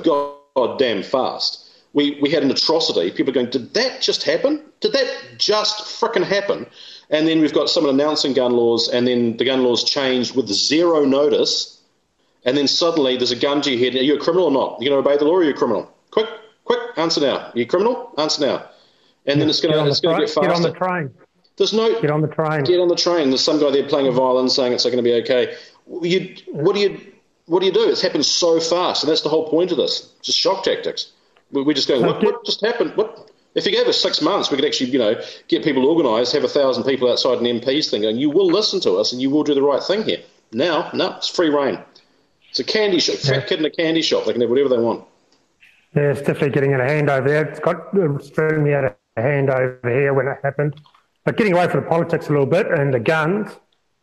goddamn 0.54 1.02
fast. 1.02 1.60
We 1.92 2.18
we 2.22 2.30
had 2.30 2.42
an 2.42 2.50
atrocity. 2.50 3.10
People 3.10 3.32
are 3.32 3.34
going, 3.34 3.50
"Did 3.50 3.74
that 3.74 4.00
just 4.00 4.22
happen? 4.22 4.62
Did 4.80 4.92
that 4.92 5.12
just 5.36 6.00
fricking 6.00 6.24
happen?" 6.24 6.66
And 7.10 7.28
then 7.28 7.42
we've 7.42 7.52
got 7.52 7.68
someone 7.68 7.92
announcing 7.94 8.32
gun 8.32 8.52
laws, 8.52 8.88
and 8.88 9.06
then 9.06 9.36
the 9.36 9.44
gun 9.44 9.62
laws 9.62 9.84
changed 9.84 10.34
with 10.34 10.48
zero 10.48 11.04
notice 11.04 11.73
and 12.44 12.56
then 12.56 12.68
suddenly 12.68 13.16
there's 13.16 13.30
a 13.30 13.36
gun 13.36 13.62
to 13.62 13.70
your 13.70 13.78
head. 13.78 13.98
Are 13.98 14.04
you 14.04 14.16
a 14.16 14.20
criminal 14.20 14.46
or 14.46 14.52
not? 14.52 14.80
You 14.80 14.90
going 14.90 15.02
to 15.02 15.08
obey 15.08 15.18
the 15.18 15.24
law 15.24 15.34
or 15.34 15.40
are 15.40 15.44
you 15.44 15.50
a 15.50 15.54
criminal? 15.54 15.90
Quick, 16.10 16.28
quick, 16.64 16.80
answer 16.96 17.20
now. 17.20 17.36
Are 17.36 17.52
you 17.54 17.64
a 17.64 17.66
criminal? 17.66 18.12
Answer 18.18 18.46
now. 18.46 18.68
And 19.26 19.40
then 19.40 19.48
it's 19.48 19.60
going 19.60 19.74
to 19.74 19.86
it's 19.88 20.00
going 20.00 20.16
to 20.16 20.26
get 20.26 20.30
faster. 20.30 20.48
Get 20.48 20.56
on 20.56 20.62
the 20.62 20.72
train. 20.72 21.10
There's 21.56 21.72
no 21.72 22.00
get 22.00 22.10
on 22.10 22.20
the 22.20 22.28
train. 22.28 22.64
Get 22.64 22.80
on 22.80 22.88
the 22.88 22.96
train. 22.96 23.30
There's 23.30 23.44
some 23.44 23.60
guy 23.60 23.70
there 23.70 23.88
playing 23.88 24.06
a 24.06 24.10
mm-hmm. 24.10 24.18
violin, 24.18 24.48
saying 24.50 24.72
it's 24.72 24.84
going 24.84 24.96
to 24.96 25.02
be 25.02 25.14
okay. 25.14 25.56
You, 26.02 26.34
what 26.48 26.74
do 26.74 26.80
you 26.80 27.00
what 27.46 27.60
do 27.60 27.66
you 27.66 27.72
do? 27.72 27.88
It's 27.88 28.02
happened 28.02 28.26
so 28.26 28.58
fast, 28.60 29.02
and 29.02 29.10
that's 29.10 29.22
the 29.22 29.28
whole 29.28 29.48
point 29.48 29.70
of 29.70 29.76
this. 29.76 30.12
Just 30.22 30.38
shock 30.38 30.64
tactics. 30.64 31.12
We're 31.52 31.74
just 31.74 31.88
going. 31.88 32.04
What, 32.04 32.22
what 32.22 32.44
just 32.44 32.60
happened? 32.60 32.96
What? 32.96 33.30
If 33.54 33.66
you 33.66 33.72
gave 33.72 33.86
us 33.86 34.00
six 34.00 34.20
months, 34.20 34.50
we 34.50 34.56
could 34.56 34.64
actually, 34.64 34.90
you 34.90 34.98
know, 34.98 35.14
get 35.46 35.62
people 35.62 35.86
organised, 35.88 36.32
have 36.32 36.42
a 36.42 36.48
thousand 36.48 36.82
people 36.84 37.08
outside 37.08 37.38
an 37.38 37.44
MP's 37.44 37.88
thing, 37.88 38.04
and 38.04 38.20
you 38.20 38.28
will 38.28 38.48
listen 38.48 38.80
to 38.80 38.94
us, 38.94 39.12
and 39.12 39.22
you 39.22 39.30
will 39.30 39.44
do 39.44 39.54
the 39.54 39.62
right 39.62 39.82
thing 39.82 40.02
here. 40.02 40.18
Now, 40.52 40.90
no, 40.92 41.16
it's 41.16 41.28
free 41.28 41.50
rein. 41.50 41.78
It's 42.54 42.60
a 42.60 42.64
candy 42.64 43.00
shop, 43.00 43.16
fat 43.16 43.34
yeah. 43.34 43.46
kid 43.46 43.58
in 43.58 43.64
a 43.64 43.70
candy 43.70 44.00
shop. 44.00 44.26
They 44.26 44.32
can 44.32 44.40
have 44.40 44.48
whatever 44.48 44.68
they 44.68 44.78
want. 44.78 45.04
Yeah, 45.96 46.12
it's 46.12 46.20
definitely 46.20 46.50
getting 46.50 46.72
a 46.72 46.84
hand 46.84 47.10
over 47.10 47.28
there. 47.28 47.44
It's 47.46 47.58
got 47.58 47.92
uh, 47.92 48.14
extremely 48.14 48.70
had 48.70 48.94
a 49.16 49.20
hand 49.20 49.50
over 49.50 49.80
here 49.82 50.14
when 50.14 50.28
it 50.28 50.38
happened. 50.40 50.80
But 51.24 51.36
getting 51.36 51.54
away 51.54 51.66
from 51.66 51.80
the 51.82 51.88
politics 51.88 52.28
a 52.28 52.30
little 52.30 52.46
bit 52.46 52.68
and 52.68 52.94
the 52.94 53.00
guns, 53.00 53.50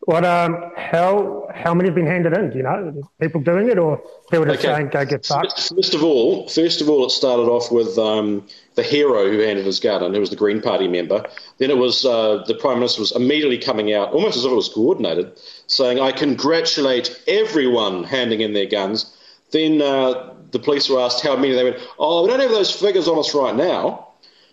what 0.04 0.24
um 0.24 0.72
how 0.76 1.48
how 1.54 1.74
many 1.74 1.88
have 1.88 1.94
been 1.94 2.06
handed 2.06 2.32
in? 2.32 2.50
Do 2.50 2.56
you 2.56 2.62
know, 2.62 3.02
people 3.20 3.40
doing 3.40 3.68
it 3.68 3.78
or 3.78 3.98
people 4.30 4.46
just 4.46 4.60
okay. 4.60 4.74
saying 4.74 4.88
go 4.88 5.04
get 5.04 5.24
fucked? 5.24 5.72
First 5.74 5.94
of 5.94 6.02
all, 6.02 6.48
first 6.48 6.80
of 6.80 6.88
all, 6.88 7.06
it 7.06 7.10
started 7.10 7.44
off 7.44 7.70
with 7.70 7.96
um, 7.98 8.46
the 8.74 8.82
hero 8.82 9.30
who 9.30 9.38
handed 9.40 9.64
his 9.64 9.78
gun 9.78 10.02
in, 10.02 10.14
who 10.14 10.20
was 10.20 10.30
the 10.30 10.36
Green 10.36 10.60
Party 10.60 10.88
member. 10.88 11.24
Then 11.58 11.70
it 11.70 11.76
was 11.76 12.04
uh, 12.04 12.42
the 12.46 12.54
Prime 12.54 12.78
Minister 12.78 13.00
was 13.00 13.12
immediately 13.12 13.58
coming 13.58 13.92
out, 13.92 14.12
almost 14.12 14.36
as 14.36 14.44
if 14.44 14.50
it 14.50 14.56
was 14.56 14.68
coordinated, 14.68 15.38
saying, 15.66 16.00
I 16.00 16.10
congratulate 16.10 17.22
everyone 17.28 18.04
handing 18.04 18.40
in 18.40 18.54
their 18.54 18.66
guns. 18.66 19.16
Then 19.52 19.82
uh, 19.82 20.34
the 20.50 20.58
police 20.58 20.88
were 20.88 21.00
asked 21.00 21.22
how 21.22 21.36
many. 21.36 21.52
They 21.52 21.64
went, 21.64 21.76
Oh, 21.98 22.22
we 22.22 22.28
don't 22.28 22.40
have 22.40 22.50
those 22.50 22.72
figures 22.72 23.06
on 23.06 23.18
us 23.18 23.34
right 23.34 23.54
now. 23.54 24.08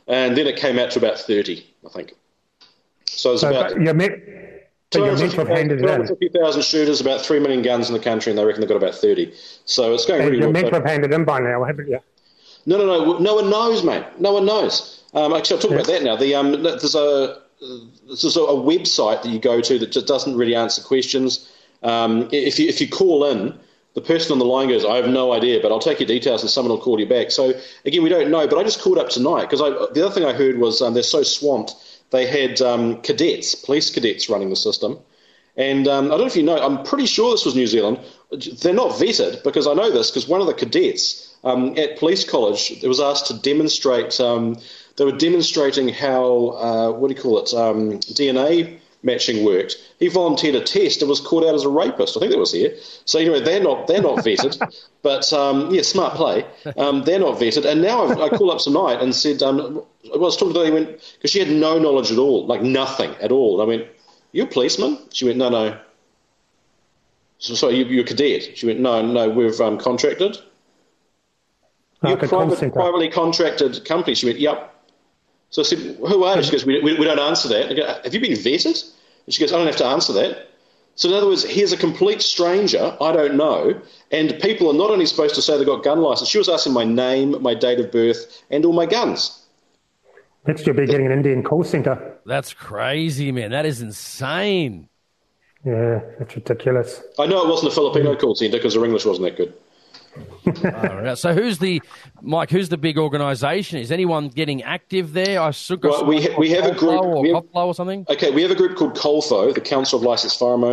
And 0.08 0.36
then 0.36 0.48
it 0.48 0.58
came 0.58 0.80
out 0.80 0.92
to 0.92 1.00
about 1.00 1.20
30, 1.20 1.66
I 1.86 1.90
think. 1.90 2.14
So 3.06 3.34
it's 3.34 3.42
so 3.42 3.50
about. 3.50 3.80
You 3.80 3.94
meant, 4.98 6.08
250,000 6.08 6.64
shooters, 6.64 7.00
about 7.00 7.22
3 7.22 7.40
million 7.40 7.62
guns 7.62 7.90
in 7.90 7.94
the 7.94 8.00
country, 8.00 8.32
and 8.32 8.40
they 8.40 8.46
reckon 8.46 8.62
they've 8.62 8.70
got 8.70 8.78
about 8.78 8.96
30. 8.96 9.34
So 9.66 9.94
it's 9.94 10.06
going 10.06 10.22
really 10.22 10.38
well. 10.38 10.48
You're 10.48 10.52
meant 10.52 10.68
to 10.68 10.74
have 10.74 10.86
handed 10.86 11.14
in 11.14 11.26
by 11.26 11.40
now, 11.40 11.64
haven't 11.64 11.88
you? 11.88 12.00
No, 12.66 12.78
no, 12.78 12.86
no. 12.86 13.18
No 13.20 13.36
one 13.36 13.50
knows, 13.50 13.84
mate. 13.84 14.04
No 14.20 14.34
one 14.34 14.46
knows. 14.46 15.04
Um, 15.14 15.34
actually, 15.34 15.58
I'll 15.58 15.62
talk 15.62 15.72
yeah. 15.72 15.78
about 15.78 15.88
that 15.88 16.04
now. 16.04 16.16
The, 16.16 16.36
um, 16.36 16.64
there's 16.64 16.96
a 16.96 17.42
there's 17.60 18.38
a, 18.38 18.40
website 18.40 19.22
that 19.24 19.30
you 19.30 19.40
go 19.40 19.62
to 19.62 19.80
that 19.80 19.92
just 19.92 20.08
doesn't 20.08 20.36
really 20.36 20.56
answer 20.56 20.82
questions. 20.82 21.50
Um, 21.84 22.30
if 22.32 22.60
you 22.60 22.68
if 22.68 22.80
you 22.80 22.88
call 22.88 23.26
in, 23.26 23.58
the 23.96 24.02
person 24.02 24.32
on 24.32 24.40
the 24.40 24.46
line 24.46 24.70
goes, 24.70 24.86
"I 24.86 24.96
have 24.96 25.08
no 25.08 25.34
idea, 25.34 25.60
but 25.62 25.72
I'll 25.72 25.80
take 25.80 26.00
your 26.00 26.08
details 26.08 26.42
and 26.42 26.50
someone 26.50 26.72
will 26.72 26.84
call 26.84 27.00
you 27.00 27.06
back." 27.06 27.32
So 27.32 27.54
again, 27.86 28.04
we 28.04 28.10
don't 28.10 28.30
know. 28.30 28.48
But 28.48 28.58
I 28.58 28.64
just 28.64 28.82
called 28.82 28.98
up 28.98 29.10
tonight 29.10 29.50
because 29.50 29.60
the 29.60 30.06
other 30.06 30.14
thing 30.14 30.26
I 30.26 30.34
heard 30.34 30.58
was 30.58 30.82
um, 30.82 30.94
they're 30.94 31.04
so 31.04 31.24
swamped. 31.24 31.74
They 32.12 32.26
had 32.26 32.62
um, 32.62 33.02
cadets, 33.02 33.56
police 33.56 33.90
cadets, 33.90 34.30
running 34.30 34.50
the 34.50 34.56
system. 34.56 35.00
And 35.56 35.88
um, 35.88 36.06
I 36.06 36.10
don't 36.10 36.22
know 36.22 36.26
if 36.26 36.36
you 36.36 36.44
know, 36.44 36.58
I'm 36.58 36.84
pretty 36.84 37.06
sure 37.06 37.32
this 37.32 37.46
was 37.46 37.56
New 37.56 37.68
Zealand. 37.68 38.00
They're 38.62 38.74
not 38.74 38.92
vetted 38.92 39.44
because 39.44 39.68
I 39.68 39.74
know 39.74 39.92
this 39.92 40.10
because 40.10 40.28
one 40.28 40.42
of 40.42 40.48
the 40.48 40.54
cadets 40.54 41.30
um, 41.44 41.78
at 41.78 41.98
police 41.98 42.30
college, 42.30 42.82
was 42.84 43.00
asked 43.00 43.28
to 43.28 43.34
demonstrate. 43.34 44.20
Um, 44.20 44.58
they 44.98 45.06
were 45.06 45.18
demonstrating 45.18 45.90
how 45.90 46.50
uh, 46.50 46.92
what 46.92 47.10
do 47.10 47.16
you 47.16 47.22
call 47.22 47.40
it? 47.40 47.54
Um, 47.54 48.00
DNA 48.00 48.80
matching 49.04 49.46
worked. 49.46 49.78
He 50.00 50.08
volunteered 50.08 50.56
a 50.56 50.62
test 50.62 51.02
and 51.02 51.10
was 51.10 51.22
caught 51.22 51.46
out 51.46 51.56
as 51.56 51.64
a 51.64 51.70
rapist. 51.70 52.18
I 52.18 52.20
think 52.20 52.32
that 52.32 52.38
was 52.38 52.52
here. 52.52 52.76
So 53.06 53.20
anyway, 53.20 53.42
they're 53.42 53.64
not 53.64 53.88
they're 53.88 54.02
not 54.02 54.20
vetted, 54.20 54.60
but 55.02 55.32
um, 55.34 55.74
yeah, 55.74 55.82
smart 55.82 56.16
play. 56.16 56.46
Um, 56.78 57.04
they're 57.04 57.20
not 57.20 57.40
vetted. 57.40 57.66
And 57.66 57.82
now 57.82 58.06
I've, 58.06 58.20
i 58.20 58.30
called 58.30 58.52
up 58.52 58.60
tonight 58.60 59.02
and 59.02 59.14
said 59.16 59.42
um, 59.42 59.84
I 60.14 60.18
was 60.18 60.38
talking 60.38 60.54
to 60.54 60.60
her. 60.60 60.66
He 60.66 60.72
went 60.72 61.02
because 61.16 61.32
she 61.32 61.40
had 61.40 61.50
no 61.50 61.80
knowledge 61.80 62.12
at 62.12 62.18
all, 62.18 62.46
like 62.46 62.62
nothing 62.62 63.16
at 63.22 63.32
all. 63.32 63.62
And 63.62 63.72
I 63.72 63.76
went, 63.76 63.90
"You 64.32 64.44
a 64.44 64.48
policeman?" 64.48 64.98
She 65.12 65.26
went, 65.26 65.38
"No, 65.38 65.50
no." 65.50 65.80
So, 67.42 67.54
sorry, 67.54 67.76
you, 67.76 68.00
are 68.00 68.04
a 68.04 68.06
cadet. 68.06 68.58
She 68.58 68.66
went, 68.66 68.80
"No, 68.80 69.02
no, 69.06 69.30
we've 69.30 69.60
um, 69.62 69.78
contracted." 69.78 70.38
You're 72.04 72.18
a 72.18 72.28
private, 72.28 72.74
privately 72.74 73.10
contracted 73.10 73.84
company. 73.86 74.16
She 74.16 74.26
went, 74.26 74.40
yep. 74.40 74.74
So 75.50 75.62
I 75.62 75.66
said, 75.66 75.80
who 75.80 76.24
are 76.24 76.38
you? 76.38 76.44
She 76.44 76.52
goes, 76.52 76.66
we, 76.66 76.82
we, 76.82 76.98
we 76.98 77.06
don't 77.06 77.20
answer 77.20 77.48
that. 77.50 77.72
I 77.72 77.74
Go, 77.74 77.86
have 77.86 78.14
you 78.14 78.20
been 78.20 78.34
vetted? 78.34 78.92
And 79.26 79.34
she 79.34 79.42
goes, 79.42 79.52
I 79.52 79.58
don't 79.58 79.68
have 79.68 79.78
to 79.78 79.86
answer 79.86 80.14
that. 80.14 80.48
So 80.96 81.08
in 81.08 81.16
other 81.16 81.28
words, 81.28 81.44
here's 81.44 81.72
a 81.72 81.78
complete 81.78 82.22
stranger, 82.22 82.98
I 83.00 83.14
don't 83.14 83.36
know, 83.36 83.80
and 84.12 84.38
people 84.42 84.70
are 84.70 84.74
not 84.74 84.90
only 84.90 85.06
supposed 85.06 85.34
to 85.36 85.42
say 85.42 85.58
they've 85.58 85.66
got 85.66 85.82
gun 85.82 86.02
license, 86.02 86.30
she 86.30 86.38
was 86.38 86.50
asking 86.50 86.74
my 86.74 86.84
name, 86.84 87.42
my 87.42 87.54
date 87.54 87.80
of 87.80 87.90
birth, 87.90 88.44
and 88.50 88.66
all 88.66 88.74
my 88.74 88.86
guns. 88.86 89.46
Next 90.46 90.68
you'll 90.68 90.76
be 90.76 90.86
getting 90.86 91.06
an 91.06 91.14
Indian 91.14 91.42
call 91.42 91.64
centre. 91.64 92.18
That's 92.26 92.54
crazy, 92.54 93.32
man. 93.32 93.52
That 93.52 93.66
is 93.66 93.82
insane. 93.82 94.90
Yeah, 95.64 96.02
that's 96.18 96.36
ridiculous. 96.36 97.02
I 97.18 97.28
know 97.28 97.46
it 97.46 97.48
wasn't 97.48 97.72
a 97.72 97.76
Filipino 97.76 98.18
call 98.18 98.36
centre 98.36 98.58
because 98.58 98.76
her 98.76 98.84
English 98.84 99.06
wasn't 99.06 99.28
that 99.28 99.38
good 99.38 99.54
so 101.16 101.34
who's 101.34 101.60
the 101.60 101.82
Mike? 102.22 102.50
Who's 102.50 102.70
the 102.70 102.78
big 102.78 102.98
organisation? 102.98 103.80
Is 103.80 103.92
anyone 103.92 104.30
getting 104.30 104.64
active 104.64 105.14
there? 105.14 105.42
I 105.42 105.52
well, 105.82 106.06
we 106.06 106.24
ha- 106.24 106.36
we 106.38 106.50
have 106.52 106.66
a 106.66 106.76
group 106.76 107.02
or 107.02 107.26
have, 107.26 107.46
or 107.54 107.74
something. 107.74 108.06
Okay, 108.10 108.32
we 108.32 108.42
have 108.42 108.52
a 108.52 108.56
group 108.56 108.78
called 108.78 108.96
Colfo, 108.96 109.54
the 109.54 109.62
Council 109.62 110.00
of 110.00 110.04
Licensed 110.06 110.40
Firearm 110.40 110.64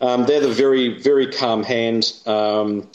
Um, 0.00 0.26
they're 0.26 0.40
the 0.40 0.52
very 0.52 1.00
very 1.00 1.26
calm 1.26 1.62
hand. 1.62 2.12
Um, 2.26 2.88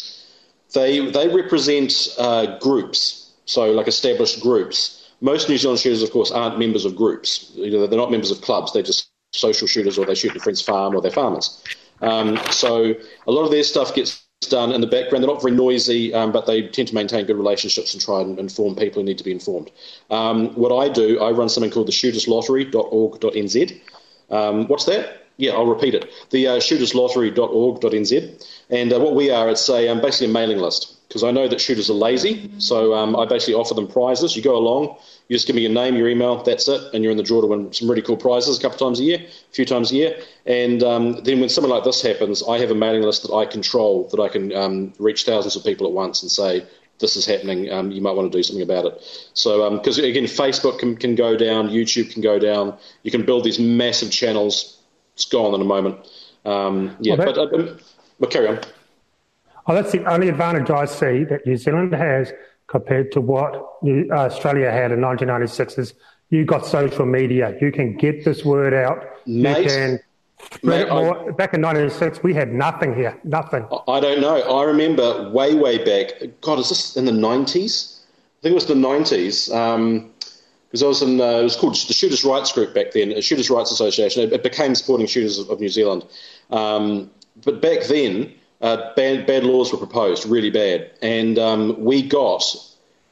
they 0.74 1.12
they 1.12 1.28
represent 1.28 2.10
uh, 2.18 2.58
groups, 2.60 3.32
so 3.46 3.72
like 3.72 3.88
established 3.88 4.42
groups. 4.42 5.00
Most 5.22 5.48
New 5.48 5.58
Zealand 5.58 5.80
shooters, 5.80 6.04
of 6.04 6.12
course, 6.12 6.32
aren't 6.32 6.60
members 6.60 6.84
of 6.84 6.96
groups. 6.96 7.52
You 7.56 7.72
know, 7.72 7.88
they're 7.88 8.00
not 8.00 8.12
members 8.12 8.32
of 8.32 8.42
clubs. 8.42 8.74
They're 8.74 8.84
just 8.84 9.10
social 9.32 9.68
shooters, 9.68 9.98
or 9.98 10.06
they 10.06 10.16
shoot 10.16 10.34
their 10.34 10.42
friend's 10.42 10.62
farm, 10.62 10.96
or 10.96 11.02
they're 11.02 11.12
farmers. 11.12 11.64
Um, 12.02 12.38
so 12.52 12.94
a 13.28 13.32
lot 13.32 13.44
of 13.46 13.52
their 13.52 13.64
stuff 13.64 13.96
gets 13.96 14.23
done 14.48 14.72
in 14.72 14.82
the 14.82 14.88
background. 14.88 15.24
They're 15.24 15.32
not 15.32 15.42
very 15.42 15.56
noisy, 15.56 16.14
um, 16.14 16.32
but 16.32 16.46
they 16.46 16.68
tend 16.68 16.88
to 16.90 16.96
maintain 16.96 17.26
good 17.26 17.38
relationships 17.38 17.94
and 17.94 18.02
try 18.02 18.22
and 18.22 18.40
inform 18.40 18.76
people 18.76 19.02
who 19.02 19.06
need 19.06 19.18
to 19.18 19.24
be 19.24 19.32
informed. 19.32 19.72
Um, 20.10 20.50
what 20.56 20.76
I 20.76 20.90
do, 20.90 21.20
I 21.20 21.32
run 21.32 21.50
something 21.50 21.72
called 21.72 21.88
the 21.88 21.92
shooterslottery.org.nz. 21.92 23.82
Um, 24.30 24.68
what's 24.68 24.86
that? 24.86 25.20
Yeah, 25.38 25.54
I'll 25.54 25.66
repeat 25.66 25.96
it. 25.96 26.12
The 26.30 26.48
uh, 26.48 26.58
shooterslottery.org.nz. 26.58 28.48
And 28.70 28.94
uh, 28.94 29.00
what 29.00 29.16
we 29.16 29.30
are, 29.30 29.50
it's 29.50 29.68
a, 29.70 29.90
um, 29.90 30.02
basically 30.02 30.28
a 30.28 30.34
mailing 30.34 30.60
list 30.60 30.96
because 31.08 31.24
I 31.24 31.32
know 31.32 31.48
that 31.48 31.62
shooters 31.62 31.90
are 31.92 31.94
lazy. 31.94 32.50
So 32.58 32.96
um, 32.96 33.16
I 33.16 33.26
basically 33.26 33.54
offer 33.54 33.76
them 33.76 33.88
prizes. 33.88 34.36
You 34.36 34.42
go 34.42 34.58
along, 34.58 34.98
you 35.28 35.36
just 35.36 35.48
give 35.48 35.56
me 35.56 35.62
your 35.62 35.72
name, 35.72 35.96
your 35.96 36.10
email, 36.10 36.44
that's 36.44 36.68
it, 36.68 36.82
and 36.94 37.04
you're 37.04 37.12
in 37.12 37.18
the 37.18 37.24
draw 37.24 37.42
to 37.42 37.48
win 37.48 37.72
some 37.72 37.90
really 37.90 38.02
cool 38.02 38.18
prizes 38.18 38.58
a 38.58 38.62
couple 38.62 38.76
of 38.76 38.80
times 38.80 39.00
a 39.00 39.04
year, 39.04 39.20
a 39.20 39.54
few 39.54 39.66
times 39.66 39.92
a 39.92 39.96
year. 39.96 40.18
And 40.46 40.84
um, 40.84 41.24
then 41.24 41.40
when 41.40 41.50
something 41.50 41.72
like 41.72 41.84
this 41.84 42.02
happens, 42.02 42.44
I 42.48 42.60
have 42.60 42.72
a 42.72 42.76
mailing 42.76 43.04
list 43.04 43.24
that 43.24 43.34
I 43.34 43.46
control 43.46 44.10
that 44.10 44.20
I 44.20 44.28
can 44.28 44.54
um, 44.54 44.94
reach 45.00 45.24
thousands 45.24 45.56
of 45.56 45.64
people 45.64 45.88
at 45.88 45.94
once 45.94 46.22
and 46.22 46.30
say, 46.30 46.66
this 47.00 47.16
is 47.16 47.26
happening. 47.26 47.72
Um, 47.72 47.92
you 47.92 48.02
might 48.02 48.12
want 48.12 48.32
to 48.32 48.38
do 48.38 48.44
something 48.44 48.64
about 48.64 48.86
it. 48.86 49.30
So, 49.34 49.78
because 49.78 50.00
um, 50.00 50.06
again, 50.06 50.26
Facebook 50.26 50.80
can, 50.80 50.96
can 50.96 51.16
go 51.16 51.36
down, 51.36 51.70
YouTube 51.70 52.12
can 52.12 52.22
go 52.22 52.38
down. 52.38 52.78
You 53.04 53.12
can 53.12 53.26
build 53.26 53.44
these 53.44 53.60
massive 53.60 54.12
channels. 54.12 54.80
It's 55.16 55.26
gone 55.26 55.54
in 55.56 55.62
a 55.62 55.66
moment. 55.66 55.98
Um, 56.46 56.96
yeah, 57.00 57.16
well, 57.16 57.34
that, 57.34 57.50
but, 57.52 57.60
uh, 57.60 57.78
but 58.20 58.32
carry 58.32 58.48
on. 58.48 58.60
Oh, 59.66 59.74
that's 59.74 59.92
the 59.92 60.04
only 60.06 60.30
advantage 60.30 60.70
I 60.70 60.86
see 60.86 61.24
that 61.26 61.46
New 61.46 61.56
Zealand 61.56 61.94
has 61.94 62.34
compared 62.74 63.12
to 63.12 63.22
what 63.22 63.54
uh, 63.86 64.12
Australia 64.12 64.72
had 64.72 64.92
in 64.92 65.00
1996 65.00 65.78
is 65.78 65.94
you 66.32 66.44
got 66.44 66.66
social 66.66 67.06
media. 67.06 67.56
You 67.62 67.72
can 67.72 67.96
get 67.96 68.26
this 68.26 68.44
word 68.44 68.74
out. 68.74 68.98
Mate, 69.28 69.60
you 69.60 69.70
can 69.70 70.00
Mate, 70.64 70.90
I, 70.90 71.30
back 71.42 71.54
in 71.54 71.62
1906, 71.62 72.24
we 72.24 72.34
had 72.34 72.52
nothing 72.52 72.96
here, 72.96 73.16
nothing. 73.24 73.68
I 73.88 74.00
don't 74.00 74.22
know. 74.22 74.42
I 74.42 74.64
remember 74.64 75.30
way, 75.30 75.54
way 75.54 75.78
back. 75.86 76.42
God, 76.42 76.58
is 76.58 76.70
this 76.70 76.98
in 76.98 77.06
the 77.06 77.12
90s? 77.12 78.00
I 78.00 78.42
think 78.42 78.54
it 78.54 78.56
was 78.56 78.66
the 78.66 78.74
90s. 78.74 79.54
Um, 79.56 80.12
because 80.68 80.82
I 80.82 80.88
was 80.88 81.02
in, 81.04 81.22
uh, 81.22 81.42
it 81.42 81.44
was 81.44 81.56
called 81.56 81.76
the 81.76 81.94
Shooters' 81.94 82.26
Rights 82.26 82.52
Group 82.52 82.74
back 82.74 82.94
then, 82.94 83.22
Shooters' 83.22 83.52
Rights 83.52 83.72
Association. 83.72 84.24
It, 84.24 84.34
it 84.34 84.42
became 84.42 84.74
Sporting 84.74 85.06
Shooters 85.06 85.38
of, 85.38 85.52
of 85.52 85.60
New 85.60 85.70
Zealand. 85.70 86.04
Um, 86.50 87.12
but 87.46 87.62
back 87.62 87.84
then, 87.84 88.34
uh, 88.64 88.94
bad, 88.96 89.28
bad 89.28 89.44
laws 89.44 89.72
were 89.72 89.78
proposed, 89.78 90.26
really 90.26 90.50
bad. 90.50 90.90
And 91.02 91.38
um, 91.38 91.84
we 91.84 92.02
got, 92.02 92.44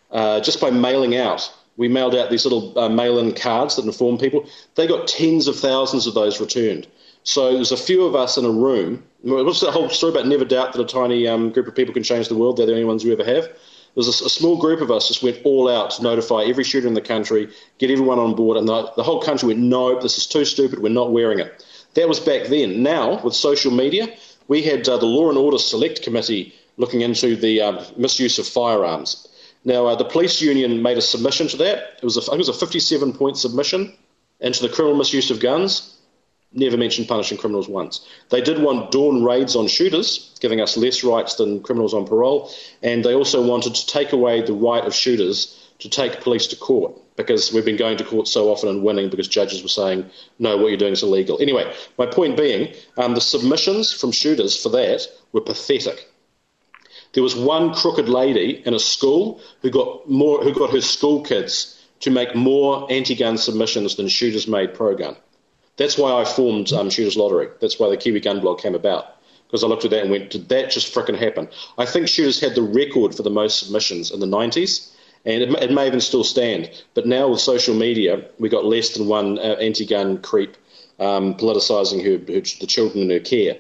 uh, 0.10 0.40
just 0.40 0.62
by 0.62 0.72
mailing 0.72 1.16
out, 1.16 1.54
we 1.76 1.90
mailed 1.90 2.16
out 2.16 2.30
these 2.30 2.46
little 2.46 2.78
uh, 2.80 2.90
mail-in 2.90 3.34
cards 3.36 3.76
that 3.76 3.86
inform 3.86 4.18
people. 4.18 4.48
They 4.76 4.88
got 4.88 5.08
tens 5.08 5.48
of 5.48 5.58
thousands 5.58 6.08
of 6.08 6.14
those 6.14 6.40
returned. 6.40 6.88
So 7.24 7.54
there's 7.54 7.74
a 7.74 7.78
few 7.78 8.06
of 8.06 8.16
us 8.16 8.38
in 8.38 8.46
a 8.46 8.50
room. 8.50 9.04
What's 9.22 9.60
that 9.60 9.72
whole 9.72 9.90
story 9.90 10.14
about 10.14 10.28
never 10.28 10.46
doubt 10.46 10.74
that 10.74 10.82
a 10.82 10.86
tiny 10.86 11.28
um, 11.28 11.52
group 11.52 11.68
of 11.68 11.76
people 11.76 11.94
can 11.94 12.04
change 12.04 12.30
the 12.30 12.36
world? 12.36 12.58
They're 12.58 12.66
the 12.66 12.72
only 12.72 12.86
ones 12.86 13.04
we 13.04 13.12
ever 13.12 13.26
have. 13.26 13.50
There's 13.94 14.08
a, 14.22 14.26
a, 14.26 14.30
small 14.30 14.58
group 14.58 14.80
of 14.80 14.90
us 14.90 15.10
just 15.10 15.22
went 15.22 15.42
all 15.44 15.68
out 15.70 15.92
to 15.92 16.04
notify 16.04 16.44
every 16.44 16.64
shooter 16.64 16.88
in 16.88 16.94
the 16.94 17.02
country, 17.02 17.50
get 17.78 17.92
everyone 17.92 18.20
on 18.20 18.36
board, 18.36 18.56
and 18.56 18.66
the, 18.66 18.90
the 18.96 19.04
whole 19.04 19.22
country 19.22 19.48
went, 19.48 19.60
no, 19.60 20.00
this 20.00 20.18
is 20.18 20.28
too 20.28 20.46
stupid, 20.46 20.80
we're 20.80 20.90
not 20.90 21.12
wearing 21.12 21.40
it. 21.40 21.66
That 21.96 22.08
was 22.08 22.22
back 22.22 22.48
then. 22.48 22.84
Now, 22.84 23.22
with 23.22 23.34
social 23.34 23.72
media, 23.72 24.08
we 24.52 24.62
had 24.62 24.86
uh, 24.90 24.98
the 24.98 25.06
Law 25.06 25.30
and 25.30 25.38
Order 25.38 25.58
Select 25.58 26.02
Committee 26.02 26.54
looking 26.76 27.00
into 27.00 27.38
the 27.38 27.62
uh, 27.62 27.86
misuse 27.96 28.38
of 28.38 28.46
firearms. 28.46 29.26
Now, 29.64 29.86
uh, 29.86 29.96
the 29.96 30.04
police 30.04 30.42
union 30.42 30.82
made 30.82 30.98
a 30.98 31.02
submission 31.02 31.48
to 31.48 31.58
that. 31.64 31.78
It 32.02 32.04
was 32.04 32.18
a, 32.18 32.22
I 32.22 32.36
think 32.36 32.42
it 32.44 32.50
was 32.50 32.58
a 32.58 32.66
57 32.66 33.14
point 33.14 33.38
submission 33.38 33.94
into 34.42 34.62
the 34.62 34.74
criminal 34.74 34.98
misuse 34.98 35.32
of 35.32 35.40
guns 35.40 35.98
never 36.54 36.76
mentioned 36.76 37.08
punishing 37.08 37.38
criminals 37.38 37.70
once. 37.70 38.06
They 38.30 38.42
did 38.42 38.62
want 38.62 38.92
dawn 38.92 39.24
raids 39.24 39.56
on 39.56 39.68
shooters, 39.68 40.38
giving 40.42 40.60
us 40.60 40.76
less 40.76 41.02
rights 41.02 41.36
than 41.36 41.64
criminals 41.64 41.94
on 41.94 42.06
parole, 42.06 42.52
and 42.84 43.06
they 43.06 43.14
also 43.14 43.42
wanted 43.42 43.76
to 43.76 43.88
take 43.88 44.12
away 44.12 44.42
the 44.42 44.52
right 44.52 44.84
of 44.84 44.94
shooters 44.94 45.58
to 45.80 45.90
take 45.90 46.20
police 46.20 46.48
to 46.48 46.58
court 46.58 47.01
because 47.16 47.52
we've 47.52 47.66
been 47.66 47.78
going 47.78 47.98
to 47.98 48.04
court 48.04 48.28
so 48.28 48.50
often 48.50 48.70
and 48.70 48.84
winning 48.84 49.10
because 49.10 49.28
judges 49.28 49.62
were 49.62 49.70
saying, 49.70 50.10
no, 50.40 50.58
what 50.58 50.70
you're 50.70 50.78
doing 50.78 50.94
is 50.94 51.04
illegal. 51.04 51.38
Anyway, 51.42 51.72
my 51.98 52.06
point 52.06 52.38
being, 52.38 52.74
um, 52.98 53.14
the 53.16 53.22
submissions 53.22 53.92
from 53.92 54.12
shooters 54.12 54.56
for 54.56 54.70
that 54.70 55.08
were 55.32 55.42
pathetic. 55.42 56.08
There 57.14 57.24
was 57.24 57.36
one 57.36 57.74
crooked 57.74 58.08
lady 58.08 58.62
in 58.66 58.74
a 58.74 58.80
school 58.80 59.42
who 59.62 59.70
got 59.70 60.10
more, 60.10 60.42
who 60.42 60.54
got 60.54 60.72
her 60.72 60.82
school 60.82 61.22
kids 61.24 61.78
to 62.00 62.10
make 62.10 62.36
more 62.36 62.88
anti-gun 62.90 63.38
submissions 63.38 63.96
than 63.96 64.08
shooters 64.08 64.48
made 64.48 64.74
pro-gun. 64.74 65.16
That's 65.78 65.98
why 65.98 66.20
I 66.20 66.26
formed 66.26 66.72
um, 66.74 66.90
Shooters 66.90 67.16
Lottery. 67.18 67.50
That's 67.60 67.80
why 67.80 67.90
the 67.90 67.98
Kiwi 67.98 68.20
Gun 68.20 68.40
Blog 68.40 68.60
came 68.60 68.76
about. 68.76 69.18
Because 69.48 69.64
I 69.64 69.68
looked 69.68 69.84
at 69.84 69.92
that 69.92 70.02
and 70.02 70.12
went, 70.12 70.30
did 70.30 70.50
that 70.50 70.72
just 70.72 70.94
fricking 70.94 71.18
happen? 71.18 71.50
I 71.78 71.86
think 71.86 72.08
Shooters 72.08 72.40
had 72.40 72.56
the 72.56 72.62
record 72.62 73.14
for 73.14 73.24
the 73.24 73.30
most 73.30 73.60
submissions 73.60 74.12
in 74.12 74.20
the 74.20 74.26
90s, 74.26 74.91
and 75.26 75.44
it, 75.44 75.64
it 75.64 75.72
may 75.72 75.88
even 75.88 76.02
still 76.02 76.24
stand. 76.24 76.70
But 76.94 77.06
now 77.06 77.30
with 77.30 77.40
social 77.40 77.76
media, 77.76 78.26
we 78.40 78.50
got 78.50 78.66
less 78.66 78.90
than 78.90 79.08
one 79.08 79.38
uh, 79.38 79.58
anti 79.60 79.86
gun 79.86 80.22
creep 80.22 80.58
um, 81.00 81.36
politicising 81.36 82.60
the 82.60 82.68
children 82.68 83.04
in 83.04 83.10
her 83.10 83.20
care. 83.20 83.58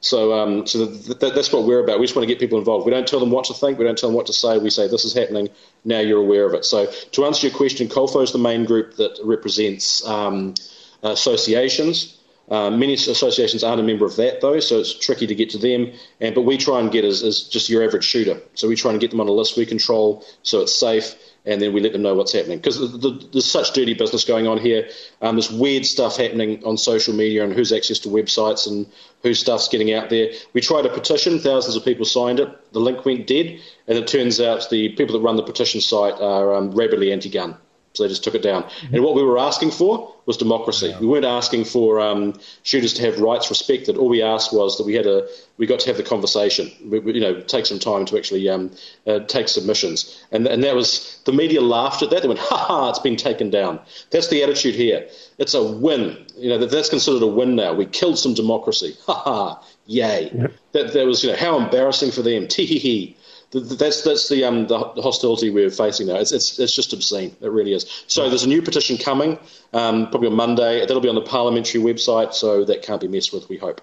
So, 0.00 0.34
um, 0.34 0.66
so 0.66 0.84
the, 0.84 1.14
the, 1.14 1.30
that's 1.30 1.50
what 1.50 1.64
we're 1.64 1.82
about. 1.82 1.98
We 1.98 2.04
just 2.04 2.14
want 2.14 2.28
to 2.28 2.32
get 2.32 2.38
people 2.38 2.58
involved. 2.58 2.84
We 2.84 2.90
don't 2.92 3.08
tell 3.08 3.20
them 3.20 3.30
what 3.30 3.46
to 3.46 3.54
think. 3.54 3.78
We 3.78 3.86
don't 3.86 3.96
tell 3.96 4.10
them 4.10 4.16
what 4.16 4.26
to 4.26 4.34
say. 4.34 4.58
We 4.58 4.68
say 4.68 4.86
this 4.86 5.06
is 5.06 5.14
happening. 5.14 5.48
Now 5.84 6.00
you're 6.00 6.20
aware 6.20 6.44
of 6.44 6.52
it. 6.52 6.66
So, 6.66 6.86
to 7.12 7.24
answer 7.24 7.46
your 7.46 7.56
question, 7.56 7.88
Colfo 7.88 8.22
is 8.22 8.32
the 8.32 8.38
main 8.38 8.66
group 8.66 8.96
that 8.96 9.18
represents 9.24 10.06
um, 10.06 10.54
associations. 11.02 12.18
Uh, 12.48 12.70
many 12.70 12.92
associations 12.92 13.64
aren't 13.64 13.80
a 13.80 13.84
member 13.84 14.04
of 14.04 14.16
that 14.16 14.40
though, 14.40 14.60
so 14.60 14.78
it's 14.78 14.98
tricky 14.98 15.26
to 15.26 15.34
get 15.34 15.50
to 15.50 15.58
them. 15.58 15.92
And 16.20 16.34
but 16.34 16.42
we 16.42 16.58
try 16.58 16.80
and 16.80 16.90
get 16.92 17.04
as, 17.04 17.22
as 17.22 17.44
just 17.44 17.68
your 17.70 17.82
average 17.82 18.04
shooter. 18.04 18.40
So 18.54 18.68
we 18.68 18.76
try 18.76 18.90
and 18.90 19.00
get 19.00 19.10
them 19.10 19.20
on 19.20 19.28
a 19.28 19.32
list 19.32 19.56
we 19.56 19.64
control, 19.64 20.24
so 20.42 20.60
it's 20.60 20.74
safe, 20.74 21.14
and 21.46 21.60
then 21.60 21.72
we 21.72 21.80
let 21.80 21.92
them 21.92 22.02
know 22.02 22.14
what's 22.14 22.32
happening 22.32 22.58
because 22.58 22.78
the, 22.78 22.86
the, 22.86 23.28
there's 23.32 23.50
such 23.50 23.72
dirty 23.72 23.94
business 23.94 24.24
going 24.24 24.46
on 24.46 24.58
here. 24.58 24.88
Um, 25.22 25.36
there's 25.36 25.50
weird 25.50 25.86
stuff 25.86 26.16
happening 26.18 26.62
on 26.64 26.76
social 26.76 27.14
media 27.14 27.44
and 27.44 27.52
who's 27.52 27.72
access 27.72 27.98
to 28.00 28.08
websites 28.08 28.66
and 28.66 28.86
whose 29.22 29.40
stuff's 29.40 29.68
getting 29.68 29.94
out 29.94 30.10
there. 30.10 30.32
We 30.52 30.60
tried 30.60 30.84
a 30.84 30.90
petition, 30.90 31.38
thousands 31.38 31.76
of 31.76 31.84
people 31.84 32.04
signed 32.04 32.40
it. 32.40 32.72
The 32.72 32.80
link 32.80 33.06
went 33.06 33.26
dead, 33.26 33.58
and 33.88 33.96
it 33.96 34.06
turns 34.06 34.38
out 34.38 34.68
the 34.68 34.90
people 34.90 35.18
that 35.18 35.24
run 35.24 35.36
the 35.36 35.42
petition 35.42 35.80
site 35.80 36.20
are 36.20 36.54
um, 36.54 36.72
rabidly 36.72 37.10
anti-gun. 37.10 37.56
So 37.94 38.02
they 38.02 38.08
just 38.08 38.24
took 38.24 38.34
it 38.34 38.42
down. 38.42 38.64
Mm-hmm. 38.64 38.96
And 38.96 39.04
what 39.04 39.14
we 39.14 39.22
were 39.22 39.38
asking 39.38 39.70
for 39.70 40.13
was 40.26 40.36
democracy. 40.36 40.88
Yeah. 40.88 41.00
We 41.00 41.06
weren't 41.06 41.24
asking 41.24 41.64
for 41.64 42.00
um, 42.00 42.38
shooters 42.62 42.94
to 42.94 43.02
have 43.02 43.20
rights 43.20 43.50
respected. 43.50 43.96
All 43.96 44.08
we 44.08 44.22
asked 44.22 44.52
was 44.52 44.78
that 44.78 44.84
we 44.84 44.94
had 44.94 45.06
a 45.06 45.26
we 45.56 45.66
got 45.66 45.80
to 45.80 45.86
have 45.88 45.96
the 45.96 46.02
conversation. 46.02 46.70
We, 46.84 46.98
we, 46.98 47.14
you 47.14 47.20
know, 47.20 47.40
take 47.40 47.66
some 47.66 47.78
time 47.78 48.06
to 48.06 48.16
actually 48.16 48.48
um, 48.48 48.70
uh, 49.06 49.20
take 49.20 49.48
submissions. 49.48 50.24
And 50.32 50.46
and 50.46 50.64
that 50.64 50.74
was 50.74 51.20
the 51.24 51.32
media 51.32 51.60
laughed 51.60 52.02
at 52.02 52.10
that. 52.10 52.22
They 52.22 52.28
went, 52.28 52.40
"Ha 52.40 52.56
ha! 52.56 52.90
It's 52.90 52.98
been 52.98 53.16
taken 53.16 53.50
down." 53.50 53.80
That's 54.10 54.28
the 54.28 54.42
attitude 54.42 54.74
here. 54.74 55.08
It's 55.38 55.54
a 55.54 55.62
win. 55.62 56.26
You 56.36 56.50
know, 56.50 56.58
that, 56.58 56.70
that's 56.70 56.90
considered 56.90 57.22
a 57.22 57.26
win 57.26 57.56
now. 57.56 57.74
We 57.74 57.86
killed 57.86 58.18
some 58.18 58.34
democracy. 58.34 58.96
Ha 59.06 59.14
ha! 59.14 59.64
Yay! 59.86 60.30
Yep. 60.34 60.52
That 60.72 60.92
that 60.94 61.06
was 61.06 61.22
you 61.22 61.30
know 61.30 61.36
how 61.36 61.58
embarrassing 61.58 62.10
for 62.10 62.22
them. 62.22 62.48
Tee 62.48 62.66
hee 62.66 62.78
hee 62.78 63.16
that's 63.60 64.02
that's 64.02 64.28
the 64.28 64.44
um 64.44 64.66
the, 64.66 64.78
hostility 64.78 65.50
we're 65.50 65.70
facing 65.70 66.08
now. 66.08 66.16
It's, 66.16 66.32
it's 66.32 66.58
it's 66.58 66.74
just 66.74 66.92
obscene. 66.92 67.36
It 67.40 67.50
really 67.50 67.72
is. 67.72 68.04
So 68.06 68.28
there's 68.28 68.44
a 68.44 68.48
new 68.48 68.62
petition 68.62 68.96
coming, 68.96 69.38
um, 69.72 70.10
probably 70.10 70.28
on 70.28 70.34
Monday. 70.34 70.80
That'll 70.80 71.00
be 71.00 71.08
on 71.08 71.14
the 71.14 71.22
parliamentary 71.22 71.80
website, 71.80 72.34
so 72.34 72.64
that 72.64 72.82
can't 72.82 73.00
be 73.00 73.08
messed 73.08 73.32
with. 73.32 73.48
We 73.48 73.56
hope. 73.56 73.80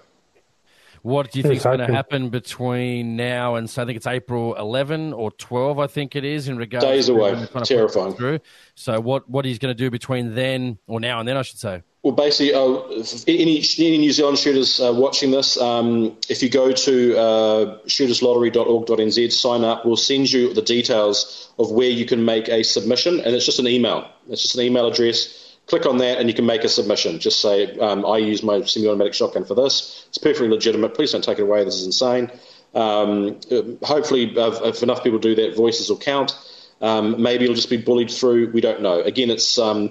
What 1.02 1.32
do 1.32 1.38
you 1.38 1.42
think 1.42 1.56
is 1.56 1.64
going 1.64 1.78
to 1.78 1.92
happen 1.92 2.30
between 2.30 3.16
now 3.16 3.56
and 3.56 3.68
so 3.68 3.82
I 3.82 3.86
think 3.86 3.96
it's 3.96 4.06
April 4.06 4.54
11 4.54 5.12
or 5.12 5.32
12, 5.32 5.78
I 5.80 5.88
think 5.88 6.14
it 6.14 6.24
is, 6.24 6.48
in 6.48 6.56
regards 6.56 6.86
days 6.86 7.06
to 7.06 7.14
away, 7.14 7.32
kind 7.32 7.48
of 7.56 7.64
terrifying. 7.64 8.14
Through. 8.14 8.38
So 8.76 9.00
what 9.00 9.28
what 9.28 9.44
he's 9.44 9.58
going 9.58 9.74
to 9.74 9.78
do 9.78 9.90
between 9.90 10.34
then 10.34 10.78
or 10.86 11.00
now 11.00 11.18
and 11.18 11.28
then, 11.28 11.36
I 11.36 11.42
should 11.42 11.58
say. 11.58 11.82
Well, 12.02 12.14
basically, 12.14 12.52
uh, 12.52 12.80
any, 13.28 13.62
any 13.78 13.98
New 13.98 14.10
Zealand 14.10 14.36
shooters 14.36 14.80
uh, 14.80 14.92
watching 14.92 15.30
this, 15.30 15.56
um, 15.60 16.16
if 16.28 16.42
you 16.42 16.50
go 16.50 16.72
to 16.72 17.16
uh, 17.16 17.78
shooterslottery.org.nz, 17.86 19.32
sign 19.32 19.62
up. 19.62 19.86
We'll 19.86 19.96
send 19.96 20.32
you 20.32 20.52
the 20.52 20.62
details 20.62 21.52
of 21.60 21.70
where 21.70 21.88
you 21.88 22.04
can 22.04 22.24
make 22.24 22.48
a 22.48 22.64
submission, 22.64 23.20
and 23.20 23.36
it's 23.36 23.46
just 23.46 23.60
an 23.60 23.68
email. 23.68 24.08
It's 24.28 24.42
just 24.42 24.56
an 24.56 24.62
email 24.62 24.88
address. 24.88 25.41
Click 25.72 25.86
on 25.86 25.96
that, 25.96 26.18
and 26.18 26.28
you 26.28 26.34
can 26.34 26.44
make 26.44 26.64
a 26.64 26.68
submission. 26.68 27.18
Just 27.18 27.40
say, 27.40 27.78
um, 27.78 28.04
"I 28.04 28.18
use 28.18 28.42
my 28.42 28.62
semi-automatic 28.62 29.14
shotgun 29.14 29.46
for 29.46 29.54
this. 29.54 30.04
It's 30.10 30.18
perfectly 30.18 30.48
legitimate. 30.48 30.92
Please 30.92 31.12
don't 31.12 31.24
take 31.24 31.38
it 31.38 31.44
away. 31.44 31.64
This 31.64 31.76
is 31.76 31.86
insane." 31.86 32.30
Um, 32.74 33.40
hopefully, 33.82 34.34
if 34.36 34.82
enough 34.82 35.02
people 35.02 35.18
do 35.18 35.34
that, 35.34 35.56
voices 35.56 35.88
will 35.88 35.96
count. 35.96 36.36
Um, 36.82 37.22
maybe 37.22 37.44
it'll 37.44 37.56
just 37.56 37.70
be 37.70 37.78
bullied 37.78 38.10
through. 38.10 38.50
We 38.50 38.60
don't 38.60 38.82
know. 38.82 39.00
Again, 39.00 39.30
it's 39.30 39.56
um, 39.56 39.88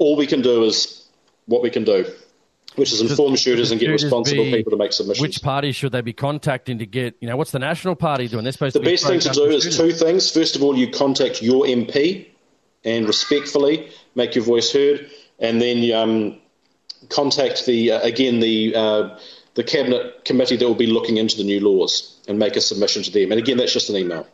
all 0.00 0.16
we 0.16 0.26
can 0.26 0.42
do 0.42 0.64
is 0.64 1.06
what 1.46 1.62
we 1.62 1.70
can 1.70 1.84
do, 1.84 2.06
which 2.74 2.92
is 2.92 3.00
inform 3.00 3.36
shooters 3.36 3.70
and 3.70 3.78
get 3.78 3.90
responsible 3.90 4.42
be, 4.42 4.50
people 4.50 4.72
to 4.72 4.76
make 4.78 4.92
submissions. 4.92 5.22
Which 5.22 5.42
party 5.42 5.70
should 5.70 5.92
they 5.92 6.00
be 6.00 6.12
contacting 6.12 6.78
to 6.78 6.86
get, 6.86 7.14
you 7.20 7.28
know, 7.28 7.36
what's 7.36 7.52
the 7.52 7.60
National 7.60 7.94
Party 7.94 8.26
doing? 8.26 8.42
They're 8.42 8.50
supposed 8.50 8.72
to 8.72 8.80
the 8.80 8.84
to 8.84 8.90
best 8.90 9.06
thing 9.06 9.20
to 9.20 9.30
do 9.30 9.44
is 9.44 9.76
two 9.76 9.92
things. 9.92 10.28
First 10.28 10.56
of 10.56 10.64
all, 10.64 10.76
you 10.76 10.90
contact 10.90 11.40
your 11.40 11.66
MP 11.66 12.26
and 12.84 13.06
respectfully 13.06 13.90
make 14.14 14.34
your 14.34 14.44
voice 14.44 14.72
heard, 14.72 15.10
and 15.38 15.60
then 15.60 15.92
um, 15.92 16.40
contact 17.08 17.66
the, 17.66 17.92
uh, 17.92 18.00
again, 18.00 18.40
the, 18.40 18.74
uh, 18.74 19.18
the 19.54 19.64
cabinet 19.64 20.24
committee 20.24 20.56
that 20.56 20.66
will 20.66 20.74
be 20.74 20.86
looking 20.86 21.16
into 21.16 21.36
the 21.36 21.44
new 21.44 21.60
laws 21.60 22.18
and 22.28 22.38
make 22.38 22.56
a 22.56 22.60
submission 22.60 23.02
to 23.02 23.10
them. 23.10 23.32
And 23.32 23.40
again, 23.40 23.56
that's 23.56 23.72
just 23.72 23.90
an 23.90 23.96
email. 23.96 24.26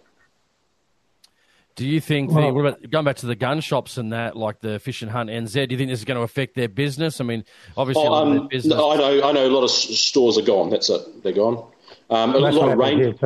Do 1.76 1.86
you 1.86 2.00
think 2.00 2.30
well, 2.30 2.46
the, 2.46 2.54
what 2.54 2.60
about 2.66 2.90
going 2.90 3.04
back 3.04 3.16
to 3.16 3.26
the 3.26 3.34
gun 3.34 3.60
shops 3.60 3.98
and 3.98 4.12
that, 4.14 4.34
like 4.34 4.60
the 4.60 4.78
Fish 4.78 5.02
and 5.02 5.10
Hunt 5.10 5.28
NZ? 5.28 5.68
Do 5.68 5.74
you 5.74 5.78
think 5.78 5.90
this 5.90 5.98
is 5.98 6.06
going 6.06 6.16
to 6.16 6.22
affect 6.22 6.54
their 6.54 6.70
business? 6.70 7.20
I 7.20 7.24
mean, 7.24 7.44
obviously, 7.76 8.06
oh, 8.06 8.14
um, 8.14 8.48
business... 8.48 8.74
no, 8.74 8.92
I 8.92 8.96
know, 8.96 9.28
I 9.28 9.32
know, 9.32 9.46
a 9.46 9.52
lot 9.52 9.62
of 9.62 9.70
stores 9.70 10.38
are 10.38 10.42
gone. 10.42 10.70
That's 10.70 10.88
it, 10.88 11.22
they're 11.22 11.32
gone. 11.32 11.70
Um, 12.08 12.34
a, 12.34 12.38
lot 12.38 12.72
of 12.72 12.78
range, 12.78 13.18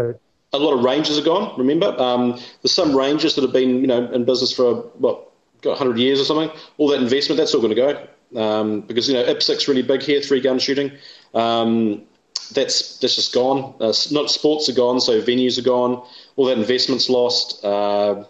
a 0.52 0.58
lot 0.58 0.72
of 0.76 0.84
ranges 0.84 1.18
are 1.18 1.22
gone. 1.22 1.56
Remember, 1.58 1.98
um, 2.00 2.32
there's 2.62 2.72
some 2.72 2.96
ranges 2.96 3.34
that 3.36 3.42
have 3.42 3.52
been, 3.52 3.80
you 3.80 3.86
know, 3.86 4.10
in 4.12 4.24
business 4.24 4.52
for 4.52 4.74
what, 4.98 5.30
got 5.62 5.70
100 5.70 5.98
years 5.98 6.20
or 6.20 6.24
something. 6.24 6.50
All 6.78 6.88
that 6.88 7.02
investment, 7.02 7.36
that's 7.36 7.54
all 7.54 7.60
going 7.60 7.74
to 7.74 7.80
go 7.80 8.08
um, 8.36 8.82
because 8.82 9.08
you 9.08 9.14
know 9.14 9.24
IPSC's 9.24 9.68
really 9.68 9.82
big 9.82 10.02
here, 10.02 10.20
three 10.20 10.40
gun 10.40 10.58
shooting. 10.58 10.92
Um, 11.34 12.02
that's 12.52 12.98
that's 12.98 13.16
just 13.16 13.32
gone. 13.32 13.74
Uh, 13.80 13.92
not 14.10 14.30
sports 14.30 14.68
are 14.68 14.74
gone, 14.74 15.00
so 15.00 15.20
venues 15.20 15.58
are 15.58 15.62
gone. 15.62 16.04
All 16.36 16.46
that 16.46 16.58
investment's 16.58 17.08
lost. 17.08 17.64
Uh, 17.64 18.24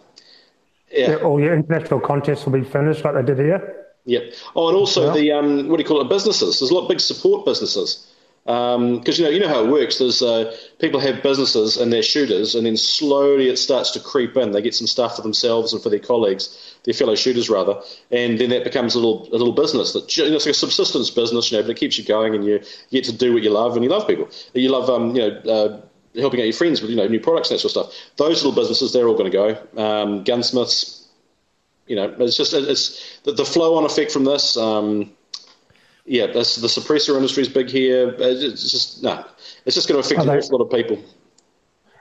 yeah. 0.90 1.16
All 1.16 1.40
your 1.40 1.54
international 1.54 2.00
contests 2.00 2.44
will 2.44 2.52
be 2.52 2.64
finished 2.64 3.04
like 3.04 3.14
they 3.14 3.22
did 3.22 3.38
here. 3.38 3.76
Yep. 4.06 4.32
Oh, 4.56 4.68
and 4.68 4.76
also 4.76 5.06
yeah. 5.06 5.12
the 5.12 5.32
um, 5.32 5.68
what 5.68 5.76
do 5.76 5.82
you 5.82 5.88
call 5.88 6.00
it? 6.00 6.08
Businesses. 6.08 6.58
There's 6.58 6.70
a 6.70 6.74
lot 6.74 6.82
of 6.82 6.88
big 6.88 7.00
support 7.00 7.44
businesses. 7.44 8.09
Because 8.50 9.20
um, 9.20 9.24
you 9.24 9.24
know 9.24 9.30
you 9.30 9.38
know 9.38 9.48
how 9.48 9.64
it 9.64 9.70
works. 9.70 9.98
There's 9.98 10.22
uh, 10.22 10.56
people 10.80 10.98
have 10.98 11.22
businesses 11.22 11.76
and 11.76 11.92
they're 11.92 12.02
shooters, 12.02 12.56
and 12.56 12.66
then 12.66 12.76
slowly 12.76 13.48
it 13.48 13.58
starts 13.58 13.92
to 13.92 14.00
creep 14.00 14.36
in. 14.36 14.50
They 14.50 14.60
get 14.60 14.74
some 14.74 14.88
stuff 14.88 15.14
for 15.14 15.22
themselves 15.22 15.72
and 15.72 15.80
for 15.80 15.88
their 15.88 16.00
colleagues, 16.00 16.74
their 16.82 16.94
fellow 16.94 17.14
shooters 17.14 17.48
rather, 17.48 17.80
and 18.10 18.40
then 18.40 18.50
that 18.50 18.64
becomes 18.64 18.96
a 18.96 18.98
little 18.98 19.28
a 19.28 19.36
little 19.36 19.52
business 19.52 19.92
that 19.92 20.16
you 20.16 20.28
know, 20.28 20.34
it's 20.34 20.46
like 20.46 20.54
a 20.54 20.58
subsistence 20.58 21.10
business, 21.10 21.52
you 21.52 21.58
know, 21.58 21.62
but 21.62 21.70
it 21.70 21.76
keeps 21.76 21.96
you 21.96 22.04
going, 22.04 22.34
and 22.34 22.44
you 22.44 22.60
get 22.90 23.04
to 23.04 23.12
do 23.12 23.32
what 23.32 23.44
you 23.44 23.50
love, 23.50 23.76
and 23.76 23.84
you 23.84 23.90
love 23.90 24.08
people. 24.08 24.28
You 24.52 24.70
love 24.70 24.90
um, 24.90 25.14
you 25.14 25.22
know. 25.22 25.36
Uh, 25.40 25.80
helping 26.16 26.40
out 26.40 26.44
your 26.44 26.52
friends 26.52 26.80
with 26.80 26.90
you 26.90 26.96
know 26.96 27.06
new 27.06 27.20
products 27.20 27.50
and 27.50 27.56
that 27.56 27.60
sort 27.60 27.86
of 27.86 27.92
stuff. 27.92 28.10
Those 28.16 28.42
little 28.42 28.60
businesses, 28.60 28.92
they're 28.92 29.06
all 29.06 29.16
going 29.16 29.30
to 29.30 29.38
go. 29.76 29.80
Um, 29.80 30.24
gunsmiths, 30.24 31.06
you 31.86 31.94
know, 31.94 32.12
it's 32.18 32.36
just 32.36 32.52
it's 32.52 33.20
the, 33.22 33.30
the 33.30 33.44
flow 33.44 33.76
on 33.76 33.84
effect 33.84 34.10
from 34.10 34.24
this. 34.24 34.56
Um, 34.56 35.12
yeah, 36.04 36.26
the 36.26 36.40
suppressor 36.40 37.16
industry 37.16 37.42
is 37.42 37.48
big 37.48 37.68
here. 37.68 38.14
It's 38.18 38.70
just 38.70 39.02
no, 39.02 39.24
it's 39.64 39.74
just 39.74 39.88
going 39.88 40.02
to 40.02 40.06
affect 40.06 40.26
an 40.26 40.30
awful 40.30 40.58
lot 40.58 40.64
of 40.64 40.70
people. 40.70 41.02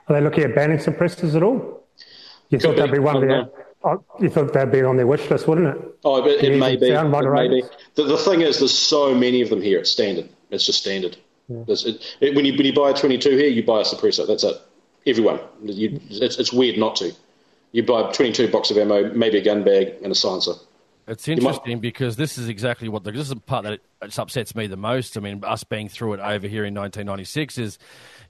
Are 0.08 0.14
they 0.14 0.20
looking 0.20 0.44
at 0.44 0.54
banning 0.54 0.78
suppressors 0.78 1.34
at 1.34 1.42
all? 1.42 1.84
You 2.48 2.58
Could 2.58 2.62
thought 2.62 2.76
that'd 2.76 2.92
be 2.92 2.98
one 2.98 3.16
of 3.16 3.22
their. 3.22 3.48
Oh, 3.82 4.04
you 4.20 4.28
thought 4.28 4.52
that'd 4.52 4.72
be 4.72 4.82
on 4.82 4.96
their 4.96 5.06
wish 5.06 5.30
list, 5.30 5.48
wouldn't 5.48 5.68
it? 5.68 5.98
Oh, 6.04 6.20
but 6.20 6.32
it, 6.44 6.58
may 6.58 6.76
be. 6.76 6.90
It 6.90 7.04
may 7.04 7.48
be. 7.48 7.62
The, 7.94 8.02
the 8.02 8.18
thing 8.18 8.42
is, 8.42 8.58
there's 8.58 8.76
so 8.76 9.14
many 9.14 9.40
of 9.40 9.48
them 9.48 9.62
here. 9.62 9.78
It's 9.78 9.90
standard. 9.90 10.28
It's 10.50 10.66
just 10.66 10.80
standard. 10.80 11.16
Yeah. 11.48 11.64
It, 11.66 12.16
it, 12.20 12.34
when 12.34 12.44
you 12.44 12.52
when 12.56 12.66
you 12.66 12.74
buy 12.74 12.90
a 12.90 12.94
22 12.94 13.30
here, 13.30 13.46
you 13.46 13.64
buy 13.64 13.80
a 13.80 13.84
suppressor. 13.84 14.26
That's 14.26 14.44
it. 14.44 14.56
Everyone. 15.06 15.40
You, 15.62 15.98
it's, 16.10 16.38
it's 16.38 16.52
weird 16.52 16.76
not 16.76 16.96
to. 16.96 17.12
You 17.72 17.84
buy 17.84 18.10
a 18.10 18.12
22 18.12 18.48
box 18.48 18.70
of 18.70 18.76
ammo, 18.76 19.12
maybe 19.14 19.38
a 19.38 19.44
gun 19.44 19.64
bag, 19.64 19.94
and 20.02 20.12
a 20.12 20.14
silencer. 20.14 20.52
It's 21.06 21.26
interesting 21.28 21.74
might... 21.74 21.82
because 21.82 22.16
this 22.16 22.38
is 22.38 22.48
exactly 22.48 22.88
what 22.88 23.04
the, 23.04 23.12
this 23.12 23.22
is 23.22 23.28
the 23.30 23.36
part 23.36 23.64
that 23.64 23.74
it, 23.74 24.18
upsets 24.18 24.54
me 24.54 24.66
the 24.66 24.76
most. 24.76 25.16
I 25.16 25.20
mean, 25.20 25.44
us 25.44 25.64
being 25.64 25.88
through 25.88 26.14
it 26.14 26.20
over 26.20 26.46
here 26.46 26.64
in 26.64 26.74
1996 26.74 27.58
is, 27.58 27.78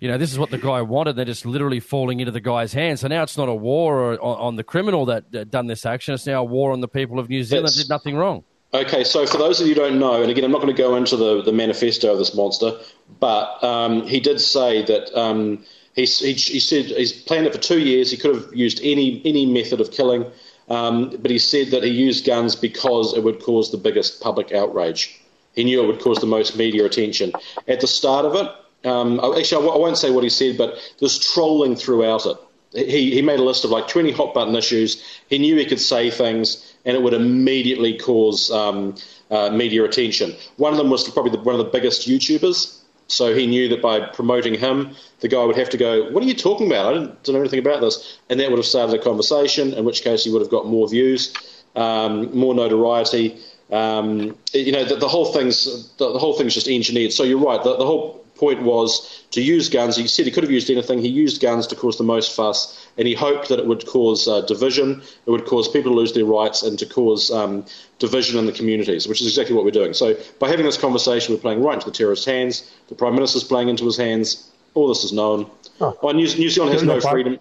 you 0.01 0.09
know, 0.09 0.18
this 0.18 0.32
is 0.32 0.38
what 0.38 0.51
the 0.51 0.59
guy 0.59 0.82
wanted. 0.82 1.16
They're 1.16 1.24
just 1.24 1.47
literally 1.47 1.80
falling 1.80 2.20
into 2.20 2.32
the 2.32 2.40
guy's 2.40 2.72
hands. 2.72 3.01
So 3.01 3.09
now 3.09 3.22
it's 3.22 3.36
not 3.36 3.48
a 3.48 3.55
war 3.55 4.12
on, 4.12 4.18
on 4.18 4.56
the 4.56 4.64
criminal 4.64 5.06
that, 5.06 5.30
that 5.32 5.51
done 5.51 5.66
this 5.66 5.84
action. 5.84 6.14
It's 6.14 6.26
now 6.26 6.40
a 6.40 6.44
war 6.44 6.72
on 6.72 6.80
the 6.80 6.88
people 6.88 7.18
of 7.18 7.28
New 7.28 7.44
Zealand 7.44 7.68
that 7.68 7.76
did 7.76 7.88
nothing 7.88 8.16
wrong. 8.16 8.44
Okay, 8.72 9.02
so 9.02 9.26
for 9.26 9.36
those 9.36 9.60
of 9.60 9.66
you 9.66 9.74
who 9.74 9.80
don't 9.80 9.98
know, 9.98 10.22
and 10.22 10.30
again, 10.30 10.44
I'm 10.44 10.52
not 10.52 10.62
going 10.62 10.74
to 10.74 10.80
go 10.80 10.94
into 10.94 11.16
the, 11.16 11.42
the 11.42 11.52
manifesto 11.52 12.12
of 12.12 12.18
this 12.18 12.34
monster, 12.36 12.78
but 13.18 13.62
um, 13.64 14.06
he 14.06 14.20
did 14.20 14.40
say 14.40 14.82
that 14.84 15.12
um, 15.18 15.64
he, 15.94 16.05
he, 16.05 16.34
he, 16.34 16.60
said 16.60 16.84
he's 16.84 17.12
planned 17.12 17.47
it 17.47 17.52
for 17.52 17.60
two 17.60 17.80
years. 17.80 18.12
He 18.12 18.16
could 18.16 18.34
have 18.34 18.55
used 18.55 18.80
any 18.84 19.20
any 19.24 19.44
method 19.44 19.80
of 19.80 19.90
killing. 19.90 20.24
Um, 20.70 21.16
but 21.20 21.30
he 21.30 21.38
said 21.38 21.72
that 21.72 21.82
he 21.82 21.90
used 21.90 22.24
guns 22.24 22.55
because 22.55 23.14
it 23.16 23.24
would 23.24 23.42
cause 23.42 23.70
the 23.70 23.76
biggest 23.76 24.22
public 24.22 24.52
outrage. 24.52 25.20
He 25.55 25.64
knew 25.64 25.82
it 25.82 25.86
would 25.86 26.01
cause 26.01 26.18
the 26.18 26.26
most 26.26 26.56
media 26.56 26.84
attention. 26.84 27.32
At 27.66 27.80
the 27.80 27.88
start 27.88 28.24
of 28.24 28.36
it, 28.36 28.88
um, 28.88 29.20
actually, 29.36 29.68
I 29.68 29.76
won't 29.76 29.98
say 29.98 30.10
what 30.10 30.24
he 30.24 30.30
said, 30.30 30.56
but 30.56 30.78
there's 31.01 31.18
trolling 31.18 31.74
throughout 31.76 32.24
it. 32.24 32.36
He, 32.72 33.12
he 33.12 33.20
made 33.20 33.40
a 33.40 33.44
list 33.44 33.64
of 33.64 33.70
like 33.70 33.88
20 33.88 34.12
hot 34.12 34.32
button 34.32 34.55
issues. 34.55 35.05
He 35.28 35.38
knew 35.38 35.56
he 35.56 35.66
could 35.66 35.80
say 35.80 36.09
things 36.09 36.72
and 36.84 36.97
it 36.97 37.02
would 37.02 37.14
immediately 37.14 37.98
cause 37.98 38.51
um, 38.52 38.94
uh, 39.30 39.51
media 39.51 39.84
attention. 39.84 40.34
One 40.56 40.72
of 40.72 40.78
them 40.78 40.88
was 40.88 41.09
probably 41.10 41.32
the, 41.32 41.40
one 41.40 41.56
of 41.56 41.64
the 41.64 41.70
biggest 41.70 42.09
YouTubers. 42.09 42.80
So 43.11 43.35
he 43.35 43.47
knew 43.47 43.69
that 43.69 43.82
by 43.82 44.01
promoting 44.01 44.55
him, 44.55 44.95
the 45.20 45.28
guy 45.28 45.45
would 45.45 45.57
have 45.57 45.70
to 45.70 45.77
go, 45.77 46.11
What 46.11 46.23
are 46.23 46.27
you 46.27 46.35
talking 46.35 46.66
about? 46.66 46.87
I 46.87 46.95
don't, 46.95 47.23
don't 47.24 47.35
know 47.35 47.41
anything 47.41 47.59
about 47.59 47.81
this. 47.81 48.19
And 48.28 48.39
that 48.41 48.51
would 48.51 48.59
have 48.59 48.66
started 48.66 48.99
a 48.99 49.03
conversation, 49.03 49.74
in 49.74 49.85
which 49.85 50.03
case 50.03 50.24
he 50.24 50.31
would 50.31 50.43
have 50.43 50.51
got 50.51 50.66
more 50.66 50.89
views, 50.89 51.35
um, 51.77 52.37
more 52.37 52.55
notoriety. 52.55 53.39
Um, 53.70 54.37
you 54.53 54.73
know, 54.73 54.85
the, 54.85 54.97
the, 54.97 55.09
whole 55.09 55.32
thing's 55.32 55.93
the, 55.97 56.12
the, 56.12 56.19
whole 56.19 56.32
thing's 56.35 56.55
just 56.55 56.69
engineered. 56.69 57.12
So 57.12 57.23
you're 57.23 57.39
right. 57.39 57.62
The, 57.62 57.77
the 57.77 57.87
whole 57.87 58.19
point 58.41 58.62
was 58.62 59.23
to 59.33 59.43
use 59.43 59.69
guns. 59.69 59.97
He 59.97 60.09
said 60.09 60.25
he 60.25 60.33
could 60.33 60.43
have 60.43 60.51
used 60.51 60.71
anything. 60.71 60.99
He 60.99 61.09
used 61.09 61.41
guns 61.43 61.67
to 61.69 61.77
cause 61.77 61.99
the 61.99 62.05
most 62.05 62.35
fuss, 62.35 62.89
and 62.97 63.07
he 63.07 63.15
hoped 63.15 63.51
that 63.51 63.59
it 63.59 63.67
would 63.67 63.87
cause 63.87 64.27
uh, 64.27 64.41
division, 64.41 65.03
it 65.27 65.31
would 65.31 65.45
cause 65.45 65.69
people 65.69 65.93
to 65.93 65.97
lose 65.97 66.12
their 66.15 66.25
rights, 66.25 66.62
and 66.62 66.79
to 66.79 66.87
cause 66.87 67.31
um, 67.31 67.65
division 67.99 68.39
in 68.39 68.47
the 68.47 68.53
communities, 68.53 69.07
which 69.07 69.21
is 69.21 69.27
exactly 69.27 69.55
what 69.55 69.65
we're 69.65 69.71
doing. 69.83 69.93
So 69.93 70.17
by 70.41 70.49
having 70.49 70.65
this 70.65 70.79
conversation, 70.79 71.35
we're 71.35 71.41
playing 71.41 71.62
right 71.62 71.75
into 71.75 71.87
the 71.87 71.97
terrorist's 71.97 72.27
hands. 72.27 72.69
The 72.89 72.95
Prime 72.95 73.15
Minister's 73.15 73.45
playing 73.45 73.69
into 73.69 73.85
his 73.85 73.99
hands. 73.99 74.51
All 74.75 74.89
this 74.89 75.05
is 75.05 75.12
known. 75.12 75.51
Oh. 75.81 75.97
Oh, 76.03 76.11
New, 76.12 76.27
New 76.37 76.51
Zealand 76.51 76.73
has 76.73 76.83
no 76.83 77.01
freedom. 77.01 77.39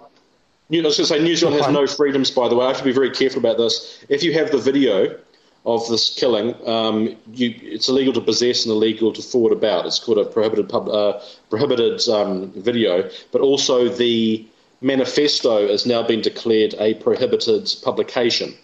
New, 0.69 0.81
I 0.81 0.85
was 0.85 0.97
going 0.97 1.07
to 1.07 1.13
say 1.15 1.23
New 1.23 1.35
Zealand 1.35 1.61
has 1.61 1.71
no 1.73 1.87
freedoms. 1.87 2.29
By 2.29 2.47
the 2.47 2.55
way, 2.55 2.65
I 2.65 2.69
have 2.69 2.77
to 2.77 2.83
be 2.83 2.91
very 2.91 3.11
careful 3.11 3.39
about 3.39 3.57
this. 3.57 4.03
If 4.09 4.23
you 4.23 4.33
have 4.33 4.51
the 4.51 4.57
video 4.59 5.17
of 5.75 5.87
this 5.89 6.13
killing, 6.15 6.55
um, 6.67 7.15
you, 7.33 7.53
it's 7.61 7.89
illegal 7.89 8.13
to 8.13 8.21
possess 8.21 8.65
and 8.65 8.71
illegal 8.71 9.13
to 9.13 9.21
forward 9.21 9.53
about. 9.53 9.85
It's 9.85 9.99
called 9.99 10.17
a 10.17 10.25
prohibited 10.25 10.69
pub, 10.69 10.89
uh, 10.89 11.19
prohibited 11.49 12.07
um, 12.09 12.51
video. 12.51 13.09
But 13.31 13.41
also 13.41 13.89
the 13.89 14.45
manifesto 14.81 15.67
has 15.67 15.85
now 15.85 16.03
been 16.03 16.21
declared 16.21 16.75
a 16.79 16.93
prohibited 16.95 17.73
publication. 17.83 18.55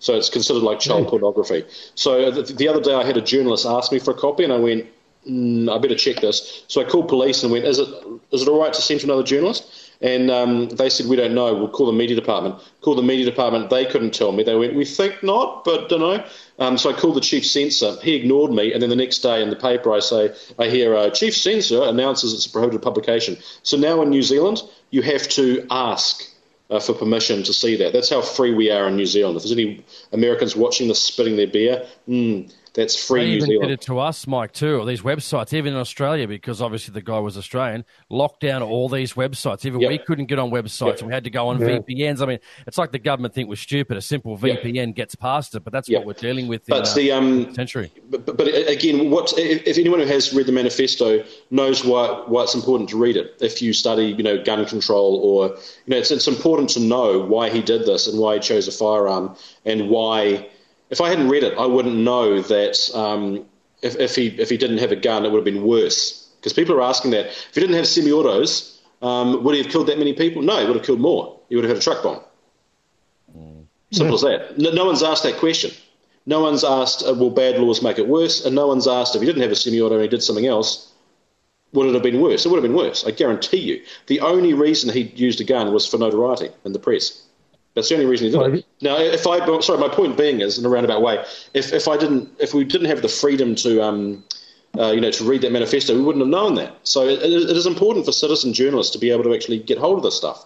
So 0.00 0.14
it's 0.14 0.30
considered 0.30 0.62
like 0.62 0.78
child 0.78 1.04
yeah. 1.04 1.10
pornography. 1.10 1.64
So 1.94 2.30
the, 2.30 2.42
the, 2.42 2.68
other 2.68 2.80
day 2.80 2.94
I 2.94 3.04
had 3.04 3.16
a 3.16 3.22
journalist 3.22 3.66
ask 3.66 3.90
me 3.90 3.98
for 3.98 4.12
a 4.12 4.14
copy, 4.14 4.44
and 4.44 4.52
I 4.52 4.56
went, 4.56 4.86
mm, 5.28 5.68
I 5.74 5.78
better 5.78 5.96
check 5.96 6.20
this. 6.20 6.64
So 6.68 6.80
I 6.80 6.84
called 6.84 7.08
police 7.08 7.42
and 7.42 7.50
went, 7.50 7.64
is 7.64 7.78
it 7.78 7.88
is 8.30 8.42
it 8.42 8.48
all 8.48 8.60
right 8.60 8.72
to 8.72 8.80
send 8.80 9.00
to 9.00 9.06
another 9.06 9.24
journalist? 9.24 9.87
And 10.00 10.30
um, 10.30 10.68
they 10.68 10.90
said, 10.90 11.06
we 11.06 11.16
don't 11.16 11.34
know. 11.34 11.52
We'll 11.54 11.70
call 11.70 11.86
the 11.86 11.92
media 11.92 12.14
department. 12.14 12.56
Call 12.82 12.94
the 12.94 13.02
media 13.02 13.24
department. 13.24 13.68
They 13.68 13.84
couldn't 13.84 14.14
tell 14.14 14.30
me. 14.30 14.44
They 14.44 14.54
went, 14.54 14.74
we 14.74 14.84
think 14.84 15.22
not, 15.22 15.64
but 15.64 15.88
don't 15.88 16.00
know. 16.00 16.24
Um, 16.60 16.78
so 16.78 16.90
I 16.90 16.92
called 16.92 17.16
the 17.16 17.20
chief 17.20 17.44
censor. 17.44 17.96
He 18.02 18.14
ignored 18.14 18.52
me. 18.52 18.72
And 18.72 18.80
then 18.80 18.90
the 18.90 18.96
next 18.96 19.18
day 19.18 19.42
in 19.42 19.50
the 19.50 19.56
paper, 19.56 19.92
I 19.92 19.98
say, 19.98 20.34
I 20.58 20.68
hear 20.68 20.94
uh, 20.94 21.10
chief 21.10 21.36
censor 21.36 21.82
announces 21.82 22.32
it's 22.32 22.46
a 22.46 22.50
prohibited 22.50 22.82
publication. 22.82 23.38
So 23.64 23.76
now 23.76 24.00
in 24.02 24.10
New 24.10 24.22
Zealand, 24.22 24.62
you 24.90 25.02
have 25.02 25.28
to 25.30 25.66
ask 25.70 26.22
uh, 26.70 26.78
for 26.78 26.92
permission 26.92 27.42
to 27.42 27.52
see 27.52 27.76
that. 27.76 27.92
That's 27.92 28.10
how 28.10 28.22
free 28.22 28.54
we 28.54 28.70
are 28.70 28.86
in 28.88 28.96
New 28.96 29.06
Zealand. 29.06 29.36
If 29.36 29.42
there's 29.42 29.52
any 29.52 29.84
Americans 30.12 30.54
watching 30.54 30.88
this 30.88 31.02
spitting 31.02 31.36
their 31.36 31.46
beer, 31.46 31.86
mm, 32.08 32.52
that's 32.78 32.94
free 32.94 33.20
they 33.20 33.26
New 33.26 33.36
even 33.36 33.46
Zealand. 33.46 33.68
did 33.70 33.74
it 33.74 33.80
to 33.86 33.98
us, 33.98 34.24
Mike, 34.28 34.52
too. 34.52 34.78
Or 34.78 34.86
these 34.86 35.02
websites, 35.02 35.52
even 35.52 35.72
in 35.72 35.80
Australia, 35.80 36.28
because 36.28 36.62
obviously 36.62 36.94
the 36.94 37.02
guy 37.02 37.18
was 37.18 37.36
Australian, 37.36 37.84
locked 38.08 38.40
down 38.40 38.62
all 38.62 38.88
these 38.88 39.14
websites. 39.14 39.66
Even 39.66 39.80
yep. 39.80 39.90
we 39.90 39.98
couldn't 39.98 40.26
get 40.26 40.38
on 40.38 40.52
websites, 40.52 41.00
yep. 41.00 41.02
we 41.02 41.12
had 41.12 41.24
to 41.24 41.30
go 41.30 41.48
on 41.48 41.58
yep. 41.58 41.84
VPNs. 41.84 42.22
I 42.22 42.26
mean, 42.26 42.38
it's 42.68 42.78
like 42.78 42.92
the 42.92 43.00
government 43.00 43.34
think 43.34 43.48
we're 43.48 43.56
stupid. 43.56 43.96
A 43.96 44.00
simple 44.00 44.38
VPN 44.38 44.94
gets 44.94 45.16
past 45.16 45.56
it, 45.56 45.64
but 45.64 45.72
that's 45.72 45.90
what 45.90 46.06
we're 46.06 46.12
dealing 46.12 46.46
with. 46.46 46.66
But 46.66 46.86
in, 46.86 46.92
uh, 46.92 46.94
the 46.94 47.12
um, 47.12 47.54
century. 47.54 47.90
But, 48.10 48.24
but, 48.36 48.46
again, 48.46 49.10
what 49.10 49.36
if, 49.36 49.66
if, 49.66 49.76
anyone 49.76 49.98
who 49.98 50.06
has 50.06 50.32
read 50.32 50.46
the 50.46 50.52
manifesto 50.52 51.24
knows 51.50 51.84
why 51.84 52.06
why 52.26 52.44
it's 52.44 52.54
important 52.54 52.90
to 52.90 52.96
read 52.96 53.16
it? 53.16 53.38
If 53.40 53.60
you 53.60 53.72
study, 53.72 54.06
you 54.06 54.22
know, 54.22 54.40
gun 54.40 54.64
control, 54.66 55.16
or 55.16 55.48
you 55.48 55.90
know, 55.90 55.96
it's 55.96 56.12
it's 56.12 56.28
important 56.28 56.70
to 56.70 56.80
know 56.80 57.18
why 57.18 57.50
he 57.50 57.60
did 57.60 57.86
this 57.86 58.06
and 58.06 58.20
why 58.20 58.34
he 58.34 58.40
chose 58.40 58.68
a 58.68 58.72
firearm 58.72 59.34
and 59.64 59.90
why 59.90 60.48
if 60.90 61.00
I 61.00 61.08
hadn't 61.08 61.28
read 61.28 61.44
it, 61.44 61.56
I 61.58 61.66
wouldn't 61.66 61.96
know 61.96 62.40
that 62.40 62.90
um, 62.94 63.46
if, 63.82 63.96
if, 63.96 64.14
he 64.14 64.28
if 64.28 64.50
he 64.50 64.56
didn't 64.56 64.78
have 64.78 64.92
a 64.92 64.96
gun, 64.96 65.24
it 65.24 65.30
would 65.30 65.38
have 65.38 65.44
been 65.44 65.64
worse. 65.64 66.28
Because 66.38 66.52
people 66.52 66.74
are 66.76 66.82
asking 66.82 67.10
that. 67.12 67.26
If 67.26 67.54
he 67.54 67.60
didn't 67.60 67.76
have 67.76 67.86
semi-autos, 67.86 68.80
um, 69.02 69.42
would 69.44 69.54
he 69.54 69.62
have 69.62 69.72
killed 69.72 69.88
that 69.88 69.98
many 69.98 70.12
people? 70.12 70.42
No, 70.42 70.58
he 70.58 70.66
would 70.66 70.76
have 70.76 70.84
killed 70.84 71.00
more. 71.00 71.40
He 71.48 71.56
would 71.56 71.64
have 71.64 71.70
had 71.70 71.78
a 71.78 71.82
truck 71.82 72.02
bomb. 72.02 72.20
Mm. 73.36 73.64
Simple 73.90 74.14
as 74.14 74.22
that. 74.22 74.58
No, 74.58 74.70
no, 74.70 74.86
one's 74.86 75.02
asked 75.02 75.24
that 75.24 75.38
question. 75.38 75.70
No 76.26 76.40
one's 76.40 76.62
asked, 76.62 77.02
uh, 77.06 77.14
will 77.14 77.30
bad 77.30 77.58
laws 77.58 77.82
make 77.82 77.98
it 77.98 78.06
worse? 78.06 78.44
And 78.44 78.54
no 78.54 78.66
one's 78.66 78.86
asked, 78.86 79.14
if 79.14 79.20
he 79.20 79.26
didn't 79.26 79.42
have 79.42 79.50
a 79.50 79.56
semi-auto 79.56 79.94
and 79.94 80.02
he 80.02 80.08
did 80.08 80.22
something 80.22 80.46
else, 80.46 80.92
would 81.72 81.88
it 81.88 81.94
have 81.94 82.02
been 82.02 82.20
worse? 82.20 82.44
It 82.44 82.50
would 82.50 82.62
have 82.62 82.70
been 82.70 82.76
worse. 82.76 83.04
I 83.04 83.10
guarantee 83.10 83.58
you. 83.58 83.82
The 84.06 84.20
only 84.20 84.54
reason 84.54 84.92
he 84.92 85.02
used 85.02 85.40
a 85.40 85.44
gun 85.44 85.72
was 85.72 85.86
for 85.86 85.98
notoriety 85.98 86.50
in 86.64 86.72
the 86.72 86.78
press. 86.78 87.22
That's 87.78 87.88
the 87.88 87.94
only 87.94 88.06
reason 88.06 88.26
he 88.26 88.36
did 88.36 88.54
it. 88.54 88.66
Now, 88.80 88.98
if 88.98 89.26
I, 89.26 89.60
sorry, 89.60 89.78
my 89.78 89.88
point 89.88 90.16
being 90.16 90.40
is 90.40 90.58
in 90.58 90.66
a 90.66 90.68
roundabout 90.68 91.00
way, 91.00 91.24
if, 91.54 91.72
if 91.72 91.86
I 91.86 91.96
didn't, 91.96 92.28
if 92.40 92.54
we 92.54 92.64
didn't 92.64 92.88
have 92.88 93.02
the 93.02 93.08
freedom 93.08 93.54
to, 93.56 93.80
um, 93.82 94.24
uh, 94.76 94.90
you 94.90 95.00
know, 95.00 95.12
to 95.12 95.24
read 95.24 95.42
that 95.42 95.52
manifesto, 95.52 95.94
we 95.94 96.02
wouldn't 96.02 96.24
have 96.24 96.30
known 96.30 96.56
that. 96.56 96.74
So 96.82 97.06
it, 97.06 97.22
it 97.22 97.56
is 97.56 97.66
important 97.66 98.04
for 98.04 98.10
citizen 98.10 98.52
journalists 98.52 98.92
to 98.94 98.98
be 98.98 99.10
able 99.10 99.22
to 99.24 99.34
actually 99.34 99.60
get 99.60 99.78
hold 99.78 99.98
of 99.98 100.02
this 100.02 100.16
stuff. 100.16 100.44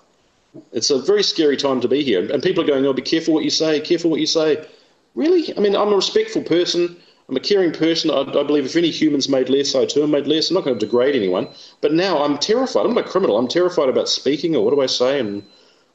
It's 0.72 0.90
a 0.90 1.00
very 1.00 1.22
scary 1.22 1.56
time 1.56 1.80
to 1.80 1.88
be 1.88 2.04
here, 2.04 2.30
and 2.30 2.42
people 2.42 2.62
are 2.62 2.66
going, 2.66 2.84
"Oh, 2.84 2.92
be 2.92 3.00
careful 3.00 3.32
what 3.32 3.44
you 3.44 3.48
say. 3.48 3.80
Careful 3.80 4.10
what 4.10 4.20
you 4.20 4.26
say." 4.26 4.66
Really? 5.14 5.56
I 5.56 5.60
mean, 5.60 5.74
I'm 5.74 5.92
a 5.92 5.96
respectful 5.96 6.42
person. 6.42 6.96
I'm 7.28 7.36
a 7.36 7.40
caring 7.40 7.72
person. 7.72 8.10
I, 8.10 8.20
I, 8.20 8.42
believe 8.42 8.66
if 8.66 8.76
any 8.76 8.90
humans 8.90 9.28
made 9.30 9.48
less, 9.48 9.74
I 9.74 9.86
too 9.86 10.02
am 10.02 10.10
made 10.10 10.26
less. 10.26 10.50
I'm 10.50 10.54
not 10.54 10.64
going 10.64 10.78
to 10.78 10.84
degrade 10.84 11.14
anyone. 11.14 11.48
But 11.80 11.94
now 11.94 12.22
I'm 12.22 12.36
terrified. 12.36 12.84
I'm 12.84 12.92
not 12.92 13.06
a 13.06 13.08
criminal. 13.08 13.38
I'm 13.38 13.48
terrified 13.48 13.88
about 13.88 14.08
speaking 14.08 14.54
or 14.54 14.62
what 14.62 14.74
do 14.74 14.82
I 14.82 14.86
say 14.86 15.18
and 15.18 15.42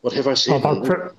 what 0.01 0.13
have 0.13 0.27
I 0.27 0.33
said. 0.33 0.63
Oh, 0.65 1.11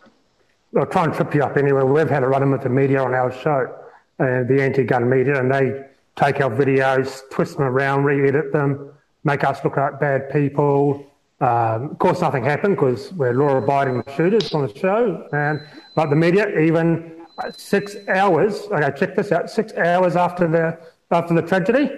I'll 0.77 0.87
try 0.87 1.05
and 1.05 1.15
trip 1.15 1.35
you 1.35 1.43
up 1.43 1.57
anyway. 1.57 1.83
We've 1.83 2.11
had 2.11 2.23
a 2.23 2.29
run 2.29 2.43
in 2.43 2.51
with 2.51 2.63
the 2.63 2.69
media 2.69 3.03
on 3.03 3.15
our 3.15 3.33
show, 3.33 3.75
uh, 4.19 4.43
the 4.45 4.59
anti-gun 4.61 5.09
media, 5.09 5.41
and 5.41 5.53
they 5.53 5.85
take 6.17 6.41
our 6.41 6.51
videos, 6.51 7.23
twist 7.31 7.57
them 7.57 7.67
around, 7.67 8.05
re-edit 8.05 8.53
them, 8.53 8.93
make 9.25 9.45
us 9.45 9.65
look 9.65 9.77
like 9.77 9.99
bad 10.01 10.31
people. 10.31 11.07
Um, 11.41 11.91
of 11.91 11.99
course, 11.99 12.21
nothing 12.21 12.45
happened 12.45 12.77
because 12.77 13.13
we're 13.13 13.33
law-abiding 13.33 14.03
shooters 14.17 14.53
on 14.53 14.67
the 14.67 14.79
show. 14.79 15.27
And 15.33 15.61
but 15.95 16.11
the 16.11 16.17
media, 16.17 16.59
even 16.59 17.25
six 17.57 17.97
hours, 18.09 18.63
okay, 18.73 18.93
check 18.99 19.15
this 19.15 19.33
out, 19.33 19.49
six 19.49 19.73
hours 19.75 20.17
after 20.17 20.49
the 20.49 20.79
after 21.11 21.35
the 21.35 21.43
tragedy, 21.43 21.91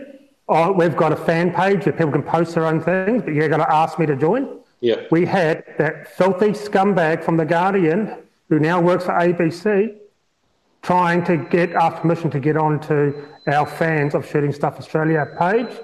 oh, 0.48 0.72
we've 0.72 0.96
got 0.96 1.12
a 1.12 1.16
fan 1.16 1.52
page 1.52 1.86
where 1.86 1.92
people 1.92 2.12
can 2.12 2.22
post 2.22 2.54
their 2.54 2.66
own 2.66 2.80
things, 2.80 3.22
but 3.22 3.34
you're 3.34 3.48
going 3.48 3.60
to 3.60 3.72
ask 3.72 3.98
me 3.98 4.06
to 4.06 4.16
join. 4.16 4.58
Yeah. 4.80 5.06
We 5.10 5.26
had 5.26 5.64
that 5.78 6.16
filthy 6.16 6.50
scumbag 6.50 7.24
from 7.24 7.36
The 7.36 7.44
Guardian, 7.44 8.16
who 8.50 8.58
now 8.58 8.80
works 8.80 9.04
for 9.04 9.12
ABC, 9.12 9.96
trying 10.82 11.24
to 11.24 11.36
get 11.36 11.74
our 11.74 11.92
permission 11.92 12.30
to 12.32 12.40
get 12.40 12.56
onto 12.56 13.14
our 13.46 13.64
fans 13.64 14.14
of 14.14 14.28
Shooting 14.28 14.52
Stuff 14.52 14.78
Australia 14.78 15.26
page, 15.38 15.74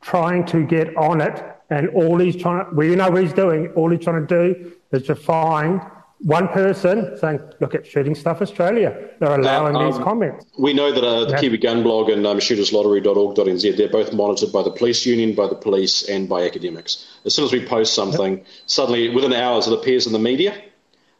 trying 0.00 0.44
to 0.46 0.64
get 0.64 0.96
on 0.96 1.20
it, 1.20 1.44
and 1.70 1.90
all 1.90 2.18
he's 2.18 2.34
trying 2.34 2.64
to, 2.74 2.82
you 2.84 2.96
know 2.96 3.10
what 3.10 3.22
he's 3.22 3.34
doing, 3.34 3.68
all 3.76 3.90
he's 3.90 4.02
trying 4.02 4.26
to 4.26 4.54
do 4.54 4.72
is 4.90 5.02
to 5.04 5.14
find 5.14 5.82
one 6.20 6.48
person 6.48 7.16
saying, 7.18 7.40
look 7.60 7.74
at 7.74 7.86
Shooting 7.86 8.14
Stuff 8.14 8.40
Australia. 8.40 9.10
They're 9.20 9.38
allowing 9.38 9.76
um, 9.76 9.86
these 9.86 9.98
comments. 10.02 10.46
We 10.58 10.72
know 10.72 10.90
that 10.90 11.04
uh, 11.04 11.26
the 11.26 11.32
yeah. 11.32 11.40
Kiwi 11.40 11.58
Gun 11.58 11.82
Blog 11.82 12.08
and 12.08 12.26
um, 12.26 12.38
shooterslottery.org.nz, 12.38 13.76
they're 13.76 13.88
both 13.88 14.12
monitored 14.12 14.50
by 14.50 14.62
the 14.62 14.70
police 14.70 15.04
union, 15.06 15.34
by 15.34 15.46
the 15.46 15.54
police, 15.54 16.08
and 16.08 16.28
by 16.28 16.44
academics. 16.44 17.06
As 17.24 17.34
soon 17.34 17.44
as 17.44 17.52
we 17.52 17.64
post 17.64 17.94
something, 17.94 18.44
suddenly 18.66 19.10
within 19.10 19.32
hours 19.32 19.68
it 19.68 19.74
appears 19.74 20.06
in 20.06 20.12
the 20.12 20.18
media, 20.18 20.60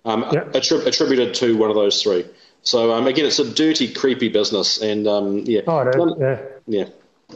um, 0.05 0.25
attrib- 0.25 0.87
attributed 0.87 1.35
to 1.35 1.57
one 1.57 1.71
of 1.71 1.77
those 1.77 2.03
three. 2.03 2.25
So 2.63 2.93
um, 2.93 3.07
again, 3.07 3.27
it's 3.27 3.39
a 3.39 3.51
dirty, 3.53 3.93
creepy 3.93 4.29
business, 4.29 4.81
and 4.83 5.07
um, 5.07 5.39
yeah, 5.47 5.61
oh, 5.67 5.81
it 5.81 5.95
is. 5.95 6.13
yeah, 6.19 6.41
yeah. 6.67 6.85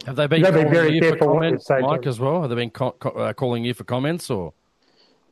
Have 0.06 0.16
they 0.16 0.26
been 0.26 0.42
calling 0.42 0.70
very 0.70 0.94
you 0.94 1.10
for 1.10 1.16
comments, 1.16 1.68
Mike, 1.68 2.06
as 2.06 2.18
well? 2.18 2.40
Have 2.40 2.50
they 2.50 2.56
been 2.56 2.70
co- 2.70 2.92
co- 2.92 3.10
uh, 3.10 3.32
calling 3.32 3.64
you 3.64 3.74
for 3.74 3.84
comments, 3.84 4.30
or 4.30 4.52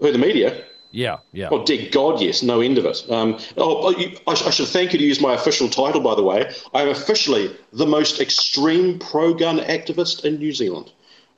who 0.00 0.12
the 0.12 0.18
media? 0.18 0.64
Yeah, 0.92 1.18
yeah. 1.32 1.48
Oh, 1.52 1.64
dear 1.64 1.88
God, 1.90 2.20
yes, 2.20 2.42
no 2.42 2.60
end 2.60 2.76
of 2.76 2.84
it. 2.84 3.04
Um, 3.08 3.38
oh, 3.56 3.94
oh 3.94 3.94
I, 4.26 4.32
I, 4.32 4.50
should 4.50 4.66
thank 4.66 4.92
you 4.92 4.98
to 4.98 5.04
use 5.04 5.20
my 5.20 5.34
official 5.34 5.68
title, 5.68 6.00
by 6.00 6.16
the 6.16 6.22
way. 6.22 6.52
I 6.74 6.82
am 6.82 6.88
officially 6.88 7.56
the 7.72 7.86
most 7.86 8.20
extreme 8.20 8.98
pro-gun 8.98 9.60
activist 9.60 10.24
in 10.24 10.38
New 10.38 10.52
Zealand, 10.52 10.90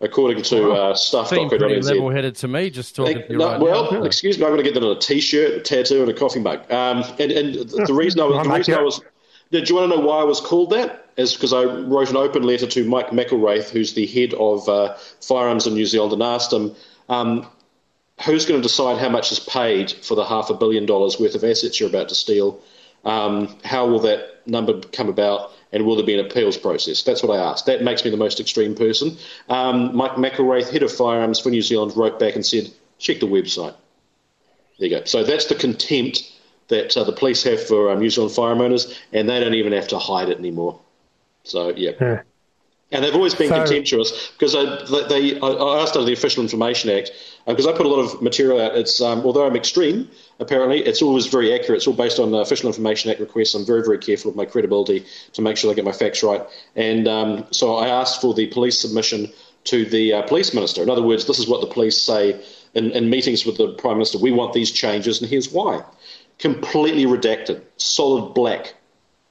according 0.02 0.42
to 0.42 0.68
wow. 0.68 0.90
uh, 0.90 0.94
stuff.co.nz. 0.94 1.48
pretty 1.48 1.80
level-headed 1.80 2.34
to 2.36 2.48
me, 2.48 2.70
just 2.70 2.94
talking 2.96 3.22
to 3.26 3.36
no, 3.36 3.46
right 3.52 3.60
Well, 3.60 3.92
now. 3.92 4.02
excuse 4.02 4.38
me, 4.38 4.44
I'm 4.44 4.50
going 4.50 4.62
to 4.62 4.70
get 4.70 4.74
that 4.74 4.86
on 4.86 4.96
a 4.96 5.00
T-shirt, 5.00 5.52
a 5.52 5.60
tattoo, 5.60 6.02
and 6.02 6.10
a 6.10 6.14
coffee 6.14 6.40
mug. 6.40 6.70
Um, 6.70 7.04
and, 7.18 7.32
and 7.32 7.54
the 7.54 7.94
reason 7.94 8.20
I 8.20 8.24
was, 8.24 8.46
the 8.46 8.52
reason 8.52 8.74
I 8.74 8.82
was, 8.82 9.00
do 9.50 9.58
you 9.58 9.74
want 9.74 9.90
to 9.90 9.96
know 9.96 10.04
why 10.04 10.20
I 10.20 10.24
was 10.24 10.40
called 10.40 10.70
that? 10.70 11.06
Is 11.16 11.34
because 11.34 11.52
I 11.52 11.64
wrote 11.64 12.10
an 12.10 12.16
open 12.16 12.42
letter 12.42 12.66
to 12.66 12.88
Mike 12.88 13.08
McIlraith, 13.08 13.70
who's 13.70 13.94
the 13.94 14.06
head 14.06 14.34
of 14.34 14.68
uh, 14.68 14.96
firearms 15.20 15.66
in 15.66 15.74
New 15.74 15.86
Zealand, 15.86 16.12
and 16.12 16.22
asked 16.22 16.52
him. 16.52 16.74
Um, 17.08 17.46
who's 18.24 18.46
going 18.46 18.60
to 18.60 18.62
decide 18.62 18.98
how 18.98 19.08
much 19.08 19.32
is 19.32 19.40
paid 19.40 19.90
for 19.90 20.14
the 20.14 20.24
half 20.24 20.48
a 20.48 20.54
billion 20.54 20.86
dollars 20.86 21.18
worth 21.18 21.34
of 21.34 21.44
assets 21.44 21.80
you're 21.80 21.88
about 21.88 22.08
to 22.08 22.14
steal? 22.14 22.60
Um, 23.04 23.58
how 23.64 23.86
will 23.86 24.00
that 24.00 24.46
number 24.46 24.80
come 24.80 25.08
about? 25.08 25.52
And 25.72 25.86
will 25.86 25.96
there 25.96 26.04
be 26.04 26.18
an 26.18 26.24
appeals 26.24 26.56
process? 26.56 27.02
That's 27.02 27.22
what 27.22 27.38
I 27.38 27.42
asked. 27.42 27.66
That 27.66 27.82
makes 27.82 28.04
me 28.04 28.10
the 28.10 28.16
most 28.16 28.40
extreme 28.40 28.74
person. 28.74 29.16
Um, 29.48 29.96
Mike 29.96 30.12
McIlraith, 30.12 30.70
head 30.70 30.82
of 30.82 30.92
firearms 30.92 31.40
for 31.40 31.48
New 31.48 31.62
Zealand, 31.62 31.96
wrote 31.96 32.18
back 32.18 32.34
and 32.34 32.44
said, 32.44 32.70
check 32.98 33.20
the 33.20 33.26
website. 33.26 33.74
There 34.78 34.88
you 34.88 34.98
go. 34.98 35.04
So 35.04 35.24
that's 35.24 35.46
the 35.46 35.54
contempt 35.54 36.30
that 36.68 36.96
uh, 36.96 37.04
the 37.04 37.12
police 37.12 37.42
have 37.44 37.62
for 37.66 37.90
um, 37.90 38.00
New 38.00 38.10
Zealand 38.10 38.34
firearm 38.34 38.60
owners, 38.60 38.98
and 39.12 39.28
they 39.28 39.40
don't 39.40 39.54
even 39.54 39.72
have 39.72 39.88
to 39.88 39.98
hide 39.98 40.28
it 40.28 40.38
anymore. 40.38 40.80
So, 41.44 41.70
yeah. 41.70 41.92
yeah. 42.00 42.22
And 42.92 43.02
they've 43.02 43.14
always 43.14 43.34
been 43.34 43.48
so, 43.48 43.64
contemptuous 43.64 44.32
because 44.38 44.52
they, 44.52 45.08
they, 45.08 45.40
I 45.40 45.80
asked 45.80 45.96
under 45.96 46.04
the 46.04 46.12
Official 46.12 46.42
Information 46.42 46.90
Act 46.90 47.10
because 47.46 47.66
uh, 47.66 47.72
I 47.72 47.76
put 47.76 47.86
a 47.86 47.88
lot 47.88 48.00
of 48.00 48.20
material 48.20 48.60
out. 48.60 48.76
It's 48.76 49.00
um, 49.00 49.20
although 49.20 49.46
I'm 49.46 49.56
extreme, 49.56 50.10
apparently 50.38 50.84
it's 50.84 51.00
always 51.00 51.26
very 51.26 51.54
accurate. 51.54 51.78
It's 51.78 51.86
all 51.86 51.94
based 51.94 52.20
on 52.20 52.30
the 52.30 52.38
Official 52.38 52.68
Information 52.68 53.10
Act 53.10 53.20
requests. 53.20 53.54
I'm 53.54 53.64
very 53.64 53.82
very 53.82 53.98
careful 53.98 54.30
of 54.30 54.36
my 54.36 54.44
credibility 54.44 55.06
to 55.32 55.42
make 55.42 55.56
sure 55.56 55.70
I 55.70 55.74
get 55.74 55.86
my 55.86 55.92
facts 55.92 56.22
right. 56.22 56.42
And 56.76 57.08
um, 57.08 57.46
so 57.50 57.76
I 57.76 57.88
asked 57.88 58.20
for 58.20 58.34
the 58.34 58.46
police 58.48 58.78
submission 58.78 59.32
to 59.64 59.84
the 59.86 60.12
uh, 60.12 60.22
police 60.22 60.52
minister. 60.52 60.82
In 60.82 60.90
other 60.90 61.02
words, 61.02 61.26
this 61.26 61.38
is 61.38 61.48
what 61.48 61.60
the 61.62 61.68
police 61.68 62.00
say 62.00 62.44
in, 62.74 62.90
in 62.90 63.08
meetings 63.10 63.46
with 63.46 63.56
the 63.56 63.68
prime 63.74 63.94
minister. 63.94 64.18
We 64.18 64.32
want 64.32 64.52
these 64.52 64.70
changes, 64.70 65.20
and 65.20 65.30
here's 65.30 65.50
why. 65.50 65.82
Completely 66.38 67.06
redacted, 67.06 67.62
solid 67.76 68.34
black. 68.34 68.74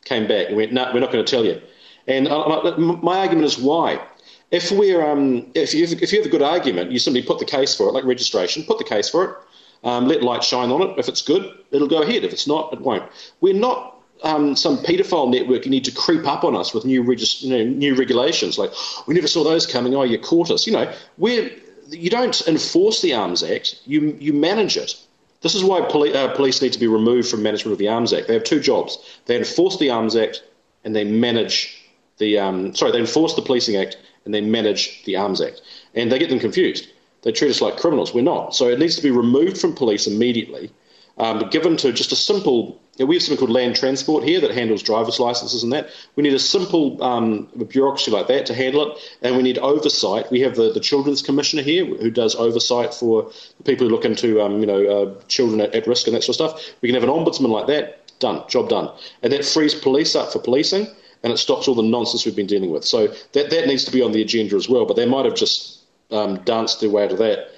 Came 0.06 0.28
back 0.28 0.48
and 0.48 0.58
went, 0.58 0.74
no, 0.74 0.90
we're 0.94 1.00
not 1.00 1.12
going 1.12 1.24
to 1.24 1.30
tell 1.30 1.46
you. 1.46 1.62
And 2.08 2.28
uh, 2.28 2.78
my 2.78 3.20
argument 3.20 3.46
is 3.46 3.58
why. 3.58 4.02
If 4.50 4.70
we're 4.72 5.06
um, 5.10 5.50
if 5.56 5.74
you 5.74 5.84
if 5.84 6.12
you 6.12 6.20
have 6.20 6.26
a 6.26 6.30
good 6.30 6.42
argument, 6.42 6.92
you 6.92 7.00
simply 7.00 7.22
put 7.22 7.40
the 7.40 7.46
case 7.46 7.74
for 7.74 7.88
it, 7.88 7.94
like 7.94 8.04
registration. 8.04 8.64
Put 8.64 8.80
the 8.80 8.84
case 8.84 9.10
for 9.10 9.24
it. 9.24 9.36
Um, 9.84 10.08
let 10.08 10.22
light 10.22 10.44
shine 10.44 10.72
on 10.72 10.82
it. 10.82 11.00
If 11.00 11.08
it's 11.08 11.22
good, 11.22 11.58
it'll 11.72 11.88
go 11.88 12.02
ahead. 12.02 12.24
If 12.24 12.34
it's 12.34 12.48
not, 12.48 12.74
it 12.74 12.82
won't. 12.82 13.10
We're 13.40 13.54
not 13.54 14.02
um, 14.24 14.56
some 14.56 14.78
paedophile 14.78 15.32
network 15.32 15.66
you 15.66 15.72
need 15.72 15.86
to 15.86 15.92
creep 15.92 16.28
up 16.28 16.44
on 16.44 16.56
us 16.56 16.74
with 16.74 16.86
new, 16.86 17.02
regis- 17.02 17.42
you 17.42 17.58
know, 17.58 17.64
new 17.64 17.96
regulations. 17.96 18.58
Like, 18.58 18.72
we 19.08 19.16
never 19.16 19.28
saw 19.28 19.44
those 19.44 19.66
coming. 19.66 19.96
Oh, 19.96 20.04
you 20.04 20.20
caught 20.20 20.52
us. 20.52 20.68
You 20.68 20.74
know, 20.74 20.94
we're, 21.18 21.52
you 21.90 22.10
don't 22.10 22.40
enforce 22.48 23.02
the 23.02 23.14
Arms 23.14 23.44
Act, 23.44 23.80
you, 23.86 24.16
you 24.20 24.34
manage 24.34 24.78
it. 24.78 24.96
This 25.42 25.56
is 25.56 25.64
why 25.64 25.82
poli- 25.82 26.14
uh, 26.14 26.36
police 26.36 26.62
need 26.62 26.74
to 26.74 26.80
be 26.80 26.88
removed 26.88 27.30
from 27.30 27.42
management 27.42 27.74
of 27.74 27.80
the 27.80 27.88
Arms 27.88 28.14
Act. 28.14 28.28
They 28.28 28.36
have 28.36 28.44
two 28.44 28.60
jobs 28.60 28.98
they 29.26 29.38
enforce 29.38 29.78
the 29.78 29.90
Arms 29.90 30.16
Act 30.16 30.44
and 30.84 30.96
they 30.96 31.04
manage 31.04 31.81
the 32.22 32.40
um, 32.40 32.74
sorry, 32.74 32.94
they 32.94 33.00
enforce 33.00 33.34
the 33.36 33.42
Policing 33.42 33.76
Act 33.76 33.98
and 34.24 34.34
they 34.34 34.40
manage 34.40 35.04
the 35.04 35.18
Arms 35.18 35.42
Act, 35.42 35.62
and 35.94 36.10
they 36.10 36.20
get 36.20 36.30
them 36.30 36.40
confused. 36.40 36.88
They 37.24 37.32
treat 37.32 37.50
us 37.50 37.62
like 37.62 37.78
criminals. 37.78 38.14
We're 38.14 38.22
not. 38.22 38.56
So 38.56 38.70
it 38.70 38.80
needs 38.80 38.96
to 38.96 39.02
be 39.02 39.12
removed 39.12 39.58
from 39.58 39.76
police 39.76 40.08
immediately, 40.08 40.72
um, 41.18 41.50
given 41.50 41.76
to 41.78 41.92
just 41.92 42.12
a 42.14 42.16
simple. 42.16 42.80
You 42.98 43.06
know, 43.06 43.10
we 43.10 43.16
have 43.16 43.24
something 43.24 43.40
called 43.40 43.56
land 43.56 43.76
transport 43.78 44.24
here 44.26 44.42
that 44.42 44.52
handles 44.52 44.84
driver's 44.84 45.20
licenses 45.20 45.64
and 45.64 45.72
that. 45.74 45.90
We 46.16 46.24
need 46.24 46.34
a 46.34 46.40
simple 46.40 47.02
um, 47.02 47.48
bureaucracy 47.70 48.12
like 48.12 48.28
that 48.28 48.46
to 48.48 48.54
handle 48.54 48.92
it, 48.92 48.98
and 49.22 49.36
we 49.36 49.44
need 49.44 49.58
oversight. 49.58 50.30
We 50.30 50.42
have 50.42 50.56
the, 50.56 50.72
the 50.72 50.80
Children's 50.80 51.22
Commissioner 51.22 51.64
here 51.64 51.86
who 51.86 52.12
does 52.12 52.36
oversight 52.36 52.94
for 52.94 53.32
people 53.64 53.88
who 53.88 53.94
look 53.94 54.06
into 54.06 54.42
um, 54.42 54.60
you 54.60 54.68
know 54.68 54.86
uh, 54.86 55.22
children 55.28 55.62
at, 55.62 55.74
at 55.74 55.88
risk 55.88 56.06
and 56.08 56.16
that 56.16 56.24
sort 56.24 56.40
of 56.40 56.52
stuff. 56.52 56.76
We 56.82 56.90
can 56.90 56.96
have 56.96 57.04
an 57.04 57.10
ombudsman 57.10 57.50
like 57.50 57.68
that. 57.68 57.98
Done, 58.20 58.44
job 58.48 58.70
done, 58.70 58.92
and 59.24 59.34
that 59.34 59.44
frees 59.44 59.74
police 59.74 60.16
up 60.16 60.32
for 60.32 60.38
policing 60.38 60.88
and 61.24 61.32
it 61.32 61.38
stops 61.38 61.68
all 61.68 61.76
the 61.76 61.84
nonsense 61.84 62.26
we've 62.26 62.36
been 62.36 62.48
dealing 62.48 62.72
with. 62.72 62.84
So 62.84 63.08
that 63.34 63.50
that 63.50 63.68
needs 63.68 63.86
to 63.86 63.92
be 63.92 64.02
on 64.02 64.12
the 64.12 64.22
agenda 64.22 64.56
as 64.56 64.68
well. 64.68 64.86
But 64.86 64.96
they 64.96 65.06
might 65.06 65.26
have 65.26 65.36
just 65.36 65.82
um, 66.12 66.38
danced 66.44 66.82
their 66.82 66.90
way 66.90 67.08
to 67.08 67.16
that. 67.16 67.50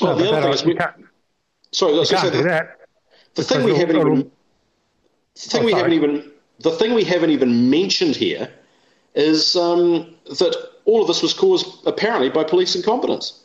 Well, 0.00 0.16
the 0.16 0.30
other 0.30 0.42
thing 0.42 0.52
is, 0.52 0.64
we, 0.64 0.78
sorry, 1.72 1.94
I 1.94 1.98
was 1.98 2.08
say 2.08 2.30
the, 2.30 2.68
the 3.34 3.42
thing 3.42 3.64
we 3.64 3.76
haven't 3.76 3.96
even, 3.96 4.30
the 5.34 5.40
thing 5.40 5.64
we 5.64 5.72
haven't 5.72 5.92
even, 5.92 6.30
the 6.60 6.70
thing 6.70 6.94
we 6.94 7.04
haven't 7.04 7.30
even 7.30 7.68
mentioned 7.68 8.16
here 8.16 8.50
is 9.14 9.56
um, 9.56 10.14
that 10.26 10.56
all 10.84 11.02
of 11.02 11.08
this 11.08 11.22
was 11.22 11.34
caused 11.34 11.86
apparently 11.86 12.30
by 12.30 12.44
police 12.44 12.74
incompetence. 12.74 13.40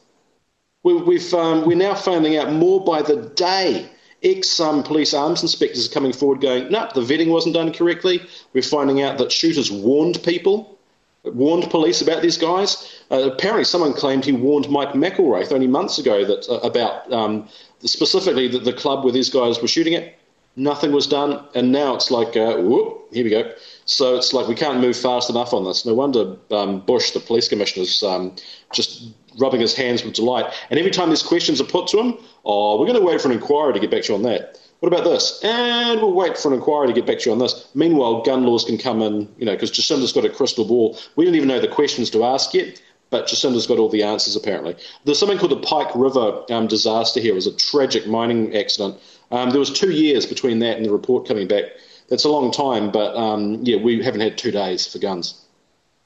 We, 0.84 0.94
we've 0.94 1.34
um, 1.34 1.66
we're 1.66 1.76
now 1.76 1.96
finding 1.96 2.38
out 2.38 2.54
more 2.54 2.84
by 2.84 3.02
the 3.02 3.18
day 3.36 3.90
ex 4.26 4.60
um, 4.60 4.84
police 4.84 5.14
arms 5.14 5.42
inspectors 5.42 5.88
are 5.88 5.94
coming 5.94 6.12
forward 6.12 6.42
going, 6.42 6.70
no, 6.72 6.90
the 6.94 7.02
vetting 7.02 7.30
wasn't 7.30 7.56
done 7.56 7.72
correctly. 7.72 8.22
We're 8.54 8.64
finding 8.64 9.02
out 9.02 9.18
that 9.20 9.32
shooters 9.32 9.72
warned 9.72 10.22
people, 10.24 10.78
warned 11.24 11.70
police 11.70 12.02
about 12.02 12.22
these 12.22 12.38
guys. 12.38 13.02
Uh, 13.12 13.30
apparently, 13.32 13.64
someone 13.64 13.94
claimed 13.94 14.26
he 14.26 14.32
warned 14.32 14.70
Mike 14.70 14.94
McIlraith 14.94 15.52
only 15.52 15.68
months 15.68 16.00
ago 16.00 16.26
that 16.26 16.50
uh, 16.50 16.60
about 16.68 17.12
um, 17.14 17.48
specifically 17.82 18.48
the, 18.48 18.60
the 18.60 18.74
club 18.74 19.04
where 19.04 19.14
these 19.14 19.30
guys 19.30 19.62
were 19.62 19.68
shooting 19.68 19.96
at. 19.96 20.16
Nothing 20.58 20.94
was 20.94 21.06
done, 21.06 21.46
and 21.54 21.74
now 21.74 21.96
it's 21.96 22.10
like, 22.10 22.38
uh, 22.38 22.56
whoop, 22.56 23.10
here 23.12 23.26
we 23.26 23.30
go. 23.30 23.54
So 23.84 24.16
it's 24.16 24.34
like 24.34 24.48
we 24.48 24.56
can't 24.56 24.80
move 24.80 24.96
fast 24.96 25.30
enough 25.30 25.54
on 25.54 25.66
this. 25.66 25.86
No 25.86 25.94
wonder 25.94 26.38
um, 26.50 26.80
Bush, 26.80 27.12
the 27.12 27.20
police 27.20 27.50
commissioner, 27.50 27.84
is 27.84 28.02
um, 28.02 28.34
just 28.72 29.12
rubbing 29.38 29.62
his 29.62 29.76
hands 29.76 30.04
with 30.04 30.14
delight. 30.14 30.46
And 30.70 30.80
every 30.80 30.92
time 30.92 31.10
these 31.10 31.24
questions 31.24 31.62
are 31.62 31.66
put 31.66 31.88
to 31.88 32.00
him, 32.00 32.18
oh, 32.44 32.80
we're 32.80 32.88
going 32.88 33.00
to 33.00 33.06
wait 33.06 33.22
for 33.22 33.28
an 33.28 33.34
inquiry 33.34 33.74
to 33.74 33.80
get 33.80 33.92
back 33.92 34.04
to 34.04 34.14
you 34.14 34.16
on 34.16 34.24
that. 34.24 34.60
What 34.80 34.94
about 34.94 35.06
this? 35.06 35.42
And 35.44 36.02
we'll 36.02 36.14
wait 36.14 36.38
for 36.38 36.50
an 36.50 36.54
inquiry 36.54 36.88
to 36.88 36.94
get 36.94 37.06
back 37.06 37.20
to 37.20 37.30
you 37.30 37.32
on 37.32 37.40
this. 37.40 37.70
Meanwhile, 37.74 38.24
gun 38.24 38.44
laws 38.44 38.66
can 38.66 38.78
come 38.78 39.02
in, 39.02 39.28
you 39.38 39.46
know, 39.46 39.54
because 39.54 39.72
Jacinda's 39.72 40.12
got 40.12 40.26
a 40.26 40.30
crystal 40.30 40.66
ball. 40.66 40.98
We 41.16 41.26
don't 41.26 41.36
even 41.36 41.48
know 41.48 41.60
the 41.60 41.68
questions 41.68 42.10
to 42.12 42.24
ask 42.24 42.54
yet, 42.54 42.82
but 43.10 43.28
Jacinda's 43.28 43.68
got 43.68 43.80
all 43.80 43.90
the 43.90 44.04
answers 44.04 44.36
apparently. 44.36 44.76
There's 45.06 45.18
something 45.18 45.38
called 45.38 45.52
the 45.52 45.68
Pike 45.68 45.96
River 45.96 46.44
um, 46.50 46.68
disaster 46.68 47.20
here. 47.20 47.32
It 47.32 47.36
was 47.36 47.48
a 47.48 47.56
tragic 47.56 48.06
mining 48.08 48.56
accident. 48.56 49.00
Um, 49.32 49.52
there 49.52 49.60
was 49.60 49.72
two 49.72 49.92
years 49.92 50.26
between 50.26 50.60
that 50.60 50.78
and 50.78 50.86
the 50.86 50.92
report 50.92 51.28
coming 51.28 51.48
back. 51.48 51.66
That's 52.10 52.26
a 52.26 52.30
long 52.30 52.52
time, 52.52 52.92
but 52.92 53.16
um, 53.16 53.60
yeah, 53.64 53.78
we 53.78 54.04
haven't 54.04 54.22
had 54.22 54.38
two 54.38 54.52
days 54.52 54.86
for 54.86 55.00
guns. 55.00 55.45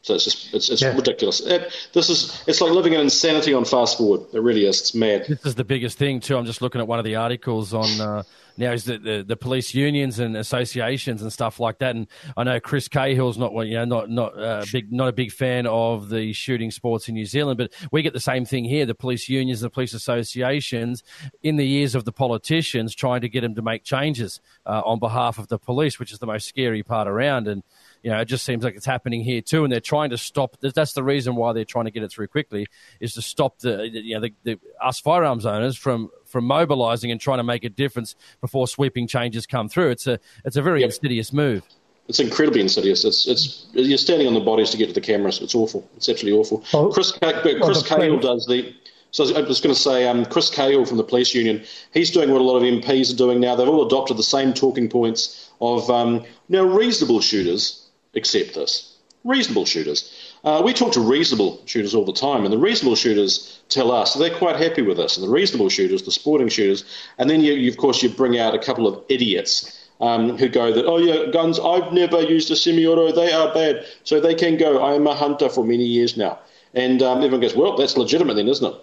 So 0.01 0.15
it's 0.15 0.23
just 0.23 0.53
it's, 0.53 0.69
it's 0.69 0.81
yeah. 0.81 0.95
ridiculous. 0.95 1.41
It, 1.41 1.73
this 1.93 2.09
is 2.09 2.43
it's 2.47 2.61
like 2.61 2.71
living 2.71 2.93
in 2.93 3.01
insanity 3.01 3.53
on 3.53 3.65
fast 3.65 3.97
forward. 3.97 4.21
It 4.33 4.41
really 4.41 4.65
is. 4.65 4.79
It's 4.79 4.95
mad. 4.95 5.25
This 5.27 5.45
is 5.45 5.55
the 5.55 5.65
biggest 5.65 5.97
thing 5.97 6.21
too. 6.21 6.37
I'm 6.37 6.45
just 6.45 6.61
looking 6.61 6.79
at 6.79 6.87
one 6.87 6.99
of 6.99 7.05
the 7.05 7.15
articles 7.15 7.73
on 7.73 7.99
uh, 7.99 8.23
now 8.59 8.71
is 8.71 8.83
the, 8.83 8.97
the, 8.97 9.23
the 9.27 9.37
police 9.37 9.73
unions 9.73 10.19
and 10.19 10.35
associations 10.35 11.21
and 11.21 11.31
stuff 11.31 11.59
like 11.59 11.79
that. 11.79 11.95
And 11.95 12.07
I 12.37 12.43
know 12.43 12.59
Chris 12.59 12.87
Cahill's 12.87 13.37
not 13.37 13.53
you 13.65 13.75
know 13.75 13.85
not 13.85 14.09
not 14.09 14.39
uh, 14.39 14.65
big 14.71 14.91
not 14.91 15.09
a 15.09 15.13
big 15.13 15.31
fan 15.31 15.65
of 15.67 16.09
the 16.09 16.31
shooting 16.31 16.71
sports 16.71 17.09
in 17.09 17.15
New 17.15 17.25
Zealand, 17.25 17.57
but 17.57 17.71
we 17.91 18.01
get 18.01 18.13
the 18.13 18.19
same 18.19 18.45
thing 18.45 18.63
here. 18.63 18.85
The 18.85 18.95
police 18.95 19.27
unions, 19.27 19.61
the 19.61 19.69
police 19.69 19.93
associations, 19.93 21.03
in 21.43 21.57
the 21.57 21.69
ears 21.69 21.93
of 21.93 22.05
the 22.05 22.11
politicians, 22.13 22.95
trying 22.95 23.21
to 23.21 23.29
get 23.29 23.41
them 23.41 23.55
to 23.55 23.61
make 23.61 23.83
changes 23.83 24.39
uh, 24.65 24.81
on 24.85 24.99
behalf 24.99 25.39
of 25.39 25.49
the 25.49 25.57
police, 25.57 25.99
which 25.99 26.13
is 26.13 26.19
the 26.19 26.27
most 26.27 26.47
scary 26.47 26.83
part 26.83 27.07
around. 27.07 27.47
And 27.47 27.63
you 28.03 28.11
know, 28.11 28.19
it 28.19 28.25
just 28.25 28.45
seems 28.45 28.63
like 28.63 28.75
it's 28.75 28.85
happening 28.85 29.21
here 29.21 29.41
too, 29.41 29.63
and 29.63 29.71
they're 29.71 29.79
trying 29.79 30.11
to 30.11 30.17
stop. 30.17 30.57
That's 30.61 30.93
the 30.93 31.03
reason 31.03 31.35
why 31.35 31.53
they're 31.53 31.65
trying 31.65 31.85
to 31.85 31.91
get 31.91 32.03
it 32.03 32.11
through 32.11 32.27
quickly, 32.27 32.67
is 32.99 33.13
to 33.13 33.21
stop 33.21 33.59
the 33.59 33.89
you 33.89 34.15
know 34.15 34.21
the, 34.21 34.33
the 34.43 34.59
us 34.81 34.99
firearms 34.99 35.45
owners 35.45 35.75
from 35.77 36.09
from 36.25 36.45
mobilising 36.45 37.11
and 37.11 37.19
trying 37.19 37.39
to 37.39 37.43
make 37.43 37.63
a 37.63 37.69
difference 37.69 38.15
before 38.39 38.67
sweeping 38.67 39.07
changes 39.07 39.45
come 39.45 39.67
through. 39.67 39.89
It's 39.89 40.07
a 40.07 40.19
it's 40.45 40.55
a 40.55 40.61
very 40.61 40.81
yep. 40.81 40.89
insidious 40.89 41.33
move. 41.33 41.63
It's 42.07 42.19
incredibly 42.19 42.61
insidious. 42.61 43.03
It's 43.03 43.27
it's 43.27 43.67
you're 43.73 43.97
standing 43.97 44.27
on 44.27 44.33
the 44.33 44.39
bodies 44.39 44.69
to 44.71 44.77
get 44.77 44.87
to 44.87 44.93
the 44.93 45.01
cameras. 45.01 45.41
It's 45.41 45.55
awful. 45.55 45.87
It's 45.97 46.07
absolutely 46.07 46.39
awful. 46.39 46.63
Oh, 46.73 46.89
Chris 46.89 47.11
Chris 47.11 47.83
Cahill 47.83 48.19
does 48.19 48.45
the. 48.45 48.73
So 49.11 49.23
I 49.35 49.41
was 49.41 49.59
going 49.59 49.73
to 49.73 49.81
say, 49.81 50.07
um, 50.07 50.23
Chris 50.25 50.51
Cahill 50.51 50.85
from 50.85 50.97
the 50.97 51.03
police 51.03 51.33
union, 51.33 51.63
he's 51.95 52.11
doing 52.11 52.31
what 52.31 52.41
a 52.41 52.43
lot 52.43 52.57
of 52.57 52.61
MPs 52.61 53.11
are 53.11 53.17
doing 53.17 53.39
now. 53.39 53.55
They've 53.55 53.67
all 53.67 53.83
adopted 53.87 54.17
the 54.17 54.23
same 54.23 54.53
talking 54.53 54.87
points 54.87 55.49
of 55.59 55.89
um, 55.89 56.25
now 56.47 56.61
reasonable 56.61 57.19
shooters 57.19 57.88
accept 58.15 58.55
this. 58.55 58.95
Reasonable 59.25 59.65
shooters. 59.65 60.33
Uh, 60.45 60.61
we 60.63 60.73
talk 60.73 60.93
to 60.93 61.01
reasonable 61.01 61.61
shooters 61.65 61.93
all 61.93 62.05
the 62.05 62.13
time, 62.13 62.45
and 62.45 62.53
the 62.53 62.57
reasonable 62.57 62.95
shooters 62.95 63.59
tell 63.67 63.91
us 63.91 64.13
they're 64.13 64.37
quite 64.37 64.55
happy 64.55 64.81
with 64.81 64.95
this. 64.97 65.17
And 65.17 65.27
the 65.27 65.31
reasonable 65.31 65.69
shooters, 65.69 66.03
the 66.03 66.11
sporting 66.11 66.47
shooters, 66.47 66.85
and 67.17 67.29
then 67.29 67.41
you, 67.41 67.53
you 67.53 67.69
of 67.69 67.77
course, 67.77 68.01
you 68.01 68.09
bring 68.09 68.39
out 68.39 68.55
a 68.55 68.59
couple 68.59 68.87
of 68.87 69.03
idiots 69.09 69.89
um, 69.99 70.37
who 70.37 70.47
go 70.47 70.71
that, 70.71 70.85
oh 70.85 70.97
yeah, 70.97 71.29
guns, 71.31 71.59
I've 71.59 71.91
never 71.91 72.21
used 72.21 72.49
a 72.51 72.55
semi-auto, 72.55 73.11
they 73.11 73.33
are 73.33 73.53
bad. 73.53 73.85
So 74.05 74.21
they 74.21 74.35
can 74.35 74.57
go, 74.57 74.81
I 74.81 74.93
am 74.93 75.05
a 75.07 75.13
hunter 75.13 75.49
for 75.49 75.65
many 75.65 75.85
years 75.85 76.15
now. 76.15 76.39
And 76.73 77.01
um, 77.01 77.17
everyone 77.17 77.41
goes, 77.41 77.55
well, 77.55 77.75
that's 77.75 77.97
legitimate 77.97 78.35
then, 78.35 78.47
isn't 78.47 78.73
it? 78.73 78.81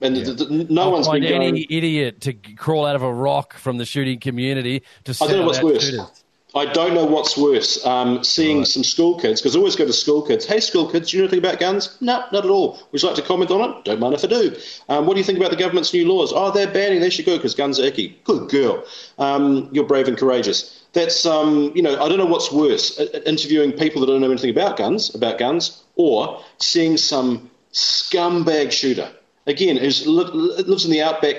And 0.00 0.16
yeah. 0.16 0.24
th- 0.24 0.36
th- 0.38 0.70
no 0.70 0.82
I'll 0.82 0.92
one's 0.92 1.06
find 1.06 1.22
been 1.22 1.32
any 1.32 1.50
going, 1.52 1.66
idiot 1.70 2.20
to 2.22 2.32
crawl 2.32 2.84
out 2.84 2.96
of 2.96 3.02
a 3.02 3.12
rock 3.12 3.54
from 3.54 3.78
the 3.78 3.84
shooting 3.84 4.18
community 4.18 4.82
to 5.04 5.16
I 5.22 5.28
don't 5.28 5.40
know 5.40 5.46
what's 5.46 5.62
worse. 5.62 5.84
Shooters. 5.84 6.24
I 6.56 6.64
don't 6.64 6.94
know 6.94 7.04
what's 7.04 7.36
worse. 7.36 7.84
Um, 7.84 8.24
seeing 8.24 8.58
right. 8.58 8.66
some 8.66 8.82
school 8.82 9.20
kids, 9.20 9.42
because 9.42 9.54
I 9.54 9.58
always 9.58 9.76
go 9.76 9.84
to 9.86 9.92
school 9.92 10.22
kids. 10.22 10.46
Hey, 10.46 10.60
school 10.60 10.90
kids, 10.90 11.10
do 11.10 11.16
you 11.16 11.22
know 11.22 11.28
anything 11.28 11.46
about 11.46 11.60
guns? 11.60 11.98
No, 12.00 12.24
not 12.32 12.44
at 12.44 12.50
all. 12.50 12.80
Would 12.90 13.02
you 13.02 13.08
like 13.08 13.16
to 13.16 13.22
comment 13.22 13.50
on 13.50 13.70
it? 13.70 13.84
Don't 13.84 14.00
mind 14.00 14.14
if 14.14 14.24
I 14.24 14.28
do. 14.28 14.56
Um, 14.88 15.04
what 15.04 15.14
do 15.14 15.20
you 15.20 15.24
think 15.24 15.38
about 15.38 15.50
the 15.50 15.56
government's 15.56 15.92
new 15.92 16.08
laws? 16.08 16.32
Oh, 16.34 16.50
they're 16.50 16.72
banning. 16.72 17.00
They 17.00 17.10
should 17.10 17.26
go 17.26 17.36
because 17.36 17.54
guns 17.54 17.78
are 17.78 17.84
icky. 17.84 18.18
Good 18.24 18.48
girl. 18.48 18.82
Um, 19.18 19.68
you're 19.70 19.84
brave 19.84 20.08
and 20.08 20.16
courageous. 20.16 20.82
That's 20.94 21.26
um, 21.26 21.72
you 21.74 21.82
know, 21.82 22.02
I 22.02 22.08
don't 22.08 22.16
know 22.16 22.24
what's 22.24 22.50
worse: 22.50 22.98
interviewing 23.26 23.72
people 23.72 24.00
that 24.00 24.06
don't 24.06 24.22
know 24.22 24.30
anything 24.30 24.50
about 24.50 24.78
guns, 24.78 25.14
about 25.14 25.38
guns, 25.38 25.84
or 25.96 26.42
seeing 26.58 26.96
some 26.96 27.50
scumbag 27.72 28.72
shooter 28.72 29.10
again, 29.46 29.76
who 29.76 30.10
lives 30.10 30.84
in 30.84 30.90
the 30.90 31.02
outback 31.02 31.36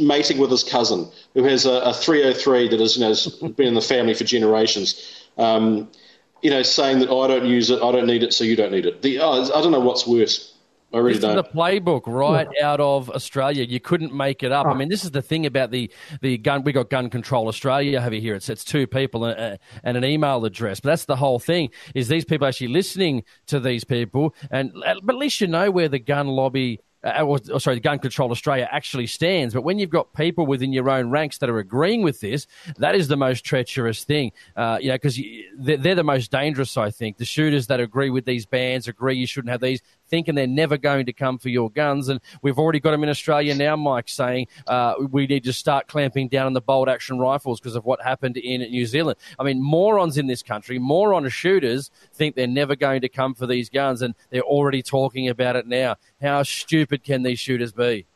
mating 0.00 0.38
with 0.38 0.50
his 0.50 0.64
cousin, 0.64 1.08
who 1.34 1.44
has 1.44 1.66
a, 1.66 1.80
a 1.80 1.94
303 1.94 2.68
that 2.68 2.80
has, 2.80 2.96
you 2.96 3.02
know, 3.02 3.08
has 3.08 3.26
been 3.56 3.68
in 3.68 3.74
the 3.74 3.80
family 3.80 4.14
for 4.14 4.24
generations. 4.24 5.26
Um, 5.38 5.88
you 6.42 6.50
know, 6.50 6.62
saying 6.62 6.98
that 6.98 7.08
oh, 7.08 7.20
I 7.22 7.28
don't 7.28 7.46
use 7.46 7.70
it, 7.70 7.82
I 7.82 7.90
don't 7.90 8.06
need 8.06 8.22
it, 8.22 8.34
so 8.34 8.44
you 8.44 8.54
don't 8.54 8.70
need 8.70 8.84
it. 8.84 9.00
The, 9.00 9.18
oh, 9.20 9.44
I 9.44 9.62
don't 9.62 9.72
know 9.72 9.80
what's 9.80 10.06
worse. 10.06 10.54
I 10.92 10.98
really 10.98 11.14
this 11.14 11.22
don't. 11.22 11.36
is 11.36 11.42
the 11.42 11.50
playbook 11.50 12.02
right 12.06 12.46
out 12.62 12.80
of 12.80 13.10
Australia. 13.10 13.64
You 13.64 13.80
couldn't 13.80 14.14
make 14.14 14.42
it 14.44 14.52
up. 14.52 14.66
I 14.66 14.70
ah. 14.70 14.74
mean, 14.74 14.88
this 14.88 15.04
is 15.04 15.10
the 15.10 15.22
thing 15.22 15.44
about 15.44 15.70
the, 15.72 15.90
the 16.20 16.38
gun. 16.38 16.62
We 16.62 16.72
got 16.72 16.88
Gun 16.88 17.10
Control 17.10 17.48
Australia 17.48 18.00
over 18.00 18.14
here. 18.14 18.36
It's, 18.36 18.48
it's 18.48 18.62
two 18.62 18.86
people 18.86 19.24
and, 19.24 19.58
and 19.82 19.96
an 19.96 20.04
email 20.04 20.44
address. 20.44 20.78
But 20.78 20.90
that's 20.90 21.06
the 21.06 21.16
whole 21.16 21.40
thing. 21.40 21.70
Is 21.94 22.06
these 22.08 22.24
people 22.24 22.46
actually 22.46 22.68
listening 22.68 23.24
to 23.46 23.58
these 23.58 23.82
people? 23.82 24.36
And 24.52 24.72
but 25.02 25.14
at 25.14 25.18
least 25.18 25.40
you 25.40 25.48
know 25.48 25.70
where 25.70 25.88
the 25.88 25.98
gun 25.98 26.28
lobby 26.28 26.78
uh, 27.04 27.22
or, 27.22 27.38
or, 27.52 27.60
sorry, 27.60 27.78
Gun 27.80 27.98
Control 27.98 28.30
Australia 28.30 28.68
actually 28.70 29.06
stands. 29.06 29.54
But 29.54 29.62
when 29.62 29.78
you've 29.78 29.90
got 29.90 30.12
people 30.14 30.46
within 30.46 30.72
your 30.72 30.88
own 30.88 31.10
ranks 31.10 31.38
that 31.38 31.50
are 31.50 31.58
agreeing 31.58 32.02
with 32.02 32.20
this, 32.20 32.46
that 32.78 32.94
is 32.94 33.08
the 33.08 33.16
most 33.16 33.44
treacherous 33.44 34.04
thing. 34.04 34.32
Uh, 34.56 34.78
you 34.80 34.88
know, 34.88 34.94
because 34.94 35.20
they're, 35.58 35.76
they're, 35.76 35.94
the 35.94 36.02
most 36.02 36.30
dangerous, 36.30 36.76
I 36.76 36.90
think. 36.90 37.18
The 37.18 37.24
shooters 37.24 37.66
that 37.68 37.78
agree 37.78 38.10
with 38.10 38.24
these 38.24 38.46
bans, 38.46 38.88
agree 38.88 39.16
you 39.16 39.26
shouldn't 39.26 39.50
have 39.50 39.60
these, 39.60 39.80
thinking 40.14 40.36
they're 40.36 40.46
never 40.46 40.76
going 40.76 41.06
to 41.06 41.12
come 41.12 41.38
for 41.38 41.48
your 41.48 41.68
guns. 41.72 42.08
And 42.08 42.20
we've 42.40 42.56
already 42.56 42.78
got 42.78 42.92
them 42.92 43.02
in 43.02 43.08
Australia 43.08 43.52
now, 43.52 43.74
Mike, 43.74 44.08
saying 44.08 44.46
uh, 44.68 44.94
we 45.10 45.26
need 45.26 45.42
to 45.42 45.52
start 45.52 45.88
clamping 45.88 46.28
down 46.28 46.46
on 46.46 46.52
the 46.52 46.60
bolt 46.60 46.88
action 46.88 47.18
rifles 47.18 47.58
because 47.58 47.74
of 47.74 47.84
what 47.84 48.00
happened 48.00 48.36
in 48.36 48.60
New 48.60 48.86
Zealand. 48.86 49.18
I 49.40 49.42
mean, 49.42 49.60
morons 49.60 50.16
in 50.16 50.28
this 50.28 50.40
country, 50.40 50.78
moron 50.78 51.28
shooters 51.28 51.90
think 52.12 52.36
they're 52.36 52.46
never 52.46 52.76
going 52.76 53.00
to 53.00 53.08
come 53.08 53.34
for 53.34 53.48
these 53.48 53.68
guns, 53.68 54.02
and 54.02 54.14
they're 54.30 54.42
already 54.42 54.82
talking 54.82 55.28
about 55.28 55.56
it 55.56 55.66
now. 55.66 55.96
How 56.22 56.44
stupid 56.44 57.02
can 57.02 57.24
these 57.24 57.40
shooters 57.40 57.72
be? 57.72 58.06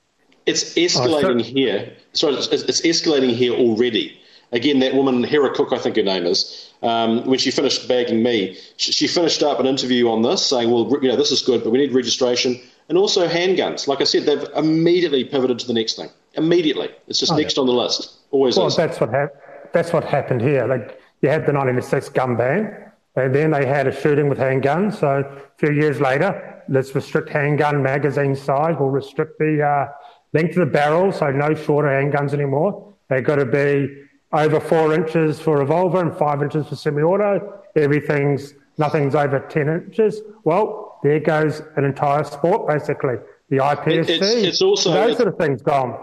It's 0.47 0.75
escalating 0.75 1.41
oh, 1.41 1.43
here. 1.43 1.97
Sorry, 2.12 2.35
it's, 2.35 2.47
it's 2.47 2.81
escalating 2.83 3.35
here 3.35 3.55
already. 3.55 4.20
Again, 4.53 4.79
that 4.81 4.95
woman, 4.95 5.25
Hera 5.25 5.53
Cook, 5.55 5.73
I 5.73 5.79
think 5.79 5.97
her 5.97 6.03
name 6.03 6.25
is, 6.25 6.73
um, 6.83 7.25
when 7.27 7.39
she 7.39 7.51
finished 7.51 7.87
bagging 7.89 8.23
me, 8.23 8.57
she, 8.77 8.93
she, 8.93 9.07
finished 9.07 9.43
up 9.43 9.61
an 9.61 9.66
interview 9.66 10.09
on 10.09 10.23
this 10.23 10.47
saying, 10.47 10.70
well, 10.70 10.89
you 11.03 11.09
know, 11.09 11.16
this 11.16 11.31
is 11.33 11.43
good, 11.43 11.62
but 11.62 11.70
we 11.70 11.79
need 11.79 11.93
registration 11.93 12.59
and 12.89 12.97
also 12.97 13.29
handguns. 13.29 13.87
Like 13.87 14.01
I 14.01 14.05
said, 14.05 14.25
they've 14.25 14.49
immediately 14.57 15.25
pivoted 15.25 15.59
to 15.59 15.66
the 15.66 15.75
next 15.75 15.97
thing. 15.97 16.09
Immediately. 16.35 16.91
It's 17.09 17.19
just 17.19 17.33
oh, 17.33 17.37
next 17.37 17.57
yeah. 17.57 17.62
on 17.62 17.66
the 17.66 17.75
list. 17.75 18.19
Always 18.31 18.57
well, 18.57 18.69
is. 18.69 18.77
that's 18.77 19.01
what, 19.01 19.11
hap- 19.11 19.73
that's 19.73 19.93
what 19.93 20.05
happened 20.05 20.41
here. 20.41 20.66
Like, 20.66 20.99
you 21.20 21.29
had 21.29 21.43
the 21.43 21.53
1996 21.53 22.09
gun 22.11 22.37
ban, 22.37 22.93
and 23.16 23.35
then 23.35 23.51
they 23.51 23.66
had 23.66 23.87
a 23.87 23.93
shooting 23.93 24.29
with 24.29 24.39
handguns. 24.39 25.01
So 25.01 25.09
a 25.09 25.59
few 25.59 25.73
years 25.73 26.01
later, 26.01 26.62
let's 26.69 26.95
restrict 26.95 27.29
handgun 27.29 27.83
magazine 27.83 28.35
size. 28.35 28.77
We'll 28.79 28.91
restrict 28.91 29.39
the 29.39 29.62
uh, 29.62 29.89
length 30.33 30.57
of 30.57 30.66
the 30.66 30.73
barrel, 30.73 31.12
so 31.12 31.31
no 31.31 31.55
shorter 31.55 31.89
handguns 31.89 32.33
anymore. 32.33 32.95
They've 33.09 33.25
got 33.25 33.37
to 33.37 33.47
be 33.47 34.05
over 34.33 34.61
four 34.61 34.93
inches 34.93 35.41
for 35.41 35.59
revolver 35.59 36.01
and 36.01 36.17
five 36.17 36.43
inches 36.43 36.67
for 36.69 36.77
semi-auto. 36.77 37.63
Everything's 37.77 38.55
nothing's 38.77 39.15
over 39.15 39.41
ten 39.41 39.69
inches. 39.69 40.21
Well, 40.45 40.99
there 41.03 41.21
goes 41.21 41.63
an 41.77 41.85
entire 41.85 42.25
sport 42.25 42.69
basically. 42.69 43.17
The 43.49 43.59
IPSC. 43.59 44.09
It's, 44.09 44.23
it's 44.23 44.63
also 44.63 44.93
those 44.93 45.17
sort 45.17 45.29
of 45.29 45.39
things 45.39 45.63
gone. 45.63 45.99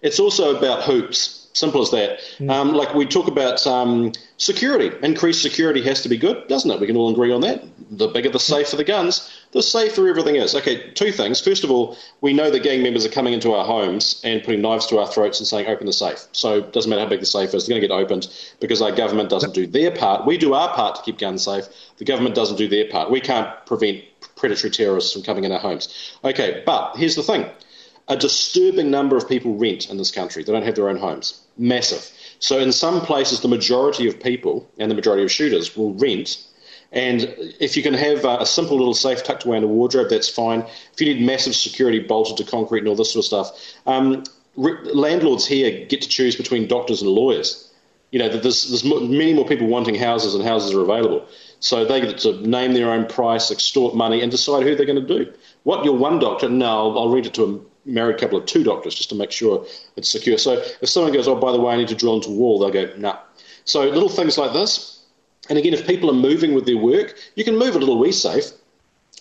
It's 0.00 0.18
also 0.18 0.56
about 0.56 0.84
hoops. 0.84 1.41
Simple 1.54 1.82
as 1.82 1.90
that. 1.90 2.18
Mm. 2.38 2.50
Um, 2.50 2.72
like 2.72 2.94
we 2.94 3.04
talk 3.04 3.28
about 3.28 3.66
um, 3.66 4.12
security. 4.38 4.90
Increased 5.02 5.42
security 5.42 5.82
has 5.82 6.02
to 6.02 6.08
be 6.08 6.16
good, 6.16 6.48
doesn't 6.48 6.70
it? 6.70 6.80
We 6.80 6.86
can 6.86 6.96
all 6.96 7.10
agree 7.10 7.30
on 7.30 7.42
that. 7.42 7.62
The 7.90 8.08
bigger 8.08 8.30
the 8.30 8.38
safe 8.38 8.70
for 8.70 8.76
the 8.76 8.84
guns, 8.84 9.30
the 9.52 9.62
safer 9.62 10.08
everything 10.08 10.36
is. 10.36 10.54
Okay, 10.54 10.90
two 10.92 11.12
things. 11.12 11.42
First 11.42 11.62
of 11.62 11.70
all, 11.70 11.98
we 12.22 12.32
know 12.32 12.50
that 12.50 12.62
gang 12.62 12.82
members 12.82 13.04
are 13.04 13.10
coming 13.10 13.34
into 13.34 13.52
our 13.52 13.66
homes 13.66 14.20
and 14.24 14.42
putting 14.42 14.62
knives 14.62 14.86
to 14.86 14.98
our 14.98 15.06
throats 15.06 15.40
and 15.40 15.46
saying, 15.46 15.66
open 15.66 15.86
the 15.86 15.92
safe. 15.92 16.26
So 16.32 16.58
it 16.58 16.72
doesn't 16.72 16.88
matter 16.88 17.02
how 17.02 17.08
big 17.08 17.20
the 17.20 17.26
safe 17.26 17.52
is, 17.52 17.66
they're 17.66 17.74
going 17.74 17.82
to 17.82 17.88
get 17.88 17.94
opened 17.94 18.28
because 18.58 18.80
our 18.80 18.92
government 18.92 19.28
doesn't 19.28 19.52
do 19.52 19.66
their 19.66 19.90
part. 19.90 20.24
We 20.24 20.38
do 20.38 20.54
our 20.54 20.74
part 20.74 20.96
to 20.96 21.02
keep 21.02 21.18
guns 21.18 21.44
safe. 21.44 21.66
The 21.98 22.06
government 22.06 22.34
doesn't 22.34 22.56
do 22.56 22.66
their 22.66 22.88
part. 22.88 23.10
We 23.10 23.20
can't 23.20 23.50
prevent 23.66 24.04
predatory 24.36 24.70
terrorists 24.70 25.12
from 25.12 25.22
coming 25.22 25.44
in 25.44 25.52
our 25.52 25.58
homes. 25.58 26.16
Okay, 26.24 26.62
but 26.64 26.96
here's 26.96 27.16
the 27.16 27.22
thing 27.22 27.46
a 28.08 28.16
disturbing 28.16 28.90
number 28.90 29.16
of 29.16 29.28
people 29.28 29.54
rent 29.54 29.88
in 29.88 29.96
this 29.96 30.10
country. 30.10 30.42
They 30.42 30.52
don't 30.52 30.64
have 30.64 30.74
their 30.74 30.88
own 30.88 30.96
homes. 30.96 31.41
Massive. 31.56 32.10
So 32.38 32.58
in 32.58 32.72
some 32.72 33.00
places, 33.02 33.40
the 33.40 33.48
majority 33.48 34.08
of 34.08 34.20
people 34.20 34.68
and 34.78 34.90
the 34.90 34.94
majority 34.94 35.22
of 35.22 35.30
shooters 35.30 35.76
will 35.76 35.94
rent. 35.94 36.38
And 36.90 37.34
if 37.60 37.76
you 37.76 37.82
can 37.82 37.94
have 37.94 38.24
a 38.24 38.44
simple 38.44 38.76
little 38.76 38.94
safe 38.94 39.24
tucked 39.24 39.44
away 39.44 39.56
in 39.56 39.64
a 39.64 39.66
wardrobe, 39.66 40.10
that's 40.10 40.28
fine. 40.28 40.60
If 40.92 41.00
you 41.00 41.14
need 41.14 41.24
massive 41.24 41.54
security 41.54 42.00
bolted 42.00 42.36
to 42.38 42.50
concrete 42.50 42.80
and 42.80 42.88
all 42.88 42.96
this 42.96 43.12
sort 43.12 43.22
of 43.22 43.26
stuff, 43.26 43.74
um, 43.86 44.24
landlords 44.56 45.46
here 45.46 45.86
get 45.86 46.02
to 46.02 46.08
choose 46.08 46.36
between 46.36 46.68
doctors 46.68 47.00
and 47.00 47.10
lawyers. 47.10 47.70
You 48.10 48.18
know, 48.18 48.28
there's, 48.28 48.68
there's 48.68 48.84
many 48.84 49.32
more 49.32 49.46
people 49.46 49.68
wanting 49.68 49.94
houses 49.94 50.34
and 50.34 50.44
houses 50.44 50.74
are 50.74 50.82
available. 50.82 51.26
So 51.60 51.86
they 51.86 52.00
get 52.00 52.18
to 52.18 52.46
name 52.46 52.74
their 52.74 52.90
own 52.90 53.06
price, 53.06 53.50
extort 53.50 53.94
money, 53.94 54.20
and 54.20 54.30
decide 54.30 54.64
who 54.64 54.74
they're 54.74 54.84
going 54.84 55.06
to 55.06 55.24
do. 55.24 55.32
What, 55.62 55.84
you're 55.84 55.96
one 55.96 56.18
doctor? 56.18 56.48
No, 56.48 56.94
I'll, 56.98 57.08
rent 57.08 57.26
it 57.26 57.34
to 57.34 57.64
married 57.84 58.18
couple 58.18 58.38
of 58.38 58.46
two 58.46 58.62
doctors 58.62 58.94
just 58.94 59.08
to 59.10 59.14
make 59.14 59.32
sure 59.32 59.66
it's 59.96 60.10
secure. 60.10 60.38
So 60.38 60.62
if 60.80 60.88
someone 60.88 61.12
goes, 61.12 61.28
oh, 61.28 61.34
by 61.34 61.52
the 61.52 61.60
way, 61.60 61.74
I 61.74 61.76
need 61.76 61.88
to 61.88 61.94
drill 61.94 62.16
into 62.16 62.30
a 62.30 62.34
wall, 62.34 62.58
they'll 62.58 62.70
go, 62.70 62.92
nah. 62.96 63.18
So 63.64 63.82
little 63.88 64.08
things 64.08 64.38
like 64.38 64.52
this. 64.52 65.02
And 65.48 65.58
again, 65.58 65.74
if 65.74 65.86
people 65.86 66.08
are 66.10 66.14
moving 66.14 66.54
with 66.54 66.66
their 66.66 66.76
work, 66.76 67.16
you 67.34 67.44
can 67.44 67.56
move 67.58 67.74
a 67.74 67.78
little 67.78 67.98
wee 67.98 68.12
safe. 68.12 68.46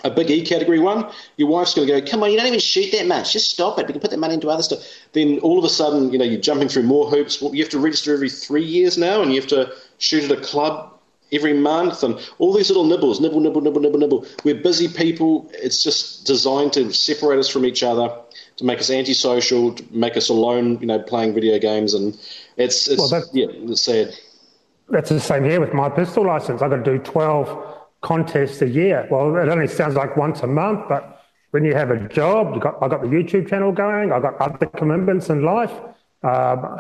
A 0.04 0.10
big 0.10 0.32
E 0.32 0.44
category 0.44 0.80
one, 0.80 1.12
your 1.38 1.48
wife's 1.48 1.76
going 1.76 1.88
to 1.88 2.02
go, 2.02 2.08
come 2.08 2.24
on, 2.24 2.32
you 2.32 2.38
don't 2.38 2.48
even 2.48 2.60
shoot 2.60 2.92
that 2.92 3.06
much. 3.06 3.34
Just 3.34 3.52
stop 3.52 3.78
it. 3.78 3.86
We 3.86 3.94
can 3.94 4.02
put 4.02 4.10
that 4.10 4.18
money 4.18 4.34
into 4.34 4.50
other 4.50 4.64
stuff. 4.64 4.80
Then 5.14 5.38
all 5.40 5.60
of 5.60 5.66
a 5.66 5.70
sudden, 5.70 6.12
you 6.12 6.18
know, 6.18 6.26
you're 6.26 6.42
jumping 6.42 6.70
through 6.70 6.84
more 6.84 7.08
hoops. 7.08 7.40
You 7.42 7.62
have 7.62 7.70
to 7.70 7.80
register 7.80 8.14
every 8.14 8.30
three 8.30 8.64
years 8.64 8.98
now, 8.98 9.22
and 9.22 9.32
you 9.32 9.40
have 9.40 9.50
to 9.50 9.72
shoot 10.00 10.24
at 10.24 10.32
a 10.32 10.42
club 10.42 10.92
every 11.32 11.54
month, 11.54 12.04
and 12.04 12.20
all 12.40 12.52
these 12.52 12.70
little 12.70 12.86
nibbles, 12.86 13.22
nibble, 13.22 13.40
nibble, 13.42 13.62
nibble, 13.62 13.82
nibble, 13.82 14.00
nibble. 14.00 14.26
We're 14.44 14.56
busy 14.56 14.88
people. 14.88 15.52
It's 15.54 15.84
just 15.84 16.26
designed 16.26 16.74
to 16.74 16.92
separate 16.92 17.40
us 17.40 17.48
from 17.48 17.66
each 17.66 17.84
other 17.84 18.12
to 18.62 18.66
make 18.68 18.80
us 18.80 18.90
antisocial, 18.92 19.74
to 19.74 19.84
make 19.92 20.16
us 20.16 20.30
alone, 20.30 20.78
you 20.80 20.86
know, 20.88 21.00
playing 21.00 21.34
video 21.34 21.58
games, 21.60 21.94
and 21.96 22.14
it's, 22.58 22.88
it's 22.88 23.12
well, 23.12 23.24
yeah, 23.34 23.48
it's 23.50 23.82
sad. 23.82 24.14
That's 24.90 25.10
the 25.10 25.20
same 25.20 25.44
here 25.44 25.60
with 25.60 25.74
my 25.74 25.90
pistol 25.90 26.26
license. 26.26 26.62
I've 26.62 26.70
got 26.70 26.84
to 26.84 26.84
do 26.84 27.00
twelve 27.00 27.48
contests 28.02 28.62
a 28.62 28.68
year. 28.68 29.08
Well, 29.10 29.36
it 29.38 29.50
only 29.50 29.68
sounds 29.68 29.96
like 29.96 30.16
once 30.16 30.42
a 30.42 30.48
month, 30.48 30.82
but 30.88 31.24
when 31.52 31.66
you 31.66 31.74
have 31.74 31.90
a 31.92 32.08
job, 32.08 32.62
got, 32.62 32.76
I've 32.82 32.92
got 32.92 33.02
the 33.02 33.08
YouTube 33.08 33.50
channel 33.50 33.72
going, 33.72 34.12
I've 34.12 34.22
got 34.22 34.36
other 34.40 34.68
commitments 34.68 35.30
in 35.30 35.44
life. 35.44 35.74
Um, 36.24 36.80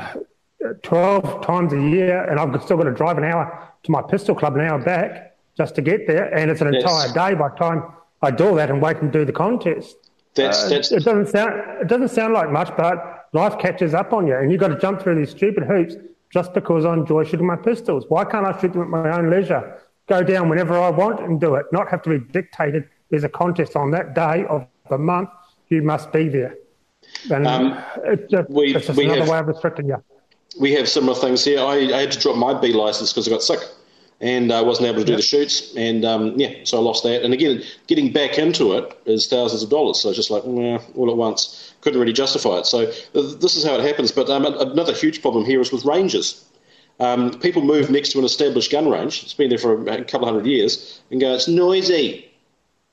12 0.83 1.43
times 1.43 1.73
a 1.73 1.81
year, 1.81 2.23
and 2.25 2.39
I've 2.39 2.61
still 2.63 2.77
got 2.77 2.83
to 2.83 2.91
drive 2.93 3.17
an 3.17 3.23
hour 3.23 3.67
to 3.83 3.91
my 3.91 4.01
pistol 4.03 4.35
club, 4.35 4.55
an 4.55 4.61
hour 4.61 4.77
back. 4.79 5.29
just 5.57 5.75
to 5.75 5.81
get 5.81 6.07
there, 6.07 6.33
and 6.33 6.49
it's 6.49 6.61
an 6.61 6.71
Yes. 6.73 6.83
entire 6.83 7.31
day 7.31 7.35
by 7.37 7.49
the 7.49 7.55
time 7.55 7.83
I 8.21 8.31
do 8.31 8.47
all 8.47 8.55
that 8.55 8.69
and 8.69 8.81
wait 8.81 8.97
and 8.97 9.11
do 9.11 9.25
the 9.25 9.33
contest. 9.33 9.97
That's 10.35 10.65
Uh, 10.65 10.69
that's 10.69 10.91
it 10.91 11.03
doesn't 11.03 11.27
sound 11.27 11.53
it 11.81 11.87
doesn't 11.87 12.09
sound 12.09 12.33
like 12.33 12.49
much, 12.51 12.69
but 12.77 13.27
life 13.33 13.57
catches 13.59 13.93
up 13.93 14.13
on 14.13 14.27
you, 14.27 14.35
and 14.35 14.51
you've 14.51 14.59
got 14.61 14.69
to 14.69 14.79
jump 14.79 15.01
through 15.01 15.15
these 15.15 15.31
stupid 15.31 15.63
hoops 15.63 15.95
just 16.31 16.53
because 16.53 16.85
I 16.85 16.93
enjoy 16.93 17.23
shooting 17.25 17.45
my 17.47 17.57
pistols. 17.57 18.05
Why 18.07 18.23
can't 18.23 18.45
I 18.45 18.57
shoot 18.59 18.71
them 18.73 18.81
at 18.81 18.87
my 18.87 19.17
own 19.17 19.29
leisure? 19.29 19.77
Go 20.07 20.23
down 20.23 20.49
whenever 20.49 20.77
I 20.77 20.89
want 20.89 21.19
and 21.21 21.39
do 21.39 21.55
it, 21.55 21.65
not 21.71 21.87
have 21.89 22.01
to 22.03 22.09
be 22.09 22.19
dictated. 22.31 22.87
There's 23.09 23.23
a 23.25 23.29
contest 23.29 23.75
on 23.75 23.91
that 23.91 24.15
day 24.15 24.45
of 24.49 24.65
the 24.89 24.97
month. 24.97 25.29
You 25.69 25.81
must 25.81 26.11
be 26.11 26.27
there. 26.29 26.55
And 27.29 27.45
Um, 27.47 27.77
it's 28.05 28.29
just, 28.31 28.49
we- 28.49 28.73
it's 28.75 28.87
just 28.87 28.97
another 28.99 29.19
have- 29.21 29.29
way 29.29 29.39
of 29.39 29.47
restricting 29.47 29.87
you. 29.87 29.97
we 30.59 30.73
have 30.73 30.87
similar 30.87 31.15
things 31.15 31.43
here. 31.45 31.59
I, 31.59 31.75
I 31.93 31.99
had 32.01 32.11
to 32.11 32.19
drop 32.19 32.35
my 32.37 32.53
B 32.53 32.73
license 32.73 33.11
because 33.13 33.27
I 33.27 33.31
got 33.31 33.43
sick 33.43 33.59
and 34.21 34.51
I 34.51 34.61
wasn't 34.61 34.87
able 34.87 34.99
to 34.99 35.05
do 35.05 35.15
the 35.15 35.21
shoots. 35.21 35.75
And 35.75 36.05
um, 36.05 36.39
yeah, 36.39 36.53
so 36.63 36.77
I 36.77 36.81
lost 36.81 37.03
that. 37.03 37.23
And 37.23 37.33
again, 37.33 37.63
getting 37.87 38.13
back 38.13 38.37
into 38.37 38.73
it 38.73 38.97
is 39.05 39.27
thousands 39.27 39.63
of 39.63 39.69
dollars. 39.69 39.99
So 39.99 40.09
it's 40.09 40.17
just 40.17 40.29
like, 40.29 40.45
nah, 40.45 40.79
all 40.95 41.09
at 41.09 41.17
once. 41.17 41.73
Couldn't 41.81 41.99
really 41.99 42.13
justify 42.13 42.59
it. 42.59 42.67
So 42.67 42.85
th- 42.85 43.39
this 43.39 43.55
is 43.55 43.65
how 43.65 43.73
it 43.75 43.83
happens. 43.83 44.11
But 44.11 44.29
um, 44.29 44.45
another 44.45 44.93
huge 44.93 45.21
problem 45.21 45.43
here 45.43 45.59
is 45.59 45.71
with 45.71 45.85
ranges. 45.85 46.45
Um, 46.99 47.31
people 47.39 47.63
move 47.63 47.89
next 47.89 48.11
to 48.11 48.19
an 48.19 48.25
established 48.25 48.71
gun 48.71 48.87
range. 48.87 49.23
It's 49.23 49.33
been 49.33 49.49
there 49.49 49.57
for 49.57 49.87
a 49.87 50.05
couple 50.05 50.27
of 50.27 50.33
hundred 50.35 50.45
years 50.45 51.01
and 51.09 51.19
go, 51.19 51.33
it's 51.33 51.47
noisy, 51.47 52.31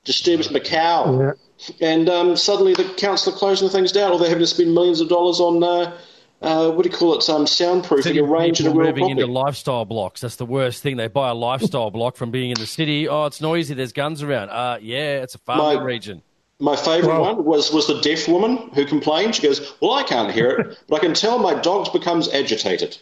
disturbs 0.05 0.49
my 0.49 0.59
cow. 0.59 1.19
Yeah. 1.19 1.31
And 1.79 2.09
um, 2.09 2.35
suddenly 2.37 2.73
the 2.73 2.85
council 2.95 3.33
are 3.33 3.37
closing 3.37 3.69
things 3.69 3.91
down, 3.91 4.11
or 4.11 4.17
they're 4.17 4.29
having 4.29 4.41
to 4.41 4.47
spend 4.47 4.73
millions 4.73 4.99
of 4.99 5.09
dollars 5.09 5.39
on, 5.39 5.61
uh, 5.61 5.95
uh, 6.41 6.71
what 6.71 6.83
do 6.83 6.89
you 6.89 6.95
call 6.95 7.17
it, 7.17 7.29
um, 7.29 7.45
soundproofing 7.45 8.03
City 8.03 8.19
a 8.19 8.23
range 8.23 8.59
in 8.59 8.67
a 8.67 8.69
moving 8.73 8.93
property. 8.95 9.11
into 9.11 9.27
lifestyle 9.27 9.85
blocks. 9.85 10.21
That's 10.21 10.37
the 10.37 10.45
worst 10.45 10.81
thing. 10.81 10.97
They 10.97 11.07
buy 11.07 11.29
a 11.29 11.33
lifestyle 11.33 11.91
block 11.91 12.15
from 12.15 12.31
being 12.31 12.51
in 12.51 12.59
the 12.59 12.65
city. 12.67 13.07
Oh, 13.07 13.25
it's 13.25 13.41
noisy. 13.41 13.73
There's 13.73 13.91
guns 13.93 14.23
around. 14.23 14.49
Uh, 14.49 14.77
yeah, 14.81 15.21
it's 15.21 15.35
a 15.35 15.39
farming 15.39 15.79
My- 15.79 15.83
region. 15.83 16.21
My 16.61 16.75
favourite 16.75 17.19
Well- 17.21 17.35
one 17.35 17.45
was, 17.45 17.71
was 17.71 17.87
the 17.87 18.01
deaf 18.01 18.27
woman 18.27 18.69
who 18.73 18.85
complained. 18.85 19.35
She 19.35 19.41
goes, 19.41 19.73
Well, 19.81 19.91
I 19.93 20.03
can't 20.03 20.31
hear 20.31 20.49
it, 20.51 20.77
but 20.89 20.97
I 20.97 20.99
can 20.99 21.13
tell 21.13 21.39
my 21.39 21.53
dog 21.53 21.91
becomes 21.93 22.27
agitated. 22.33 22.97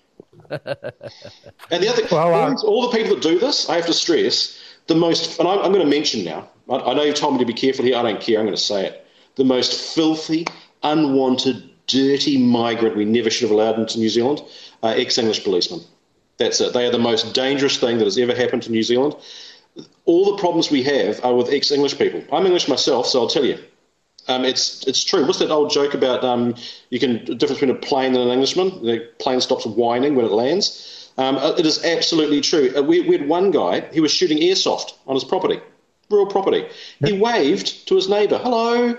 and 0.50 0.62
the 0.62 1.88
other, 1.88 2.02
Well, 2.10 2.34
uh, 2.34 2.50
all, 2.54 2.66
all 2.66 2.90
the 2.90 2.96
people 2.96 3.14
that 3.14 3.22
do 3.22 3.38
this, 3.38 3.68
I 3.68 3.76
have 3.76 3.86
to 3.86 3.92
stress, 3.94 4.58
the 4.86 4.94
most, 4.94 5.38
and 5.38 5.48
I'm, 5.48 5.58
I'm 5.60 5.72
going 5.72 5.84
to 5.84 5.90
mention 5.90 6.24
now, 6.24 6.48
I, 6.70 6.76
I 6.76 6.94
know 6.94 7.02
you've 7.02 7.14
told 7.14 7.34
me 7.34 7.38
to 7.40 7.44
be 7.46 7.52
careful 7.54 7.84
here, 7.84 7.96
I 7.96 8.02
don't 8.02 8.20
care, 8.20 8.38
I'm 8.38 8.44
going 8.46 8.56
to 8.56 8.62
say 8.62 8.86
it. 8.86 9.06
The 9.36 9.44
most 9.44 9.94
filthy, 9.94 10.46
unwanted, 10.82 11.67
dirty 11.88 12.38
migrant 12.38 12.96
we 12.96 13.04
never 13.04 13.30
should 13.30 13.48
have 13.48 13.50
allowed 13.50 13.78
into 13.78 13.98
New 13.98 14.08
Zealand 14.08 14.40
are 14.82 14.94
ex 14.94 15.18
English 15.18 15.42
policemen. 15.42 15.80
That's 16.36 16.60
it. 16.60 16.72
They 16.72 16.86
are 16.86 16.92
the 16.92 16.98
most 16.98 17.34
dangerous 17.34 17.78
thing 17.78 17.98
that 17.98 18.04
has 18.04 18.18
ever 18.18 18.34
happened 18.34 18.62
to 18.62 18.70
New 18.70 18.84
Zealand. 18.84 19.16
All 20.04 20.24
the 20.24 20.40
problems 20.40 20.70
we 20.70 20.84
have 20.84 21.24
are 21.24 21.34
with 21.34 21.52
ex 21.52 21.72
English 21.72 21.98
people. 21.98 22.22
I'm 22.32 22.46
English 22.46 22.68
myself, 22.68 23.06
so 23.06 23.20
I'll 23.20 23.28
tell 23.28 23.44
you. 23.44 23.58
Um, 24.28 24.44
it's 24.44 24.86
it's 24.86 25.02
true. 25.02 25.26
What's 25.26 25.38
that 25.38 25.50
old 25.50 25.70
joke 25.70 25.94
about 25.94 26.22
um, 26.22 26.54
you 26.90 27.00
can 27.00 27.24
the 27.24 27.34
difference 27.34 27.60
between 27.60 27.76
a 27.76 27.80
plane 27.80 28.14
and 28.14 28.24
an 28.24 28.30
Englishman? 28.30 28.84
The 28.84 29.08
plane 29.18 29.40
stops 29.40 29.66
whining 29.66 30.14
when 30.14 30.26
it 30.26 30.32
lands. 30.32 31.10
Um, 31.16 31.36
uh, 31.36 31.54
it 31.58 31.66
is 31.66 31.84
absolutely 31.84 32.40
true. 32.42 32.72
Uh, 32.76 32.82
we, 32.82 33.00
we 33.00 33.16
had 33.16 33.26
one 33.26 33.50
guy. 33.50 33.80
He 33.92 34.00
was 34.00 34.12
shooting 34.12 34.38
airsoft 34.38 34.92
on 35.06 35.16
his 35.16 35.24
property, 35.24 35.60
rural 36.10 36.26
property. 36.26 36.66
He 37.04 37.18
waved 37.18 37.88
to 37.88 37.96
his 37.96 38.08
neighbour, 38.08 38.38
"Hello." 38.38 38.96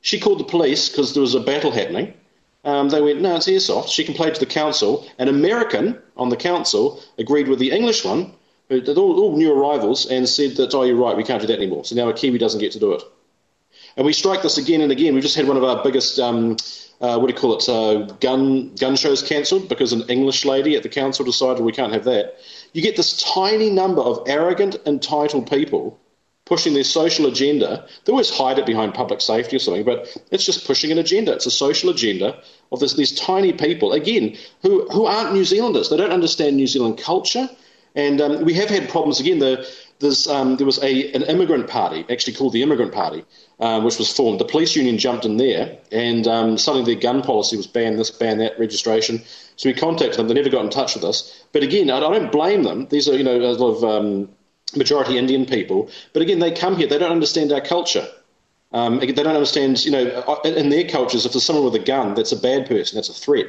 She 0.00 0.18
called 0.18 0.40
the 0.40 0.44
police 0.44 0.88
because 0.88 1.14
there 1.14 1.20
was 1.20 1.36
a 1.36 1.40
battle 1.40 1.70
happening. 1.70 2.14
Um, 2.64 2.88
they 2.90 3.00
went, 3.00 3.20
"No, 3.20 3.36
it's 3.36 3.48
airsoft." 3.48 3.88
She 3.88 4.04
complained 4.04 4.34
to 4.34 4.40
the 4.40 4.46
council. 4.46 5.06
An 5.18 5.28
American 5.28 5.98
on 6.16 6.28
the 6.28 6.36
council 6.36 7.00
agreed 7.18 7.48
with 7.48 7.58
the 7.58 7.72
English 7.72 8.04
one, 8.04 8.32
all, 8.70 9.20
all 9.20 9.36
new 9.36 9.52
arrivals, 9.52 10.06
and 10.06 10.28
said 10.28 10.56
that, 10.56 10.74
"Oh, 10.74 10.84
you're 10.84 10.96
right. 10.96 11.16
We 11.16 11.24
can't 11.24 11.40
do 11.40 11.48
that 11.48 11.58
anymore." 11.58 11.84
So 11.84 11.96
now 11.96 12.08
a 12.08 12.12
Kiwi 12.12 12.38
doesn't 12.38 12.60
get 12.60 12.72
to 12.72 12.78
do 12.78 12.92
it. 12.92 13.02
And 13.96 14.06
we 14.06 14.12
strike 14.12 14.42
this 14.42 14.58
again 14.58 14.80
and 14.80 14.92
again. 14.92 15.14
We've 15.14 15.22
just 15.22 15.36
had 15.36 15.48
one 15.48 15.56
of 15.56 15.64
our 15.64 15.82
biggest, 15.82 16.18
um, 16.18 16.56
uh, 17.00 17.18
what 17.18 17.26
do 17.26 17.34
you 17.34 17.38
call 17.38 17.56
it, 17.56 17.68
uh, 17.68 18.12
gun 18.20 18.74
gun 18.76 18.96
shows 18.96 19.22
cancelled 19.22 19.68
because 19.68 19.92
an 19.92 20.04
English 20.08 20.44
lady 20.44 20.76
at 20.76 20.82
the 20.82 20.88
council 20.88 21.24
decided 21.24 21.62
we 21.62 21.72
can't 21.72 21.92
have 21.92 22.04
that. 22.04 22.36
You 22.72 22.80
get 22.80 22.96
this 22.96 23.20
tiny 23.20 23.70
number 23.70 24.00
of 24.00 24.22
arrogant, 24.26 24.76
entitled 24.86 25.50
people 25.50 25.98
pushing 26.44 26.74
their 26.74 26.84
social 26.84 27.26
agenda. 27.26 27.86
They 28.04 28.12
always 28.12 28.30
hide 28.30 28.58
it 28.58 28.66
behind 28.66 28.94
public 28.94 29.20
safety 29.20 29.56
or 29.56 29.58
something, 29.60 29.84
but 29.84 30.16
it's 30.30 30.44
just 30.44 30.66
pushing 30.66 30.90
an 30.90 30.98
agenda. 30.98 31.32
It's 31.32 31.46
a 31.46 31.50
social 31.50 31.90
agenda 31.90 32.42
of 32.72 32.80
this, 32.80 32.94
these 32.94 33.18
tiny 33.18 33.52
people, 33.52 33.92
again, 33.92 34.36
who, 34.62 34.88
who 34.88 35.06
aren't 35.06 35.32
New 35.32 35.44
Zealanders. 35.44 35.88
They 35.88 35.96
don't 35.96 36.10
understand 36.10 36.56
New 36.56 36.66
Zealand 36.66 36.98
culture. 36.98 37.48
And 37.94 38.20
um, 38.20 38.44
we 38.44 38.54
have 38.54 38.70
had 38.70 38.88
problems 38.88 39.20
again. 39.20 39.38
The, 39.38 39.68
um, 40.30 40.56
there 40.56 40.66
was 40.66 40.82
a, 40.82 41.12
an 41.12 41.22
immigrant 41.22 41.68
party, 41.68 42.04
actually 42.10 42.32
called 42.32 42.52
the 42.52 42.62
Immigrant 42.62 42.92
Party, 42.92 43.24
um, 43.60 43.84
which 43.84 43.98
was 43.98 44.14
formed. 44.14 44.40
The 44.40 44.44
police 44.44 44.74
union 44.74 44.98
jumped 44.98 45.24
in 45.24 45.36
there, 45.36 45.78
and 45.92 46.26
um, 46.26 46.58
suddenly 46.58 46.92
their 46.92 47.00
gun 47.00 47.22
policy 47.22 47.56
was 47.56 47.66
ban 47.66 47.96
this, 47.96 48.10
ban 48.10 48.38
that, 48.38 48.58
registration. 48.58 49.22
So 49.56 49.68
we 49.68 49.74
contacted 49.74 50.18
them. 50.18 50.26
They 50.26 50.34
never 50.34 50.48
got 50.48 50.64
in 50.64 50.70
touch 50.70 50.94
with 50.96 51.04
us. 51.04 51.44
But 51.52 51.62
again, 51.62 51.88
I, 51.88 51.98
I 51.98 52.00
don't 52.00 52.32
blame 52.32 52.64
them. 52.64 52.88
These 52.88 53.08
are, 53.08 53.16
you 53.16 53.22
know, 53.22 53.36
a 53.36 53.52
lot 53.52 53.76
of 53.76 53.84
um, 53.84 54.28
majority 54.76 55.18
Indian 55.18 55.46
people. 55.46 55.90
But 56.12 56.22
again, 56.22 56.38
they 56.38 56.50
come 56.50 56.76
here. 56.76 56.86
They 56.86 56.98
don't 56.98 57.12
understand 57.12 57.52
our 57.52 57.60
culture. 57.60 58.06
Um, 58.72 59.00
they 59.00 59.06
don't 59.12 59.26
understand, 59.26 59.84
you 59.84 59.90
know, 59.90 60.06
uh, 60.26 60.40
in 60.48 60.70
their 60.70 60.84
cultures, 60.88 61.26
if 61.26 61.32
there's 61.32 61.44
someone 61.44 61.64
with 61.64 61.74
a 61.74 61.84
gun, 61.84 62.14
that's 62.14 62.32
a 62.32 62.36
bad 62.40 62.66
person. 62.66 62.96
That's 62.96 63.10
a 63.10 63.12
threat. 63.14 63.46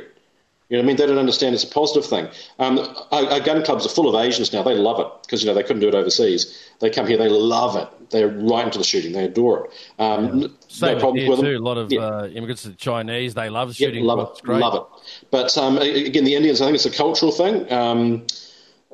You 0.70 0.78
know 0.78 0.82
what 0.82 0.84
I 0.84 0.88
mean? 0.88 0.96
They 0.98 1.06
don't 1.06 1.18
understand 1.20 1.54
it's 1.56 1.64
a 1.64 1.68
positive 1.68 2.10
thing. 2.10 2.28
Um, 2.58 2.80
our, 3.12 3.26
our 3.30 3.40
gun 3.40 3.64
clubs 3.64 3.86
are 3.86 3.90
full 3.90 4.14
of 4.14 4.16
Asians 4.26 4.52
now. 4.52 4.64
They 4.64 4.74
love 4.74 5.00
it 5.00 5.08
because, 5.22 5.44
you 5.44 5.48
know, 5.48 5.54
they 5.54 5.62
couldn't 5.62 5.82
do 5.82 5.88
it 5.88 5.94
overseas. 5.96 6.58
They 6.80 6.90
come 6.90 7.06
here, 7.06 7.18
they 7.18 7.30
love 7.30 7.76
it. 7.76 7.88
They're 8.10 8.28
right 8.28 8.66
into 8.66 8.80
the 8.80 8.84
shooting. 8.84 9.12
They 9.12 9.26
adore 9.26 9.66
it. 9.66 9.72
Um, 10.00 10.44
n- 10.44 10.54
Same 10.68 10.96
no 10.96 11.00
problems 11.00 11.22
here 11.22 11.30
with 11.30 11.40
them. 11.40 11.46
too. 11.48 11.58
A 11.58 11.60
lot 11.60 11.78
of 11.78 11.92
Yeah. 11.92 12.02
uh, 12.02 12.28
immigrants, 12.28 12.64
the 12.64 12.74
Chinese, 12.74 13.34
they 13.34 13.50
love 13.50 13.70
Yeah, 13.80 13.88
shooting. 13.88 14.04
love 14.04 14.30
It's 14.32 14.42
it, 14.42 14.48
love 14.48 14.76
it. 14.76 15.28
But 15.32 15.56
um, 15.58 15.78
again, 15.78 16.24
the 16.24 16.36
Indians, 16.36 16.60
I 16.62 16.66
think 16.66 16.76
it's 16.76 16.86
a 16.86 16.92
cultural 16.92 17.32
thing. 17.32 17.72
Um, 17.72 18.26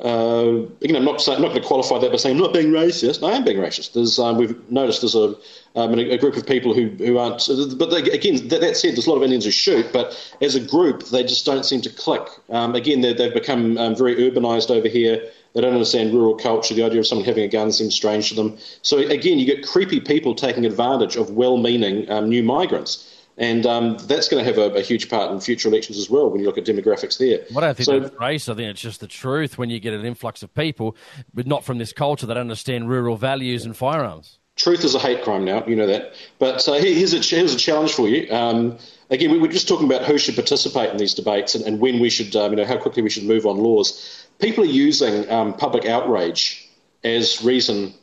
uh, 0.02 0.66
again, 0.82 0.96
I'm 0.96 1.04
not, 1.04 1.22
saying, 1.22 1.42
not 1.42 1.50
going 1.50 1.62
to 1.62 1.68
qualify 1.68 2.00
that 2.00 2.12
by 2.12 2.18
saying 2.18 2.38
I'm 2.38 2.42
not 2.42 2.54
being 2.54 2.72
racist. 2.72 3.28
I 3.28 3.36
am 3.36 3.44
being 3.44 3.58
racist. 3.58 3.94
There's, 3.94 4.18
um, 4.18 4.38
we've 4.38 4.72
noticed 4.72 5.02
there's 5.02 5.16
a, 5.16 5.36
um, 5.76 5.94
a, 6.00 6.18
group 6.18 6.38
of 6.38 6.48
people 6.48 6.74
who, 6.74 6.88
who 6.90 7.18
aren't. 7.18 7.46
But 7.78 7.90
they, 7.90 8.10
again, 8.10 8.48
that, 8.48 8.62
that 8.62 8.78
said, 8.78 8.96
there's 8.96 9.08
a 9.08 9.10
lot 9.10 9.18
of 9.18 9.24
Indians 9.24 9.44
who 9.44 9.52
shoot, 9.52 9.92
but 9.92 10.18
as 10.42 10.56
a 10.56 10.62
group, 10.62 11.04
they 11.10 11.24
just 11.24 11.46
don't 11.46 11.66
seem 11.66 11.82
to 11.82 11.90
click. 11.90 12.26
Um, 12.50 12.76
again, 12.76 13.02
they, 13.02 13.14
they've 13.14 13.34
become 13.34 13.78
um, 13.78 13.94
very 13.94 14.16
urbanised 14.16 14.72
over 14.72 14.88
here. 14.88 15.22
They 15.54 15.62
don't 15.62 15.74
understand 15.74 16.14
rural 16.14 16.36
culture. 16.36 16.74
The 16.74 16.84
idea 16.84 17.00
of 17.00 17.08
someone 17.08 17.26
having 17.26 17.44
a 17.44 17.50
gun 17.50 17.72
seems 17.74 17.94
strange 17.94 18.30
to 18.30 18.36
them. 18.36 18.58
So 18.84 19.00
again, 19.00 19.38
you 19.38 19.46
get 19.46 19.68
creepy 19.68 20.00
people 20.00 20.34
taking 20.34 20.66
advantage 20.66 21.18
of 21.18 21.32
well-meaning 21.32 22.10
um, 22.10 22.30
new 22.30 22.44
migrants. 22.44 23.06
And 23.40 23.66
um, 23.66 23.98
that's 24.00 24.28
going 24.28 24.44
to 24.44 24.48
have 24.52 24.58
a, 24.60 24.76
a 24.76 24.82
huge 24.82 25.10
part 25.10 25.32
in 25.32 25.40
future 25.40 25.70
elections 25.70 25.98
as 25.98 26.10
well 26.10 26.30
when 26.30 26.42
you 26.42 26.46
look 26.46 26.58
at 26.58 26.66
demographics 26.66 27.18
there. 27.18 27.40
I 27.58 27.62
don't 27.62 27.76
think 27.78 27.86
So- 27.86 28.00
that's 28.02 28.20
race. 28.20 28.50
I 28.50 28.54
think 28.54 28.70
it's 28.70 28.82
just 28.82 29.00
the 29.00 29.08
truth 29.08 29.58
when 29.58 29.70
you 29.70 29.80
get 29.80 29.94
an 29.94 30.06
influx 30.06 30.44
of 30.44 30.54
people, 30.54 30.96
but 31.34 31.48
not 31.48 31.64
from 31.64 31.78
this 31.78 31.94
culture 31.94 32.26
that 32.28 32.38
understand 32.38 32.90
rural 32.90 33.16
values 33.16 33.64
and 33.66 33.76
firearms. 33.76 34.38
truth 34.58 34.84
is 34.84 34.94
a 34.94 35.00
hate 35.00 35.24
crime 35.24 35.46
now, 35.46 35.66
you 35.66 35.74
know 35.78 35.88
that. 35.88 36.14
But 36.38 36.68
uh, 36.68 36.74
here's, 36.74 37.14
a, 37.14 37.20
here's 37.20 37.54
a 37.54 37.58
challenge 37.58 37.94
for 37.94 38.10
you. 38.10 38.30
Um, 38.30 38.78
again, 39.10 39.32
we 39.32 39.38
were 39.40 39.48
just 39.48 39.70
talking 39.70 39.86
about 39.86 40.04
who 40.04 40.18
should 40.18 40.36
participate 40.36 40.90
in 40.90 40.98
these 40.98 41.14
debates 41.14 41.56
and, 41.56 41.64
and 41.66 41.80
when 41.80 42.02
we 42.02 42.10
should, 42.10 42.36
um, 42.36 42.52
you 42.52 42.58
know, 42.58 42.66
how 42.66 42.76
quickly 42.76 43.02
we 43.02 43.10
should 43.10 43.24
move 43.24 43.46
on 43.46 43.58
laws. 43.58 44.28
People 44.40 44.66
are 44.66 44.68
using 44.68 45.30
um, 45.32 45.54
public 45.54 45.86
outrage 45.86 46.68
as 47.06 47.42
reason 47.42 47.94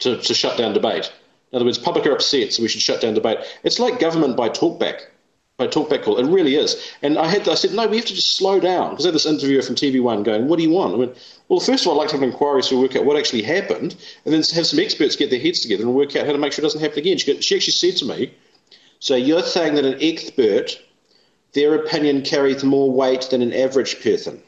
to, 0.00 0.18
to 0.20 0.34
shut 0.34 0.58
down 0.58 0.74
debate. 0.74 1.10
In 1.52 1.56
other 1.56 1.64
words, 1.64 1.78
public 1.78 2.06
are 2.06 2.12
upset, 2.12 2.52
so 2.52 2.62
we 2.62 2.68
should 2.68 2.82
shut 2.82 3.00
down 3.00 3.14
debate. 3.14 3.38
It's 3.64 3.78
like 3.78 3.98
government 3.98 4.36
by 4.36 4.48
talkback. 4.50 5.00
By 5.56 5.66
talkback 5.66 6.04
call, 6.04 6.18
it 6.18 6.30
really 6.30 6.54
is. 6.54 6.80
And 7.02 7.18
I 7.18 7.26
had, 7.26 7.48
I 7.48 7.56
said, 7.56 7.72
no, 7.72 7.88
we 7.88 7.96
have 7.96 8.06
to 8.06 8.14
just 8.14 8.36
slow 8.36 8.60
down 8.60 8.90
because 8.90 9.04
I 9.04 9.08
had 9.08 9.14
this 9.16 9.26
interviewer 9.26 9.62
from 9.62 9.74
TV 9.74 10.00
One 10.00 10.22
going, 10.22 10.46
"What 10.46 10.58
do 10.58 10.62
you 10.62 10.70
want?" 10.70 10.94
I 10.94 10.98
went, 10.98 11.16
"Well, 11.48 11.58
first 11.58 11.84
of 11.84 11.88
all, 11.88 11.94
I'd 11.94 12.02
like 12.02 12.08
to 12.10 12.14
have 12.14 12.22
an 12.22 12.30
inquiry 12.30 12.62
so 12.62 12.76
we 12.76 12.82
work 12.82 12.94
out 12.94 13.04
what 13.04 13.16
actually 13.16 13.42
happened, 13.42 13.96
and 14.24 14.32
then 14.32 14.44
have 14.54 14.66
some 14.68 14.78
experts 14.78 15.16
get 15.16 15.30
their 15.30 15.40
heads 15.40 15.58
together 15.58 15.82
and 15.82 15.94
work 15.96 16.14
out 16.14 16.26
how 16.26 16.32
to 16.32 16.38
make 16.38 16.52
sure 16.52 16.62
it 16.62 16.66
doesn't 16.66 16.80
happen 16.80 17.00
again." 17.00 17.18
She, 17.18 17.32
go- 17.32 17.40
she 17.40 17.56
actually 17.56 17.72
said 17.72 17.96
to 17.96 18.04
me, 18.04 18.30
"So 19.00 19.16
you're 19.16 19.42
saying 19.42 19.74
that 19.74 19.84
an 19.84 19.98
expert, 20.00 20.78
their 21.54 21.74
opinion 21.74 22.22
carries 22.22 22.62
more 22.62 22.92
weight 22.92 23.22
than 23.22 23.42
an 23.42 23.52
average 23.52 24.00
person?" 24.00 24.40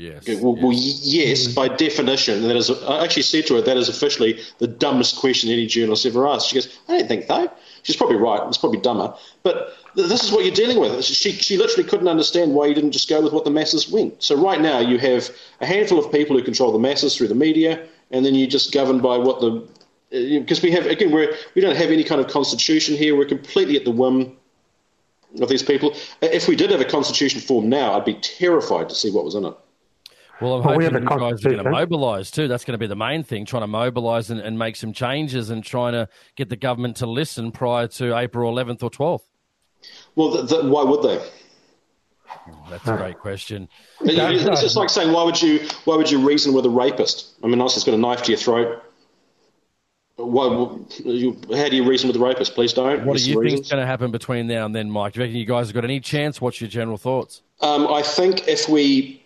Yes. 0.00 0.22
Okay, 0.22 0.40
well, 0.40 0.56
well, 0.56 0.72
yes, 0.72 1.46
mm. 1.46 1.54
by 1.54 1.68
definition, 1.68 2.40
that 2.48 2.56
is. 2.56 2.70
I 2.70 3.04
actually 3.04 3.24
said 3.24 3.46
to 3.48 3.56
her 3.56 3.60
that 3.60 3.76
is 3.76 3.90
officially 3.90 4.40
the 4.56 4.66
dumbest 4.66 5.16
question 5.16 5.50
any 5.50 5.66
journalist 5.66 6.06
ever 6.06 6.26
asked. 6.26 6.48
She 6.48 6.54
goes, 6.54 6.74
"I 6.88 6.98
don't 6.98 7.08
think 7.08 7.26
so." 7.26 7.50
She's 7.82 7.96
probably 7.96 8.16
right. 8.16 8.40
It's 8.48 8.56
probably 8.56 8.80
dumber, 8.80 9.14
but 9.42 9.76
th- 9.94 10.08
this 10.08 10.24
is 10.24 10.32
what 10.32 10.46
you're 10.46 10.54
dealing 10.54 10.80
with. 10.80 11.04
She 11.04 11.32
she 11.32 11.58
literally 11.58 11.86
couldn't 11.86 12.08
understand 12.08 12.54
why 12.54 12.64
you 12.64 12.74
didn't 12.74 12.92
just 12.92 13.10
go 13.10 13.20
with 13.20 13.34
what 13.34 13.44
the 13.44 13.50
masses 13.50 13.90
went. 13.90 14.22
So 14.22 14.36
right 14.36 14.58
now 14.58 14.78
you 14.78 14.96
have 14.96 15.28
a 15.60 15.66
handful 15.66 15.98
of 15.98 16.10
people 16.10 16.34
who 16.34 16.42
control 16.42 16.72
the 16.72 16.78
masses 16.78 17.14
through 17.14 17.28
the 17.28 17.34
media, 17.34 17.86
and 18.10 18.24
then 18.24 18.34
you 18.34 18.46
just 18.46 18.72
govern 18.72 19.00
by 19.00 19.18
what 19.18 19.42
the 19.42 19.50
uh, 19.50 20.40
because 20.40 20.62
we 20.62 20.70
have 20.70 20.86
again 20.86 21.10
we're 21.10 21.34
we 21.54 21.60
don't 21.60 21.76
have 21.76 21.90
any 21.90 22.04
kind 22.04 22.22
of 22.22 22.28
constitution 22.28 22.96
here. 22.96 23.14
We're 23.14 23.26
completely 23.26 23.76
at 23.76 23.84
the 23.84 23.90
whim 23.90 24.34
of 25.42 25.50
these 25.50 25.62
people. 25.62 25.94
If 26.22 26.48
we 26.48 26.56
did 26.56 26.70
have 26.70 26.80
a 26.80 26.86
constitution 26.86 27.42
form 27.42 27.68
now, 27.68 27.92
I'd 27.92 28.06
be 28.06 28.14
terrified 28.14 28.88
to 28.88 28.94
see 28.94 29.10
what 29.10 29.26
was 29.26 29.34
in 29.34 29.44
it. 29.44 29.54
Well, 30.40 30.54
I'm 30.54 30.62
hoping 30.62 31.02
you 31.02 31.08
guys 31.08 31.44
are 31.44 31.50
going 31.50 31.64
to 31.64 31.70
mobilise 31.70 32.30
too. 32.30 32.48
That's 32.48 32.64
going 32.64 32.72
to 32.72 32.78
be 32.78 32.86
the 32.86 32.96
main 32.96 33.22
thing, 33.22 33.44
trying 33.44 33.62
to 33.62 33.66
mobilise 33.66 34.30
and, 34.30 34.40
and, 34.40 34.58
make 34.58 34.76
some 34.76 34.92
changes 34.92 35.50
and 35.50 35.62
trying 35.62 35.92
to 35.92 36.08
get 36.34 36.48
the 36.48 36.56
government 36.56 36.96
to 36.98 37.06
listen 37.06 37.52
prior 37.52 37.86
to 37.88 38.16
April 38.16 38.52
11th 38.52 38.82
or 38.82 38.90
12th. 38.90 39.22
Well, 40.14 40.30
the, 40.30 40.42
the, 40.42 40.68
why 40.68 40.82
would 40.82 41.02
they? 41.02 41.22
That's 42.70 42.86
a 42.86 42.96
great 42.96 43.18
question. 43.18 43.68
It's 44.00 44.60
just 44.60 44.76
like 44.76 44.88
saying, 44.88 45.12
why 45.12 45.24
would 45.24 45.40
you 45.40 45.66
why 45.84 45.96
would 45.96 46.10
you 46.10 46.26
reason 46.26 46.52
with 46.54 46.64
a 46.64 46.70
rapist? 46.70 47.34
I 47.42 47.48
mean, 47.48 47.58
nice, 47.58 47.74
has 47.74 47.84
got 47.84 47.94
a 47.94 47.98
knife 47.98 48.22
to 48.24 48.32
your 48.32 48.38
throat. 48.38 48.82
Why, 50.16 50.48
how 50.48 51.68
do 51.68 51.76
you 51.76 51.88
reason 51.88 52.08
with 52.08 52.16
a 52.16 52.20
rapist? 52.20 52.54
Please 52.54 52.72
don't. 52.72 53.04
What 53.04 53.16
do 53.16 53.22
you 53.22 53.42
think 53.42 53.60
is 53.60 53.70
going 53.70 53.80
to 53.80 53.86
happen 53.86 54.10
between 54.10 54.46
now 54.46 54.66
and 54.66 54.74
then, 54.74 54.90
Mike? 54.90 55.14
Do 55.14 55.20
you 55.20 55.24
reckon 55.24 55.36
you 55.36 55.46
guys 55.46 55.68
have 55.68 55.74
got 55.74 55.84
any 55.84 55.98
chance? 55.98 56.40
What's 56.40 56.60
your 56.60 56.68
general 56.68 56.98
thoughts? 56.98 57.42
Um, 57.60 57.88
I 57.88 58.02
think 58.02 58.46
if 58.46 58.68
we 58.68 59.19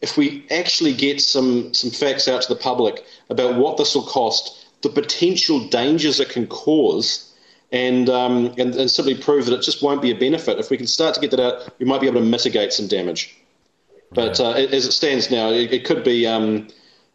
if 0.00 0.16
we 0.16 0.46
actually 0.50 0.94
get 0.94 1.20
some 1.20 1.74
some 1.74 1.90
facts 1.90 2.28
out 2.28 2.42
to 2.42 2.48
the 2.48 2.60
public 2.60 3.04
about 3.28 3.56
what 3.56 3.76
this 3.76 3.94
will 3.94 4.02
cost, 4.02 4.66
the 4.82 4.88
potential 4.88 5.68
dangers 5.68 6.20
it 6.20 6.30
can 6.30 6.46
cause, 6.46 7.32
and, 7.72 8.08
um, 8.08 8.54
and, 8.58 8.74
and 8.74 8.90
simply 8.90 9.14
prove 9.14 9.46
that 9.46 9.54
it 9.54 9.62
just 9.62 9.82
won't 9.82 10.02
be 10.02 10.10
a 10.10 10.14
benefit. 10.14 10.58
If 10.58 10.70
we 10.70 10.76
can 10.76 10.86
start 10.86 11.14
to 11.14 11.20
get 11.20 11.30
that 11.32 11.40
out, 11.40 11.78
we 11.78 11.86
might 11.86 12.00
be 12.00 12.06
able 12.06 12.20
to 12.20 12.26
mitigate 12.26 12.72
some 12.72 12.88
damage. 12.88 13.36
But 14.12 14.40
uh, 14.40 14.50
as 14.50 14.86
it 14.86 14.92
stands 14.92 15.30
now, 15.30 15.50
it, 15.50 15.72
it 15.72 15.84
could 15.84 16.02
be. 16.02 16.26
Um, 16.26 16.68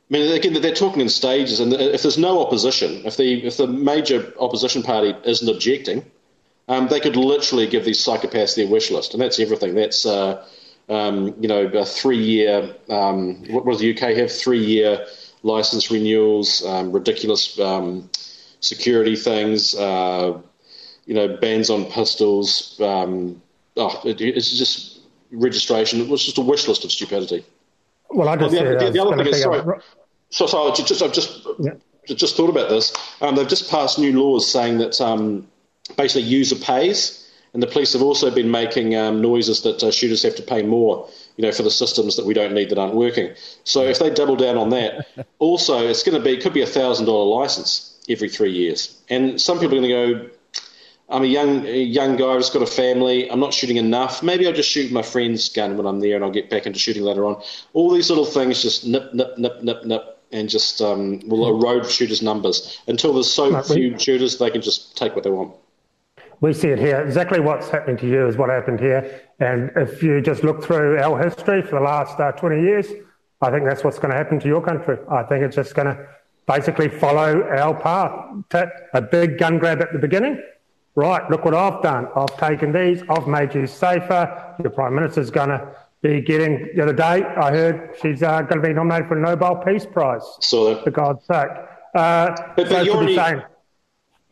I 0.09 0.13
mean, 0.13 0.31
again, 0.31 0.53
they're 0.61 0.73
talking 0.73 1.01
in 1.01 1.09
stages, 1.09 1.59
and 1.59 1.73
if 1.73 2.03
there's 2.03 2.17
no 2.17 2.39
opposition, 2.39 3.05
if 3.05 3.17
the 3.17 3.43
if 3.43 3.57
the 3.57 3.67
major 3.67 4.31
opposition 4.39 4.83
party 4.83 5.15
isn't 5.25 5.49
objecting, 5.49 6.05
um, 6.67 6.87
they 6.87 6.99
could 6.99 7.15
literally 7.15 7.67
give 7.67 7.83
these 7.85 7.99
psychopaths 7.99 8.55
their 8.55 8.67
wish 8.67 8.91
list, 8.91 9.13
and 9.13 9.21
that's 9.21 9.39
everything. 9.39 9.73
That's 9.73 10.05
uh, 10.05 10.47
um, 10.89 11.35
you 11.39 11.47
know 11.47 11.65
a 11.65 11.85
three 11.85 12.23
year. 12.23 12.75
Um, 12.89 13.43
what 13.51 13.65
does 13.65 13.79
the 13.79 13.91
UK 13.91 14.17
have? 14.17 14.31
Three 14.31 14.63
year 14.63 15.05
license 15.43 15.91
renewals, 15.91 16.65
um, 16.65 16.91
ridiculous 16.91 17.59
um, 17.59 18.09
security 18.59 19.15
things, 19.15 19.75
uh, 19.75 20.41
you 21.05 21.13
know, 21.13 21.37
bans 21.37 21.69
on 21.69 21.85
pistols. 21.85 22.79
Um, 22.81 23.41
oh, 23.77 24.01
it, 24.03 24.19
it's 24.19 24.57
just 24.57 25.01
registration. 25.31 26.01
It 26.01 26.09
was 26.09 26.23
just 26.25 26.37
a 26.37 26.41
wish 26.41 26.67
list 26.67 26.83
of 26.83 26.91
stupidity. 26.91 27.45
Well, 28.09 28.27
I 28.27 28.35
just 28.35 28.51
the, 28.51 28.63
the, 28.63 28.91
the 28.91 29.01
other 29.01 29.15
thing 29.17 29.27
is 29.27 29.41
sorry. 29.41 29.79
So, 30.29 30.47
so 30.47 30.71
I 30.71 30.73
just, 30.73 31.01
I've 31.01 31.13
just 31.13 31.47
yeah. 31.59 31.73
just 32.07 32.35
thought 32.35 32.49
about 32.49 32.69
this. 32.69 32.93
Um, 33.21 33.35
they've 33.35 33.47
just 33.47 33.69
passed 33.69 33.99
new 33.99 34.19
laws 34.19 34.49
saying 34.51 34.79
that 34.79 34.99
um, 34.99 35.47
basically 35.97 36.23
user 36.23 36.55
pays, 36.55 37.24
and 37.55 37.63
the 37.63 37.67
police 37.67 37.93
have 37.93 38.01
also 38.01 38.29
been 38.29 38.51
making 38.51 38.97
um, 38.97 39.21
noises 39.21 39.61
that 39.61 39.81
uh, 39.81 39.89
shooters 39.89 40.23
have 40.23 40.35
to 40.35 40.41
pay 40.41 40.61
more, 40.61 41.07
you 41.37 41.41
know, 41.41 41.53
for 41.53 41.63
the 41.63 41.71
systems 41.71 42.17
that 42.17 42.25
we 42.25 42.33
don't 42.33 42.53
need 42.53 42.69
that 42.69 42.77
aren't 42.77 42.95
working. 42.95 43.33
So 43.63 43.85
if 43.85 43.97
they 43.97 44.09
double 44.09 44.35
down 44.35 44.57
on 44.57 44.71
that, 44.71 45.07
also 45.39 45.87
it's 45.87 46.03
going 46.03 46.17
to 46.17 46.23
be 46.23 46.33
it 46.33 46.43
could 46.43 46.53
be 46.53 46.61
a 46.61 46.67
thousand 46.67 47.05
dollar 47.05 47.33
license 47.39 47.97
every 48.09 48.27
three 48.27 48.51
years, 48.51 49.01
and 49.09 49.39
some 49.39 49.59
people 49.59 49.77
are 49.77 49.87
going 49.87 49.89
to 49.89 50.19
go. 50.25 50.29
I'm 51.07 51.23
a 51.23 51.27
young 51.27 51.65
a 51.65 51.81
young 51.81 52.17
guy. 52.17 52.27
I've 52.27 52.41
just 52.41 52.51
got 52.51 52.61
a 52.61 52.67
family. 52.67 53.31
I'm 53.31 53.39
not 53.39 53.53
shooting 53.53 53.77
enough. 53.77 54.21
Maybe 54.21 54.45
I'll 54.47 54.53
just 54.53 54.69
shoot 54.69 54.91
my 54.91 55.01
friend's 55.01 55.47
gun 55.47 55.77
when 55.77 55.85
I'm 55.85 56.01
there, 56.01 56.15
and 56.17 56.25
I'll 56.25 56.31
get 56.31 56.49
back 56.49 56.65
into 56.65 56.77
shooting 56.77 57.03
later 57.03 57.25
on. 57.25 57.41
All 57.71 57.89
these 57.89 58.09
little 58.09 58.25
things 58.25 58.61
just 58.61 58.85
nip, 58.85 59.13
nip, 59.13 59.37
nip, 59.37 59.63
nip, 59.63 59.85
nip, 59.85 60.19
and 60.33 60.49
just 60.49 60.81
um, 60.81 61.21
will 61.25 61.47
erode 61.47 61.89
shooters' 61.89 62.21
numbers 62.21 62.81
until 62.85 63.13
there's 63.13 63.31
so 63.31 63.61
few 63.63 63.97
shooters 63.97 64.39
they 64.39 64.49
can 64.49 64.61
just 64.61 64.97
take 64.97 65.15
what 65.15 65.23
they 65.23 65.29
want. 65.29 65.55
We 66.41 66.53
see 66.53 66.69
it 66.69 66.79
here. 66.79 66.99
Exactly 67.01 67.39
what's 67.39 67.69
happening 67.69 67.97
to 67.97 68.07
you 68.07 68.27
is 68.27 68.37
what 68.37 68.49
happened 68.49 68.79
here. 68.79 69.21
And 69.39 69.71
if 69.75 70.03
you 70.03 70.21
just 70.21 70.43
look 70.43 70.63
through 70.63 70.99
our 70.99 71.21
history 71.21 71.61
for 71.61 71.79
the 71.79 71.85
last 71.85 72.19
uh, 72.19 72.31
20 72.33 72.61
years, 72.61 72.87
I 73.41 73.51
think 73.51 73.65
that's 73.65 73.83
what's 73.83 73.99
going 73.99 74.11
to 74.11 74.17
happen 74.17 74.39
to 74.39 74.47
your 74.47 74.61
country. 74.61 74.97
I 75.09 75.23
think 75.23 75.43
it's 75.43 75.55
just 75.55 75.75
going 75.75 75.87
to 75.87 76.07
basically 76.47 76.89
follow 76.89 77.43
our 77.43 77.73
path. 77.73 78.73
A 78.93 79.01
big 79.01 79.37
gun 79.37 79.57
grab 79.57 79.81
at 79.81 79.93
the 79.93 79.99
beginning, 79.99 80.41
right, 80.95 81.29
look 81.29 81.45
what 81.45 81.53
I've 81.53 81.81
done. 81.81 82.07
I've 82.15 82.37
taken 82.37 82.71
these, 82.71 83.03
I've 83.09 83.27
made 83.27 83.53
you 83.53 83.67
safer. 83.67 84.55
Your 84.61 84.71
Prime 84.71 84.95
Minister's 84.95 85.29
going 85.29 85.49
to 85.49 85.75
be 86.01 86.21
getting, 86.21 86.69
the 86.75 86.83
other 86.83 86.93
day, 86.93 87.23
I 87.23 87.51
heard 87.51 87.95
she's 88.01 88.23
uh, 88.23 88.41
going 88.43 88.61
to 88.61 88.67
be 88.67 88.73
nominated 88.73 89.07
for 89.07 89.17
a 89.17 89.21
Nobel 89.21 89.55
Peace 89.57 89.85
Prize. 89.85 90.23
So 90.39 90.73
that. 90.73 90.83
For 90.83 90.91
God's 90.91 91.25
sake. 91.25 91.49
Uh, 91.93 92.35
but, 92.55 92.55
but 92.55 92.67
so 92.69 92.81
you're, 92.81 93.15
saying, 93.15 93.41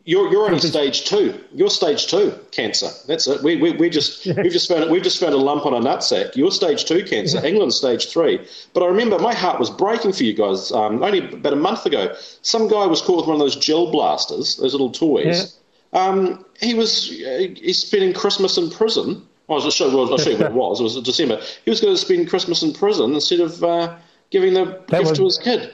you're, 0.06 0.30
you're 0.30 0.44
only 0.46 0.60
stage 0.60 1.04
two. 1.04 1.42
You're 1.52 1.70
stage 1.70 2.06
two 2.06 2.38
cancer. 2.50 2.90
That's 3.06 3.26
it. 3.26 3.42
We, 3.42 3.56
we, 3.56 3.72
we 3.72 3.88
just, 3.88 4.26
we've, 4.36 4.52
just 4.52 4.68
found, 4.68 4.90
we've 4.90 5.02
just 5.02 5.18
found 5.18 5.32
a 5.32 5.38
lump 5.38 5.64
on 5.64 5.72
a 5.72 5.80
nutsack. 5.80 6.36
You're 6.36 6.50
stage 6.50 6.84
two 6.84 7.04
cancer. 7.04 7.38
Yeah. 7.38 7.46
England's 7.46 7.76
stage 7.76 8.10
three. 8.10 8.46
But 8.74 8.82
I 8.82 8.86
remember 8.86 9.18
my 9.18 9.34
heart 9.34 9.58
was 9.58 9.70
breaking 9.70 10.12
for 10.12 10.24
you 10.24 10.34
guys 10.34 10.70
um, 10.72 11.02
only 11.02 11.32
about 11.32 11.54
a 11.54 11.56
month 11.56 11.86
ago. 11.86 12.14
Some 12.42 12.68
guy 12.68 12.86
was 12.86 13.00
caught 13.00 13.18
with 13.18 13.26
one 13.26 13.36
of 13.36 13.40
those 13.40 13.56
gel 13.56 13.90
blasters, 13.90 14.56
those 14.56 14.72
little 14.72 14.90
toys. 14.90 15.58
Yeah. 15.92 16.06
Um, 16.06 16.44
he 16.60 16.74
was 16.74 17.08
he's 17.08 17.78
spending 17.78 18.12
Christmas 18.12 18.58
in 18.58 18.70
prison. 18.70 19.26
I 19.48 19.52
was 19.52 19.74
show, 19.74 19.94
well, 19.94 20.10
I'll 20.10 20.18
show 20.18 20.30
you 20.30 20.38
what 20.38 20.46
it 20.46 20.52
was. 20.54 20.80
It 20.80 20.84
was 20.84 21.00
December. 21.02 21.40
He 21.64 21.70
was 21.70 21.80
going 21.80 21.94
to 21.94 22.00
spend 22.00 22.28
Christmas 22.28 22.62
in 22.62 22.72
prison 22.72 23.14
instead 23.14 23.40
of 23.40 23.62
uh, 23.62 23.94
giving 24.30 24.54
the 24.54 24.64
that 24.88 25.02
gift 25.02 25.10
was, 25.10 25.18
to 25.18 25.24
his 25.24 25.38
kid. 25.38 25.72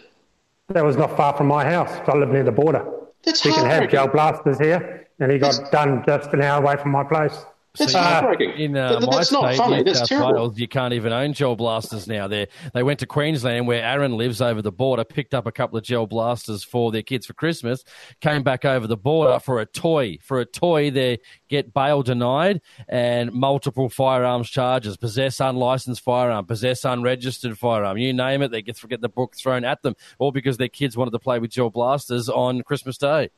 That 0.68 0.84
was 0.84 0.96
not 0.96 1.16
far 1.16 1.36
from 1.36 1.46
my 1.46 1.64
house. 1.64 1.90
I 2.06 2.16
live 2.16 2.30
near 2.30 2.44
the 2.44 2.52
border. 2.52 2.99
That's 3.24 3.44
we 3.44 3.52
can 3.52 3.66
have 3.66 3.90
gel 3.90 4.08
blasters 4.08 4.58
here, 4.58 5.08
and 5.18 5.30
he 5.30 5.38
got 5.38 5.54
that's, 5.54 5.70
done 5.70 6.02
just 6.06 6.32
an 6.32 6.42
hour 6.42 6.62
away 6.62 6.76
from 6.76 6.90
my 6.92 7.04
place. 7.04 7.44
That's 7.78 7.92
so, 7.92 8.00
heartbreaking. 8.00 8.58
In 8.58 8.76
uh, 8.76 8.98
that, 8.98 9.10
that's 9.10 9.30
not 9.30 9.54
funny. 9.54 9.84
That's 9.84 10.08
terrible. 10.08 10.34
Wales, 10.34 10.58
you 10.58 10.66
can't 10.66 10.92
even 10.92 11.12
own 11.12 11.32
gel 11.34 11.54
blasters 11.54 12.08
now. 12.08 12.26
They 12.26 12.48
they 12.74 12.82
went 12.82 12.98
to 12.98 13.06
Queensland, 13.06 13.68
where 13.68 13.82
Aaron 13.82 14.16
lives 14.16 14.40
over 14.42 14.60
the 14.60 14.72
border, 14.72 15.04
picked 15.04 15.34
up 15.34 15.46
a 15.46 15.52
couple 15.52 15.78
of 15.78 15.84
gel 15.84 16.06
blasters 16.06 16.64
for 16.64 16.90
their 16.90 17.02
kids 17.02 17.26
for 17.26 17.32
Christmas, 17.32 17.84
came 18.20 18.42
back 18.42 18.64
over 18.64 18.88
the 18.88 18.96
border 18.96 19.38
for 19.38 19.60
a 19.60 19.66
toy. 19.66 20.18
For 20.20 20.40
a 20.40 20.44
toy, 20.44 20.90
they 20.90 21.18
get 21.48 21.72
bail 21.72 22.02
denied 22.02 22.60
and 22.88 23.32
multiple 23.32 23.88
firearms 23.88 24.50
charges: 24.50 24.96
possess 24.96 25.38
unlicensed 25.38 26.02
firearm, 26.02 26.46
possess 26.46 26.84
unregistered 26.84 27.56
firearm. 27.56 27.98
You 27.98 28.12
name 28.12 28.42
it, 28.42 28.50
they 28.50 28.62
get 28.62 28.80
get 28.88 29.00
the 29.00 29.08
book 29.08 29.36
thrown 29.36 29.64
at 29.64 29.82
them, 29.82 29.94
all 30.18 30.32
because 30.32 30.56
their 30.56 30.68
kids 30.68 30.96
wanted 30.96 31.12
to 31.12 31.20
play 31.20 31.38
with 31.38 31.52
gel 31.52 31.70
blasters 31.70 32.28
on 32.28 32.62
Christmas 32.62 32.98
Day. 32.98 33.30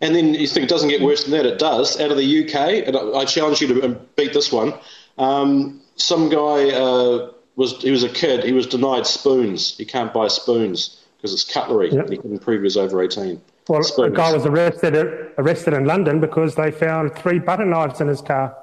And 0.00 0.14
then 0.14 0.34
you 0.34 0.46
think 0.46 0.64
it 0.64 0.68
doesn't 0.68 0.88
get 0.88 1.00
worse 1.00 1.24
than 1.24 1.32
that. 1.32 1.46
It 1.46 1.58
does. 1.58 1.98
Out 2.00 2.10
of 2.10 2.18
the 2.18 2.44
UK, 2.44 2.86
and 2.86 2.96
I 3.16 3.24
challenge 3.24 3.60
you 3.60 3.80
to 3.80 3.88
beat 4.16 4.32
this 4.34 4.52
one. 4.52 4.74
Um, 5.16 5.80
some 5.96 6.28
guy 6.28 6.70
uh, 6.70 7.30
was 7.56 7.80
he 7.82 7.90
was 7.90 8.04
a 8.04 8.08
kid. 8.08 8.44
He 8.44 8.52
was 8.52 8.66
denied 8.66 9.06
spoons. 9.06 9.76
He 9.76 9.84
can't 9.84 10.12
buy 10.12 10.28
spoons 10.28 11.02
because 11.16 11.32
it's 11.32 11.44
cutlery. 11.44 11.90
Yep. 11.92 12.04
And 12.04 12.12
he 12.12 12.16
couldn't 12.18 12.40
prove 12.40 12.60
he 12.60 12.64
was 12.64 12.76
over 12.76 13.02
eighteen. 13.02 13.40
Well, 13.68 13.82
spoons. 13.82 14.12
a 14.12 14.16
guy 14.16 14.32
was 14.32 14.44
arrested 14.44 14.94
arrested 15.38 15.72
in 15.72 15.86
London 15.86 16.20
because 16.20 16.54
they 16.54 16.70
found 16.70 17.14
three 17.14 17.38
butter 17.38 17.64
knives 17.64 18.00
in 18.00 18.08
his 18.08 18.20
car. 18.20 18.56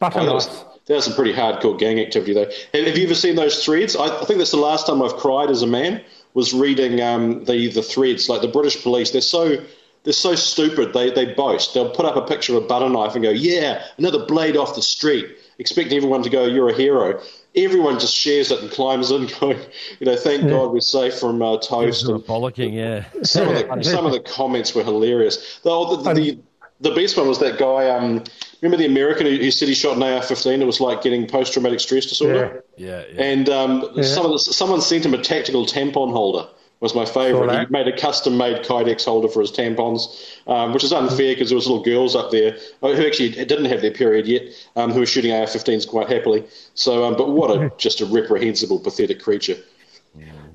Butter 0.00 0.20
oh, 0.20 0.26
knives. 0.26 0.64
That's 0.86 1.06
some 1.06 1.14
pretty 1.14 1.32
hardcore 1.32 1.78
gang 1.78 1.98
activity, 1.98 2.32
though. 2.32 2.50
Have 2.72 2.96
you 2.96 3.06
ever 3.06 3.14
seen 3.14 3.34
those 3.34 3.64
threads? 3.64 3.96
I, 3.96 4.06
I 4.06 4.24
think 4.24 4.38
that's 4.38 4.52
the 4.52 4.56
last 4.56 4.86
time 4.86 5.02
I've 5.02 5.16
cried 5.16 5.50
as 5.50 5.62
a 5.62 5.66
man. 5.66 6.02
Was 6.34 6.52
reading 6.52 7.00
um, 7.00 7.44
the 7.44 7.68
the 7.68 7.82
threads. 7.82 8.28
Like 8.28 8.42
the 8.42 8.48
British 8.48 8.82
police, 8.82 9.10
they're 9.10 9.20
so 9.20 9.64
they're 10.06 10.12
so 10.12 10.36
stupid. 10.36 10.92
They 10.92 11.10
they 11.10 11.34
boast. 11.34 11.74
They'll 11.74 11.90
put 11.90 12.06
up 12.06 12.14
a 12.14 12.22
picture 12.22 12.56
of 12.56 12.62
a 12.62 12.66
butter 12.66 12.88
knife 12.88 13.16
and 13.16 13.24
go, 13.24 13.30
"Yeah, 13.30 13.82
another 13.98 14.24
blade 14.24 14.56
off 14.56 14.76
the 14.76 14.80
street," 14.80 15.26
expecting 15.58 15.96
everyone 15.96 16.22
to 16.22 16.30
go, 16.30 16.44
"You're 16.44 16.68
a 16.68 16.74
hero." 16.74 17.20
Everyone 17.56 17.98
just 17.98 18.14
shares 18.14 18.52
it 18.52 18.60
and 18.60 18.70
climbs 18.70 19.10
in, 19.10 19.26
going, 19.40 19.58
"You 19.98 20.06
know, 20.06 20.16
thank 20.16 20.44
yeah. 20.44 20.50
God 20.50 20.72
we're 20.72 20.80
safe 20.80 21.18
from 21.18 21.42
uh, 21.42 21.58
toast." 21.58 22.08
And 22.08 22.20
bollocking, 22.20 22.72
yeah. 22.72 23.06
Some 23.24 23.48
of 23.48 23.54
the 23.56 23.82
some 23.82 24.06
of 24.06 24.12
the 24.12 24.20
comments 24.20 24.76
were 24.76 24.84
hilarious. 24.84 25.58
The, 25.64 25.96
the, 25.96 26.12
the, 26.12 26.38
the 26.82 26.94
best 26.94 27.16
one 27.16 27.26
was 27.26 27.40
that 27.40 27.58
guy. 27.58 27.90
Um, 27.90 28.22
remember 28.62 28.76
the 28.76 28.86
American 28.86 29.26
who, 29.26 29.36
who 29.38 29.50
said 29.50 29.66
he 29.66 29.74
shot 29.74 29.96
an 29.96 30.04
AR-15? 30.04 30.60
It 30.60 30.66
was 30.66 30.80
like 30.80 31.02
getting 31.02 31.26
post-traumatic 31.26 31.80
stress 31.80 32.06
disorder. 32.06 32.62
Yeah, 32.76 32.86
yeah. 32.86 33.04
yeah. 33.12 33.22
And 33.24 33.48
um, 33.48 33.90
yeah. 33.96 34.04
Some 34.04 34.30
the, 34.30 34.38
someone 34.38 34.80
sent 34.80 35.04
him 35.04 35.14
a 35.14 35.20
tactical 35.20 35.66
tampon 35.66 36.12
holder 36.12 36.46
was 36.80 36.94
my 36.94 37.04
favourite. 37.04 37.66
He 37.66 37.72
made 37.72 37.88
a 37.88 37.96
custom 37.96 38.36
made 38.36 38.64
Kydex 38.64 39.04
holder 39.04 39.28
for 39.28 39.40
his 39.40 39.50
tampons, 39.50 40.38
um, 40.46 40.72
which 40.72 40.84
is 40.84 40.92
unfair 40.92 41.34
because 41.34 41.48
there 41.48 41.56
was 41.56 41.66
little 41.66 41.82
girls 41.82 42.14
up 42.14 42.30
there 42.30 42.58
uh, 42.82 42.92
who 42.92 43.06
actually 43.06 43.30
didn't 43.30 43.64
have 43.66 43.80
their 43.80 43.90
period 43.90 44.26
yet, 44.26 44.42
um, 44.76 44.92
who 44.92 45.00
were 45.00 45.06
shooting 45.06 45.32
AR-15s 45.32 45.88
quite 45.88 46.08
happily. 46.08 46.44
So, 46.74 47.04
um, 47.04 47.16
but 47.16 47.30
what 47.30 47.50
a 47.50 47.72
just 47.78 48.00
a 48.00 48.06
reprehensible, 48.06 48.78
pathetic 48.78 49.20
creature. 49.20 49.56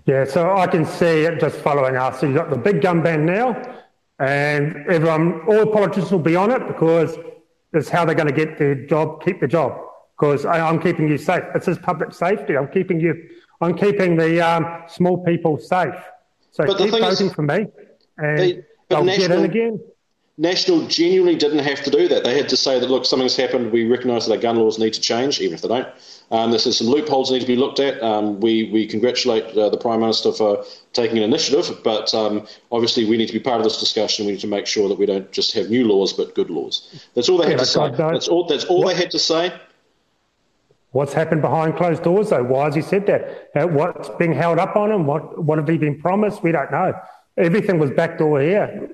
Yeah, 0.05 0.25
so 0.25 0.57
I 0.57 0.65
can 0.65 0.85
see 0.85 1.25
it 1.25 1.39
just 1.39 1.57
following 1.57 1.95
us. 1.95 2.19
So 2.19 2.25
you've 2.25 2.35
got 2.35 2.49
the 2.49 2.57
big 2.57 2.81
gun 2.81 3.03
ban 3.03 3.25
now, 3.25 3.61
and 4.17 4.75
everyone, 4.87 5.41
all 5.47 5.67
politicians 5.67 6.11
will 6.11 6.19
be 6.19 6.35
on 6.35 6.49
it 6.49 6.67
because 6.67 7.17
it's 7.73 7.87
how 7.87 8.03
they're 8.05 8.15
going 8.15 8.27
to 8.27 8.33
get 8.33 8.57
their 8.57 8.73
job, 8.73 9.23
keep 9.23 9.39
the 9.39 9.47
job. 9.47 9.79
Because 10.19 10.45
I'm 10.45 10.79
keeping 10.79 11.07
you 11.07 11.17
safe. 11.17 11.43
It's 11.55 11.65
just 11.65 11.81
public 11.81 12.13
safety. 12.13 12.55
I'm 12.55 12.67
keeping 12.67 12.99
you 12.99 13.15
I'm 13.61 13.77
keeping 13.77 14.17
the 14.17 14.41
um, 14.41 14.83
small 14.87 15.23
people 15.23 15.59
safe. 15.59 15.93
So 16.51 16.65
but 16.65 16.77
keep 16.77 16.91
voting 16.91 17.27
is, 17.27 17.33
for 17.33 17.41
me, 17.41 17.65
and 18.17 18.39
they, 18.39 18.63
they'll 18.89 19.03
national, 19.03 19.27
get 19.27 19.37
in 19.37 19.45
again. 19.45 19.81
National 20.37 20.87
genuinely 20.87 21.35
didn't 21.35 21.59
have 21.59 21.83
to 21.83 21.91
do 21.91 22.07
that. 22.07 22.23
They 22.23 22.35
had 22.35 22.49
to 22.49 22.57
say 22.57 22.79
that, 22.79 22.89
look, 22.89 23.05
something's 23.05 23.35
happened. 23.35 23.71
We 23.71 23.87
recognise 23.87 24.25
that 24.25 24.33
our 24.33 24.41
gun 24.41 24.57
laws 24.57 24.79
need 24.79 24.93
to 24.93 25.01
change, 25.01 25.39
even 25.39 25.53
if 25.53 25.61
they 25.61 25.67
don't. 25.67 25.87
Um, 26.31 26.49
there's 26.49 26.77
some 26.77 26.87
loopholes 26.87 27.29
that 27.29 27.35
need 27.35 27.41
to 27.41 27.47
be 27.47 27.55
looked 27.55 27.79
at. 27.79 28.01
Um, 28.01 28.39
we, 28.39 28.71
we 28.71 28.87
congratulate 28.87 29.55
uh, 29.55 29.69
the 29.69 29.77
Prime 29.77 29.99
Minister 29.99 30.31
for 30.31 30.63
taking 30.93 31.17
an 31.17 31.23
initiative, 31.23 31.83
but 31.83 32.13
um, 32.15 32.47
obviously 32.71 33.05
we 33.05 33.17
need 33.17 33.27
to 33.27 33.33
be 33.33 33.39
part 33.39 33.59
of 33.59 33.65
this 33.65 33.79
discussion. 33.79 34.25
We 34.25 34.31
need 34.31 34.41
to 34.41 34.47
make 34.47 34.65
sure 34.65 34.89
that 34.89 34.97
we 34.97 35.05
don't 35.05 35.31
just 35.31 35.53
have 35.53 35.69
new 35.69 35.85
laws, 35.85 36.11
but 36.13 36.33
good 36.33 36.49
laws. 36.49 37.05
That's 37.13 37.29
all 37.29 37.37
they 37.37 37.45
had 37.45 37.53
yeah, 37.53 37.57
to 37.57 37.65
say. 37.65 37.91
That's 37.91 38.27
all, 38.27 38.47
that's 38.47 38.65
all 38.65 38.85
they 38.87 38.95
had 38.95 39.11
to 39.11 39.19
say. 39.19 39.53
What's 40.91 41.13
happened 41.13 41.41
behind 41.41 41.77
closed 41.77 42.03
doors, 42.03 42.29
though? 42.29 42.43
Why 42.43 42.65
has 42.65 42.75
he 42.75 42.81
said 42.81 43.05
that? 43.07 43.49
Uh, 43.55 43.67
what's 43.67 44.09
being 44.19 44.33
held 44.33 44.59
up 44.59 44.75
on 44.75 44.91
him? 44.91 45.05
What, 45.05 45.41
what 45.43 45.57
have 45.57 45.67
he 45.67 45.77
been 45.77 45.99
promised? 45.99 46.43
We 46.43 46.51
don't 46.51 46.71
know. 46.71 46.93
Everything 47.37 47.79
was 47.79 47.91
backdoor 47.91 48.41
here. 48.41 48.89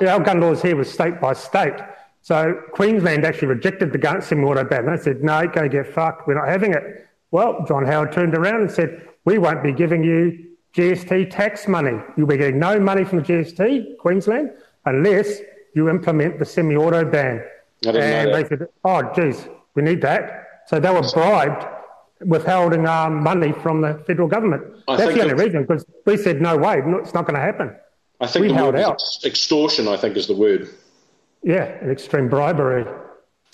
Our 0.00 0.20
gun 0.20 0.40
laws 0.40 0.62
here 0.62 0.74
was 0.74 0.90
state 0.90 1.20
by 1.20 1.34
state. 1.34 1.74
So 2.22 2.58
Queensland 2.72 3.26
actually 3.26 3.48
rejected 3.48 3.92
the 3.92 3.98
gun 3.98 4.22
semi-auto 4.22 4.64
ban. 4.64 4.86
They 4.86 4.96
said, 4.96 5.22
no, 5.22 5.46
go 5.46 5.68
get 5.68 5.92
fucked. 5.92 6.26
We're 6.26 6.34
not 6.34 6.48
having 6.48 6.72
it. 6.72 7.06
Well, 7.30 7.64
John 7.68 7.84
Howard 7.84 8.12
turned 8.12 8.34
around 8.34 8.62
and 8.62 8.70
said, 8.70 9.06
we 9.26 9.36
won't 9.36 9.62
be 9.62 9.72
giving 9.72 10.02
you 10.02 10.46
GST 10.74 11.30
tax 11.30 11.68
money. 11.68 11.98
You'll 12.16 12.26
be 12.26 12.38
getting 12.38 12.58
no 12.58 12.80
money 12.80 13.04
from 13.04 13.18
the 13.18 13.24
GST, 13.24 13.98
Queensland, 13.98 14.50
unless 14.86 15.40
you 15.74 15.90
implement 15.90 16.38
the 16.38 16.46
semi-auto 16.46 17.04
ban. 17.04 17.44
And 18.24 18.34
they 18.34 18.48
said, 18.48 18.68
oh, 18.84 19.12
geez, 19.14 19.46
we 19.74 19.82
need 19.82 20.00
that. 20.00 20.43
So 20.66 20.80
they 20.80 20.90
were 20.90 21.02
bribed 21.12 21.66
withholding 22.20 22.86
um, 22.86 23.22
money 23.22 23.52
from 23.52 23.80
the 23.82 24.02
federal 24.06 24.28
government. 24.28 24.62
I 24.88 24.96
That's 24.96 25.14
the 25.14 25.22
only 25.22 25.34
reason, 25.34 25.62
because 25.62 25.84
we 26.06 26.16
said, 26.16 26.40
no 26.40 26.56
way, 26.56 26.82
it's 27.02 27.14
not 27.14 27.26
going 27.26 27.34
to 27.34 27.40
happen. 27.40 27.74
I 28.20 28.26
think 28.26 28.42
we 28.42 28.48
the 28.48 28.54
word 28.62 28.76
out. 28.76 29.02
extortion, 29.24 29.88
I 29.88 29.96
think, 29.96 30.16
is 30.16 30.26
the 30.26 30.36
word. 30.36 30.68
Yeah, 31.42 31.64
an 31.64 31.90
extreme 31.90 32.28
bribery. 32.28 32.86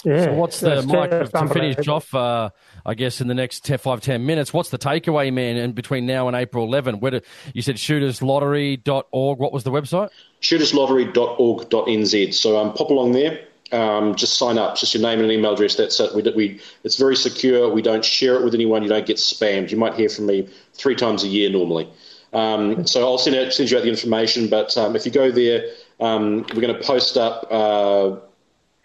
Yeah. 0.05 0.27
So 0.27 0.35
what's 0.35 0.61
the 0.61 0.83
Mike 0.83 1.11
to 1.11 1.49
finish 1.49 1.89
off? 1.89 2.15
Uh, 2.15 2.51
I 2.87 2.95
guess 2.95 3.21
in 3.21 3.27
the 3.29 3.35
next 3.35 3.67
10, 3.67 3.79
five 3.79 4.01
ten 4.01 4.25
minutes. 4.25 4.55
What's 4.55 4.71
the 4.71 4.79
takeaway, 4.79 5.31
man? 5.33 5.57
And 5.57 5.75
between 5.75 6.07
now 6.07 6.29
and 6.29 6.37
April 6.37 6.65
11, 6.65 7.01
where 7.01 7.11
do, 7.11 7.21
you 7.53 7.61
said 7.63 7.77
shooterslottery.org. 7.77 9.39
What 9.39 9.53
was 9.53 9.65
the 9.65 9.71
website? 9.71 10.09
Shooterslottery.org.nz. 10.41 12.35
So 12.35 12.59
um, 12.59 12.73
pop 12.73 12.89
along 12.91 13.13
there. 13.13 13.47
Um, 13.73 14.17
just 14.17 14.37
sign 14.37 14.59
up. 14.59 14.77
Just 14.77 14.95
your 14.95 15.03
name 15.03 15.21
and 15.21 15.31
an 15.31 15.31
email 15.31 15.55
address. 15.55 15.77
That's 15.77 16.01
it. 16.01 16.15
We, 16.15 16.23
we, 16.33 16.61
it's 16.83 16.97
very 16.97 17.17
secure. 17.17 17.71
We 17.73 17.83
don't 17.83 18.05
share 18.05 18.35
it 18.35 18.45
with 18.45 18.55
anyone. 18.55 18.83
You 18.83 18.89
don't 18.89 19.07
get 19.07 19.19
spammed. 19.19 19.71
You 19.71 19.77
might 19.77 19.95
hear 19.95 20.09
from 20.09 20.27
me 20.27 20.49
three 20.75 20.97
times 20.97 21.23
a 21.23 21.29
year 21.29 21.51
normally. 21.51 21.89
Um, 22.33 22.87
so 22.87 23.03
I'll 23.05 23.19
send, 23.19 23.37
out, 23.37 23.53
send 23.53 23.71
you 23.71 23.79
out 23.79 23.85
the 23.85 23.91
information. 23.91 24.49
But 24.49 24.77
um, 24.77 24.97
if 24.97 25.07
you 25.07 25.13
go 25.13 25.31
there, 25.31 25.67
um, 26.01 26.47
we're 26.55 26.61
going 26.61 26.75
to 26.75 26.83
post 26.83 27.17
up. 27.17 27.47
Uh, 27.51 28.17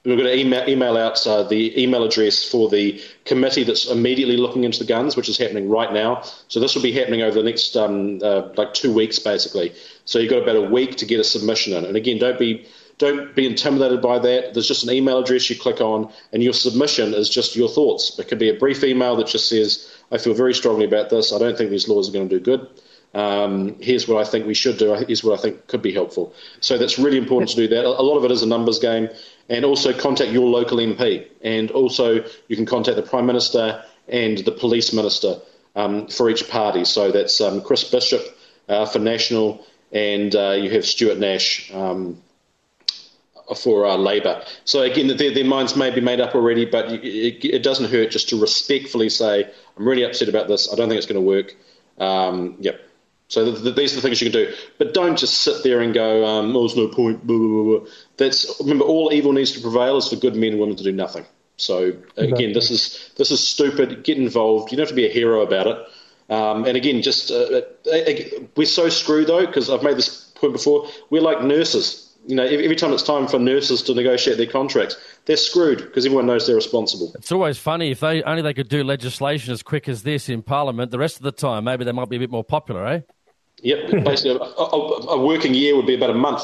we're 0.05 0.17
going 0.17 0.27
to 0.27 0.37
email, 0.37 0.69
email 0.69 0.97
out 0.97 1.25
uh, 1.25 1.41
the 1.41 1.81
email 1.81 2.03
address 2.03 2.43
for 2.43 2.69
the 2.69 3.01
committee 3.25 3.63
that's 3.63 3.89
immediately 3.89 4.37
looking 4.37 4.63
into 4.63 4.77
the 4.77 4.85
guns, 4.85 5.15
which 5.15 5.29
is 5.29 5.37
happening 5.37 5.67
right 5.67 5.91
now. 5.91 6.21
So 6.47 6.59
this 6.59 6.75
will 6.75 6.83
be 6.83 6.91
happening 6.91 7.23
over 7.23 7.39
the 7.41 7.43
next 7.43 7.75
um, 7.75 8.19
uh, 8.21 8.49
like 8.55 8.75
two 8.75 8.93
weeks, 8.93 9.17
basically. 9.17 9.73
So 10.05 10.19
you've 10.19 10.29
got 10.29 10.43
about 10.43 10.57
a 10.57 10.61
week 10.61 10.97
to 10.97 11.05
get 11.07 11.19
a 11.19 11.23
submission 11.23 11.73
in. 11.73 11.85
And 11.85 11.97
again, 11.97 12.19
don't 12.19 12.37
be 12.37 12.67
don't 12.97 13.35
be 13.35 13.45
intimidated 13.45 14.01
by 14.01 14.19
that. 14.19 14.53
There's 14.53 14.67
just 14.67 14.83
an 14.83 14.91
email 14.91 15.19
address 15.19 15.49
you 15.49 15.57
click 15.57 15.81
on, 15.81 16.11
and 16.31 16.41
your 16.41 16.53
submission 16.53 17.13
is 17.13 17.29
just 17.29 17.55
your 17.55 17.67
thoughts. 17.67 18.17
It 18.17 18.27
could 18.27 18.39
be 18.39 18.49
a 18.49 18.53
brief 18.53 18.83
email 18.83 19.15
that 19.17 19.27
just 19.27 19.49
says, 19.49 19.89
"I 20.11 20.17
feel 20.17 20.33
very 20.33 20.53
strongly 20.53 20.85
about 20.85 21.09
this. 21.09 21.33
I 21.33 21.39
don't 21.39 21.57
think 21.57 21.69
these 21.69 21.89
laws 21.89 22.09
are 22.09 22.13
going 22.13 22.29
to 22.29 22.39
do 22.39 22.43
good." 22.43 22.67
Um, 23.13 23.77
here's 23.79 24.07
what 24.07 24.25
I 24.25 24.29
think 24.29 24.45
we 24.45 24.53
should 24.53 24.77
do. 24.77 24.93
Here's 24.93 25.23
what 25.23 25.39
I 25.39 25.41
think 25.41 25.67
could 25.67 25.81
be 25.81 25.93
helpful. 25.93 26.33
So 26.59 26.77
that's 26.77 26.99
really 26.99 27.17
important 27.17 27.49
to 27.51 27.55
do 27.55 27.67
that. 27.69 27.85
A 27.85 27.89
lot 27.89 28.17
of 28.17 28.25
it 28.25 28.31
is 28.31 28.43
a 28.43 28.47
numbers 28.47 28.79
game, 28.79 29.09
and 29.49 29.63
also 29.65 29.93
contact 29.93 30.31
your 30.31 30.47
local 30.47 30.77
MP, 30.77 31.27
and 31.41 31.71
also 31.71 32.23
you 32.47 32.55
can 32.55 32.65
contact 32.65 32.97
the 32.97 33.03
Prime 33.03 33.25
Minister 33.25 33.83
and 34.07 34.37
the 34.39 34.51
Police 34.51 34.93
Minister 34.93 35.37
um, 35.75 36.07
for 36.07 36.29
each 36.29 36.49
party. 36.49 36.85
So 36.85 37.11
that's 37.11 37.41
um, 37.41 37.61
Chris 37.61 37.83
Bishop 37.83 38.21
uh, 38.69 38.85
for 38.85 38.99
National, 38.99 39.65
and 39.91 40.35
uh, 40.35 40.51
you 40.51 40.69
have 40.71 40.85
Stuart 40.85 41.17
Nash. 41.17 41.73
Um, 41.73 42.21
for 43.53 43.85
uh, 43.85 43.97
Labour. 43.97 44.43
So 44.63 44.81
again, 44.81 45.07
their, 45.07 45.33
their, 45.33 45.45
minds 45.45 45.75
may 45.75 45.91
be 45.91 46.01
made 46.01 46.19
up 46.19 46.33
already, 46.33 46.65
but 46.65 46.91
it, 46.91 47.45
it, 47.45 47.63
doesn't 47.63 47.91
hurt 47.91 48.11
just 48.11 48.29
to 48.29 48.39
respectfully 48.39 49.09
say, 49.09 49.43
"I'm 49.77 49.87
really 49.87 50.03
upset 50.03 50.29
about 50.29 50.47
this. 50.47 50.71
I 50.71 50.75
don't 50.75 50.89
think 50.89 50.97
it's 50.97 51.07
going 51.07 51.21
to 51.21 51.27
work." 51.27 51.55
Um, 51.99 52.57
yep, 52.59 52.81
so 53.27 53.51
the, 53.51 53.59
the, 53.59 53.71
these 53.71 53.93
are 53.93 53.97
the 53.97 54.01
things 54.01 54.21
you 54.21 54.31
can 54.31 54.39
do, 54.45 54.53
but 54.77 54.93
don't 54.93 55.17
just 55.17 55.41
sit 55.41 55.63
there 55.63 55.81
and 55.81 55.93
go, 55.93 56.25
um, 56.25 56.55
"Oh, 56.55 56.61
there's 56.61 56.75
no 56.75 56.87
point." 56.87 57.25
Blah, 57.25 57.37
blah, 57.37 57.79
blah. 57.79 57.89
That's 58.17 58.59
remember, 58.59 58.85
all 58.85 59.11
evil 59.13 59.33
needs 59.33 59.51
to 59.53 59.61
prevail 59.61 59.97
is 59.97 60.09
for 60.09 60.15
good 60.15 60.35
men 60.35 60.53
and 60.53 60.59
women 60.59 60.75
to 60.75 60.83
do 60.83 60.91
nothing. 60.91 61.25
So 61.57 61.93
again, 62.17 62.53
this 62.53 62.69
is 62.69 63.11
this 63.17 63.31
is 63.31 63.45
stupid. 63.45 64.03
Get 64.03 64.17
involved. 64.17 64.71
You 64.71 64.77
don't 64.77 64.83
have 64.83 64.89
to 64.89 64.95
be 64.95 65.07
a 65.07 65.11
hero 65.11 65.41
about 65.41 65.67
it. 65.67 65.77
Um, 66.29 66.65
and 66.65 66.75
again, 66.75 67.01
just 67.01 67.31
uh, 67.31 67.61
uh 67.91 68.13
we're 68.55 68.65
so 68.65 68.89
screwed 68.89 69.27
though 69.27 69.45
because 69.45 69.69
I've 69.69 69.83
made 69.83 69.97
this 69.97 70.31
point 70.35 70.53
before. 70.53 70.87
We're 71.09 71.21
like 71.21 71.41
nurses. 71.43 72.04
You 72.27 72.35
know, 72.35 72.43
every 72.43 72.75
time 72.75 72.91
it's 72.91 73.03
time 73.03 73.27
for 73.27 73.37
nurses 73.37 73.83
to 73.83 73.93
negotiate 73.93 74.37
their 74.37 74.47
contracts, 74.47 74.97
they're 75.25 75.37
screwed 75.37 75.79
because 75.79 76.05
everyone 76.05 76.25
knows 76.25 76.47
they're 76.47 76.55
responsible. 76.55 77.11
It's 77.15 77.31
always 77.31 77.57
funny 77.57 77.91
if 77.91 77.99
they 77.99 78.23
only 78.23 78.41
they 78.41 78.53
could 78.53 78.69
do 78.69 78.83
legislation 78.83 79.53
as 79.53 79.61
quick 79.61 79.87
as 79.87 80.03
this 80.03 80.27
in 80.27 80.41
Parliament. 80.41 80.91
The 80.91 80.97
rest 80.97 81.17
of 81.17 81.23
the 81.23 81.31
time, 81.31 81.65
maybe 81.65 81.85
they 81.85 81.91
might 81.91 82.09
be 82.09 82.15
a 82.15 82.19
bit 82.19 82.31
more 82.31 82.43
popular, 82.43 82.85
eh? 82.87 83.01
Yep, 83.61 83.91
basically 84.03 84.31
a, 84.31 84.43
a, 84.43 85.15
a, 85.15 85.25
working 85.25 85.53
year 85.53 85.75
would 85.75 85.87
be 85.87 85.95
about 85.95 86.09
a 86.09 86.15
month. 86.15 86.43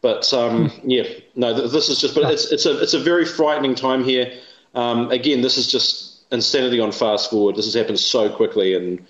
But 0.00 0.32
um, 0.32 0.72
yeah, 0.84 1.04
no, 1.34 1.68
this 1.68 1.88
is 1.88 2.00
just. 2.00 2.14
But 2.14 2.32
it's 2.32 2.50
it's 2.50 2.66
a 2.66 2.80
it's 2.80 2.94
a 2.94 3.00
very 3.00 3.24
frightening 3.24 3.74
time 3.74 4.04
here. 4.04 4.32
Um, 4.74 5.10
again, 5.10 5.42
this 5.42 5.58
is 5.58 5.66
just 5.66 6.12
insanity 6.32 6.80
on 6.80 6.92
fast 6.92 7.30
forward. 7.30 7.56
This 7.56 7.66
has 7.66 7.74
happened 7.74 8.00
so 8.00 8.34
quickly 8.34 8.74
and 8.74 9.04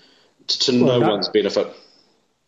to, 0.47 0.59
to 0.59 0.83
well, 0.83 0.99
no, 0.99 1.09
one's 1.09 1.29
benefit. 1.29 1.67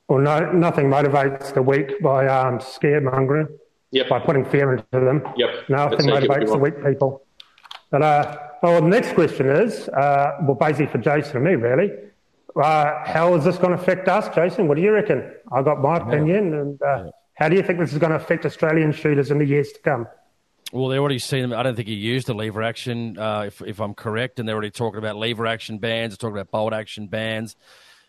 Well, 0.07 0.19
no, 0.19 0.51
nothing 0.51 0.87
motivates 0.87 1.53
the 1.53 1.61
weak 1.61 2.01
by 2.01 2.27
um, 2.27 2.59
scaremongering. 2.59 3.47
Yep. 3.91 4.09
By 4.09 4.19
putting 4.19 4.45
fear 4.45 4.73
into 4.73 4.85
them. 4.91 5.23
Yep. 5.37 5.69
Nothing 5.69 6.07
motivates 6.07 6.47
the 6.47 6.57
weak 6.57 6.83
people. 6.83 7.23
But 7.91 8.01
uh, 8.01 8.37
well, 8.61 8.81
the 8.81 8.87
next 8.87 9.13
question 9.13 9.47
is, 9.47 9.87
uh, 9.89 10.37
well, 10.41 10.55
basically 10.55 10.87
for 10.87 10.97
Jason 10.97 11.37
and 11.37 11.45
me, 11.45 11.55
really. 11.55 11.91
Uh, 12.55 13.05
how 13.05 13.33
is 13.35 13.43
this 13.43 13.57
going 13.57 13.75
to 13.75 13.81
affect 13.81 14.07
us, 14.07 14.33
Jason? 14.33 14.67
What 14.67 14.75
do 14.75 14.81
you 14.81 14.91
reckon? 14.91 15.31
I 15.51 15.61
got 15.61 15.81
my 15.81 15.97
opinion, 15.97 16.53
and 16.53 16.81
uh, 16.81 17.03
yeah. 17.05 17.09
how 17.35 17.49
do 17.49 17.55
you 17.55 17.63
think 17.63 17.79
this 17.79 17.93
is 17.93 17.99
going 17.99 18.11
to 18.11 18.17
affect 18.17 18.45
Australian 18.45 18.91
shooters 18.91 19.31
in 19.31 19.39
the 19.39 19.45
years 19.45 19.71
to 19.73 19.79
come? 19.79 20.07
Well, 20.71 20.87
they 20.89 20.97
already 20.97 21.19
seen 21.19 21.41
them. 21.41 21.53
I 21.53 21.63
don't 21.63 21.75
think 21.75 21.87
he 21.87 21.93
used 21.93 22.27
a 22.29 22.33
lever 22.33 22.63
action, 22.63 23.17
uh, 23.17 23.43
if, 23.47 23.61
if 23.61 23.79
I'm 23.79 23.93
correct, 23.93 24.39
and 24.39 24.47
they're 24.47 24.55
already 24.55 24.71
talking 24.71 24.97
about 24.97 25.15
lever 25.15 25.45
action 25.45 25.77
bans. 25.77 26.17
Talking 26.17 26.35
about 26.35 26.51
bolt 26.51 26.73
action 26.73 27.07
bans. 27.07 27.55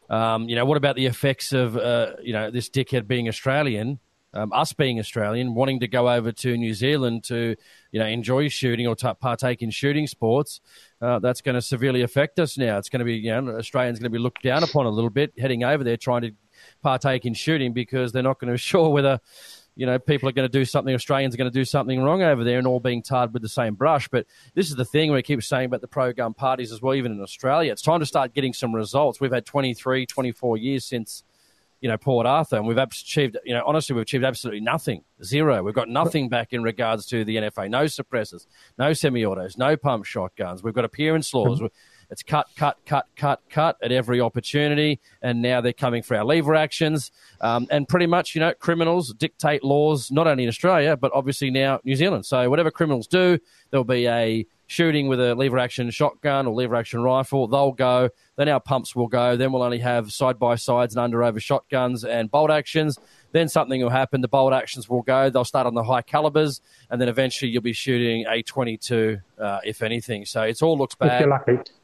Um, 0.09 0.49
you 0.49 0.57
know, 0.57 0.65
what 0.65 0.77
about 0.77 0.97
the 0.97 1.07
effects 1.07 1.53
of 1.53 1.77
uh, 1.77 2.13
you 2.23 2.33
know 2.33 2.51
this 2.51 2.69
dickhead 2.69 3.07
being 3.07 3.29
Australian, 3.29 3.99
um, 4.35 4.53
us 4.53 4.73
being 4.73 4.99
Australian, 4.99 5.55
wanting 5.55 5.81
to 5.81 5.89
go 5.89 6.09
over 6.09 6.33
to 6.33 6.57
New 6.57 6.75
Zealand 6.75 7.25
to 7.25 7.57
you 7.93 8.01
know 8.01 8.07
enjoy 8.07 8.49
shooting 8.49 8.87
or 8.87 8.95
t- 8.95 9.13
partake 9.21 9.63
in 9.63 9.71
shooting 9.71 10.07
sports? 10.07 10.61
uh, 11.01 11.19
that's 11.19 11.41
going 11.41 11.55
to 11.55 11.63
severely 11.63 12.03
affect 12.03 12.39
us 12.39 12.57
now. 12.57 12.79
It's 12.79 12.89
going 12.89 13.01
to 13.01 13.05
be, 13.05 13.17
you 13.17 13.31
know, 13.31 13.57
Australians 13.57 13.99
going 13.99 14.11
to 14.11 14.19
be 14.19 14.23
looked 14.23 14.43
down 14.43 14.63
upon 14.63 14.87
a 14.87 14.91
little 14.91 15.11
bit 15.11 15.33
heading 15.39 15.63
over 15.63 15.85
there 15.85 15.97
trying 15.97 16.23
to 16.23 16.33
partake 16.83 17.27
in 17.27 17.35
shooting 17.35 17.73
because 17.73 18.13
they're 18.13 18.23
not 18.23 18.41
going 18.41 18.49
to 18.53 18.55
be 18.55 18.59
sure 18.59 18.89
whether, 18.89 19.21
you 19.77 19.87
know, 19.87 19.99
people 19.99 20.29
are 20.29 20.33
going 20.33 20.49
to 20.49 20.59
do 20.59 20.65
something, 20.65 20.95
Australians 20.95 21.35
are 21.35 21.39
going 21.39 21.51
to 21.51 21.57
do 21.57 21.65
something 21.65 22.03
wrong 22.03 22.23
over 22.23 22.43
there 22.43 22.59
and 22.59 22.67
all 22.67 22.81
being 22.81 23.03
tarred 23.03 23.33
with 23.33 23.43
the 23.43 23.49
same 23.49 23.75
brush. 23.75 24.09
But 24.09 24.27
this 24.55 24.71
is 24.71 24.77
the 24.77 24.87
thing 24.87 25.13
we 25.13 25.23
keep 25.23 25.43
saying 25.43 25.67
about 25.67 25.83
the 25.83 25.89
pro 25.89 26.13
gun 26.13 26.35
parties 26.35 26.73
as 26.73 26.81
well, 26.81 26.95
even 26.95 27.13
in 27.13 27.21
Australia. 27.21 27.73
It's 27.73 27.83
time 27.83 28.01
to 28.01 28.07
start 28.07 28.35
getting 28.35 28.55
some 28.55 28.75
results. 28.75 29.21
We've 29.21 29.33
had 29.33 29.45
23, 29.45 30.07
24 30.07 30.57
years 30.57 30.85
since 30.85 31.23
you 31.81 31.91
know, 31.91 31.99
Port 31.99 32.27
Arthur, 32.27 32.57
and 32.57 32.67
we've 32.67 32.79
achieved, 32.79 33.37
you 33.45 33.55
know, 33.55 33.63
honestly, 33.67 33.95
we've 33.95 34.03
achieved 34.03 34.25
absolutely 34.25 34.61
nothing, 34.61 35.05
zero. 35.23 35.63
We've 35.63 35.75
got 35.75 35.89
nothing 35.89 36.29
back 36.29 36.53
in 36.53 36.63
regards 36.63 37.07
to 37.07 37.25
the 37.25 37.37
NFA. 37.37 37.69
No 37.69 37.85
suppressors, 37.85 38.47
no 38.79 38.93
semi-autos, 38.93 39.59
no 39.59 39.77
pump 39.77 40.05
shotguns. 40.05 40.63
We've 40.63 40.75
got 40.75 40.87
appearance 40.87 41.35
laws. 41.35 41.61
It's 42.11 42.23
cut, 42.23 42.47
cut, 42.57 42.79
cut, 42.87 43.07
cut, 43.17 43.41
cut 43.49 43.77
at 43.83 43.93
every 43.93 44.21
opportunity, 44.21 45.01
and 45.23 45.43
now 45.43 45.61
they're 45.61 45.73
coming 45.73 46.03
for 46.03 46.17
our 46.17 46.25
lever 46.25 46.55
actions. 46.55 47.11
Um, 47.41 47.67
and 47.71 47.89
pretty 47.89 48.07
much, 48.07 48.35
you 48.35 48.41
know, 48.41 48.55
criminals 48.55 49.13
dictate 49.15 49.65
laws 49.65 50.11
not 50.11 50.27
only 50.27 50.45
in 50.45 50.49
Australia 50.49 50.97
but 50.97 51.13
obviously 51.15 51.51
now 51.51 51.81
New 51.85 51.97
Zealand. 51.97 52.27
So 52.27 52.49
whatever 52.51 52.71
criminals 52.71 53.07
do, 53.07 53.39
there'll 53.71 53.85
be 53.85 54.07
a 54.07 54.47
shooting 54.67 55.09
with 55.09 55.21
a 55.21 55.35
lever 55.35 55.59
action 55.59 55.91
shotgun 55.91 56.47
or 56.47 56.55
lever 56.55 56.75
action 56.75 57.01
rifle, 57.01 57.47
they'll 57.47 57.73
go. 57.73 58.09
Then 58.37 58.49
our 58.49 58.61
pumps 58.61 58.95
will 58.95 59.07
go. 59.07 59.37
Then 59.37 59.53
we'll 59.53 59.63
only 59.63 59.79
have 59.79 60.13
side 60.13 60.39
by 60.39 60.57
sides 60.57 60.95
and 60.95 61.03
under 61.03 61.23
over 61.23 61.41
shotguns 61.41 62.05
and 62.05 62.31
bolt 62.31 62.51
actions. 62.51 62.99
Then 63.33 63.49
something 63.49 63.81
will 63.81 63.91
happen. 63.91 64.21
The 64.21 64.29
bolt 64.29 64.53
actions 64.53 64.89
will 64.89 65.03
go. 65.03 65.31
They'll 65.31 65.45
start 65.45 65.67
on 65.67 65.75
the 65.75 65.85
high 65.85 66.03
calibers, 66.03 66.61
and 66.91 67.01
then 67.01 67.09
eventually 67.09 67.51
you'll 67.51 67.63
be 67.63 67.73
shooting 67.73 68.27
a 68.29 68.43
22, 68.43 69.19
uh, 69.39 69.61
if 69.65 69.83
anything. 69.83 70.25
So 70.25 70.43
it 70.43 70.61
all 70.63 70.77
looks 70.77 70.95
bad. 70.95 71.23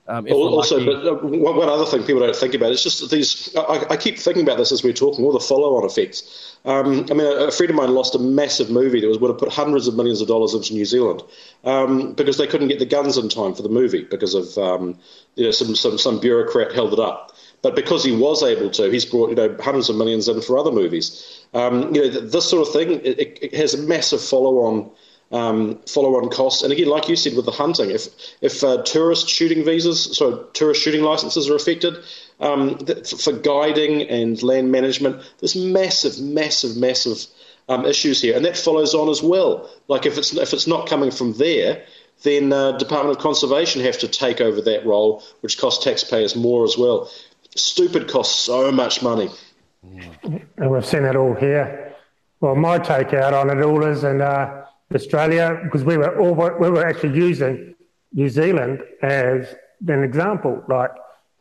Um, 0.09 0.27
also, 0.33 0.81
lucky... 0.81 1.05
but 1.05 1.07
uh, 1.07 1.27
one 1.27 1.69
other 1.69 1.85
thing 1.85 2.03
people 2.03 2.21
don't 2.21 2.35
think 2.35 2.55
about 2.55 2.73
it's 2.73 2.83
just 2.83 3.09
these. 3.09 3.55
I, 3.57 3.87
I, 3.91 3.97
keep 3.97 4.19
thinking 4.19 4.43
about 4.43 4.59
this 4.59 4.73
as 4.73 4.83
we're 4.83 4.93
talking, 4.93 5.25
all 5.25 5.31
the 5.31 5.39
follow-on 5.39 5.85
effects. 5.85 6.57
Um, 6.65 7.07
I 7.09 7.15
mean, 7.15 7.21
a, 7.21 7.47
a, 7.47 7.51
friend 7.53 7.71
of 7.71 7.77
mine 7.77 7.95
lost 7.95 8.17
a 8.17 8.19
massive 8.19 8.69
movie 8.69 9.01
that 9.01 9.07
was 9.07 9.21
would 9.21 9.31
have 9.31 9.39
put 9.39 9.53
hundreds 9.53 9.87
of 9.87 9.95
millions 9.95 10.21
of 10.21 10.27
dollars 10.27 10.55
into 10.55 10.75
New 10.75 10.85
Zealand 10.85 11.23
um, 11.63 12.15
because 12.15 12.37
they 12.37 12.49
couldn't 12.49 12.67
get 12.67 12.81
the 12.81 12.87
guns 12.87 13.17
in 13.17 13.29
time 13.29 13.55
for 13.55 13.63
the 13.63 13.69
movie 13.69 14.03
because 14.03 14.35
of 14.35 14.59
um, 14.59 14.99
you 15.37 15.45
know 15.45 15.53
some, 15.53 15.77
some 15.77 15.97
some 15.97 16.19
bureaucrat 16.19 16.73
held 16.73 16.93
it 16.93 16.99
up. 16.99 17.31
But 17.63 17.77
because 17.77 18.03
he 18.03 18.11
was 18.11 18.43
able 18.43 18.71
to, 18.71 18.91
he's 18.91 19.05
brought 19.05 19.31
you 19.31 19.37
know 19.37 19.57
hundreds 19.61 19.89
of 19.89 19.95
millions 19.95 20.27
in 20.27 20.43
for 20.43 20.59
other 20.59 20.73
movies. 20.73 21.45
Um, 21.55 21.95
you 21.95 22.03
know, 22.03 22.09
this 22.09 22.51
sort 22.51 22.67
of 22.67 22.73
thing 22.73 23.01
it, 23.05 23.39
it 23.41 23.55
has 23.55 23.75
a 23.75 23.79
massive 23.79 24.21
follow-on 24.21 24.91
um, 25.33 25.81
follow-on 25.87 26.29
costs. 26.29 26.63
And 26.63 26.73
again, 26.73 26.89
like 26.89 27.09
you 27.09 27.17
said 27.17 27.35
with 27.35 27.47
the 27.47 27.53
hunting, 27.53 27.91
if 27.91 28.09
if 28.41 28.63
uh, 28.63 28.83
tourist 28.83 29.29
shooting 29.29 29.65
visas, 29.65 30.17
so 30.17 30.45
tourist 30.53 30.83
shooting 30.83 31.03
licenses 31.03 31.49
are 31.49 31.57
affected, 31.57 31.97
um, 32.41 32.79
for 33.05 33.33
guiding 33.33 34.03
and 34.03 34.43
land 34.43 34.71
management, 34.71 35.23
there's 35.41 35.57
massive, 35.57 36.21
massive, 36.21 36.77
massive 36.77 37.27
um, 37.69 37.87
issues 37.87 38.21
here, 38.21 38.37
and 38.37 38.45
that 38.45 38.57
follows 38.57 38.95
on 38.95 39.09
as 39.09 39.23
well. 39.23 39.69
Like 39.89 40.07
if 40.07 40.19
it's 40.19 40.35
if 40.35 40.53
it's 40.53 40.67
not 40.67 40.89
coming 40.89 41.11
from 41.11 41.33
there, 41.35 41.85
then 42.23 42.53
uh, 42.53 42.73
Department 42.73 43.17
of 43.17 43.23
Conservation 43.23 43.83
have 43.83 43.99
to 43.99 44.09
take 44.09 44.41
over 44.41 44.61
that 44.61 44.85
role, 44.85 45.23
which 45.41 45.59
costs 45.59 45.83
taxpayers 45.83 46.37
more 46.37 46.65
as 46.65 46.77
well. 46.77 47.11
Stupid 47.57 48.09
costs 48.09 48.39
so 48.39 48.71
much 48.71 49.03
money. 49.03 49.31
And 49.83 50.71
we've 50.71 50.87
seen 50.87 51.05
it 51.05 51.17
all 51.17 51.35
here. 51.35 51.95
Well, 52.41 52.55
my 52.55 52.79
take 52.79 53.13
out 53.15 53.35
on 53.35 53.51
it 53.51 53.63
all 53.63 53.85
is, 53.85 54.05
and 54.05 54.23
uh, 54.23 54.62
Australia, 54.95 55.61
because 55.65 55.85
we 55.85 55.97
were 55.97 56.19
all, 56.19 56.35
we 56.35 56.71
were 56.71 56.87
actually 56.87 57.17
using 57.17 57.75
New 58.13 58.29
Zealand 58.29 58.83
as 59.03 59.55
an 59.89 60.03
example. 60.03 60.63
Like, 60.69 60.91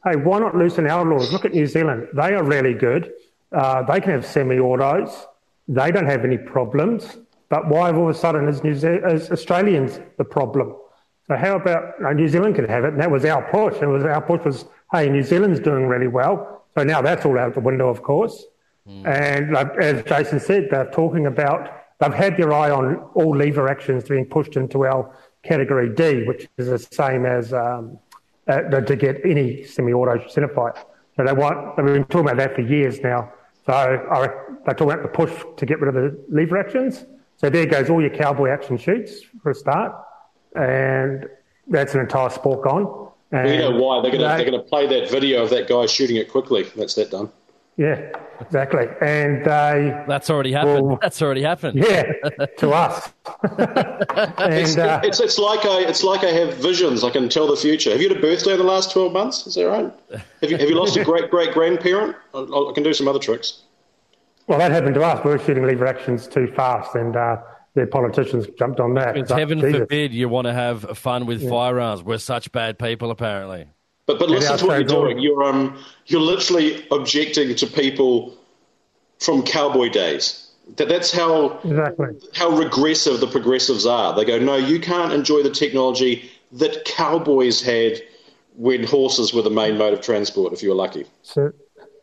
hey, 0.06 0.16
why 0.16 0.40
not 0.40 0.56
loosen 0.56 0.88
our 0.88 1.06
laws? 1.06 1.32
Look 1.32 1.46
at 1.46 1.54
New 1.54 1.68
Zealand; 1.68 2.08
they 2.14 2.34
are 2.34 2.44
really 2.44 2.74
good. 2.74 3.14
Uh, 3.52 3.84
they 3.84 4.00
can 4.00 4.12
have 4.12 4.26
semi-autos. 4.26 5.28
They 5.68 5.92
don't 5.92 6.06
have 6.06 6.24
any 6.26 6.38
problems. 6.38 7.18
But 7.50 7.68
why 7.68 7.92
all 7.92 8.10
of 8.10 8.16
a 8.16 8.18
sudden 8.18 8.48
is, 8.48 8.64
New 8.64 8.74
Ze- 8.74 9.02
is 9.06 9.30
Australians 9.30 10.00
the 10.18 10.24
problem? 10.24 10.74
So 11.28 11.36
how 11.36 11.58
about 11.58 12.02
uh, 12.04 12.14
New 12.14 12.30
Zealand 12.30 12.56
can 12.56 12.66
have 12.66 12.86
it? 12.86 12.94
And 12.94 13.02
that 13.02 13.12
was 13.12 13.26
our 13.26 13.42
push. 13.52 13.82
And 13.82 13.92
was 13.92 14.06
our 14.06 14.22
push 14.22 14.44
was, 14.46 14.66
hey, 14.94 15.10
New 15.10 15.22
Zealand's 15.22 15.60
doing 15.60 15.88
really 15.88 16.08
well. 16.08 16.64
So 16.78 16.84
now 16.84 17.02
that's 17.02 17.26
all 17.26 17.38
out 17.38 17.54
the 17.54 17.60
window, 17.60 17.90
of 17.90 18.04
course. 18.04 18.46
Mm. 18.88 19.06
And 19.06 19.52
like, 19.52 19.70
as 19.78 20.04
Jason 20.04 20.40
said, 20.40 20.70
they're 20.72 20.90
talking 20.92 21.26
about 21.26 21.81
They've 22.02 22.14
had 22.14 22.36
their 22.36 22.52
eye 22.52 22.72
on 22.72 22.96
all 23.14 23.36
lever 23.36 23.70
actions 23.70 24.10
being 24.10 24.26
pushed 24.26 24.58
into 24.58 24.86
our 24.86 25.16
category 25.44 25.94
D, 25.94 26.24
which 26.24 26.48
is 26.58 26.68
the 26.68 26.80
same 26.80 27.28
as 27.28 27.54
um, 27.54 28.00
uh, 28.48 28.62
to 28.62 28.96
get 28.96 29.24
any 29.24 29.64
semi-auto 29.64 30.28
certified. 30.28 30.74
So 31.16 31.24
they 31.24 31.34
want, 31.34 31.78
they've 31.78 31.86
been 31.86 32.06
talking 32.06 32.22
about 32.22 32.38
that 32.38 32.56
for 32.56 32.62
years 32.62 33.02
now. 33.02 33.32
So 33.68 33.74
I, 33.74 34.28
they're 34.66 34.74
talking 34.74 34.92
about 34.92 35.04
the 35.04 35.10
push 35.10 35.32
to 35.58 35.66
get 35.66 35.80
rid 35.80 35.96
of 35.96 36.02
the 36.02 36.20
lever 36.30 36.58
actions. 36.58 37.06
So 37.38 37.50
there 37.50 37.68
goes 37.68 37.90
all 37.90 38.02
your 38.02 38.10
cowboy 38.10 38.50
action 38.50 38.78
shoots 38.78 39.22
for 39.44 39.52
a 39.52 39.56
start, 39.56 39.94
and 40.56 41.28
that's 41.68 41.94
an 41.94 42.02
entire 42.02 42.30
sport 42.30 42.64
gone. 42.64 43.10
And 43.32 43.50
you 43.50 43.58
know 43.60 43.72
why 43.72 44.02
they're 44.02 44.12
going 44.12 44.22
to 44.22 44.28
they're 44.28 44.52
going 44.52 44.62
to 44.62 44.68
play 44.68 44.88
that 44.88 45.10
video 45.10 45.44
of 45.44 45.50
that 45.52 45.68
guy 45.68 45.86
shooting 45.86 46.18
it 46.18 46.30
quickly. 46.30 46.64
That's 46.76 46.96
that 46.96 47.12
done. 47.12 47.32
Yeah, 47.78 48.12
exactly. 48.40 48.88
And 49.02 49.46
they. 49.46 50.04
That's 50.08 50.30
already 50.30 50.52
happened. 50.52 50.88
Will, 50.88 51.00
That's 51.02 51.22
already 51.22 51.42
happened. 51.42 51.80
Yeah, 51.80 52.12
to 52.58 52.72
us. 52.72 53.12
and, 53.58 54.54
it's, 54.54 54.78
uh, 54.78 55.00
it's, 55.04 55.20
it's, 55.20 55.40
like 55.40 55.66
I, 55.66 55.82
it's 55.82 56.04
like 56.04 56.24
I 56.24 56.32
have 56.32 56.58
visions. 56.58 57.04
I 57.04 57.10
can 57.10 57.30
tell 57.30 57.48
the 57.48 57.56
future. 57.56 57.92
Have 57.92 58.02
you 58.02 58.10
had 58.10 58.18
a 58.18 58.22
birthday 58.22 58.52
in 58.52 58.58
the 58.58 58.64
last 58.64 58.92
12 58.92 59.14
months? 59.14 59.48
Is 59.48 59.56
that 59.56 59.68
right? 59.68 59.92
Have 60.42 60.52
you, 60.52 60.58
have 60.58 60.70
you 60.70 60.76
lost 60.76 60.98
a 60.98 61.04
great 61.04 61.32
great 61.32 61.54
grandparent? 61.54 62.16
I, 62.34 62.40
I, 62.40 62.72
can 62.74 62.84
do 62.84 62.94
some 62.94 63.08
other 63.08 63.20
tricks. 63.20 63.62
Well, 64.48 64.60
that 64.60 64.72
happened 64.72 64.96
to 64.96 65.04
us. 65.04 65.24
We 65.24 65.32
were 65.32 65.40
shooting 65.40 65.66
lever 65.66 65.88
actions 65.88 66.28
too 66.28 66.48
fast, 66.48 66.96
and 66.96 67.16
uh, 67.16 67.38
the 67.74 67.88
politicians 67.88 68.48
jumped 68.60 68.80
on 68.80 68.94
that. 68.96 69.18
It's 69.18 69.32
heaven 69.32 69.60
Jesus. 69.60 69.78
forbid 69.78 70.14
you 70.14 70.28
want 70.28 70.46
to 70.46 70.54
have 70.54 70.98
fun 70.98 71.26
with 71.26 71.42
yeah. 71.42 71.50
firearms. 71.50 72.04
We're 72.04 72.18
such 72.18 72.52
bad 72.52 72.78
people, 72.78 73.12
apparently. 73.12 73.68
But 74.06 74.20
but 74.20 74.30
listen 74.30 74.58
to 74.58 74.66
what 74.66 74.80
you're 74.80 74.84
doing. 74.84 75.20
You're 75.20 75.44
um 75.44 75.78
you're 76.08 76.22
literally 76.22 76.86
objecting 76.92 77.56
to 77.56 77.68
people 77.68 78.38
from 79.20 79.44
cowboy 79.44 79.90
days. 79.90 80.50
That 80.78 80.90
that's 80.90 81.12
how 81.12 81.60
exactly. 81.60 82.08
how 82.34 82.50
regressive 82.50 83.20
the 83.20 83.28
progressives 83.28 83.86
are. 83.86 84.16
They 84.16 84.26
go, 84.26 84.40
no, 84.40 84.56
you 84.56 84.80
can't 84.80 85.14
enjoy 85.14 85.44
the 85.44 85.52
technology 85.52 86.30
that 86.54 86.86
cowboys 86.86 87.62
had 87.62 88.02
when 88.56 88.84
horses 88.84 89.34
were 89.34 89.42
the 89.42 89.50
main 89.50 89.78
mode 89.78 89.94
of 89.94 90.02
transport. 90.02 90.54
If 90.54 90.64
you 90.64 90.70
were 90.70 90.76
lucky. 90.76 91.06
So 91.24 91.54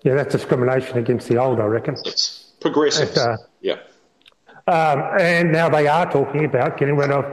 yeah, 0.03 0.15
that's 0.15 0.33
discrimination 0.33 0.97
against 0.99 1.29
the 1.29 1.39
old, 1.39 1.61
I 1.61 1.65
reckon. 1.65 1.97
It's 2.05 2.53
progressive. 2.61 3.16
Uh, 3.16 3.37
yeah. 3.61 3.79
Um, 4.66 5.03
and 5.19 5.51
now 5.51 5.69
they 5.69 5.87
are 5.89 6.11
talking 6.11 6.45
about 6.45 6.79
getting 6.79 6.97
rid 6.97 7.11
of 7.11 7.25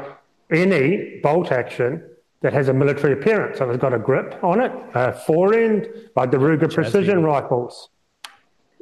any 0.51 1.19
bolt 1.21 1.51
action 1.51 2.03
that 2.45 2.53
has 2.53 2.67
a 2.67 2.73
military 2.73 3.13
appearance. 3.13 3.57
So 3.57 3.67
it's 3.71 3.81
got 3.81 3.91
a 3.91 3.97
grip 3.97 4.37
on 4.43 4.61
it, 4.61 4.71
a 4.93 5.13
forend, 5.13 5.89
like 6.15 6.29
the 6.29 6.37
Ruger 6.37 6.71
precision 6.71 7.23
rifles. 7.23 7.89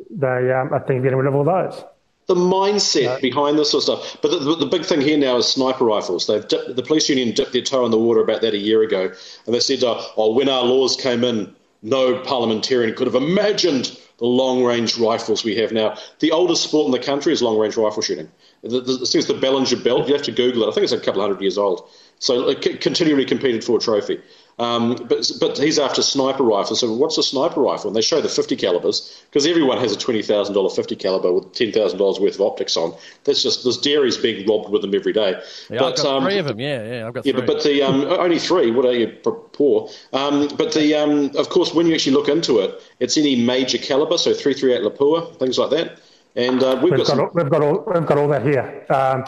They, 0.10 0.52
um, 0.52 0.74
I 0.74 0.80
think, 0.80 1.02
getting 1.02 1.18
rid 1.18 1.28
of 1.28 1.34
all 1.36 1.46
those. 1.46 1.82
The 2.28 2.36
mindset 2.36 3.22
behind 3.22 3.58
this 3.58 3.72
sort 3.72 3.88
of 3.88 4.00
stuff. 4.00 4.22
But 4.22 4.32
the, 4.32 4.56
the, 4.56 4.66
big 4.66 4.84
thing 4.84 5.00
here 5.00 5.18
now 5.18 5.38
is 5.38 5.48
sniper 5.48 5.86
rifles. 5.86 6.28
They've 6.28 6.46
dipped, 6.46 6.76
the 6.76 6.84
police 6.84 7.08
union 7.08 7.34
dipped 7.34 7.54
their 7.54 7.62
toe 7.62 7.86
in 7.86 7.92
the 7.92 7.98
water 7.98 8.22
about 8.22 8.42
that 8.42 8.54
a 8.54 8.58
year 8.58 8.82
ago, 8.82 9.14
and 9.46 9.56
they 9.56 9.62
said, 9.62 9.82
uh, 9.82 10.02
"Oh, 10.18 10.34
when 10.34 10.50
our 10.50 10.64
laws 10.64 10.98
came 10.98 11.24
in, 11.24 11.56
no 11.82 12.20
parliamentarian 12.20 12.96
could 12.96 13.08
have 13.08 13.16
imagined 13.16 13.98
the 14.18 14.26
long 14.26 14.64
range 14.64 14.98
rifles 14.98 15.44
we 15.44 15.56
have 15.56 15.72
now. 15.72 15.98
The 16.20 16.32
oldest 16.32 16.64
sport 16.64 16.86
in 16.86 16.92
the 16.92 17.00
country 17.00 17.34
is 17.34 17.42
long 17.42 17.58
range 17.58 17.76
rifle 17.78 18.02
shooting. 18.02 18.30
The, 18.62 18.82
the, 18.82 18.94
the, 18.94 19.26
the 19.28 19.40
Ballinger 19.40 19.78
belt, 19.78 20.08
you 20.08 20.14
have 20.14 20.24
to 20.24 20.32
Google 20.32 20.64
it. 20.64 20.70
I 20.70 20.74
think 20.74 20.84
it's 20.84 20.94
a 20.94 21.00
couple 21.00 21.22
hundred 21.22 21.42
years 21.42 21.58
old. 21.58 21.90
So 22.24 22.48
it 22.48 22.80
continually 22.80 23.26
competed 23.26 23.66
for 23.66 23.76
a 23.76 23.82
trophy. 23.82 24.22
Um, 24.58 24.96
but 25.10 25.30
but 25.42 25.58
he's 25.58 25.78
after 25.78 26.02
sniper 26.02 26.44
rifles. 26.44 26.80
So 26.80 26.94
what's 26.94 27.18
a 27.18 27.24
sniper 27.24 27.60
rifle? 27.60 27.90
And 27.90 27.98
they 27.98 28.02
show 28.02 28.22
the 28.22 28.30
50 28.30 28.56
calibers 28.56 29.22
because 29.30 29.46
everyone 29.46 29.78
has 29.80 29.92
a 29.92 29.98
$20,000 29.98 30.76
50 30.76 30.96
caliber 30.96 31.34
with 31.34 31.52
$10,000 31.52 32.22
worth 32.22 32.36
of 32.36 32.42
optics 32.42 32.78
on. 32.78 32.94
That's 33.26 33.44
just 33.44 33.64
there's 33.64 33.78
dairies 33.78 34.16
being 34.16 34.48
robbed 34.48 34.70
with 34.70 34.84
them 34.84 34.96
every 34.96 35.12
day. 35.12 35.32
Yeah, 35.70 35.80
but, 35.80 35.86
I've 35.86 35.96
got 35.98 36.06
um, 36.06 36.24
three 36.24 36.38
of 36.38 36.46
them. 36.46 36.62
Yeah, 36.62 36.84
yeah, 36.86 37.08
I've 37.08 37.14
got 37.14 37.26
yeah, 37.26 37.34
three. 37.34 37.42
But, 37.42 37.48
but 37.48 37.64
the 37.64 37.84
um, 37.84 38.06
only 38.06 38.40
three. 38.40 38.72
What 38.72 38.86
are 38.86 38.94
you 38.94 39.08
poor? 39.08 39.90
Um, 40.14 40.48
but 40.56 40.72
the 40.72 40.96
um, 40.96 41.36
of 41.36 41.50
course 41.50 41.74
when 41.74 41.88
you 41.88 41.94
actually 41.94 42.14
look 42.14 42.30
into 42.30 42.60
it, 42.60 42.82
it's 43.02 43.18
any 43.18 43.36
major 43.36 43.80
caliber, 43.80 44.18
so 44.18 44.34
338 44.34 44.98
Lapua, 44.98 45.38
things 45.40 45.58
like 45.58 45.72
that. 45.72 46.00
And 46.38 46.64
uh, 46.64 46.80
we've, 46.82 46.84
we've, 46.84 46.92
got, 46.92 46.98
got 47.00 47.08
some... 47.08 47.20
all, 47.20 47.32
we've 47.34 47.50
got 47.50 47.62
all 47.62 47.84
we've 47.94 48.06
got 48.06 48.18
all 48.18 48.30
that 48.30 48.44
here. 48.44 48.86
Um, 48.90 49.26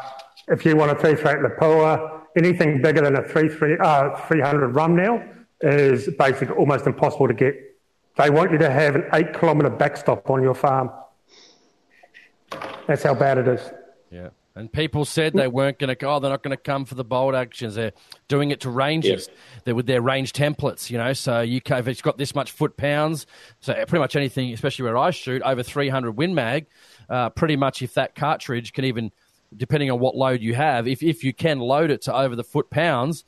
if 0.47 0.63
you 0.63 0.77
want 0.77 0.91
a 0.91 0.95
338 0.95 1.59
Lapua 1.59 2.24
anything 2.35 2.81
bigger 2.81 3.01
than 3.01 3.15
a 3.15 3.23
three, 3.23 3.49
three, 3.49 3.77
uh, 3.79 4.15
300 4.27 4.69
rum 4.69 4.95
now 4.95 5.23
is 5.61 6.09
basically 6.17 6.55
almost 6.55 6.85
impossible 6.85 7.27
to 7.27 7.33
get. 7.33 7.55
They 8.17 8.29
want 8.29 8.51
you 8.51 8.57
to 8.59 8.69
have 8.69 8.95
an 8.95 9.05
eight 9.13 9.33
kilometre 9.33 9.69
backstop 9.69 10.29
on 10.29 10.41
your 10.41 10.53
farm. 10.53 10.89
That's 12.87 13.03
how 13.03 13.13
bad 13.13 13.37
it 13.39 13.47
is. 13.47 13.71
Yeah. 14.09 14.29
And 14.57 14.71
people 14.71 15.03
said 15.03 15.33
they 15.33 15.49
weren't 15.49 15.79
going 15.79 15.93
to, 15.93 16.05
oh, 16.07 16.19
they're 16.19 16.29
not 16.29 16.41
going 16.41 16.55
to 16.55 16.61
come 16.61 16.85
for 16.85 16.95
the 16.95 17.03
bolt 17.03 17.35
actions. 17.35 17.75
They're 17.75 17.91
doing 18.29 18.51
it 18.51 18.61
to 18.61 18.69
ranges. 18.69 19.27
They're 19.65 19.75
with 19.75 19.85
their 19.85 20.01
range 20.01 20.31
templates, 20.31 20.89
you 20.89 20.97
know. 20.97 21.11
So 21.11 21.41
you 21.41 21.59
can, 21.59 21.79
if 21.79 21.89
it's 21.89 22.01
got 22.01 22.17
this 22.17 22.33
much 22.33 22.51
foot 22.51 22.77
pounds, 22.77 23.27
so 23.59 23.73
pretty 23.73 23.99
much 23.99 24.15
anything, 24.15 24.53
especially 24.53 24.83
where 24.83 24.97
I 24.97 25.11
shoot, 25.11 25.41
over 25.41 25.61
300 25.61 26.11
Win 26.11 26.33
Mag, 26.33 26.67
uh, 27.09 27.31
pretty 27.31 27.57
much 27.57 27.81
if 27.81 27.95
that 27.95 28.15
cartridge 28.15 28.71
can 28.71 28.85
even 28.85 29.11
depending 29.55 29.91
on 29.91 29.99
what 29.99 30.15
load 30.15 30.41
you 30.41 30.53
have, 30.53 30.87
if, 30.87 31.03
if 31.03 31.23
you 31.23 31.33
can 31.33 31.59
load 31.59 31.91
it 31.91 32.01
to 32.03 32.15
over 32.15 32.35
the 32.35 32.43
foot 32.43 32.69
pounds, 32.69 33.23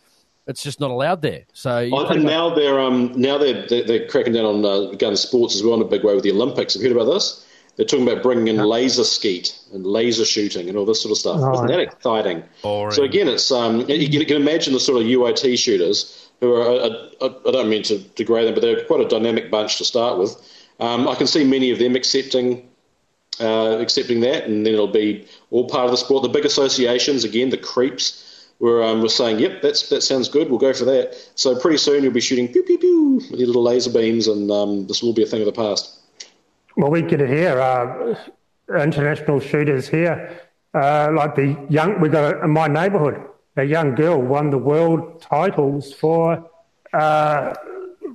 it's 0.48 0.64
just 0.64 0.80
not 0.80 0.92
allowed 0.92 1.22
there. 1.22 1.44
So 1.54 1.90
and 2.10 2.24
now 2.24 2.56
they're 2.56 2.80
um, 2.80 3.12
now 3.16 3.38
they're, 3.38 3.68
they're, 3.68 3.84
they're 3.84 4.08
cracking 4.08 4.34
down 4.34 4.46
on 4.46 4.66
uh, 4.66 4.96
gun 4.96 5.18
sports 5.18 5.56
as 5.56 5.64
well 5.64 5.76
in 5.76 5.82
a 5.82 5.86
big 5.86 6.04
way 6.04 6.16
with 6.16 6.24
the 6.24 6.32
Olympics. 6.32 6.74
Have 6.74 6.82
you 6.82 6.90
heard 6.90 6.96
about 6.96 7.12
this? 7.12 7.46
They're 7.76 7.86
talking 7.86 8.08
about 8.08 8.24
bringing 8.24 8.48
in 8.48 8.58
laser 8.58 9.04
skeet 9.04 9.56
and 9.72 9.86
laser 9.86 10.26
shooting 10.26 10.68
and 10.68 10.78
all 10.78 10.86
this 10.86 11.02
sort 11.02 11.12
of 11.12 11.18
stuff. 11.18 11.54
Isn't 11.54 11.68
that 11.68 11.80
exciting? 11.80 12.44
Boring. 12.64 12.92
So 12.92 13.04
again, 13.04 13.28
it's 13.28 13.52
um, 13.52 13.86
you 13.88 14.26
can 14.26 14.38
imagine 14.38 14.74
the 14.74 14.80
sort 14.80 15.00
of 15.00 15.08
UIT 15.08 15.60
shooters 15.60 16.30
who 16.40 16.54
are. 16.56 16.64
Uh, 16.64 16.90
uh, 17.22 17.34
I 17.48 17.52
don't 17.52 17.70
mean 17.70 17.84
to 17.84 18.00
degrade 18.00 18.48
them, 18.48 18.56
but 18.56 18.62
they're 18.62 18.84
quite 18.86 19.02
a 19.02 19.08
dynamic 19.08 19.52
bunch 19.52 19.78
to 19.78 19.86
start 19.86 20.18
with. 20.18 20.36
Um, 20.80 21.08
I 21.08 21.16
can 21.16 21.28
see 21.28 21.44
many 21.44 21.72
of 21.72 21.78
them 21.78 21.96
accepting 21.96 22.68
uh, 23.40 23.78
accepting 23.80 24.22
that, 24.22 24.46
and 24.46 24.66
then 24.66 24.74
it'll 24.74 24.88
be 24.88 25.28
all 25.52 25.68
part 25.68 25.86
of 25.86 25.92
the 25.92 25.98
sport. 25.98 26.24
The 26.24 26.30
big 26.30 26.46
associations, 26.46 27.24
again, 27.24 27.50
the 27.50 27.58
creeps, 27.58 28.24
were, 28.60 28.84
um, 28.84 29.02
were 29.02 29.10
saying, 29.10 29.40
yep, 29.40 29.62
that's, 29.62 29.90
that 29.90 30.02
sounds 30.02 30.30
good, 30.30 30.50
we'll 30.50 30.60
go 30.60 30.74
for 30.74 30.86
that. 30.86 31.16
So 31.36 31.60
pretty 31.60 31.78
soon 31.78 32.04
you'll 32.04 32.14
be 32.14 32.22
shooting 32.22 32.48
pew, 32.52 32.64
pew, 32.64 32.78
pew 32.78 33.22
with 33.30 33.40
your 33.40 33.48
little 33.48 33.64
laser 33.64 33.92
beams, 33.92 34.28
and 34.28 34.50
um, 34.52 34.88
this 34.88 35.04
will 35.04 35.14
be 35.14 35.24
a 35.24 35.28
thing 35.28 35.42
of 35.42 35.46
the 35.46 35.52
past. 35.52 36.00
Well, 36.76 36.92
we 36.92 37.02
get 37.02 37.22
it 37.22 37.30
here. 37.30 37.60
Uh, 37.60 38.16
international 38.70 39.40
shooters 39.40 39.88
here, 39.88 40.42
uh, 40.74 41.12
like 41.14 41.36
the 41.36 41.58
young, 41.70 42.00
We've 42.00 42.12
got 42.12 42.36
a, 42.36 42.44
in 42.44 42.52
my 42.52 42.68
neighbourhood, 42.68 43.22
a 43.56 43.64
young 43.64 43.96
girl 43.96 44.22
won 44.22 44.50
the 44.50 44.58
world 44.58 45.22
titles 45.22 45.94
for 45.94 46.50
uh, 46.94 47.54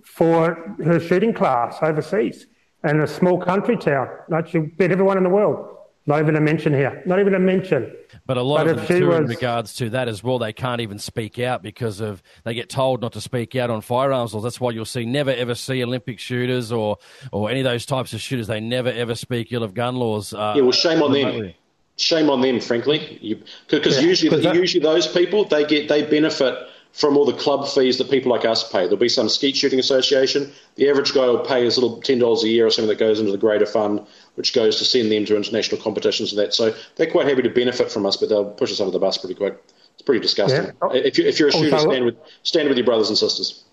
for 0.04 0.74
her 0.84 0.98
shooting 0.98 1.32
class 1.34 1.78
overseas 1.82 2.46
in 2.84 3.00
a 3.00 3.06
small 3.06 3.38
country 3.38 3.76
town. 3.76 4.08
Like 4.28 4.48
she 4.48 4.58
beat 4.58 4.90
everyone 4.90 5.16
in 5.16 5.24
the 5.24 5.30
world. 5.30 5.68
Not 6.04 6.18
even 6.18 6.34
a 6.34 6.40
mention 6.40 6.72
here. 6.72 7.00
Not 7.06 7.20
even 7.20 7.32
a 7.32 7.38
mention. 7.38 7.94
But 8.26 8.36
a 8.36 8.42
lot 8.42 8.66
but 8.66 8.70
of 8.70 8.76
them 8.76 8.86
too, 8.86 9.08
was... 9.08 9.18
in 9.18 9.26
regards 9.26 9.76
to 9.76 9.90
that 9.90 10.08
as 10.08 10.22
well, 10.22 10.40
they 10.40 10.52
can't 10.52 10.80
even 10.80 10.98
speak 10.98 11.38
out 11.38 11.62
because 11.62 12.00
of 12.00 12.24
they 12.42 12.54
get 12.54 12.68
told 12.68 13.02
not 13.02 13.12
to 13.12 13.20
speak 13.20 13.54
out 13.54 13.70
on 13.70 13.82
firearms 13.82 14.34
laws. 14.34 14.42
That's 14.42 14.60
why 14.60 14.72
you'll 14.72 14.84
see 14.84 15.04
never 15.04 15.30
ever 15.30 15.54
see 15.54 15.82
Olympic 15.82 16.18
shooters 16.18 16.72
or 16.72 16.98
or 17.30 17.50
any 17.50 17.60
of 17.60 17.64
those 17.64 17.86
types 17.86 18.12
of 18.14 18.20
shooters. 18.20 18.48
They 18.48 18.58
never 18.58 18.88
ever 18.88 19.14
speak 19.14 19.52
ill 19.52 19.62
of 19.62 19.74
gun 19.74 19.94
laws. 19.94 20.34
Uh, 20.34 20.54
yeah, 20.56 20.62
well, 20.62 20.72
shame 20.72 21.02
on 21.02 21.12
remotely. 21.12 21.40
them. 21.40 21.54
Shame 21.98 22.30
on 22.30 22.40
them, 22.40 22.58
frankly, 22.58 23.44
because 23.68 24.00
yeah, 24.00 24.08
usually 24.08 24.42
that... 24.42 24.54
usually 24.56 24.82
those 24.82 25.06
people 25.06 25.44
they 25.44 25.64
get 25.64 25.88
they 25.88 26.02
benefit 26.02 26.56
from 26.92 27.16
all 27.16 27.24
the 27.24 27.32
club 27.32 27.66
fees 27.66 27.98
that 27.98 28.10
people 28.10 28.30
like 28.30 28.44
us 28.44 28.70
pay. 28.70 28.82
There'll 28.82 28.96
be 28.96 29.08
some 29.08 29.28
skeet 29.28 29.56
shooting 29.56 29.78
association. 29.78 30.52
The 30.76 30.90
average 30.90 31.14
guy 31.14 31.26
will 31.26 31.40
pay 31.40 31.64
his 31.64 31.78
little 31.78 32.00
ten 32.02 32.18
dollars 32.18 32.44
a 32.44 32.48
year 32.48 32.66
or 32.66 32.70
something 32.70 32.88
that 32.88 32.98
goes 32.98 33.18
into 33.18 33.32
the 33.32 33.38
greater 33.38 33.66
fund, 33.66 34.06
which 34.34 34.52
goes 34.52 34.76
to 34.78 34.84
send 34.84 35.10
them 35.10 35.24
to 35.26 35.36
international 35.36 35.80
competitions 35.80 36.32
and 36.32 36.38
that. 36.40 36.54
So 36.54 36.74
they're 36.96 37.10
quite 37.10 37.26
happy 37.26 37.42
to 37.42 37.50
benefit 37.50 37.90
from 37.90 38.04
us, 38.04 38.16
but 38.16 38.28
they'll 38.28 38.50
push 38.50 38.70
us 38.70 38.80
under 38.80 38.92
the 38.92 38.98
bus 38.98 39.18
pretty 39.18 39.34
quick. 39.34 39.62
It's 39.94 40.02
pretty 40.02 40.20
disgusting. 40.20 40.64
Yeah. 40.64 40.92
If, 40.92 41.18
you, 41.18 41.26
if 41.26 41.38
you're 41.38 41.48
a 41.48 41.52
shooter, 41.52 41.74
also, 41.74 41.90
stand 41.90 42.04
with 42.04 42.16
stand 42.42 42.68
with 42.68 42.76
your 42.76 42.86
brothers 42.86 43.08
and 43.08 43.18
sisters. 43.18 43.64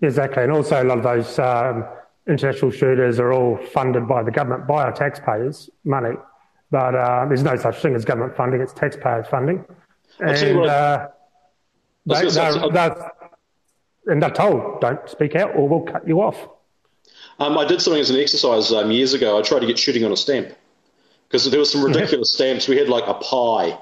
Exactly, 0.00 0.42
and 0.42 0.52
also 0.52 0.82
a 0.82 0.84
lot 0.84 0.98
of 0.98 1.04
those 1.04 1.38
um, 1.38 1.84
international 2.28 2.70
shooters 2.70 3.18
are 3.18 3.32
all 3.32 3.56
funded 3.72 4.08
by 4.08 4.22
the 4.22 4.30
government, 4.30 4.66
by 4.66 4.84
our 4.84 4.92
taxpayers' 4.92 5.70
money. 5.84 6.16
But 6.70 6.94
uh, 6.94 7.26
there's 7.26 7.42
no 7.42 7.56
such 7.56 7.80
thing 7.82 7.94
as 7.94 8.04
government 8.04 8.36
funding; 8.36 8.60
it's 8.60 8.72
taxpayers' 8.72 9.26
funding. 9.28 9.64
And, 10.20 10.70
they, 12.06 12.28
they're, 12.28 12.70
they're, 12.70 13.12
and 14.06 14.22
they're 14.22 14.30
told, 14.30 14.80
don't 14.80 15.08
speak 15.08 15.36
out 15.36 15.54
or 15.54 15.68
we'll 15.68 15.82
cut 15.82 16.06
you 16.06 16.20
off. 16.20 16.48
Um, 17.38 17.56
I 17.58 17.64
did 17.64 17.80
something 17.80 18.00
as 18.00 18.10
an 18.10 18.16
exercise 18.16 18.72
um, 18.72 18.90
years 18.90 19.14
ago. 19.14 19.38
I 19.38 19.42
tried 19.42 19.60
to 19.60 19.66
get 19.66 19.78
shooting 19.78 20.04
on 20.04 20.12
a 20.12 20.16
stamp 20.16 20.54
because 21.28 21.50
there 21.50 21.58
were 21.58 21.66
some 21.66 21.84
ridiculous 21.84 22.32
stamps. 22.32 22.68
We 22.68 22.76
had 22.76 22.88
like 22.88 23.06
a 23.06 23.14
pie. 23.14 23.78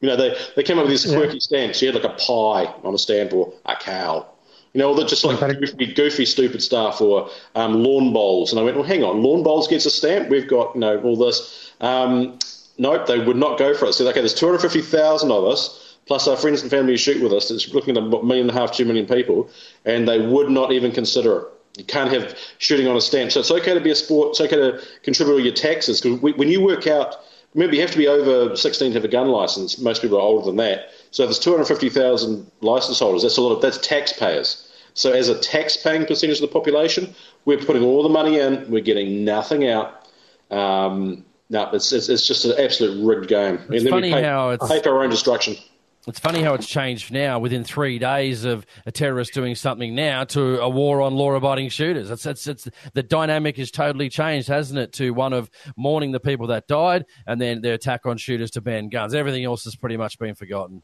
You 0.00 0.08
know, 0.08 0.16
they, 0.16 0.36
they 0.56 0.62
came 0.62 0.78
up 0.78 0.84
with 0.84 0.90
these 0.90 1.04
quirky 1.04 1.34
yeah. 1.34 1.40
stamps. 1.40 1.82
You 1.82 1.92
had 1.92 2.02
like 2.02 2.10
a 2.10 2.16
pie 2.16 2.74
on 2.82 2.94
a 2.94 2.98
stamp 2.98 3.32
or 3.32 3.52
a 3.66 3.76
cow. 3.76 4.26
You 4.72 4.78
know, 4.78 4.88
all 4.88 4.94
the 4.94 5.04
just 5.04 5.24
like 5.24 5.40
goofy, 5.40 5.92
goofy, 5.92 6.24
stupid 6.24 6.62
stuff 6.62 7.00
or 7.00 7.28
um, 7.54 7.82
lawn 7.82 8.12
bowls. 8.12 8.52
And 8.52 8.60
I 8.60 8.62
went, 8.62 8.76
well, 8.76 8.86
hang 8.86 9.02
on, 9.02 9.22
lawn 9.22 9.42
bowls 9.42 9.66
gets 9.66 9.84
a 9.84 9.90
stamp. 9.90 10.28
We've 10.28 10.48
got, 10.48 10.74
you 10.74 10.80
know, 10.80 11.00
all 11.02 11.16
this. 11.16 11.72
Um, 11.80 12.38
nope, 12.78 13.06
they 13.06 13.18
would 13.18 13.36
not 13.36 13.58
go 13.58 13.74
for 13.74 13.86
it. 13.86 13.94
So, 13.94 14.08
okay, 14.08 14.20
there's 14.20 14.34
250,000 14.34 15.30
of 15.30 15.44
us 15.44 15.89
plus 16.10 16.26
our 16.26 16.36
friends 16.36 16.60
and 16.60 16.68
family 16.72 16.94
who 16.94 16.96
shoot 16.96 17.22
with 17.22 17.32
us. 17.32 17.52
It's 17.52 17.72
looking 17.72 17.96
at 17.96 18.02
a 18.02 18.04
million 18.04 18.48
and 18.48 18.50
a 18.50 18.60
half, 18.60 18.72
two 18.72 18.84
million 18.84 19.06
people, 19.06 19.48
and 19.84 20.08
they 20.08 20.18
would 20.18 20.50
not 20.50 20.72
even 20.72 20.90
consider 20.90 21.38
it. 21.38 21.44
You 21.78 21.84
can't 21.84 22.10
have 22.10 22.36
shooting 22.58 22.88
on 22.88 22.96
a 22.96 23.00
stamp. 23.00 23.30
So 23.30 23.38
it's 23.38 23.50
okay 23.52 23.74
to 23.74 23.80
be 23.80 23.92
a 23.92 23.94
sport. 23.94 24.30
It's 24.30 24.40
okay 24.40 24.56
to 24.56 24.82
contribute 25.04 25.34
all 25.34 25.40
your 25.40 25.54
taxes 25.54 26.00
because 26.00 26.20
when 26.20 26.48
you 26.48 26.62
work 26.62 26.88
out, 26.88 27.14
remember 27.54 27.76
you 27.76 27.82
have 27.82 27.92
to 27.92 27.96
be 27.96 28.08
over 28.08 28.56
16 28.56 28.90
to 28.90 28.94
have 28.94 29.04
a 29.04 29.08
gun 29.08 29.28
license. 29.28 29.78
Most 29.78 30.02
people 30.02 30.18
are 30.18 30.22
older 30.22 30.46
than 30.46 30.56
that. 30.56 30.90
So 31.12 31.22
if 31.22 31.28
there's 31.28 31.38
250,000 31.38 32.50
license 32.60 32.98
holders. 32.98 33.22
That's 33.22 33.36
a 33.36 33.42
lot 33.42 33.54
of 33.54 33.62
that's 33.62 33.78
taxpayers. 33.78 34.68
So 34.94 35.12
as 35.12 35.28
a 35.28 35.38
tax-paying 35.38 36.06
percentage 36.06 36.38
of 36.38 36.42
the 36.42 36.52
population, 36.52 37.14
we're 37.44 37.58
putting 37.58 37.84
all 37.84 38.02
the 38.02 38.08
money 38.08 38.40
in. 38.40 38.68
We're 38.68 38.82
getting 38.82 39.24
nothing 39.24 39.68
out. 39.68 40.08
Um, 40.50 41.24
no, 41.50 41.70
it's, 41.72 41.92
it's, 41.92 42.08
it's 42.08 42.26
just 42.26 42.44
an 42.46 42.54
absolute 42.58 43.00
rigged 43.06 43.28
game. 43.28 43.60
It's 43.70 43.88
funny 43.88 44.10
pay, 44.10 44.24
how 44.24 44.50
it's 44.50 44.66
for 44.82 44.88
our 44.90 45.04
own 45.04 45.10
destruction. 45.10 45.56
It's 46.06 46.18
funny 46.18 46.40
how 46.40 46.54
it's 46.54 46.66
changed 46.66 47.12
now 47.12 47.38
within 47.38 47.62
three 47.62 47.98
days 47.98 48.44
of 48.44 48.64
a 48.86 48.90
terrorist 48.90 49.34
doing 49.34 49.54
something 49.54 49.94
now 49.94 50.24
to 50.24 50.58
a 50.60 50.68
war 50.68 51.02
on 51.02 51.14
law 51.14 51.32
abiding 51.34 51.68
shooters. 51.68 52.10
It's, 52.10 52.24
it's, 52.24 52.46
it's, 52.46 52.68
the 52.94 53.02
dynamic 53.02 53.58
has 53.58 53.70
totally 53.70 54.08
changed, 54.08 54.48
hasn't 54.48 54.80
it? 54.80 54.94
To 54.94 55.10
one 55.10 55.34
of 55.34 55.50
mourning 55.76 56.12
the 56.12 56.20
people 56.20 56.46
that 56.46 56.66
died 56.66 57.04
and 57.26 57.38
then 57.38 57.60
their 57.60 57.74
attack 57.74 58.06
on 58.06 58.16
shooters 58.16 58.50
to 58.52 58.62
ban 58.62 58.88
guns. 58.88 59.12
Everything 59.12 59.44
else 59.44 59.64
has 59.64 59.76
pretty 59.76 59.98
much 59.98 60.18
been 60.18 60.34
forgotten. 60.34 60.82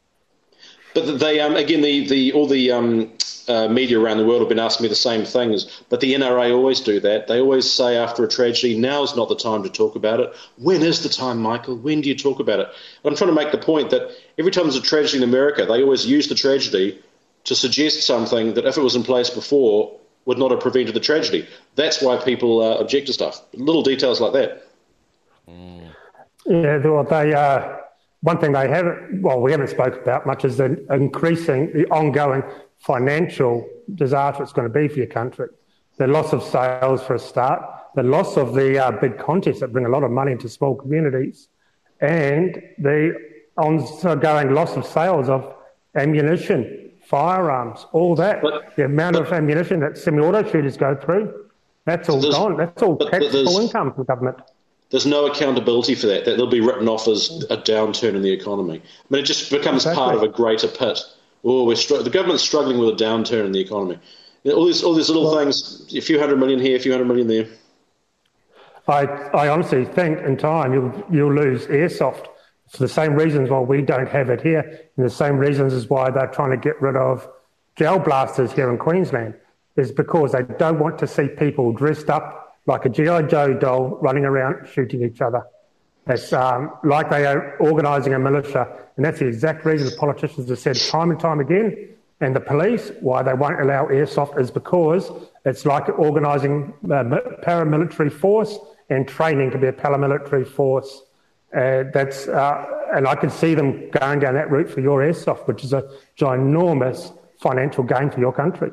But 0.96 1.18
they, 1.18 1.40
um, 1.40 1.56
again, 1.56 1.82
the, 1.82 2.08
the, 2.08 2.32
all 2.32 2.46
the 2.46 2.72
um, 2.72 3.12
uh, 3.48 3.68
media 3.68 4.00
around 4.00 4.16
the 4.16 4.24
world 4.24 4.40
have 4.40 4.48
been 4.48 4.58
asking 4.58 4.84
me 4.84 4.88
the 4.88 4.94
same 4.94 5.26
things. 5.26 5.82
But 5.90 6.00
the 6.00 6.14
NRA 6.14 6.56
always 6.56 6.80
do 6.80 7.00
that. 7.00 7.26
They 7.26 7.38
always 7.38 7.70
say 7.70 7.98
after 7.98 8.24
a 8.24 8.28
tragedy, 8.28 8.78
now's 8.78 9.14
not 9.14 9.28
the 9.28 9.36
time 9.36 9.62
to 9.64 9.68
talk 9.68 9.94
about 9.94 10.20
it. 10.20 10.34
When 10.56 10.80
is 10.80 11.02
the 11.02 11.10
time, 11.10 11.42
Michael? 11.42 11.76
When 11.76 12.00
do 12.00 12.08
you 12.08 12.16
talk 12.16 12.40
about 12.40 12.60
it? 12.60 12.68
I'm 13.04 13.14
trying 13.14 13.28
to 13.28 13.36
make 13.36 13.52
the 13.52 13.58
point 13.58 13.90
that 13.90 14.10
every 14.38 14.50
time 14.50 14.64
there's 14.64 14.76
a 14.76 14.80
tragedy 14.80 15.18
in 15.18 15.28
America, 15.28 15.66
they 15.66 15.82
always 15.82 16.06
use 16.06 16.28
the 16.28 16.34
tragedy 16.34 16.98
to 17.44 17.54
suggest 17.54 18.06
something 18.06 18.54
that 18.54 18.64
if 18.64 18.78
it 18.78 18.82
was 18.82 18.96
in 18.96 19.02
place 19.02 19.28
before 19.28 19.94
would 20.24 20.38
not 20.38 20.50
have 20.50 20.60
prevented 20.60 20.94
the 20.94 21.00
tragedy. 21.00 21.46
That's 21.74 22.00
why 22.00 22.16
people 22.16 22.62
uh, 22.62 22.78
object 22.78 23.08
to 23.08 23.12
stuff. 23.12 23.42
Little 23.52 23.82
details 23.82 24.18
like 24.18 24.32
that. 24.32 24.66
Mm. 25.46 25.90
Yeah, 26.46 26.78
well, 26.78 27.04
they. 27.04 27.34
Uh, 27.34 27.80
one 28.20 28.38
thing 28.38 28.52
they 28.52 28.68
haven't, 28.68 29.22
well, 29.22 29.40
we 29.40 29.52
haven't 29.52 29.68
spoken 29.68 30.00
about 30.00 30.26
much 30.26 30.44
is 30.44 30.56
the 30.56 30.84
increasing, 30.90 31.72
the 31.72 31.86
ongoing 31.88 32.42
financial 32.78 33.68
disaster 33.94 34.42
it's 34.42 34.52
going 34.52 34.66
to 34.66 34.72
be 34.72 34.88
for 34.88 34.96
your 34.96 35.06
country. 35.06 35.48
The 35.98 36.06
loss 36.06 36.32
of 36.32 36.42
sales 36.42 37.02
for 37.02 37.14
a 37.14 37.18
start, 37.18 37.62
the 37.94 38.02
loss 38.02 38.36
of 38.36 38.54
the 38.54 38.84
uh, 38.84 38.90
big 38.92 39.18
contests 39.18 39.60
that 39.60 39.72
bring 39.72 39.86
a 39.86 39.88
lot 39.88 40.02
of 40.02 40.10
money 40.10 40.32
into 40.32 40.48
small 40.48 40.74
communities, 40.74 41.48
and 42.00 42.62
the 42.78 43.14
ongoing 43.56 44.52
loss 44.52 44.76
of 44.76 44.84
sales 44.84 45.28
of 45.28 45.54
ammunition, 45.94 46.90
firearms, 47.06 47.86
all 47.92 48.14
that. 48.16 48.42
But, 48.42 48.76
the 48.76 48.84
amount 48.84 49.14
but, 49.14 49.26
of 49.26 49.32
ammunition 49.32 49.80
that 49.80 49.96
semi-auto 49.96 50.42
shooters 50.50 50.76
go 50.76 50.94
through, 50.94 51.46
that's 51.86 52.08
all 52.08 52.20
gone. 52.20 52.56
That's 52.56 52.82
all 52.82 52.98
taxable 52.98 53.58
income 53.60 53.94
for 53.94 54.04
government. 54.04 54.38
There's 54.90 55.06
no 55.06 55.26
accountability 55.26 55.94
for 55.94 56.06
that. 56.06 56.24
That 56.24 56.36
they'll 56.36 56.46
be 56.46 56.60
written 56.60 56.88
off 56.88 57.08
as 57.08 57.44
a 57.50 57.56
downturn 57.56 58.14
in 58.14 58.22
the 58.22 58.32
economy. 58.32 58.80
I 58.80 59.06
mean, 59.10 59.22
it 59.22 59.26
just 59.26 59.50
becomes 59.50 59.84
exactly. 59.84 60.02
part 60.02 60.14
of 60.14 60.22
a 60.22 60.28
greater 60.28 60.68
pit 60.68 61.00
oh, 61.46 61.64
we're 61.64 61.76
str- 61.76 61.98
the 61.98 62.10
government's 62.10 62.42
struggling 62.42 62.78
with 62.78 62.88
a 63.00 63.04
downturn 63.04 63.46
in 63.46 63.52
the 63.52 63.60
economy. 63.60 63.98
All 64.44 64.66
these, 64.66 64.82
all 64.82 64.94
these 64.94 65.08
little 65.08 65.24
well, 65.24 65.38
things, 65.38 65.92
a 65.94 66.00
few 66.00 66.18
hundred 66.18 66.36
million 66.36 66.60
here, 66.60 66.76
a 66.76 66.80
few 66.80 66.92
hundred 66.92 67.06
million 67.06 67.26
there. 67.26 67.46
I, 68.88 69.04
I 69.34 69.48
honestly 69.48 69.84
think 69.84 70.20
in 70.20 70.36
time 70.36 70.72
you'll, 70.72 71.04
you'll 71.10 71.34
lose 71.34 71.66
airsoft 71.66 72.26
for 72.68 72.78
the 72.78 72.88
same 72.88 73.14
reasons 73.14 73.50
why 73.50 73.60
we 73.60 73.82
don't 73.82 74.08
have 74.08 74.30
it 74.30 74.40
here, 74.40 74.60
and 74.96 75.06
the 75.06 75.10
same 75.10 75.36
reasons 75.36 75.72
as 75.72 75.88
why 75.88 76.10
they're 76.10 76.28
trying 76.28 76.50
to 76.50 76.56
get 76.56 76.80
rid 76.80 76.96
of 76.96 77.28
gel 77.76 77.98
blasters 77.98 78.52
here 78.52 78.70
in 78.70 78.78
Queensland, 78.78 79.34
is 79.76 79.92
because 79.92 80.32
they 80.32 80.42
don't 80.58 80.78
want 80.78 80.98
to 80.98 81.06
see 81.06 81.28
people 81.28 81.72
dressed 81.72 82.08
up 82.08 82.45
like 82.66 82.84
a 82.84 82.88
G.I. 82.88 83.22
Joe 83.22 83.54
doll 83.54 83.98
running 84.02 84.24
around 84.24 84.68
shooting 84.68 85.02
each 85.02 85.20
other. 85.20 85.42
It's 86.08 86.32
um, 86.32 86.72
like 86.84 87.10
they 87.10 87.26
are 87.26 87.56
organising 87.58 88.14
a 88.14 88.18
militia, 88.18 88.68
and 88.96 89.04
that's 89.04 89.18
the 89.18 89.26
exact 89.26 89.64
reason 89.64 89.88
the 89.88 89.96
politicians 89.96 90.48
have 90.48 90.58
said 90.58 90.76
time 90.76 91.10
and 91.10 91.18
time 91.18 91.40
again. 91.40 91.88
And 92.20 92.34
the 92.34 92.40
police, 92.40 92.92
why 93.00 93.22
they 93.22 93.34
won't 93.34 93.60
allow 93.60 93.86
airsoft 93.86 94.40
is 94.40 94.50
because 94.50 95.10
it's 95.44 95.66
like 95.66 95.88
organising 95.98 96.72
a 96.84 97.04
paramilitary 97.44 98.10
force 98.10 98.58
and 98.88 99.06
training 99.06 99.50
to 99.50 99.58
be 99.58 99.66
a 99.66 99.72
paramilitary 99.72 100.46
force. 100.46 101.02
Uh, 101.54 101.84
that's 101.92 102.28
uh, 102.28 102.64
and 102.94 103.06
I 103.06 103.16
can 103.16 103.30
see 103.30 103.54
them 103.54 103.90
going 103.90 104.20
down 104.20 104.34
that 104.34 104.50
route 104.50 104.70
for 104.70 104.80
your 104.80 105.00
airsoft, 105.00 105.46
which 105.46 105.64
is 105.64 105.72
a 105.72 105.90
ginormous 106.16 107.16
financial 107.40 107.84
gain 107.84 108.10
for 108.10 108.20
your 108.20 108.32
country. 108.32 108.70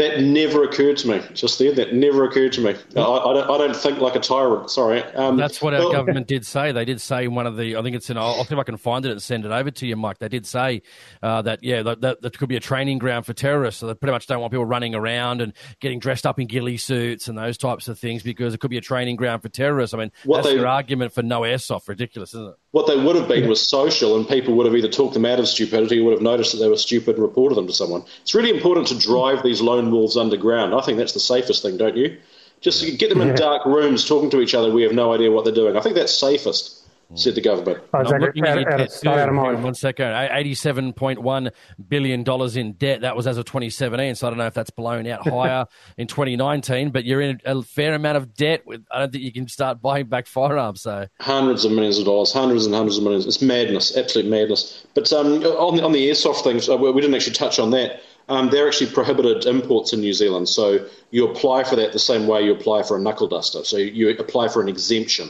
That 0.00 0.22
never 0.22 0.64
occurred 0.64 0.96
to 0.98 1.08
me. 1.08 1.20
Just 1.34 1.58
there, 1.58 1.74
that 1.74 1.92
never 1.92 2.24
occurred 2.24 2.52
to 2.52 2.62
me. 2.62 2.70
I, 2.96 3.00
I, 3.00 3.34
don't, 3.34 3.50
I 3.50 3.58
don't, 3.58 3.76
think 3.76 3.98
like 3.98 4.16
a 4.16 4.20
tyrant. 4.20 4.70
Sorry. 4.70 5.02
Um, 5.02 5.36
That's 5.36 5.60
what 5.60 5.74
our 5.74 5.80
well, 5.80 5.92
government 5.92 6.26
did 6.26 6.46
say. 6.46 6.72
They 6.72 6.86
did 6.86 7.02
say 7.02 7.28
one 7.28 7.46
of 7.46 7.58
the. 7.58 7.76
I 7.76 7.82
think 7.82 7.94
it's 7.94 8.08
in. 8.08 8.16
I'll 8.16 8.42
see 8.46 8.54
if 8.54 8.58
I 8.58 8.62
can 8.62 8.78
find 8.78 9.04
it 9.04 9.10
and 9.10 9.22
send 9.22 9.44
it 9.44 9.52
over 9.52 9.70
to 9.70 9.86
you, 9.86 9.96
Mike. 9.96 10.16
They 10.16 10.30
did 10.30 10.46
say 10.46 10.80
uh, 11.22 11.42
that 11.42 11.62
yeah, 11.62 11.82
that, 11.82 12.00
that, 12.00 12.22
that, 12.22 12.38
could 12.38 12.48
be 12.48 12.56
a 12.56 12.60
training 12.60 12.96
ground 12.96 13.26
for 13.26 13.34
terrorists. 13.34 13.80
So 13.80 13.88
they 13.88 13.94
pretty 13.94 14.12
much 14.12 14.26
don't 14.26 14.40
want 14.40 14.52
people 14.52 14.64
running 14.64 14.94
around 14.94 15.42
and 15.42 15.52
getting 15.80 15.98
dressed 15.98 16.24
up 16.24 16.40
in 16.40 16.46
ghillie 16.46 16.78
suits 16.78 17.28
and 17.28 17.36
those 17.36 17.58
types 17.58 17.86
of 17.86 17.98
things 17.98 18.22
because 18.22 18.54
it 18.54 18.60
could 18.60 18.70
be 18.70 18.78
a 18.78 18.82
training 18.82 19.16
ground 19.16 19.42
for 19.42 19.50
terrorists. 19.50 19.92
I 19.92 19.98
mean, 19.98 20.12
what 20.24 20.38
that's 20.38 20.48
they, 20.48 20.56
their 20.56 20.66
argument 20.66 21.12
for 21.12 21.22
no 21.22 21.42
airsoft. 21.42 21.88
Ridiculous, 21.88 22.30
isn't 22.30 22.48
it? 22.48 22.54
What 22.72 22.86
they 22.86 22.96
would 22.96 23.16
have 23.16 23.26
been 23.26 23.48
was 23.48 23.68
social, 23.68 24.16
and 24.16 24.28
people 24.28 24.54
would 24.54 24.66
have 24.66 24.76
either 24.76 24.88
talked 24.88 25.14
them 25.14 25.24
out 25.24 25.40
of 25.40 25.48
stupidity 25.48 25.98
or 25.98 26.04
would 26.04 26.12
have 26.12 26.22
noticed 26.22 26.52
that 26.52 26.58
they 26.58 26.68
were 26.68 26.76
stupid 26.76 27.16
and 27.16 27.22
reported 27.22 27.56
them 27.56 27.66
to 27.66 27.72
someone. 27.72 28.04
It's 28.22 28.34
really 28.34 28.50
important 28.50 28.86
to 28.88 28.98
drive 28.98 29.42
these 29.42 29.60
lone 29.60 29.90
wolves 29.90 30.16
underground. 30.16 30.74
I 30.74 30.80
think 30.80 30.96
that's 30.96 31.12
the 31.12 31.20
safest 31.20 31.62
thing, 31.62 31.76
don't 31.76 31.96
you? 31.96 32.16
Just 32.60 32.98
get 32.98 33.08
them 33.08 33.22
in 33.22 33.28
yeah. 33.28 33.34
dark 33.48 33.66
rooms 33.66 34.06
talking 34.06 34.30
to 34.30 34.40
each 34.40 34.54
other. 34.54 34.70
We 34.70 34.82
have 34.82 34.92
no 34.92 35.12
idea 35.12 35.32
what 35.32 35.44
they're 35.44 35.54
doing. 35.54 35.76
I 35.76 35.80
think 35.80 35.96
that's 35.96 36.16
safest 36.16 36.79
said 37.14 37.34
the 37.34 37.40
government. 37.40 37.82
Oh, 37.92 37.98
I'm 37.98 38.20
looking 38.20 38.44
at, 38.44 38.58
at, 38.58 38.80
at, 38.80 39.06
at 39.06 39.32
One 39.34 39.74
second, 39.74 40.12
eighty-seven 40.32 40.92
point 40.92 41.20
one 41.20 41.50
billion 41.88 42.22
dollars 42.22 42.56
in 42.56 42.72
debt. 42.72 43.00
That 43.02 43.16
was 43.16 43.26
as 43.26 43.36
of 43.38 43.44
2017. 43.44 44.14
So 44.14 44.26
I 44.26 44.30
don't 44.30 44.38
know 44.38 44.46
if 44.46 44.54
that's 44.54 44.70
blown 44.70 45.06
out 45.06 45.26
higher 45.26 45.66
in 45.98 46.06
2019. 46.06 46.90
But 46.90 47.04
you're 47.04 47.20
in 47.20 47.40
a 47.44 47.62
fair 47.62 47.94
amount 47.94 48.16
of 48.16 48.34
debt. 48.34 48.66
With 48.66 48.84
I 48.90 49.00
don't 49.00 49.12
think 49.12 49.24
you 49.24 49.32
can 49.32 49.48
start 49.48 49.82
buying 49.82 50.06
back 50.06 50.26
firearms. 50.26 50.82
So 50.82 51.06
hundreds 51.20 51.64
of 51.64 51.72
millions 51.72 51.98
of 51.98 52.04
dollars, 52.04 52.32
hundreds 52.32 52.66
and 52.66 52.74
hundreds 52.74 52.98
of 52.98 53.04
millions. 53.04 53.26
It's 53.26 53.42
madness, 53.42 53.96
absolute 53.96 54.28
madness. 54.28 54.86
But 54.94 55.12
um, 55.12 55.42
on 55.42 55.76
the, 55.76 55.84
on 55.84 55.92
the 55.92 56.08
airsoft 56.08 56.44
things, 56.44 56.68
uh, 56.68 56.76
we 56.76 56.92
didn't 57.00 57.14
actually 57.14 57.34
touch 57.34 57.58
on 57.58 57.70
that. 57.70 58.00
um, 58.28 58.50
they're 58.50 58.68
actually 58.68 58.90
prohibited 58.92 59.44
imports 59.46 59.92
in 59.92 60.00
New 60.00 60.12
Zealand. 60.12 60.48
So 60.48 60.86
you 61.10 61.28
apply 61.28 61.64
for 61.64 61.76
that 61.76 61.92
the 61.92 61.98
same 61.98 62.26
way 62.28 62.42
you 62.42 62.52
apply 62.52 62.84
for 62.84 62.96
a 62.96 63.00
knuckle 63.00 63.26
duster. 63.26 63.64
So 63.64 63.76
you 63.76 64.08
apply 64.10 64.48
for 64.48 64.62
an 64.62 64.68
exemption. 64.68 65.28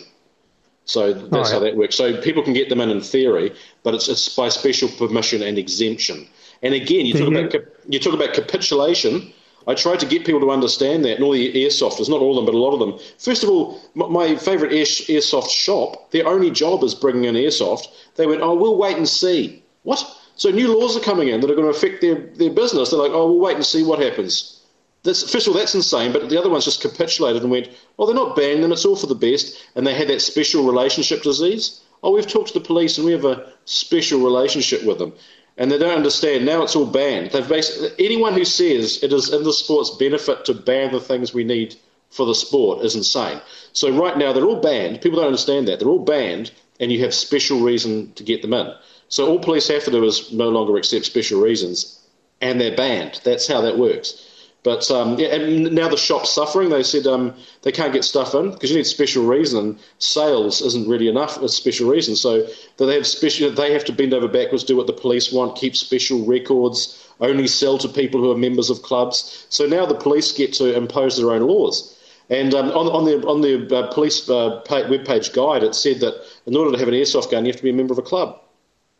So 0.91 1.13
that's 1.13 1.53
how 1.53 1.61
that 1.61 1.77
works. 1.77 1.95
So 1.95 2.21
people 2.21 2.43
can 2.43 2.53
get 2.53 2.69
them 2.69 2.81
in 2.81 2.91
in 2.91 3.01
theory, 3.01 3.55
but 3.85 3.95
it's, 3.95 4.09
it's 4.09 4.29
by 4.35 4.49
special 4.49 4.89
permission 4.89 5.41
and 5.41 5.57
exemption. 5.57 6.27
And 6.63 6.75
again, 6.75 7.07
you 7.07 7.15
talk 7.15 7.29
about 7.29 7.65
you 7.89 7.99
talk 8.01 8.15
about 8.15 8.35
capitulation. 8.35 9.33
I 9.69 9.75
tried 9.75 10.01
to 10.01 10.07
get 10.07 10.25
people 10.25 10.41
to 10.41 10.51
understand 10.51 11.05
that, 11.05 11.17
and 11.17 11.25
all 11.25 11.33
the 11.33 11.53
airsofters, 11.53 12.09
not 12.09 12.21
all 12.21 12.31
of 12.31 12.37
them, 12.37 12.47
but 12.47 12.55
a 12.55 12.59
lot 12.59 12.73
of 12.73 12.81
them. 12.81 12.99
First 13.19 13.45
of 13.45 13.51
all, 13.51 13.81
my 13.95 14.35
favourite 14.35 14.73
air, 14.75 14.85
airsoft 14.85 15.51
shop, 15.51 16.11
their 16.11 16.27
only 16.27 16.51
job 16.51 16.83
is 16.83 16.95
bringing 16.95 17.25
in 17.25 17.35
airsoft. 17.37 17.87
They 18.17 18.27
went, 18.27 18.41
oh, 18.43 18.55
we'll 18.55 18.79
wait 18.79 18.97
and 18.97 19.09
see. 19.09 19.63
What? 19.85 20.03
So 20.35 20.51
new 20.51 20.77
laws 20.77 20.97
are 20.97 21.01
coming 21.01 21.29
in 21.29 21.41
that 21.41 21.51
are 21.51 21.55
going 21.55 21.71
to 21.71 21.77
affect 21.77 22.01
their, 22.01 22.15
their 22.15 22.51
business. 22.51 22.91
They're 22.91 22.99
like, 22.99 23.13
oh, 23.13 23.27
we'll 23.27 23.41
wait 23.41 23.57
and 23.57 23.65
see 23.65 23.85
what 23.85 24.01
happens. 24.01 24.60
That's, 25.03 25.31
first 25.31 25.47
of 25.47 25.55
all, 25.55 25.59
that's 25.59 25.75
insane, 25.75 26.13
but 26.13 26.29
the 26.29 26.39
other 26.39 26.51
ones 26.51 26.67
just 26.67 26.83
capitulated 26.83 27.43
and 27.43 27.51
went, 27.51 27.71
oh, 27.99 28.07
they're 28.07 28.15
not 28.15 28.37
banned, 28.37 28.63
then 28.63 28.73
it's 28.73 28.85
all 28.85 28.97
for 28.97 29.07
the 29.07 29.15
best. 29.15 29.67
And 29.75 29.87
they 29.87 29.95
had 29.95 30.09
that 30.09 30.21
special 30.21 30.65
relationship 30.65 31.23
disease. 31.23 31.81
Oh, 32.03 32.13
we've 32.13 32.27
talked 32.27 32.49
to 32.49 32.59
the 32.59 32.65
police 32.65 32.99
and 32.99 33.07
we 33.07 33.13
have 33.13 33.25
a 33.25 33.51
special 33.65 34.21
relationship 34.21 34.85
with 34.85 34.99
them 34.99 35.13
and 35.61 35.71
they 35.71 35.79
don't 35.79 35.97
understand. 35.97 36.47
Now 36.47 36.63
it's 36.63 36.75
all 36.75 36.87
banned. 36.87 37.33
They've 37.33 37.47
basically 37.47 37.91
anyone 38.05 38.33
who 38.33 38.47
says 38.47 39.03
it 39.03 39.13
is 39.13 39.31
in 39.31 39.43
the 39.45 39.53
sport's 39.53 39.91
benefit 39.91 40.47
to 40.47 40.55
ban 40.55 40.91
the 40.91 41.01
things 41.01 41.35
we 41.35 41.45
need 41.45 41.77
for 42.09 42.25
the 42.25 42.35
sport 42.35 42.83
is 42.83 42.97
insane. 42.97 43.41
So 43.73 43.91
right 43.97 44.17
now 44.17 44.33
they're 44.33 44.47
all 44.47 44.61
banned. 44.61 45.03
People 45.03 45.19
don't 45.19 45.27
understand 45.27 45.69
that 45.69 45.79
they're 45.79 45.89
all 45.89 46.05
banned, 46.05 46.51
and 46.81 46.91
you 46.91 47.05
have 47.05 47.15
special 47.15 47.61
reason 47.61 48.13
to 48.15 48.25
get 48.25 48.41
them 48.41 48.55
in. 48.55 48.73
So 49.09 49.29
all 49.29 49.39
police 49.39 49.69
have 49.69 49.85
to 49.85 49.91
do 49.91 50.03
is 50.05 50.33
no 50.33 50.49
longer 50.49 50.77
accept 50.77 51.05
special 51.05 51.41
reasons, 51.41 52.01
and 52.41 52.59
they're 52.59 52.77
banned. 52.77 53.21
That's 53.23 53.47
how 53.47 53.61
that 53.61 53.79
works. 53.79 54.27
But 54.63 54.91
um, 54.91 55.19
yeah, 55.19 55.29
and 55.29 55.75
now 55.75 55.89
the 55.89 55.97
shop's 55.97 56.31
suffering. 56.31 56.69
They 56.69 56.83
said 56.83 57.07
um, 57.07 57.35
they 57.63 57.73
can't 57.73 57.95
get 57.95 58.05
stuff 58.05 58.35
in 58.35 58.51
because 58.51 58.71
you 58.71 58.77
need 58.77 58.87
special 58.87 59.25
reason. 59.25 59.79
Sales 59.99 60.61
isn't 60.61 60.87
really 60.87 61.09
enough 61.09 61.41
with 61.41 61.51
special 61.51 61.89
reason, 61.89 62.15
so 62.15 62.47
they 62.77 62.95
have 62.95 63.07
special. 63.07 63.51
They 63.51 63.73
have 63.73 63.87
to 63.87 63.93
bend 63.93 64.13
over 64.13 64.29
backwards, 64.29 64.65
do 64.65 64.77
what 64.77 64.87
the 64.87 64.93
police 64.93 65.33
want, 65.33 65.57
keep 65.57 65.75
special 65.77 66.27
records, 66.27 67.09
only 67.21 67.47
sell 67.47 67.79
to 67.79 67.89
people 67.89 68.21
who 68.21 68.31
are 68.33 68.37
members 68.37 68.69
of 68.69 68.83
clubs. 68.83 69.47
So 69.49 69.67
now 69.67 69.87
the 69.87 69.95
police 69.95 70.33
get 70.33 70.53
to 70.55 70.77
impose 70.77 71.17
their 71.17 71.31
own 71.31 71.43
laws. 71.43 71.97
And 72.29 72.55
um, 72.55 72.71
on, 72.71 72.87
on, 72.87 73.05
the 73.07 73.27
on 73.27 73.41
the 73.41 73.77
uh, 73.77 73.93
police 73.95 74.29
uh, 74.29 74.63
webpage 74.69 75.33
guide, 75.33 75.63
it 75.63 75.75
said 75.75 76.01
that 76.01 76.23
in 76.47 76.55
order 76.55 76.71
to 76.71 76.79
have 76.79 76.87
an 76.87 76.95
airsoft 76.95 77.31
gun, 77.31 77.47
you 77.47 77.53
have 77.53 77.57
to 77.57 77.63
be 77.63 77.71
a 77.71 77.75
member 77.75 77.93
of 77.93 77.99
a 77.99 78.03
club. 78.03 78.39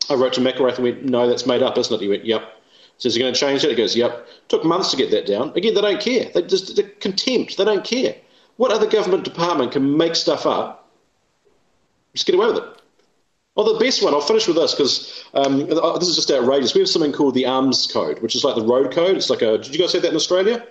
I 0.09 0.15
wrote 0.15 0.33
to 0.33 0.41
McIlraith 0.41 0.75
and 0.75 0.83
went, 0.83 1.03
"No, 1.05 1.29
that's 1.29 1.45
made 1.45 1.61
up, 1.61 1.77
isn't 1.77 1.93
it?" 1.93 2.01
He 2.01 2.09
went, 2.09 2.25
"Yep." 2.25 2.60
Says, 3.01 3.17
you're 3.17 3.23
going 3.23 3.33
to 3.33 3.39
change 3.39 3.63
that? 3.63 3.71
He 3.71 3.75
goes, 3.75 3.95
yep. 3.95 4.27
Took 4.47 4.63
months 4.63 4.91
to 4.91 4.97
get 4.97 5.09
that 5.09 5.25
down. 5.25 5.51
Again, 5.55 5.73
they 5.73 5.81
don't 5.81 5.99
care. 5.99 6.29
They 6.31 6.43
just 6.43 6.75
they're 6.75 6.87
contempt. 6.87 7.57
They 7.57 7.65
don't 7.65 7.83
care. 7.83 8.15
What 8.57 8.71
other 8.71 8.87
government 8.87 9.23
department 9.23 9.71
can 9.71 9.97
make 9.97 10.15
stuff 10.15 10.45
up? 10.45 10.87
Just 12.13 12.27
get 12.27 12.35
away 12.35 12.45
with 12.47 12.57
it. 12.57 12.63
Oh, 13.57 13.73
the 13.73 13.83
best 13.83 14.03
one, 14.03 14.13
I'll 14.13 14.21
finish 14.21 14.47
with 14.47 14.55
this 14.55 14.75
because 14.75 15.25
um, 15.33 15.65
this 15.67 16.07
is 16.07 16.15
just 16.15 16.29
outrageous. 16.29 16.75
We 16.75 16.81
have 16.81 16.89
something 16.89 17.11
called 17.11 17.33
the 17.33 17.47
arms 17.47 17.89
code, 17.91 18.21
which 18.21 18.35
is 18.35 18.43
like 18.43 18.55
the 18.55 18.65
road 18.65 18.93
code. 18.93 19.17
It's 19.17 19.31
like 19.31 19.41
a, 19.41 19.57
did 19.57 19.73
you 19.73 19.79
guys 19.79 19.93
have 19.93 20.03
that 20.03 20.11
in 20.11 20.15
Australia? 20.15 20.65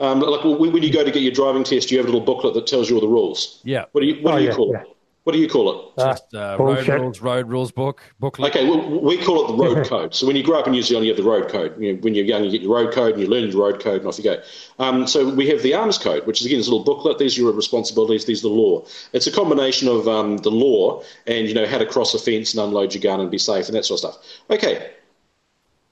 Um, 0.00 0.20
like 0.20 0.44
when 0.44 0.82
you 0.82 0.92
go 0.92 1.04
to 1.04 1.10
get 1.10 1.22
your 1.22 1.32
driving 1.32 1.64
test, 1.64 1.90
you 1.90 1.98
have 1.98 2.06
a 2.06 2.10
little 2.10 2.24
booklet 2.24 2.54
that 2.54 2.66
tells 2.66 2.90
you 2.90 2.96
all 2.96 3.00
the 3.00 3.08
rules. 3.08 3.60
Yeah. 3.64 3.84
What 3.92 4.00
do 4.00 4.08
you, 4.08 4.22
what 4.22 4.34
oh, 4.34 4.38
do 4.38 4.42
you 4.42 4.50
yeah, 4.50 4.56
call 4.56 4.72
yeah. 4.72 4.82
it? 4.82 4.96
What 5.28 5.34
do 5.34 5.40
you 5.40 5.48
call 5.50 5.68
it? 5.70 6.02
Just 6.02 6.34
uh, 6.34 6.56
road 6.58 6.88
rules, 6.88 7.20
road 7.20 7.48
rules 7.50 7.70
book, 7.70 8.02
booklet. 8.18 8.48
Okay, 8.56 8.66
well, 8.66 8.98
we 8.98 9.18
call 9.18 9.44
it 9.44 9.48
the 9.48 9.62
road 9.62 9.86
code. 9.90 10.14
So 10.14 10.26
when 10.26 10.36
you 10.36 10.42
grow 10.42 10.58
up 10.58 10.66
in 10.66 10.72
New 10.72 10.82
Zealand, 10.82 11.06
you 11.06 11.12
have 11.12 11.22
the 11.22 11.28
road 11.28 11.50
code. 11.50 11.78
You 11.78 11.92
know, 11.92 12.00
when 12.00 12.14
you're 12.14 12.24
young, 12.24 12.44
you 12.44 12.50
get 12.50 12.62
your 12.62 12.74
road 12.74 12.94
code, 12.94 13.12
and 13.12 13.20
you 13.20 13.28
learn 13.28 13.46
your 13.50 13.62
road 13.62 13.78
code, 13.78 14.00
and 14.00 14.06
off 14.06 14.16
you 14.16 14.24
go. 14.24 14.40
Um, 14.78 15.06
so 15.06 15.28
we 15.28 15.46
have 15.48 15.62
the 15.62 15.74
arms 15.74 15.98
code, 15.98 16.26
which 16.26 16.40
is 16.40 16.46
again 16.46 16.60
this 16.60 16.66
little 16.66 16.82
booklet. 16.82 17.18
These 17.18 17.36
are 17.36 17.42
your 17.42 17.52
responsibilities. 17.52 18.24
These 18.24 18.42
are 18.42 18.48
the 18.48 18.54
law. 18.54 18.86
It's 19.12 19.26
a 19.26 19.30
combination 19.30 19.86
of 19.86 20.08
um, 20.08 20.38
the 20.38 20.50
law 20.50 21.02
and 21.26 21.46
you 21.46 21.52
know 21.52 21.66
how 21.66 21.76
to 21.76 21.84
cross 21.84 22.14
a 22.14 22.18
fence 22.18 22.54
and 22.54 22.64
unload 22.64 22.94
your 22.94 23.02
gun 23.02 23.20
and 23.20 23.30
be 23.30 23.36
safe 23.36 23.66
and 23.66 23.76
that 23.76 23.84
sort 23.84 24.02
of 24.02 24.14
stuff. 24.14 24.26
Okay, 24.48 24.92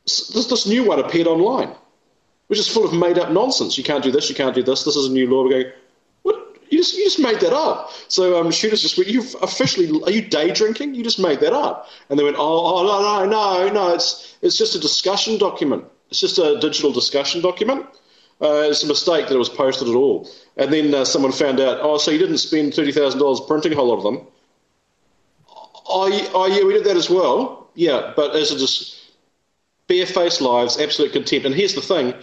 this, 0.06 0.46
this 0.46 0.66
new 0.66 0.82
one 0.82 0.98
appeared 0.98 1.26
online, 1.26 1.74
which 2.46 2.58
is 2.58 2.68
full 2.68 2.86
of 2.86 2.94
made 2.94 3.18
up 3.18 3.32
nonsense. 3.32 3.76
You 3.76 3.84
can't 3.84 4.02
do 4.02 4.10
this. 4.10 4.30
You 4.30 4.34
can't 4.34 4.54
do 4.54 4.62
this. 4.62 4.84
This 4.84 4.96
is 4.96 5.08
a 5.08 5.12
new 5.12 5.28
law. 5.28 5.44
We 5.44 5.62
go 5.62 5.70
you 6.70 6.78
just, 6.78 6.96
you 6.96 7.04
just 7.04 7.18
made 7.18 7.40
that 7.40 7.52
up. 7.52 7.90
So 8.08 8.40
um, 8.40 8.50
shooters 8.50 8.82
just 8.82 8.96
went, 8.96 9.08
you've 9.08 9.34
officially, 9.42 9.88
are 10.02 10.10
you 10.10 10.22
day 10.22 10.52
drinking? 10.52 10.94
You 10.94 11.04
just 11.04 11.18
made 11.18 11.40
that 11.40 11.52
up. 11.52 11.88
And 12.08 12.18
they 12.18 12.24
went, 12.24 12.36
oh, 12.38 12.78
oh 12.78 12.82
no, 12.82 13.26
no, 13.26 13.30
no, 13.30 13.72
no, 13.72 13.94
it's, 13.94 14.36
it's 14.42 14.56
just 14.56 14.74
a 14.74 14.78
discussion 14.78 15.38
document. 15.38 15.84
It's 16.10 16.20
just 16.20 16.38
a 16.38 16.58
digital 16.60 16.92
discussion 16.92 17.40
document. 17.40 17.86
Uh, 18.40 18.68
it's 18.68 18.84
a 18.84 18.86
mistake 18.86 19.28
that 19.28 19.34
it 19.34 19.38
was 19.38 19.48
posted 19.48 19.88
at 19.88 19.94
all. 19.94 20.28
And 20.56 20.72
then 20.72 20.94
uh, 20.94 21.04
someone 21.04 21.32
found 21.32 21.58
out, 21.58 21.78
oh, 21.80 21.98
so 21.98 22.10
you 22.10 22.18
didn't 22.18 22.38
spend 22.38 22.72
$30,000 22.72 23.46
printing 23.46 23.72
a 23.72 23.76
whole 23.76 23.88
lot 23.88 23.98
of 23.98 24.02
them. 24.02 24.26
Oh, 25.88 26.30
oh, 26.34 26.46
yeah, 26.46 26.64
we 26.64 26.74
did 26.74 26.84
that 26.84 26.96
as 26.96 27.08
well. 27.08 27.70
Yeah, 27.74 28.12
but 28.16 28.34
as 28.34 28.50
a 28.50 28.58
just 28.58 28.96
barefaced 29.86 30.40
lies, 30.40 30.78
absolute 30.78 31.12
contempt. 31.12 31.46
And 31.46 31.54
here's 31.54 31.74
the 31.74 31.80
thing 31.80 32.14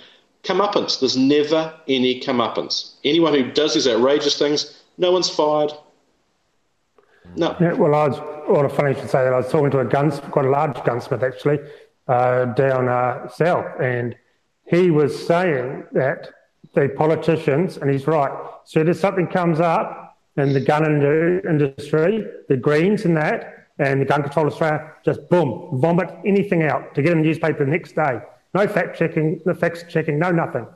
comeuppance. 0.44 1.00
There's 1.00 1.18
never 1.18 1.74
any 1.88 2.20
comeuppance. 2.20 2.96
Anyone 3.04 3.34
who 3.34 3.52
does 3.52 3.74
these 3.74 3.88
outrageous 3.88 4.38
things, 4.38 4.84
no 4.98 5.12
one's 5.12 5.30
fired. 5.30 5.72
No. 7.36 7.56
Yeah, 7.60 7.74
well, 7.74 7.96
I 7.96 8.08
was, 8.10 8.20
well, 8.48 8.68
funny 8.70 8.94
to 8.94 9.08
say 9.08 9.24
that 9.24 9.34
I 9.34 9.38
was 9.38 9.50
talking 9.50 9.72
to 9.72 9.80
a 9.80 9.86
guns, 9.86 10.20
quite 10.20 10.46
a 10.46 10.50
large 10.50 10.84
gunsmith 10.84 11.24
actually, 11.24 11.60
uh, 12.08 12.46
down 12.46 12.90
uh, 12.90 13.30
south, 13.30 13.66
and 13.80 14.16
he 14.66 14.92
was 14.92 15.26
saying 15.26 15.86
that 15.94 16.30
the 16.74 16.90
politicians, 16.98 17.78
and 17.78 17.90
he's 17.90 18.08
right, 18.08 18.32
so 18.66 18.82
if 18.82 18.98
something 18.98 19.28
comes 19.28 19.60
up 19.60 20.18
in 20.36 20.54
the 20.54 20.60
gun 20.60 20.86
industry, 20.86 22.26
the 22.50 22.58
Greens 22.58 23.06
and 23.06 23.16
that, 23.16 23.68
and 23.80 24.02
the 24.02 24.06
Gun 24.06 24.22
Control 24.22 24.48
Australia, 24.48 24.92
just 25.04 25.28
boom, 25.30 25.70
vomit 25.74 26.10
anything 26.26 26.64
out 26.64 26.94
to 26.96 27.02
get 27.02 27.14
in 27.14 27.20
the 27.20 27.24
newspaper 27.24 27.66
the 27.66 27.72
next 27.72 27.96
day. 27.96 28.20
No 28.54 28.68
fact 28.68 28.98
checking, 28.98 29.42
no 29.46 29.54
facts 29.54 29.84
checking, 29.90 30.20
no 30.20 30.32
nothing. 30.32 30.68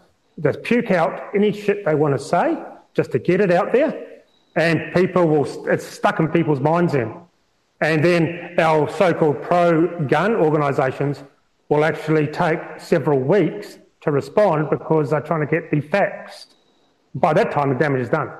Just 0.41 0.63
puke 0.63 0.91
out 0.91 1.21
any 1.35 1.51
shit 1.51 1.85
they 1.85 1.95
want 1.95 2.17
to 2.17 2.23
say 2.23 2.57
just 2.93 3.11
to 3.11 3.19
get 3.19 3.41
it 3.41 3.51
out 3.51 3.71
there, 3.73 4.23
and 4.55 4.93
people 4.93 5.27
will, 5.27 5.67
it's 5.67 5.85
stuck 5.85 6.19
in 6.19 6.27
people's 6.29 6.59
minds 6.59 6.93
then. 6.93 7.13
And 7.79 8.03
then 8.03 8.55
our 8.57 8.89
so 8.89 9.13
called 9.13 9.41
pro 9.43 10.05
gun 10.07 10.35
organisations 10.35 11.23
will 11.69 11.85
actually 11.85 12.25
take 12.27 12.59
several 12.79 13.19
weeks 13.19 13.77
to 14.01 14.11
respond 14.11 14.69
because 14.71 15.11
they're 15.11 15.21
trying 15.21 15.41
to 15.41 15.47
get 15.47 15.69
the 15.69 15.81
facts. 15.81 16.47
By 17.13 17.33
that 17.33 17.51
time, 17.51 17.69
the 17.69 17.75
damage 17.75 18.01
is 18.01 18.09
done 18.09 18.31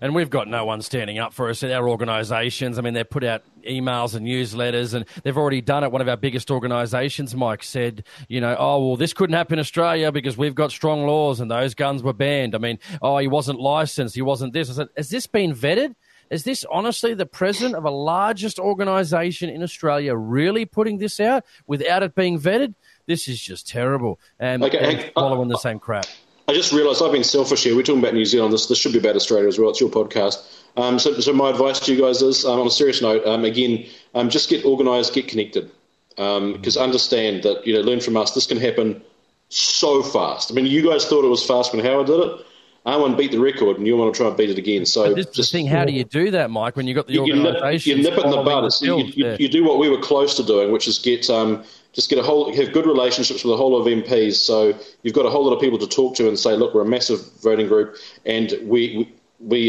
and 0.00 0.14
we've 0.14 0.30
got 0.30 0.48
no 0.48 0.64
one 0.64 0.82
standing 0.82 1.18
up 1.18 1.32
for 1.32 1.48
us 1.48 1.62
at 1.62 1.70
our 1.70 1.88
organisations. 1.88 2.78
I 2.78 2.82
mean, 2.82 2.94
they've 2.94 3.08
put 3.08 3.24
out 3.24 3.42
emails 3.64 4.14
and 4.14 4.26
newsletters, 4.26 4.94
and 4.94 5.04
they've 5.22 5.36
already 5.36 5.60
done 5.60 5.84
it. 5.84 5.92
One 5.92 6.00
of 6.00 6.08
our 6.08 6.16
biggest 6.16 6.50
organisations, 6.50 7.34
Mike, 7.34 7.62
said, 7.62 8.04
you 8.28 8.40
know, 8.40 8.56
oh, 8.58 8.86
well, 8.86 8.96
this 8.96 9.12
couldn't 9.12 9.34
happen 9.34 9.54
in 9.54 9.60
Australia 9.60 10.12
because 10.12 10.36
we've 10.36 10.54
got 10.54 10.70
strong 10.70 11.06
laws 11.06 11.40
and 11.40 11.50
those 11.50 11.74
guns 11.74 12.02
were 12.02 12.12
banned. 12.12 12.54
I 12.54 12.58
mean, 12.58 12.78
oh, 13.02 13.18
he 13.18 13.28
wasn't 13.28 13.60
licensed, 13.60 14.14
he 14.14 14.22
wasn't 14.22 14.52
this. 14.52 14.70
I 14.70 14.74
said, 14.74 14.88
has 14.96 15.10
this 15.10 15.26
been 15.26 15.54
vetted? 15.54 15.94
Is 16.30 16.44
this 16.44 16.64
honestly 16.70 17.14
the 17.14 17.26
president 17.26 17.74
of 17.74 17.84
a 17.84 17.90
largest 17.90 18.58
organisation 18.58 19.48
in 19.48 19.62
Australia 19.62 20.14
really 20.14 20.66
putting 20.66 20.98
this 20.98 21.20
out 21.20 21.44
without 21.66 22.02
it 22.02 22.14
being 22.14 22.38
vetted? 22.38 22.74
This 23.06 23.28
is 23.28 23.40
just 23.40 23.66
terrible. 23.66 24.20
And, 24.38 24.62
okay, 24.62 24.78
and 24.78 25.12
following 25.14 25.50
uh, 25.50 25.54
the 25.54 25.58
same 25.58 25.78
crap. 25.78 26.06
I 26.46 26.54
just 26.54 26.72
realised 26.72 27.02
I've 27.02 27.12
been 27.12 27.24
selfish 27.24 27.64
here. 27.64 27.76
We're 27.76 27.82
talking 27.82 28.02
about 28.02 28.14
New 28.14 28.24
Zealand. 28.24 28.52
This, 28.52 28.66
this 28.66 28.78
should 28.78 28.92
be 28.92 28.98
about 28.98 29.16
Australia 29.16 29.48
as 29.48 29.58
well. 29.58 29.70
It's 29.70 29.80
your 29.80 29.90
podcast. 29.90 30.36
Um, 30.76 30.98
so, 30.98 31.18
so, 31.20 31.32
my 31.32 31.50
advice 31.50 31.80
to 31.80 31.94
you 31.94 32.00
guys 32.00 32.22
is, 32.22 32.44
um, 32.44 32.60
on 32.60 32.66
a 32.66 32.70
serious 32.70 33.02
note, 33.02 33.26
um, 33.26 33.44
again, 33.44 33.86
um, 34.14 34.30
just 34.30 34.48
get 34.48 34.64
organised, 34.64 35.12
get 35.12 35.26
connected, 35.28 35.70
because 36.10 36.76
um, 36.76 36.82
understand 36.82 37.42
that 37.42 37.66
you 37.66 37.74
know, 37.74 37.80
learn 37.80 38.00
from 38.00 38.16
us. 38.16 38.32
This 38.32 38.46
can 38.46 38.58
happen 38.58 39.02
so 39.48 40.02
fast. 40.02 40.52
I 40.52 40.54
mean, 40.54 40.66
you 40.66 40.88
guys 40.88 41.06
thought 41.06 41.24
it 41.24 41.28
was 41.28 41.44
fast 41.44 41.74
when 41.74 41.84
Howard 41.84 42.06
did 42.06 42.20
it. 42.20 42.46
I 42.86 42.96
want 42.96 43.12
to 43.12 43.18
beat 43.18 43.32
the 43.32 43.40
record, 43.40 43.76
and 43.76 43.86
you 43.86 43.96
want 43.96 44.14
to 44.14 44.16
try 44.16 44.28
and 44.28 44.36
beat 44.36 44.50
it 44.50 44.56
again. 44.56 44.86
So, 44.86 45.14
just, 45.14 45.52
thing. 45.52 45.66
How 45.66 45.84
do 45.84 45.92
you 45.92 46.04
do 46.04 46.30
that, 46.30 46.50
Mike? 46.50 46.76
When 46.76 46.86
you 46.86 46.94
got 46.94 47.06
the 47.06 47.14
you, 47.14 47.20
organisation, 47.20 47.98
you 47.98 48.02
nip, 48.02 48.04
you 48.04 48.10
nip 48.10 48.18
it 48.18 48.24
in 48.24 48.30
the 48.30 48.42
bud. 48.42 48.72
You, 48.80 48.96
you, 49.14 49.36
you, 49.38 49.48
do 49.48 49.64
what 49.64 49.78
we 49.78 49.90
were 49.90 50.00
close 50.00 50.36
to 50.36 50.42
doing, 50.42 50.72
which 50.72 50.88
is 50.88 50.98
get 50.98 51.28
um, 51.28 51.64
just 51.92 52.08
get 52.08 52.18
a 52.18 52.22
whole 52.22 52.54
have 52.54 52.72
good 52.72 52.86
relationships 52.86 53.44
with 53.44 53.52
a 53.52 53.56
whole 53.56 53.72
lot 53.72 53.80
of 53.80 53.86
MPs. 53.86 54.36
So 54.36 54.78
you've 55.02 55.14
got 55.14 55.26
a 55.26 55.30
whole 55.30 55.44
lot 55.44 55.52
of 55.52 55.60
people 55.60 55.78
to 55.78 55.86
talk 55.86 56.14
to 56.16 56.28
and 56.28 56.38
say, 56.38 56.54
look, 56.54 56.72
we're 56.72 56.82
a 56.82 56.86
massive 56.86 57.20
voting 57.42 57.66
group, 57.66 57.96
and 58.24 58.54
we 58.62 58.96
we 58.96 59.12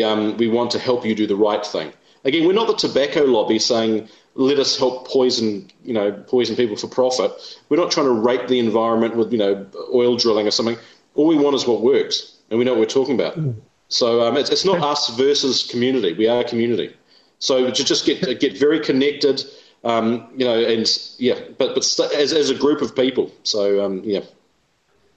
um, 0.03 0.37
we 0.37 0.47
want 0.47 0.71
to 0.71 0.79
help 0.79 1.05
you 1.05 1.15
do 1.15 1.27
the 1.27 1.35
right 1.35 1.65
thing. 1.65 1.93
Again, 2.25 2.45
we're 2.45 2.53
not 2.53 2.67
the 2.67 2.75
tobacco 2.75 3.23
lobby 3.23 3.59
saying 3.59 4.09
let 4.35 4.59
us 4.59 4.77
help 4.77 5.07
poison 5.07 5.69
you 5.83 5.93
know 5.93 6.11
poison 6.11 6.55
people 6.55 6.75
for 6.75 6.87
profit. 6.87 7.31
We're 7.69 7.77
not 7.77 7.91
trying 7.91 8.07
to 8.07 8.13
rape 8.13 8.47
the 8.47 8.59
environment 8.59 9.15
with 9.15 9.31
you 9.31 9.37
know 9.37 9.65
oil 9.93 10.17
drilling 10.17 10.47
or 10.47 10.51
something. 10.51 10.77
All 11.15 11.27
we 11.27 11.35
want 11.35 11.55
is 11.55 11.65
what 11.65 11.81
works, 11.81 12.37
and 12.49 12.59
we 12.59 12.65
know 12.65 12.71
what 12.71 12.79
we're 12.79 12.85
talking 12.85 13.15
about. 13.15 13.37
Mm. 13.37 13.55
So 13.87 14.21
um, 14.21 14.37
it's, 14.37 14.51
it's 14.51 14.65
not 14.65 14.81
us 14.81 15.09
versus 15.17 15.63
community. 15.63 16.13
We 16.13 16.27
are 16.27 16.43
community. 16.43 16.95
So 17.39 17.71
to 17.71 17.83
just 17.83 18.05
get 18.05 18.39
get 18.39 18.57
very 18.57 18.79
connected 18.79 19.43
um, 19.83 20.29
you 20.35 20.45
know, 20.45 20.59
and 20.59 20.85
yeah, 21.17 21.39
but 21.57 21.73
but 21.73 21.83
st- 21.83 22.11
as 22.11 22.33
as 22.33 22.49
a 22.49 22.55
group 22.55 22.81
of 22.81 22.95
people. 22.95 23.31
So 23.43 23.83
um, 23.83 24.01
yeah. 24.03 24.21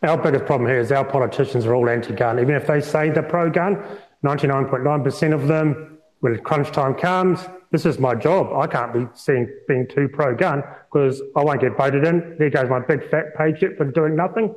our 0.02 0.16
biggest 0.16 0.46
problem 0.46 0.68
here 0.68 0.78
is 0.78 0.92
our 0.92 1.04
politicians 1.04 1.66
are 1.66 1.74
all 1.74 1.88
anti-gun. 1.88 2.38
Even 2.38 2.54
if 2.54 2.66
they 2.66 2.80
say 2.80 3.10
they're 3.10 3.22
pro-gun, 3.22 3.82
99.9% 4.24 5.34
of 5.34 5.48
them, 5.48 5.98
when 6.20 6.38
crunch 6.38 6.70
time 6.70 6.94
comes, 6.94 7.40
this 7.72 7.86
is 7.86 7.98
my 7.98 8.14
job. 8.14 8.52
I 8.54 8.66
can't 8.66 8.92
be 8.92 9.06
seen 9.14 9.52
being 9.66 9.88
too 9.88 10.08
pro-gun 10.08 10.62
because 10.92 11.20
I 11.34 11.42
won't 11.42 11.60
get 11.60 11.76
voted 11.76 12.04
in. 12.04 12.36
There 12.38 12.50
goes 12.50 12.68
my 12.68 12.80
big 12.80 13.10
fat 13.10 13.34
paycheck 13.36 13.76
for 13.76 13.86
doing 13.86 14.14
nothing. 14.14 14.54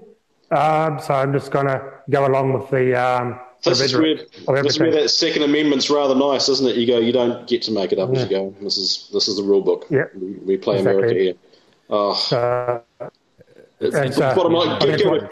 Um, 0.52 1.00
so 1.00 1.14
I'm 1.14 1.34
just 1.34 1.50
going 1.50 1.68
to 1.68 1.82
go 2.10 2.28
along 2.28 2.54
with 2.54 2.70
the. 2.70 2.94
Um, 2.94 3.40
this 3.64 3.82
is, 3.82 3.96
where, 3.96 4.16
this 4.16 4.74
is 4.74 4.80
where 4.80 4.92
that 4.92 5.10
Second 5.10 5.42
Amendment's 5.42 5.90
rather 5.90 6.14
nice, 6.14 6.50
isn't 6.50 6.68
it? 6.68 6.76
You 6.76 6.86
go, 6.86 7.00
you 7.00 7.12
don't 7.12 7.48
get 7.48 7.64
to 7.64 7.72
make 7.72 7.92
it 7.92 7.98
up 7.98 8.14
yeah. 8.14 8.20
as 8.20 8.30
you 8.30 8.30
go. 8.30 8.56
This 8.62 8.78
is 8.78 9.10
this 9.12 9.28
is 9.28 9.38
the 9.38 9.44
rule 9.44 9.62
book. 9.62 9.88
Yeah, 9.90 10.04
we, 10.14 10.34
we 10.34 10.58
play 10.58 10.78
exactly. 10.78 11.04
America 11.04 11.20
here. 11.20 11.34
Oh. 11.90 12.82
Uh, 13.02 13.10
it's, 13.80 13.96
it's, 13.96 14.20
uh, 14.20 14.36
bottom 14.36 14.54
line, 14.54 14.80
give, 14.80 15.00
give, 15.00 15.14
it, 15.14 15.32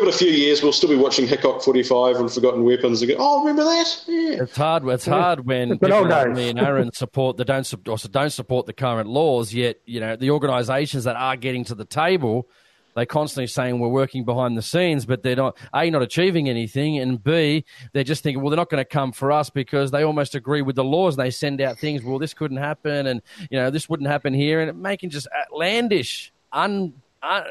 give, 0.00 0.08
it, 0.08 0.14
a 0.14 0.16
few 0.16 0.30
years, 0.30 0.62
we'll 0.62 0.72
still 0.72 0.88
be 0.88 0.96
watching 0.96 1.26
Hickok 1.26 1.62
45 1.62 2.16
and 2.16 2.32
Forgotten 2.32 2.64
Weapons 2.64 3.02
and 3.02 3.10
go, 3.10 3.16
oh, 3.18 3.40
remember 3.40 3.64
that? 3.64 4.04
Yeah. 4.06 4.42
It's 4.42 4.56
hard. 4.56 4.86
It's 4.88 5.06
hard 5.06 5.46
when 5.46 5.78
people 5.78 6.08
like 6.08 6.32
me 6.32 6.50
and 6.50 6.58
Aaron 6.58 6.92
support 6.92 7.36
the 7.36 7.44
don't 7.44 7.88
also 7.88 8.08
don't 8.08 8.30
support 8.30 8.66
the 8.66 8.72
current 8.72 9.08
laws. 9.08 9.52
Yet, 9.52 9.80
you 9.86 10.00
know, 10.00 10.16
the 10.16 10.30
organisations 10.30 11.04
that 11.04 11.16
are 11.16 11.36
getting 11.36 11.64
to 11.64 11.74
the 11.74 11.84
table 11.84 12.48
they're 12.96 13.04
constantly 13.04 13.46
saying 13.46 13.78
we're 13.78 13.88
working 13.88 14.24
behind 14.24 14.56
the 14.56 14.62
scenes, 14.62 15.04
but 15.04 15.22
they're 15.22 15.36
not 15.36 15.58
a 15.74 15.90
not 15.90 16.00
achieving 16.00 16.48
anything, 16.48 16.98
and 16.98 17.22
b 17.22 17.64
they're 17.92 18.02
just 18.02 18.22
thinking, 18.22 18.42
well, 18.42 18.50
they're 18.50 18.56
not 18.56 18.70
going 18.70 18.82
to 18.82 18.88
come 18.88 19.12
for 19.12 19.30
us 19.30 19.50
because 19.50 19.90
they 19.90 20.02
almost 20.02 20.34
agree 20.34 20.62
with 20.62 20.76
the 20.76 20.84
laws. 20.84 21.16
And 21.16 21.26
they 21.26 21.30
send 21.30 21.60
out 21.60 21.78
things, 21.78 22.02
well, 22.02 22.18
this 22.18 22.32
couldn't 22.32 22.56
happen, 22.56 23.06
and 23.06 23.20
you 23.50 23.58
know 23.58 23.70
this 23.70 23.86
wouldn't 23.88 24.08
happen 24.08 24.32
here, 24.32 24.62
and 24.62 24.80
making 24.80 25.10
just 25.10 25.28
outlandish, 25.38 26.32
un 26.52 26.94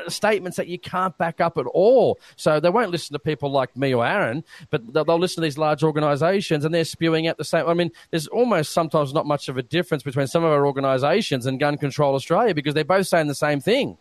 statements 0.08 0.58
that 0.58 0.68
you 0.68 0.80
can't 0.80 1.18
back 1.18 1.42
up 1.42 1.58
at 1.58 1.66
all. 1.66 2.20
So 2.36 2.60
they 2.60 2.70
won't 2.70 2.92
listen 2.92 3.14
to 3.14 3.20
people 3.20 3.52
like 3.52 3.76
me 3.76 3.94
or 3.94 4.06
Aaron, 4.06 4.44
but 4.70 4.94
they'll, 4.94 5.06
they'll 5.06 5.20
listen 5.20 5.42
to 5.42 5.46
these 5.46 5.58
large 5.58 5.84
organisations 5.84 6.66
and 6.66 6.74
they're 6.74 6.86
spewing 6.86 7.28
out 7.28 7.38
the 7.38 7.44
same. 7.44 7.68
I 7.68 7.74
mean, 7.74 7.92
there's 8.12 8.28
almost 8.28 8.72
sometimes 8.72 9.14
not 9.14 9.26
much 9.26 9.50
of 9.50 9.58
a 9.58 9.64
difference 9.64 10.04
between 10.04 10.28
some 10.28 10.44
of 10.44 10.52
our 10.52 10.66
organisations 10.66 11.46
and 11.46 11.60
Gun 11.60 11.78
Control 11.78 12.16
Australia 12.16 12.54
because 12.54 12.74
they're 12.74 12.84
both 12.84 13.08
saying 13.08 13.28
the 13.28 13.36
same 13.36 13.60
thing. 13.60 13.98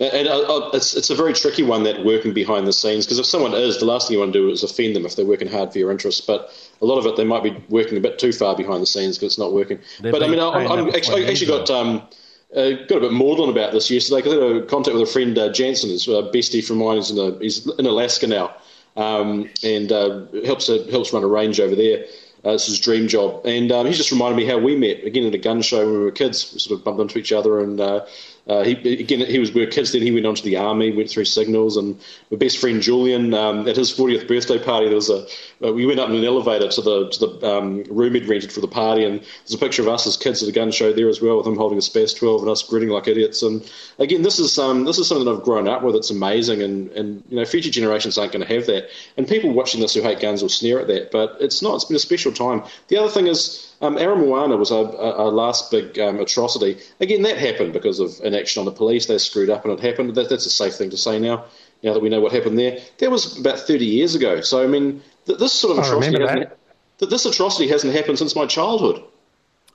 And 0.00 0.26
uh, 0.26 0.40
uh, 0.40 0.70
it's, 0.74 0.96
it's 0.96 1.10
a 1.10 1.14
very 1.14 1.32
tricky 1.32 1.62
one 1.62 1.84
that 1.84 2.04
working 2.04 2.34
behind 2.34 2.66
the 2.66 2.72
scenes 2.72 3.06
because 3.06 3.20
if 3.20 3.26
someone 3.26 3.54
is, 3.54 3.78
the 3.78 3.84
last 3.84 4.08
thing 4.08 4.14
you 4.14 4.20
want 4.20 4.32
to 4.32 4.38
do 4.40 4.50
is 4.50 4.64
offend 4.64 4.96
them 4.96 5.06
if 5.06 5.14
they're 5.14 5.24
working 5.24 5.46
hard 5.46 5.72
for 5.72 5.78
your 5.78 5.92
interests. 5.92 6.20
But 6.20 6.50
a 6.82 6.84
lot 6.84 6.98
of 6.98 7.06
it, 7.06 7.16
they 7.16 7.24
might 7.24 7.44
be 7.44 7.56
working 7.68 7.96
a 7.96 8.00
bit 8.00 8.18
too 8.18 8.32
far 8.32 8.56
behind 8.56 8.82
the 8.82 8.86
scenes 8.86 9.16
because 9.16 9.34
it's 9.34 9.38
not 9.38 9.52
working. 9.52 9.78
They're 10.00 10.10
but 10.10 10.24
I 10.24 10.26
mean, 10.26 10.40
I, 10.40 10.66
I'm, 10.66 10.88
actually, 10.88 11.24
I 11.24 11.30
actually 11.30 11.46
got 11.46 11.70
um, 11.70 12.08
uh, 12.56 12.70
got 12.86 12.98
a 12.98 13.00
bit 13.00 13.12
maudlin 13.12 13.50
about 13.50 13.72
this 13.72 13.90
yesterday 13.90 14.22
because 14.22 14.34
I 14.34 14.46
had 14.46 14.56
a 14.56 14.66
contact 14.66 14.94
with 14.94 15.08
a 15.08 15.12
friend, 15.12 15.36
uh, 15.38 15.52
Jansen, 15.52 15.90
his 15.90 16.08
uh, 16.08 16.30
bestie 16.32 16.64
from 16.64 16.78
mine. 16.78 16.96
He's 16.96 17.10
in, 17.10 17.18
a, 17.18 17.38
he's 17.38 17.66
in 17.78 17.86
Alaska 17.86 18.26
now 18.26 18.54
um, 18.96 19.50
and 19.62 19.90
uh, 19.92 20.26
helps 20.44 20.66
helps 20.66 21.12
run 21.12 21.24
a 21.24 21.26
range 21.26 21.60
over 21.60 21.74
there. 21.74 22.06
Uh, 22.44 22.50
it's 22.50 22.66
his 22.66 22.78
dream 22.78 23.08
job, 23.08 23.44
and 23.46 23.72
um, 23.72 23.86
he 23.86 23.92
just 23.94 24.12
reminded 24.12 24.36
me 24.36 24.44
how 24.44 24.58
we 24.58 24.76
met 24.76 25.02
again 25.04 25.26
at 25.26 25.34
a 25.34 25.38
gun 25.38 25.62
show 25.62 25.84
when 25.86 25.94
we 25.94 26.04
were 26.04 26.10
kids. 26.10 26.52
We 26.52 26.58
sort 26.58 26.78
of 26.78 26.84
bumped 26.84 27.00
into 27.00 27.18
each 27.18 27.32
other, 27.32 27.60
and 27.60 27.80
uh, 27.80 28.04
uh, 28.46 28.62
he, 28.62 28.72
again, 29.00 29.20
he 29.20 29.38
was 29.38 29.54
we 29.54 29.64
were 29.64 29.70
kids 29.70 29.92
then. 29.92 30.02
He 30.02 30.12
went 30.12 30.26
on 30.26 30.34
to 30.34 30.42
the 30.42 30.58
army, 30.58 30.92
went 30.92 31.08
through 31.08 31.24
signals, 31.24 31.78
and 31.78 31.98
my 32.30 32.36
best 32.36 32.58
friend 32.58 32.82
Julian 32.82 33.32
um, 33.32 33.66
at 33.66 33.76
his 33.76 33.90
40th 33.90 34.28
birthday 34.28 34.62
party, 34.62 34.86
there 34.86 34.96
was 34.96 35.08
a 35.08 35.26
uh, 35.64 35.72
we 35.72 35.86
went 35.86 35.98
up 35.98 36.10
in 36.10 36.16
an 36.16 36.24
elevator 36.24 36.68
to 36.68 36.82
the 36.82 37.08
to 37.08 37.26
the 37.26 37.50
um, 37.50 37.84
room 37.84 38.12
he'd 38.12 38.28
rented 38.28 38.52
for 38.52 38.60
the 38.60 38.68
party, 38.68 39.04
and 39.04 39.20
there's 39.20 39.54
a 39.54 39.58
picture 39.58 39.80
of 39.80 39.88
us 39.88 40.06
as 40.06 40.18
kids 40.18 40.42
at 40.42 40.48
a 40.48 40.52
gun 40.52 40.70
show 40.70 40.92
there 40.92 41.08
as 41.08 41.22
well, 41.22 41.38
with 41.38 41.46
him 41.46 41.56
holding 41.56 41.78
a 41.78 41.82
Spas 41.82 42.12
12 42.12 42.42
and 42.42 42.50
us 42.50 42.62
grinning 42.62 42.90
like 42.90 43.08
idiots. 43.08 43.42
And 43.42 43.68
again, 43.98 44.20
this 44.20 44.38
is 44.38 44.58
um, 44.58 44.84
this 44.84 44.98
is 44.98 45.08
something 45.08 45.26
I've 45.26 45.42
grown 45.42 45.66
up 45.66 45.82
with. 45.82 45.96
It's 45.96 46.10
amazing, 46.10 46.62
and 46.62 46.90
and 46.92 47.22
you 47.30 47.36
know 47.36 47.46
future 47.46 47.70
generations 47.70 48.18
aren't 48.18 48.32
going 48.32 48.46
to 48.46 48.54
have 48.54 48.66
that. 48.66 48.90
And 49.16 49.26
people 49.26 49.54
watching 49.54 49.80
this 49.80 49.94
who 49.94 50.02
hate 50.02 50.20
guns 50.20 50.42
will 50.42 50.50
sneer 50.50 50.80
at 50.80 50.88
that, 50.88 51.10
but 51.10 51.38
it's 51.40 51.62
not. 51.62 51.76
It's 51.76 51.86
been 51.86 51.96
a 51.96 52.00
special 52.00 52.32
time. 52.32 52.62
The 52.88 52.98
other 52.98 53.10
thing 53.10 53.26
is 53.26 53.73
um, 53.84 53.96
Aramoana 53.96 54.58
was 54.58 54.72
our, 54.72 54.96
our 54.96 55.30
last 55.30 55.70
big 55.70 55.98
um, 55.98 56.18
atrocity. 56.18 56.78
Again, 57.00 57.22
that 57.22 57.36
happened 57.36 57.72
because 57.72 58.00
of 58.00 58.18
inaction 58.22 58.60
on 58.60 58.66
the 58.66 58.72
police. 58.72 59.06
They 59.06 59.18
screwed 59.18 59.50
up 59.50 59.64
and 59.64 59.72
it 59.72 59.80
happened. 59.80 60.14
That, 60.14 60.28
that's 60.28 60.46
a 60.46 60.50
safe 60.50 60.74
thing 60.74 60.90
to 60.90 60.96
say 60.96 61.18
now, 61.18 61.44
now 61.82 61.92
that 61.92 62.00
we 62.00 62.08
know 62.08 62.20
what 62.20 62.32
happened 62.32 62.58
there. 62.58 62.78
That 62.98 63.10
was 63.10 63.38
about 63.38 63.60
30 63.60 63.84
years 63.84 64.14
ago. 64.14 64.40
So, 64.40 64.62
I 64.62 64.66
mean, 64.66 65.02
th- 65.26 65.38
this 65.38 65.52
sort 65.52 65.78
of 65.78 65.84
atrocity 65.84 66.20
hasn't, 66.20 66.50
th- 66.98 67.10
this 67.10 67.26
atrocity 67.26 67.68
hasn't 67.68 67.94
happened 67.94 68.18
since 68.18 68.34
my 68.34 68.46
childhood. 68.46 69.02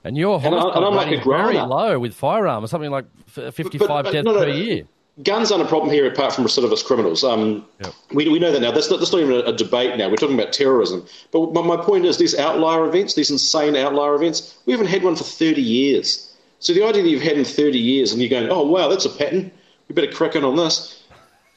And 0.02 0.16
you're 0.16 0.40
and, 0.42 0.54
I, 0.54 0.68
and 0.76 0.84
I'm 0.84 0.94
like 0.94 1.22
very 1.24 1.58
low 1.60 1.98
with 1.98 2.14
firearms, 2.14 2.70
something 2.70 2.90
like 2.90 3.04
55 3.26 3.78
but, 3.78 3.88
but, 3.88 4.12
deaths 4.12 4.24
no, 4.24 4.32
no, 4.32 4.40
per 4.40 4.48
year 4.48 4.86
guns 5.22 5.52
aren't 5.52 5.64
a 5.64 5.68
problem 5.68 5.92
here 5.92 6.06
apart 6.06 6.32
from 6.32 6.44
recidivist 6.44 6.84
criminals. 6.84 7.24
Um, 7.24 7.66
yep. 7.82 7.92
we, 8.12 8.28
we 8.28 8.38
know 8.38 8.52
that 8.52 8.60
now. 8.60 8.72
That's 8.72 8.90
not, 8.90 9.00
that's 9.00 9.12
not 9.12 9.20
even 9.20 9.34
a, 9.46 9.52
debate 9.52 9.96
now. 9.96 10.08
We're 10.08 10.16
talking 10.16 10.38
about 10.38 10.52
terrorism. 10.52 11.04
But, 11.32 11.46
but 11.46 11.64
my 11.64 11.76
point 11.76 12.06
is, 12.06 12.18
these 12.18 12.38
outlier 12.38 12.86
events, 12.86 13.14
these 13.14 13.30
insane 13.30 13.76
outlier 13.76 14.14
events, 14.14 14.58
we 14.66 14.72
haven't 14.72 14.88
had 14.88 15.02
one 15.02 15.16
for 15.16 15.24
30 15.24 15.60
years. 15.60 16.34
So 16.58 16.72
the 16.72 16.84
idea 16.84 17.02
that 17.02 17.08
you've 17.08 17.22
had 17.22 17.38
in 17.38 17.44
30 17.44 17.78
years 17.78 18.12
and 18.12 18.20
you're 18.20 18.30
going, 18.30 18.50
oh, 18.50 18.62
wow, 18.62 18.88
that's 18.88 19.04
a 19.04 19.10
pattern. 19.10 19.50
We 19.88 19.94
better 19.94 20.12
crack 20.12 20.36
in 20.36 20.44
on 20.44 20.56
this. 20.56 21.02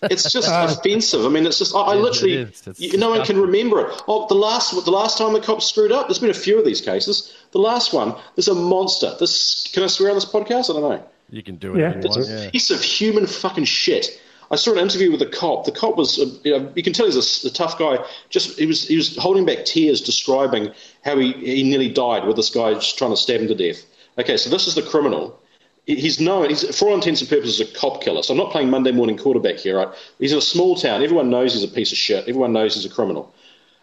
It's 0.04 0.32
just 0.32 0.50
offensive. 0.52 1.26
I 1.26 1.30
mean, 1.30 1.46
it's 1.46 1.60
just 1.60 1.76
I, 1.76 1.80
I 1.80 1.94
literally 1.96 2.52
you, 2.78 2.98
no 2.98 3.10
one 3.10 3.26
can 3.26 3.40
remember 3.40 3.88
it. 3.88 4.04
Oh, 4.08 4.28
the 4.28 4.36
last 4.36 4.74
the 4.84 4.92
last 4.92 5.18
time 5.18 5.34
the 5.34 5.40
cops 5.40 5.68
screwed 5.68 5.92
up. 5.92 6.08
There's 6.08 6.20
been 6.20 6.30
a 6.30 6.34
few 6.34 6.60
of 6.60 6.66
these 6.66 6.82
cases. 6.82 7.34
The 7.52 7.60
last 7.60 7.94
one, 7.94 8.16
there's 8.36 8.50
a 8.50 8.56
monster. 8.56 9.16
This 9.20 9.68
can 9.74 9.84
I 9.84 9.88
swear 9.88 10.10
on 10.10 10.16
this 10.16 10.26
podcast? 10.26 10.70
I 10.70 10.80
don't 10.80 10.82
know. 10.82 11.04
You 11.34 11.42
can 11.42 11.56
do 11.56 11.76
it. 11.76 11.80
Yeah. 11.80 11.94
It's 11.96 12.16
a 12.16 12.50
piece 12.52 12.70
of 12.70 12.84
human 12.84 13.26
fucking 13.26 13.66
shit. 13.66 14.22
I 14.52 14.56
saw 14.56 14.74
an 14.74 14.78
interview 14.78 15.12
with 15.12 15.22
a 15.24 15.26
cop. 15.26 15.66
The 15.66 15.72
cop 15.72 15.98
was, 15.98 16.20
uh, 16.20 16.26
you, 16.44 16.52
know, 16.52 16.72
you 16.76 16.84
can 16.84 16.94
tell 16.94 17.08
he's 17.08 17.44
a, 17.44 17.48
a, 17.48 17.52
tough 17.52 17.80
guy. 17.80 17.98
Just 18.30 18.60
he 18.60 18.68
was 18.68 18.88
he 18.88 18.96
was 18.96 19.18
holding 19.18 19.44
back 19.44 19.66
tears, 19.66 20.00
describing 20.00 20.72
how 21.04 21.18
he, 21.18 21.34
he 21.34 21.64
nearly 21.64 21.90
died 21.90 22.28
with 22.28 22.36
this 22.36 22.52
guy 22.52 22.76
just 22.76 23.00
trying 23.00 23.10
to 23.10 23.18
stab 23.18 23.42
him 23.42 23.48
to 23.48 23.56
death. 23.56 23.84
Okay, 24.20 24.38
so 24.38 24.52
this 24.52 24.68
is 24.68 24.76
the 24.76 24.84
criminal. 24.84 25.40
He's 25.88 26.20
known, 26.20 26.50
he's, 26.50 26.64
for 26.78 26.88
all 26.88 26.96
intents 26.96 27.20
and 27.20 27.30
purposes, 27.30 27.60
a 27.60 27.66
cop 27.66 28.02
killer. 28.02 28.22
So 28.22 28.34
I'm 28.34 28.38
not 28.38 28.52
playing 28.52 28.70
Monday 28.70 28.92
morning 28.92 29.18
quarterback 29.18 29.58
here, 29.58 29.78
right? 29.78 29.90
He's 30.20 30.32
in 30.32 30.38
a 30.38 30.42
small 30.42 30.76
town. 30.76 31.04
Everyone 31.04 31.30
knows 31.30 31.54
he's 31.54 31.64
a 31.64 31.68
piece 31.68 31.92
of 31.92 31.98
shit. 31.98 32.22
Everyone 32.22 32.54
knows 32.54 32.76
he's 32.76 32.86
a 32.86 32.94
criminal. 32.94 33.34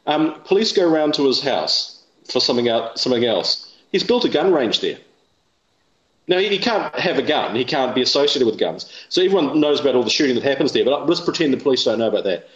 Um, 0.06 0.40
police 0.44 0.72
go 0.72 0.88
around 0.88 1.14
to 1.14 1.26
his 1.26 1.42
house 1.42 2.02
for 2.30 2.40
something, 2.40 2.70
out, 2.70 2.98
something 2.98 3.24
else. 3.24 3.76
He's 3.92 4.04
built 4.04 4.24
a 4.24 4.30
gun 4.30 4.50
range 4.50 4.80
there. 4.80 4.96
Now, 6.30 6.38
he 6.38 6.58
can't 6.58 6.94
have 6.94 7.18
a 7.18 7.22
gun. 7.22 7.56
He 7.56 7.64
can't 7.64 7.92
be 7.92 8.02
associated 8.02 8.46
with 8.46 8.56
guns. 8.56 8.88
So 9.08 9.20
everyone 9.20 9.60
knows 9.60 9.80
about 9.80 9.96
all 9.96 10.04
the 10.04 10.10
shooting 10.10 10.36
that 10.36 10.44
happens 10.44 10.72
there, 10.72 10.84
but 10.84 11.08
let's 11.08 11.20
pretend 11.20 11.52
the 11.52 11.56
police 11.56 11.82
don't 11.82 11.98
know 11.98 12.06
about 12.06 12.22
that. 12.22 12.48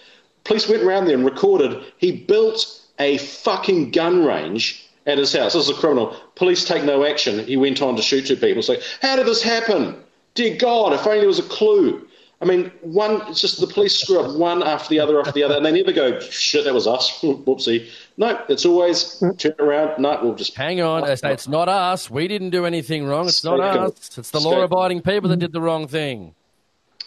Police 0.45 0.69
went 0.69 0.85
around 0.85 1.07
there 1.07 1.17
and 1.17 1.25
recorded 1.25 1.83
he 1.99 2.13
built 2.13 2.81
a 3.01 3.19
fucking 3.19 3.91
gun 3.91 4.25
range 4.25 4.89
at 5.07 5.19
his 5.19 5.33
house. 5.33 5.55
This 5.55 5.69
is 5.69 5.77
a 5.77 5.81
criminal. 5.81 6.17
Police 6.37 6.65
take 6.65 6.85
no 6.85 7.05
action. 7.05 7.45
He 7.45 7.57
went 7.57 7.83
on 7.83 7.97
to 7.97 8.03
shoot 8.03 8.27
two 8.27 8.37
people. 8.37 8.63
So, 8.63 8.77
how 9.03 9.17
did 9.17 9.27
this 9.27 9.43
happen? 9.43 9.97
Dear 10.35 10.57
God, 10.57 10.93
if 10.93 11.05
only 11.05 11.19
there 11.19 11.27
was 11.27 11.41
a 11.41 11.43
clue. 11.43 12.07
I 12.41 12.47
mean, 12.47 12.73
one, 12.83 13.23
it's 13.29 13.41
just 13.41 13.61
the 13.61 13.67
police 13.67 13.97
screw 13.97 14.21
up 14.21 14.37
one 14.37 14.63
after 14.63 14.89
the 14.91 15.01
other 15.01 15.19
after 15.19 15.33
the 15.33 15.43
other, 15.43 15.57
and 15.57 15.65
they 15.65 15.73
never 15.73 15.93
go, 15.93 16.19
shit, 16.21 16.65
that 16.65 16.75
was 16.75 16.87
us. 16.87 17.19
Whoopsie. 17.23 17.89
No, 18.17 18.43
it's 18.49 18.67
always 18.67 19.23
turn 19.39 19.55
around. 19.59 20.01
No, 20.01 20.19
we'll 20.23 20.35
just. 20.35 20.55
Hang 20.55 20.81
on. 20.81 21.09
It's, 21.09 21.23
it's 21.23 21.49
not 21.49 21.69
us. 21.69 22.11
We 22.11 22.29
didn't 22.29 22.51
do 22.51 22.67
anything 22.67 23.07
wrong. 23.07 23.27
It's 23.27 23.45
not 23.45 23.61
us. 23.61 24.19
It's 24.19 24.31
the 24.31 24.41
law 24.41 24.63
abiding 24.63 25.03
people 25.03 25.31
that 25.31 25.39
did 25.39 25.53
the 25.53 25.61
wrong 25.61 25.89
thing. 25.89 26.35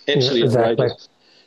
Absolutely. 0.08 0.40
Yeah, 0.40 0.46
exactly. 0.46 0.90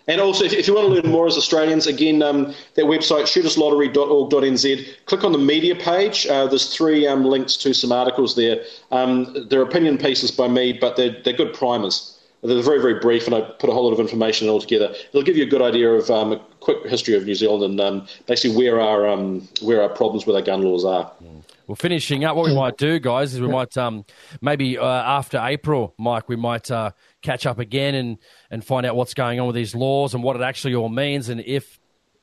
And 0.06 0.20
also, 0.20 0.44
if, 0.44 0.52
if, 0.52 0.66
you 0.66 0.74
want 0.74 0.88
to 0.88 0.94
learn 0.94 1.12
more 1.12 1.26
as 1.26 1.36
Australians, 1.36 1.86
again, 1.86 2.22
um, 2.22 2.52
their 2.74 2.84
website, 2.84 3.24
shooterslottery.org.nz, 3.24 4.86
click 5.04 5.24
on 5.24 5.32
the 5.32 5.38
media 5.38 5.76
page. 5.76 6.26
Uh, 6.26 6.46
there's 6.46 6.74
three 6.74 7.06
um, 7.06 7.24
links 7.24 7.56
to 7.58 7.72
some 7.72 7.92
articles 7.92 8.34
there. 8.34 8.64
Um, 8.90 9.46
they're 9.48 9.62
opinion 9.62 9.98
pieces 9.98 10.30
by 10.30 10.48
me, 10.48 10.72
but 10.72 10.96
they're, 10.96 11.16
they're 11.22 11.34
good 11.34 11.54
primers. 11.54 12.18
They're 12.42 12.62
very, 12.62 12.80
very 12.80 13.00
brief, 13.00 13.26
and 13.26 13.34
I 13.34 13.42
put 13.42 13.68
a 13.68 13.72
whole 13.72 13.84
lot 13.84 13.92
of 13.92 14.00
information 14.00 14.48
all 14.48 14.60
together. 14.60 14.94
It'll 15.10 15.22
give 15.22 15.36
you 15.36 15.44
a 15.44 15.48
good 15.48 15.60
idea 15.60 15.90
of 15.92 16.10
um, 16.10 16.32
a 16.32 16.38
quick 16.60 16.86
history 16.86 17.14
of 17.14 17.26
New 17.26 17.34
Zealand 17.34 17.62
and 17.62 17.80
um, 17.80 18.06
basically 18.26 18.56
where 18.56 18.80
our 18.80 19.08
um, 19.08 19.46
where 19.60 19.82
our 19.82 19.88
problems 19.90 20.26
with 20.26 20.36
our 20.36 20.42
gun 20.42 20.62
laws 20.62 20.84
are. 20.84 21.12
Well, 21.66 21.76
finishing 21.76 22.24
up, 22.24 22.36
what 22.36 22.46
we 22.46 22.54
might 22.54 22.78
do, 22.78 22.98
guys, 22.98 23.34
is 23.34 23.40
we 23.40 23.48
might 23.48 23.76
um, 23.76 24.04
maybe 24.40 24.78
uh, 24.78 24.84
after 24.84 25.38
April, 25.38 25.94
Mike, 25.98 26.28
we 26.28 26.36
might 26.36 26.70
uh, 26.70 26.92
catch 27.22 27.46
up 27.46 27.58
again 27.58 27.94
and, 27.94 28.18
and 28.50 28.64
find 28.64 28.86
out 28.86 28.96
what's 28.96 29.14
going 29.14 29.38
on 29.38 29.46
with 29.46 29.54
these 29.56 29.74
laws 29.74 30.14
and 30.14 30.22
what 30.22 30.34
it 30.36 30.42
actually 30.42 30.74
all 30.74 30.88
means, 30.88 31.28
and 31.28 31.40
if 31.40 31.79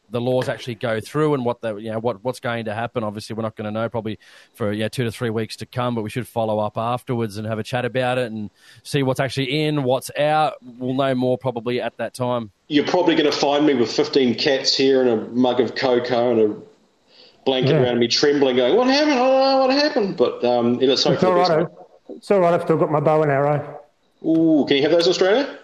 the 0.10 0.22
laws 0.22 0.50
actually 0.50 0.76
go 0.76 1.00
through 1.00 1.34
and 1.34 1.44
what 1.44 1.62
the 1.62 1.76
you 1.78 1.92
know 1.92 2.00
what 2.00 2.24
what's 2.24 2.40
going 2.40 2.66
to 2.66 2.74
happen. 2.74 3.04
Obviously, 3.04 3.36
we're 3.36 3.44
not 3.44 3.56
going 3.56 3.66
to 3.66 3.72
know 3.72 3.90
probably 3.90 4.20
for 4.54 4.72
yeah 4.72 4.88
two 4.88 5.04
to 5.04 5.12
three 5.12 5.30
weeks 5.30 5.56
to 5.58 5.66
come, 5.66 5.96
but 5.96 6.02
we 6.02 6.10
should 6.10 6.28
follow 6.28 6.60
up 6.60 6.78
afterwards 6.78 7.38
and 7.38 7.48
have 7.48 7.60
a 7.60 7.64
chat 7.64 7.86
about 7.86 8.18
it 8.18 8.32
and 8.32 8.50
see 8.84 9.04
what's 9.04 9.20
actually 9.20 9.66
in, 9.66 9.84
what's 9.84 10.12
out. 10.18 10.56
We'll 10.62 10.94
know 10.94 11.14
more 11.16 11.38
probably 11.38 11.82
at 11.82 11.98
that 11.98 12.14
time. 12.14 12.52
You're 12.68 12.88
probably 12.88 13.16
going 13.16 13.32
to 13.32 13.38
find 13.38 13.66
me 13.66 13.74
with 13.74 13.92
15 13.92 14.36
cats 14.36 14.76
here 14.76 15.02
and 15.02 15.10
a 15.10 15.28
mug 15.30 15.60
of 15.60 15.76
cocoa 15.76 16.32
and 16.32 16.40
a 16.40 16.56
blanket 17.46 17.72
yeah. 17.72 17.84
around 17.84 18.00
me, 18.00 18.08
trembling, 18.08 18.58
going, 18.58 18.76
"What 18.76 18.88
happened? 18.88 19.14
I 19.14 19.18
don't 19.18 19.40
know 19.40 19.58
what 19.60 19.72
happened." 19.72 20.18
But 20.18 20.44
um, 20.44 20.82
it's, 20.82 21.06
it's 21.06 21.24
all 21.24 21.34
right. 21.34 21.68
It's 22.10 22.32
all 22.32 22.40
right. 22.40 22.54
I've 22.54 22.64
still 22.64 22.78
got 22.78 22.92
my 22.92 23.00
bow 23.00 23.24
and 23.24 23.32
arrow. 23.32 23.82
Ooh, 24.26 24.66
can 24.68 24.78
you 24.78 24.84
have 24.84 24.92
those 24.92 25.06
in 25.06 25.12
Australia? 25.12 25.60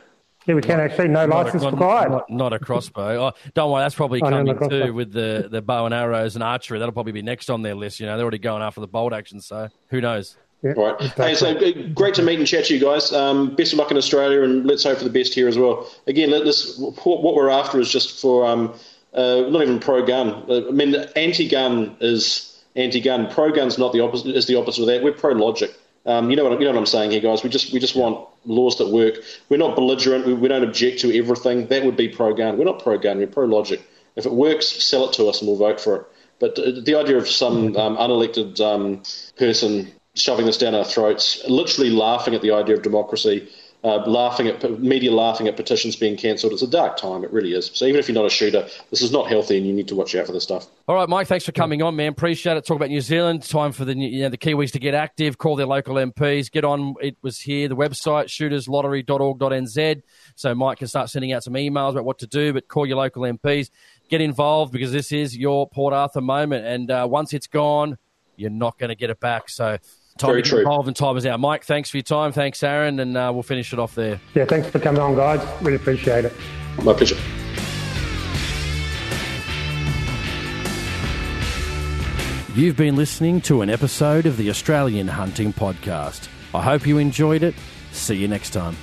Yeah, 0.45 0.55
we 0.55 0.61
can 0.61 0.77
not, 0.77 0.91
actually. 0.91 1.07
No 1.07 1.25
Not 1.25 1.41
a- 1.41 1.43
license 1.45 1.63
not, 1.63 1.71
required. 1.73 2.11
Not, 2.11 2.29
not 2.29 2.53
a 2.53 2.59
crossbow. 2.59 3.27
Oh, 3.27 3.31
don't 3.53 3.71
worry, 3.71 3.83
that's 3.83 3.95
probably 3.95 4.21
Oh, 4.21 4.29
coming 4.29 4.45
not 4.45 4.57
crossbow. 4.57 4.87
too 4.87 4.93
with 4.93 5.13
the, 5.13 5.47
the 5.49 5.61
bow 5.61 5.85
and 5.85 5.93
arrows 5.93 6.35
and 6.35 6.43
archery. 6.43 6.79
That'll 6.79 6.91
probably 6.93 7.11
be 7.13 7.21
next 7.21 7.49
on 7.49 7.61
their 7.61 7.75
list. 7.75 7.99
You 7.99 8.05
know, 8.07 8.17
they're 8.17 8.23
already 8.25 8.39
going 8.39 8.61
after 8.61 8.81
the 8.81 8.87
bolt 8.87 9.13
action, 9.13 9.39
so 9.39 9.69
who 9.87 10.01
knows? 10.01 10.35
Yeah, 10.61 10.73
All 10.77 10.93
right. 10.93 11.01
Hey, 11.13 11.35
so 11.35 11.49
uh, 11.49 11.71
great 11.93 12.13
to 12.15 12.21
meet 12.23 12.39
and 12.39 12.47
chat 12.47 12.65
to 12.65 12.73
you 12.73 12.79
guys. 12.79 13.11
Um, 13.11 13.55
best 13.55 13.73
of 13.73 13.79
luck 13.79 13.91
in 13.91 13.97
Australia, 13.97 14.43
and 14.43 14.65
let's 14.65 14.83
hope 14.83 14.97
for 14.97 15.03
the 15.03 15.09
best 15.09 15.33
here 15.33 15.47
as 15.47 15.57
well. 15.57 15.89
Again, 16.07 16.29
let 16.31 16.45
this, 16.45 16.77
what 16.77 17.21
what 17.21 17.35
we're 17.35 17.49
after 17.49 17.79
is 17.81 17.91
just 17.91 18.21
for 18.21 18.45
um, 18.45 18.73
uh, 19.13 19.41
not 19.49 19.61
even 19.61 19.79
pro 19.79 20.05
gun. 20.05 20.43
Uh, 20.49 20.67
I 20.67 20.71
mean, 20.71 20.95
anti 21.17 21.49
gun 21.49 21.97
is 21.99 22.63
anti 22.77 23.01
gun. 23.01 23.29
Pro 23.29 23.51
gun's 23.51 23.77
not 23.77 23.91
the 23.91 23.99
opposite. 23.99 24.35
Is 24.35 24.45
the 24.47 24.55
opposite 24.55 24.81
of 24.83 24.87
that. 24.87 25.03
We're 25.03 25.11
pro 25.11 25.31
logic. 25.33 25.73
Um, 26.05 26.29
you 26.29 26.35
know 26.37 26.45
what 26.45 26.59
you 26.59 26.65
know 26.65 26.71
what 26.71 26.79
I'm 26.79 26.85
saying 26.85 27.11
here, 27.11 27.19
guys. 27.21 27.43
We 27.43 27.49
just 27.49 27.73
we 27.73 27.79
just 27.79 27.95
want 27.97 28.25
laws 28.45 28.77
that 28.77 28.89
work. 28.89 29.15
We're 29.49 29.57
not 29.57 29.75
belligerent. 29.75 30.25
We, 30.25 30.33
we 30.33 30.47
don't 30.47 30.63
object 30.63 30.99
to 31.01 31.17
everything. 31.17 31.67
That 31.67 31.85
would 31.85 31.97
be 31.97 32.09
pro 32.09 32.33
gun. 32.33 32.57
We're 32.57 32.65
not 32.65 32.83
pro 32.83 32.97
gun. 32.97 33.17
We're 33.17 33.27
pro 33.27 33.45
logic. 33.45 33.81
If 34.15 34.25
it 34.25 34.33
works, 34.33 34.67
sell 34.67 35.09
it 35.09 35.13
to 35.13 35.27
us, 35.27 35.41
and 35.41 35.47
we'll 35.47 35.57
vote 35.57 35.81
for 35.81 35.95
it. 35.97 36.07
But 36.39 36.55
the 36.55 36.95
idea 36.95 37.17
of 37.17 37.27
some 37.27 37.75
um, 37.77 37.97
unelected 37.97 38.59
um, 38.59 39.03
person 39.37 39.91
shoving 40.15 40.45
this 40.45 40.57
down 40.57 40.75
our 40.75 40.83
throats, 40.83 41.43
literally 41.47 41.89
laughing 41.89 42.35
at 42.35 42.41
the 42.41 42.51
idea 42.51 42.75
of 42.75 42.81
democracy, 42.81 43.49
uh, 43.83 43.97
laughing 44.07 44.47
at 44.47 44.79
media 44.79 45.11
laughing 45.11 45.47
at 45.47 45.57
petitions 45.57 45.95
being 45.95 46.15
cancelled. 46.15 46.53
It's 46.53 46.61
a 46.61 46.67
dark 46.67 46.95
time. 46.95 47.23
It 47.23 47.31
really 47.31 47.53
is. 47.53 47.69
So 47.73 47.85
even 47.85 47.99
if 47.99 48.07
you're 48.07 48.15
not 48.15 48.25
a 48.25 48.29
shooter, 48.29 48.67
this 48.89 49.01
is 49.01 49.11
not 49.11 49.27
healthy, 49.27 49.57
and 49.57 49.67
you 49.67 49.73
need 49.73 49.89
to 49.89 49.95
watch 49.95 50.15
out 50.15 50.25
for 50.25 50.31
this 50.31 50.43
stuff. 50.43 50.67
All 50.87 50.95
right, 50.95 51.09
Mike, 51.09 51.27
thanks 51.27 51.43
for 51.43 51.51
coming 51.51 51.81
on, 51.81 51.95
man. 51.95 52.09
Appreciate 52.09 52.55
it. 52.55 52.65
Talk 52.65 52.77
about 52.77 52.89
New 52.89 53.01
Zealand. 53.01 53.43
Time 53.43 53.73
for 53.73 53.83
the 53.83 53.93
you 53.95 54.23
know, 54.23 54.29
the 54.29 54.37
Kiwis 54.37 54.71
to 54.71 54.79
get 54.79 54.93
active, 54.93 55.37
call 55.37 55.57
their 55.57 55.65
local 55.65 55.95
MPs, 55.95 56.49
get 56.49 56.63
on. 56.63 56.95
It 57.01 57.17
was 57.21 57.39
here, 57.39 57.67
the 57.67 57.75
website, 57.75 58.25
shooterslottery.org.nz. 58.25 60.01
So 60.35 60.55
Mike 60.55 60.77
can 60.77 60.87
start 60.87 61.09
sending 61.09 61.33
out 61.33 61.43
some 61.43 61.53
emails 61.53 61.91
about 61.91 62.05
what 62.05 62.19
to 62.19 62.27
do, 62.27 62.53
but 62.53 62.69
call 62.69 62.85
your 62.85 62.97
local 62.97 63.23
MPs, 63.23 63.69
get 64.09 64.21
involved 64.21 64.71
because 64.71 64.93
this 64.93 65.11
is 65.11 65.35
your 65.35 65.67
Port 65.67 65.93
Arthur 65.93 66.21
moment. 66.21 66.65
And 66.65 66.89
uh, 66.89 67.07
once 67.09 67.33
it's 67.33 67.47
gone, 67.47 67.97
you're 68.37 68.49
not 68.49 68.79
going 68.79 68.89
to 68.89 68.95
get 68.95 69.09
it 69.09 69.19
back. 69.19 69.49
So 69.49 69.77
time 70.17 70.29
Very 70.31 70.41
true. 70.43 70.59
involved 70.59 70.87
and 70.87 70.95
time 70.95 71.17
is 71.17 71.25
out. 71.25 71.39
Mike, 71.39 71.63
thanks 71.63 71.89
for 71.89 71.97
your 71.97 72.03
time. 72.03 72.31
Thanks, 72.31 72.61
Aaron. 72.63 72.99
And 72.99 73.17
uh, 73.17 73.31
we'll 73.33 73.43
finish 73.43 73.73
it 73.73 73.79
off 73.79 73.95
there. 73.95 74.19
Yeah, 74.35 74.45
thanks 74.45 74.69
for 74.69 74.79
coming 74.79 75.01
on, 75.01 75.15
guys. 75.15 75.41
Really 75.61 75.75
appreciate 75.77 76.25
it. 76.25 76.33
My 76.83 76.93
pleasure. 76.93 77.17
You've 82.55 82.77
been 82.77 82.95
listening 82.95 83.41
to 83.41 83.63
an 83.63 83.69
episode 83.71 84.27
of 84.27 84.37
the 84.37 84.51
Australian 84.51 85.07
Hunting 85.07 85.51
Podcast. 85.53 86.27
I 86.53 86.61
hope 86.61 86.85
you 86.85 86.99
enjoyed 86.99 87.41
it. 87.41 87.55
See 87.91 88.15
you 88.15 88.27
next 88.27 88.51
time. 88.51 88.77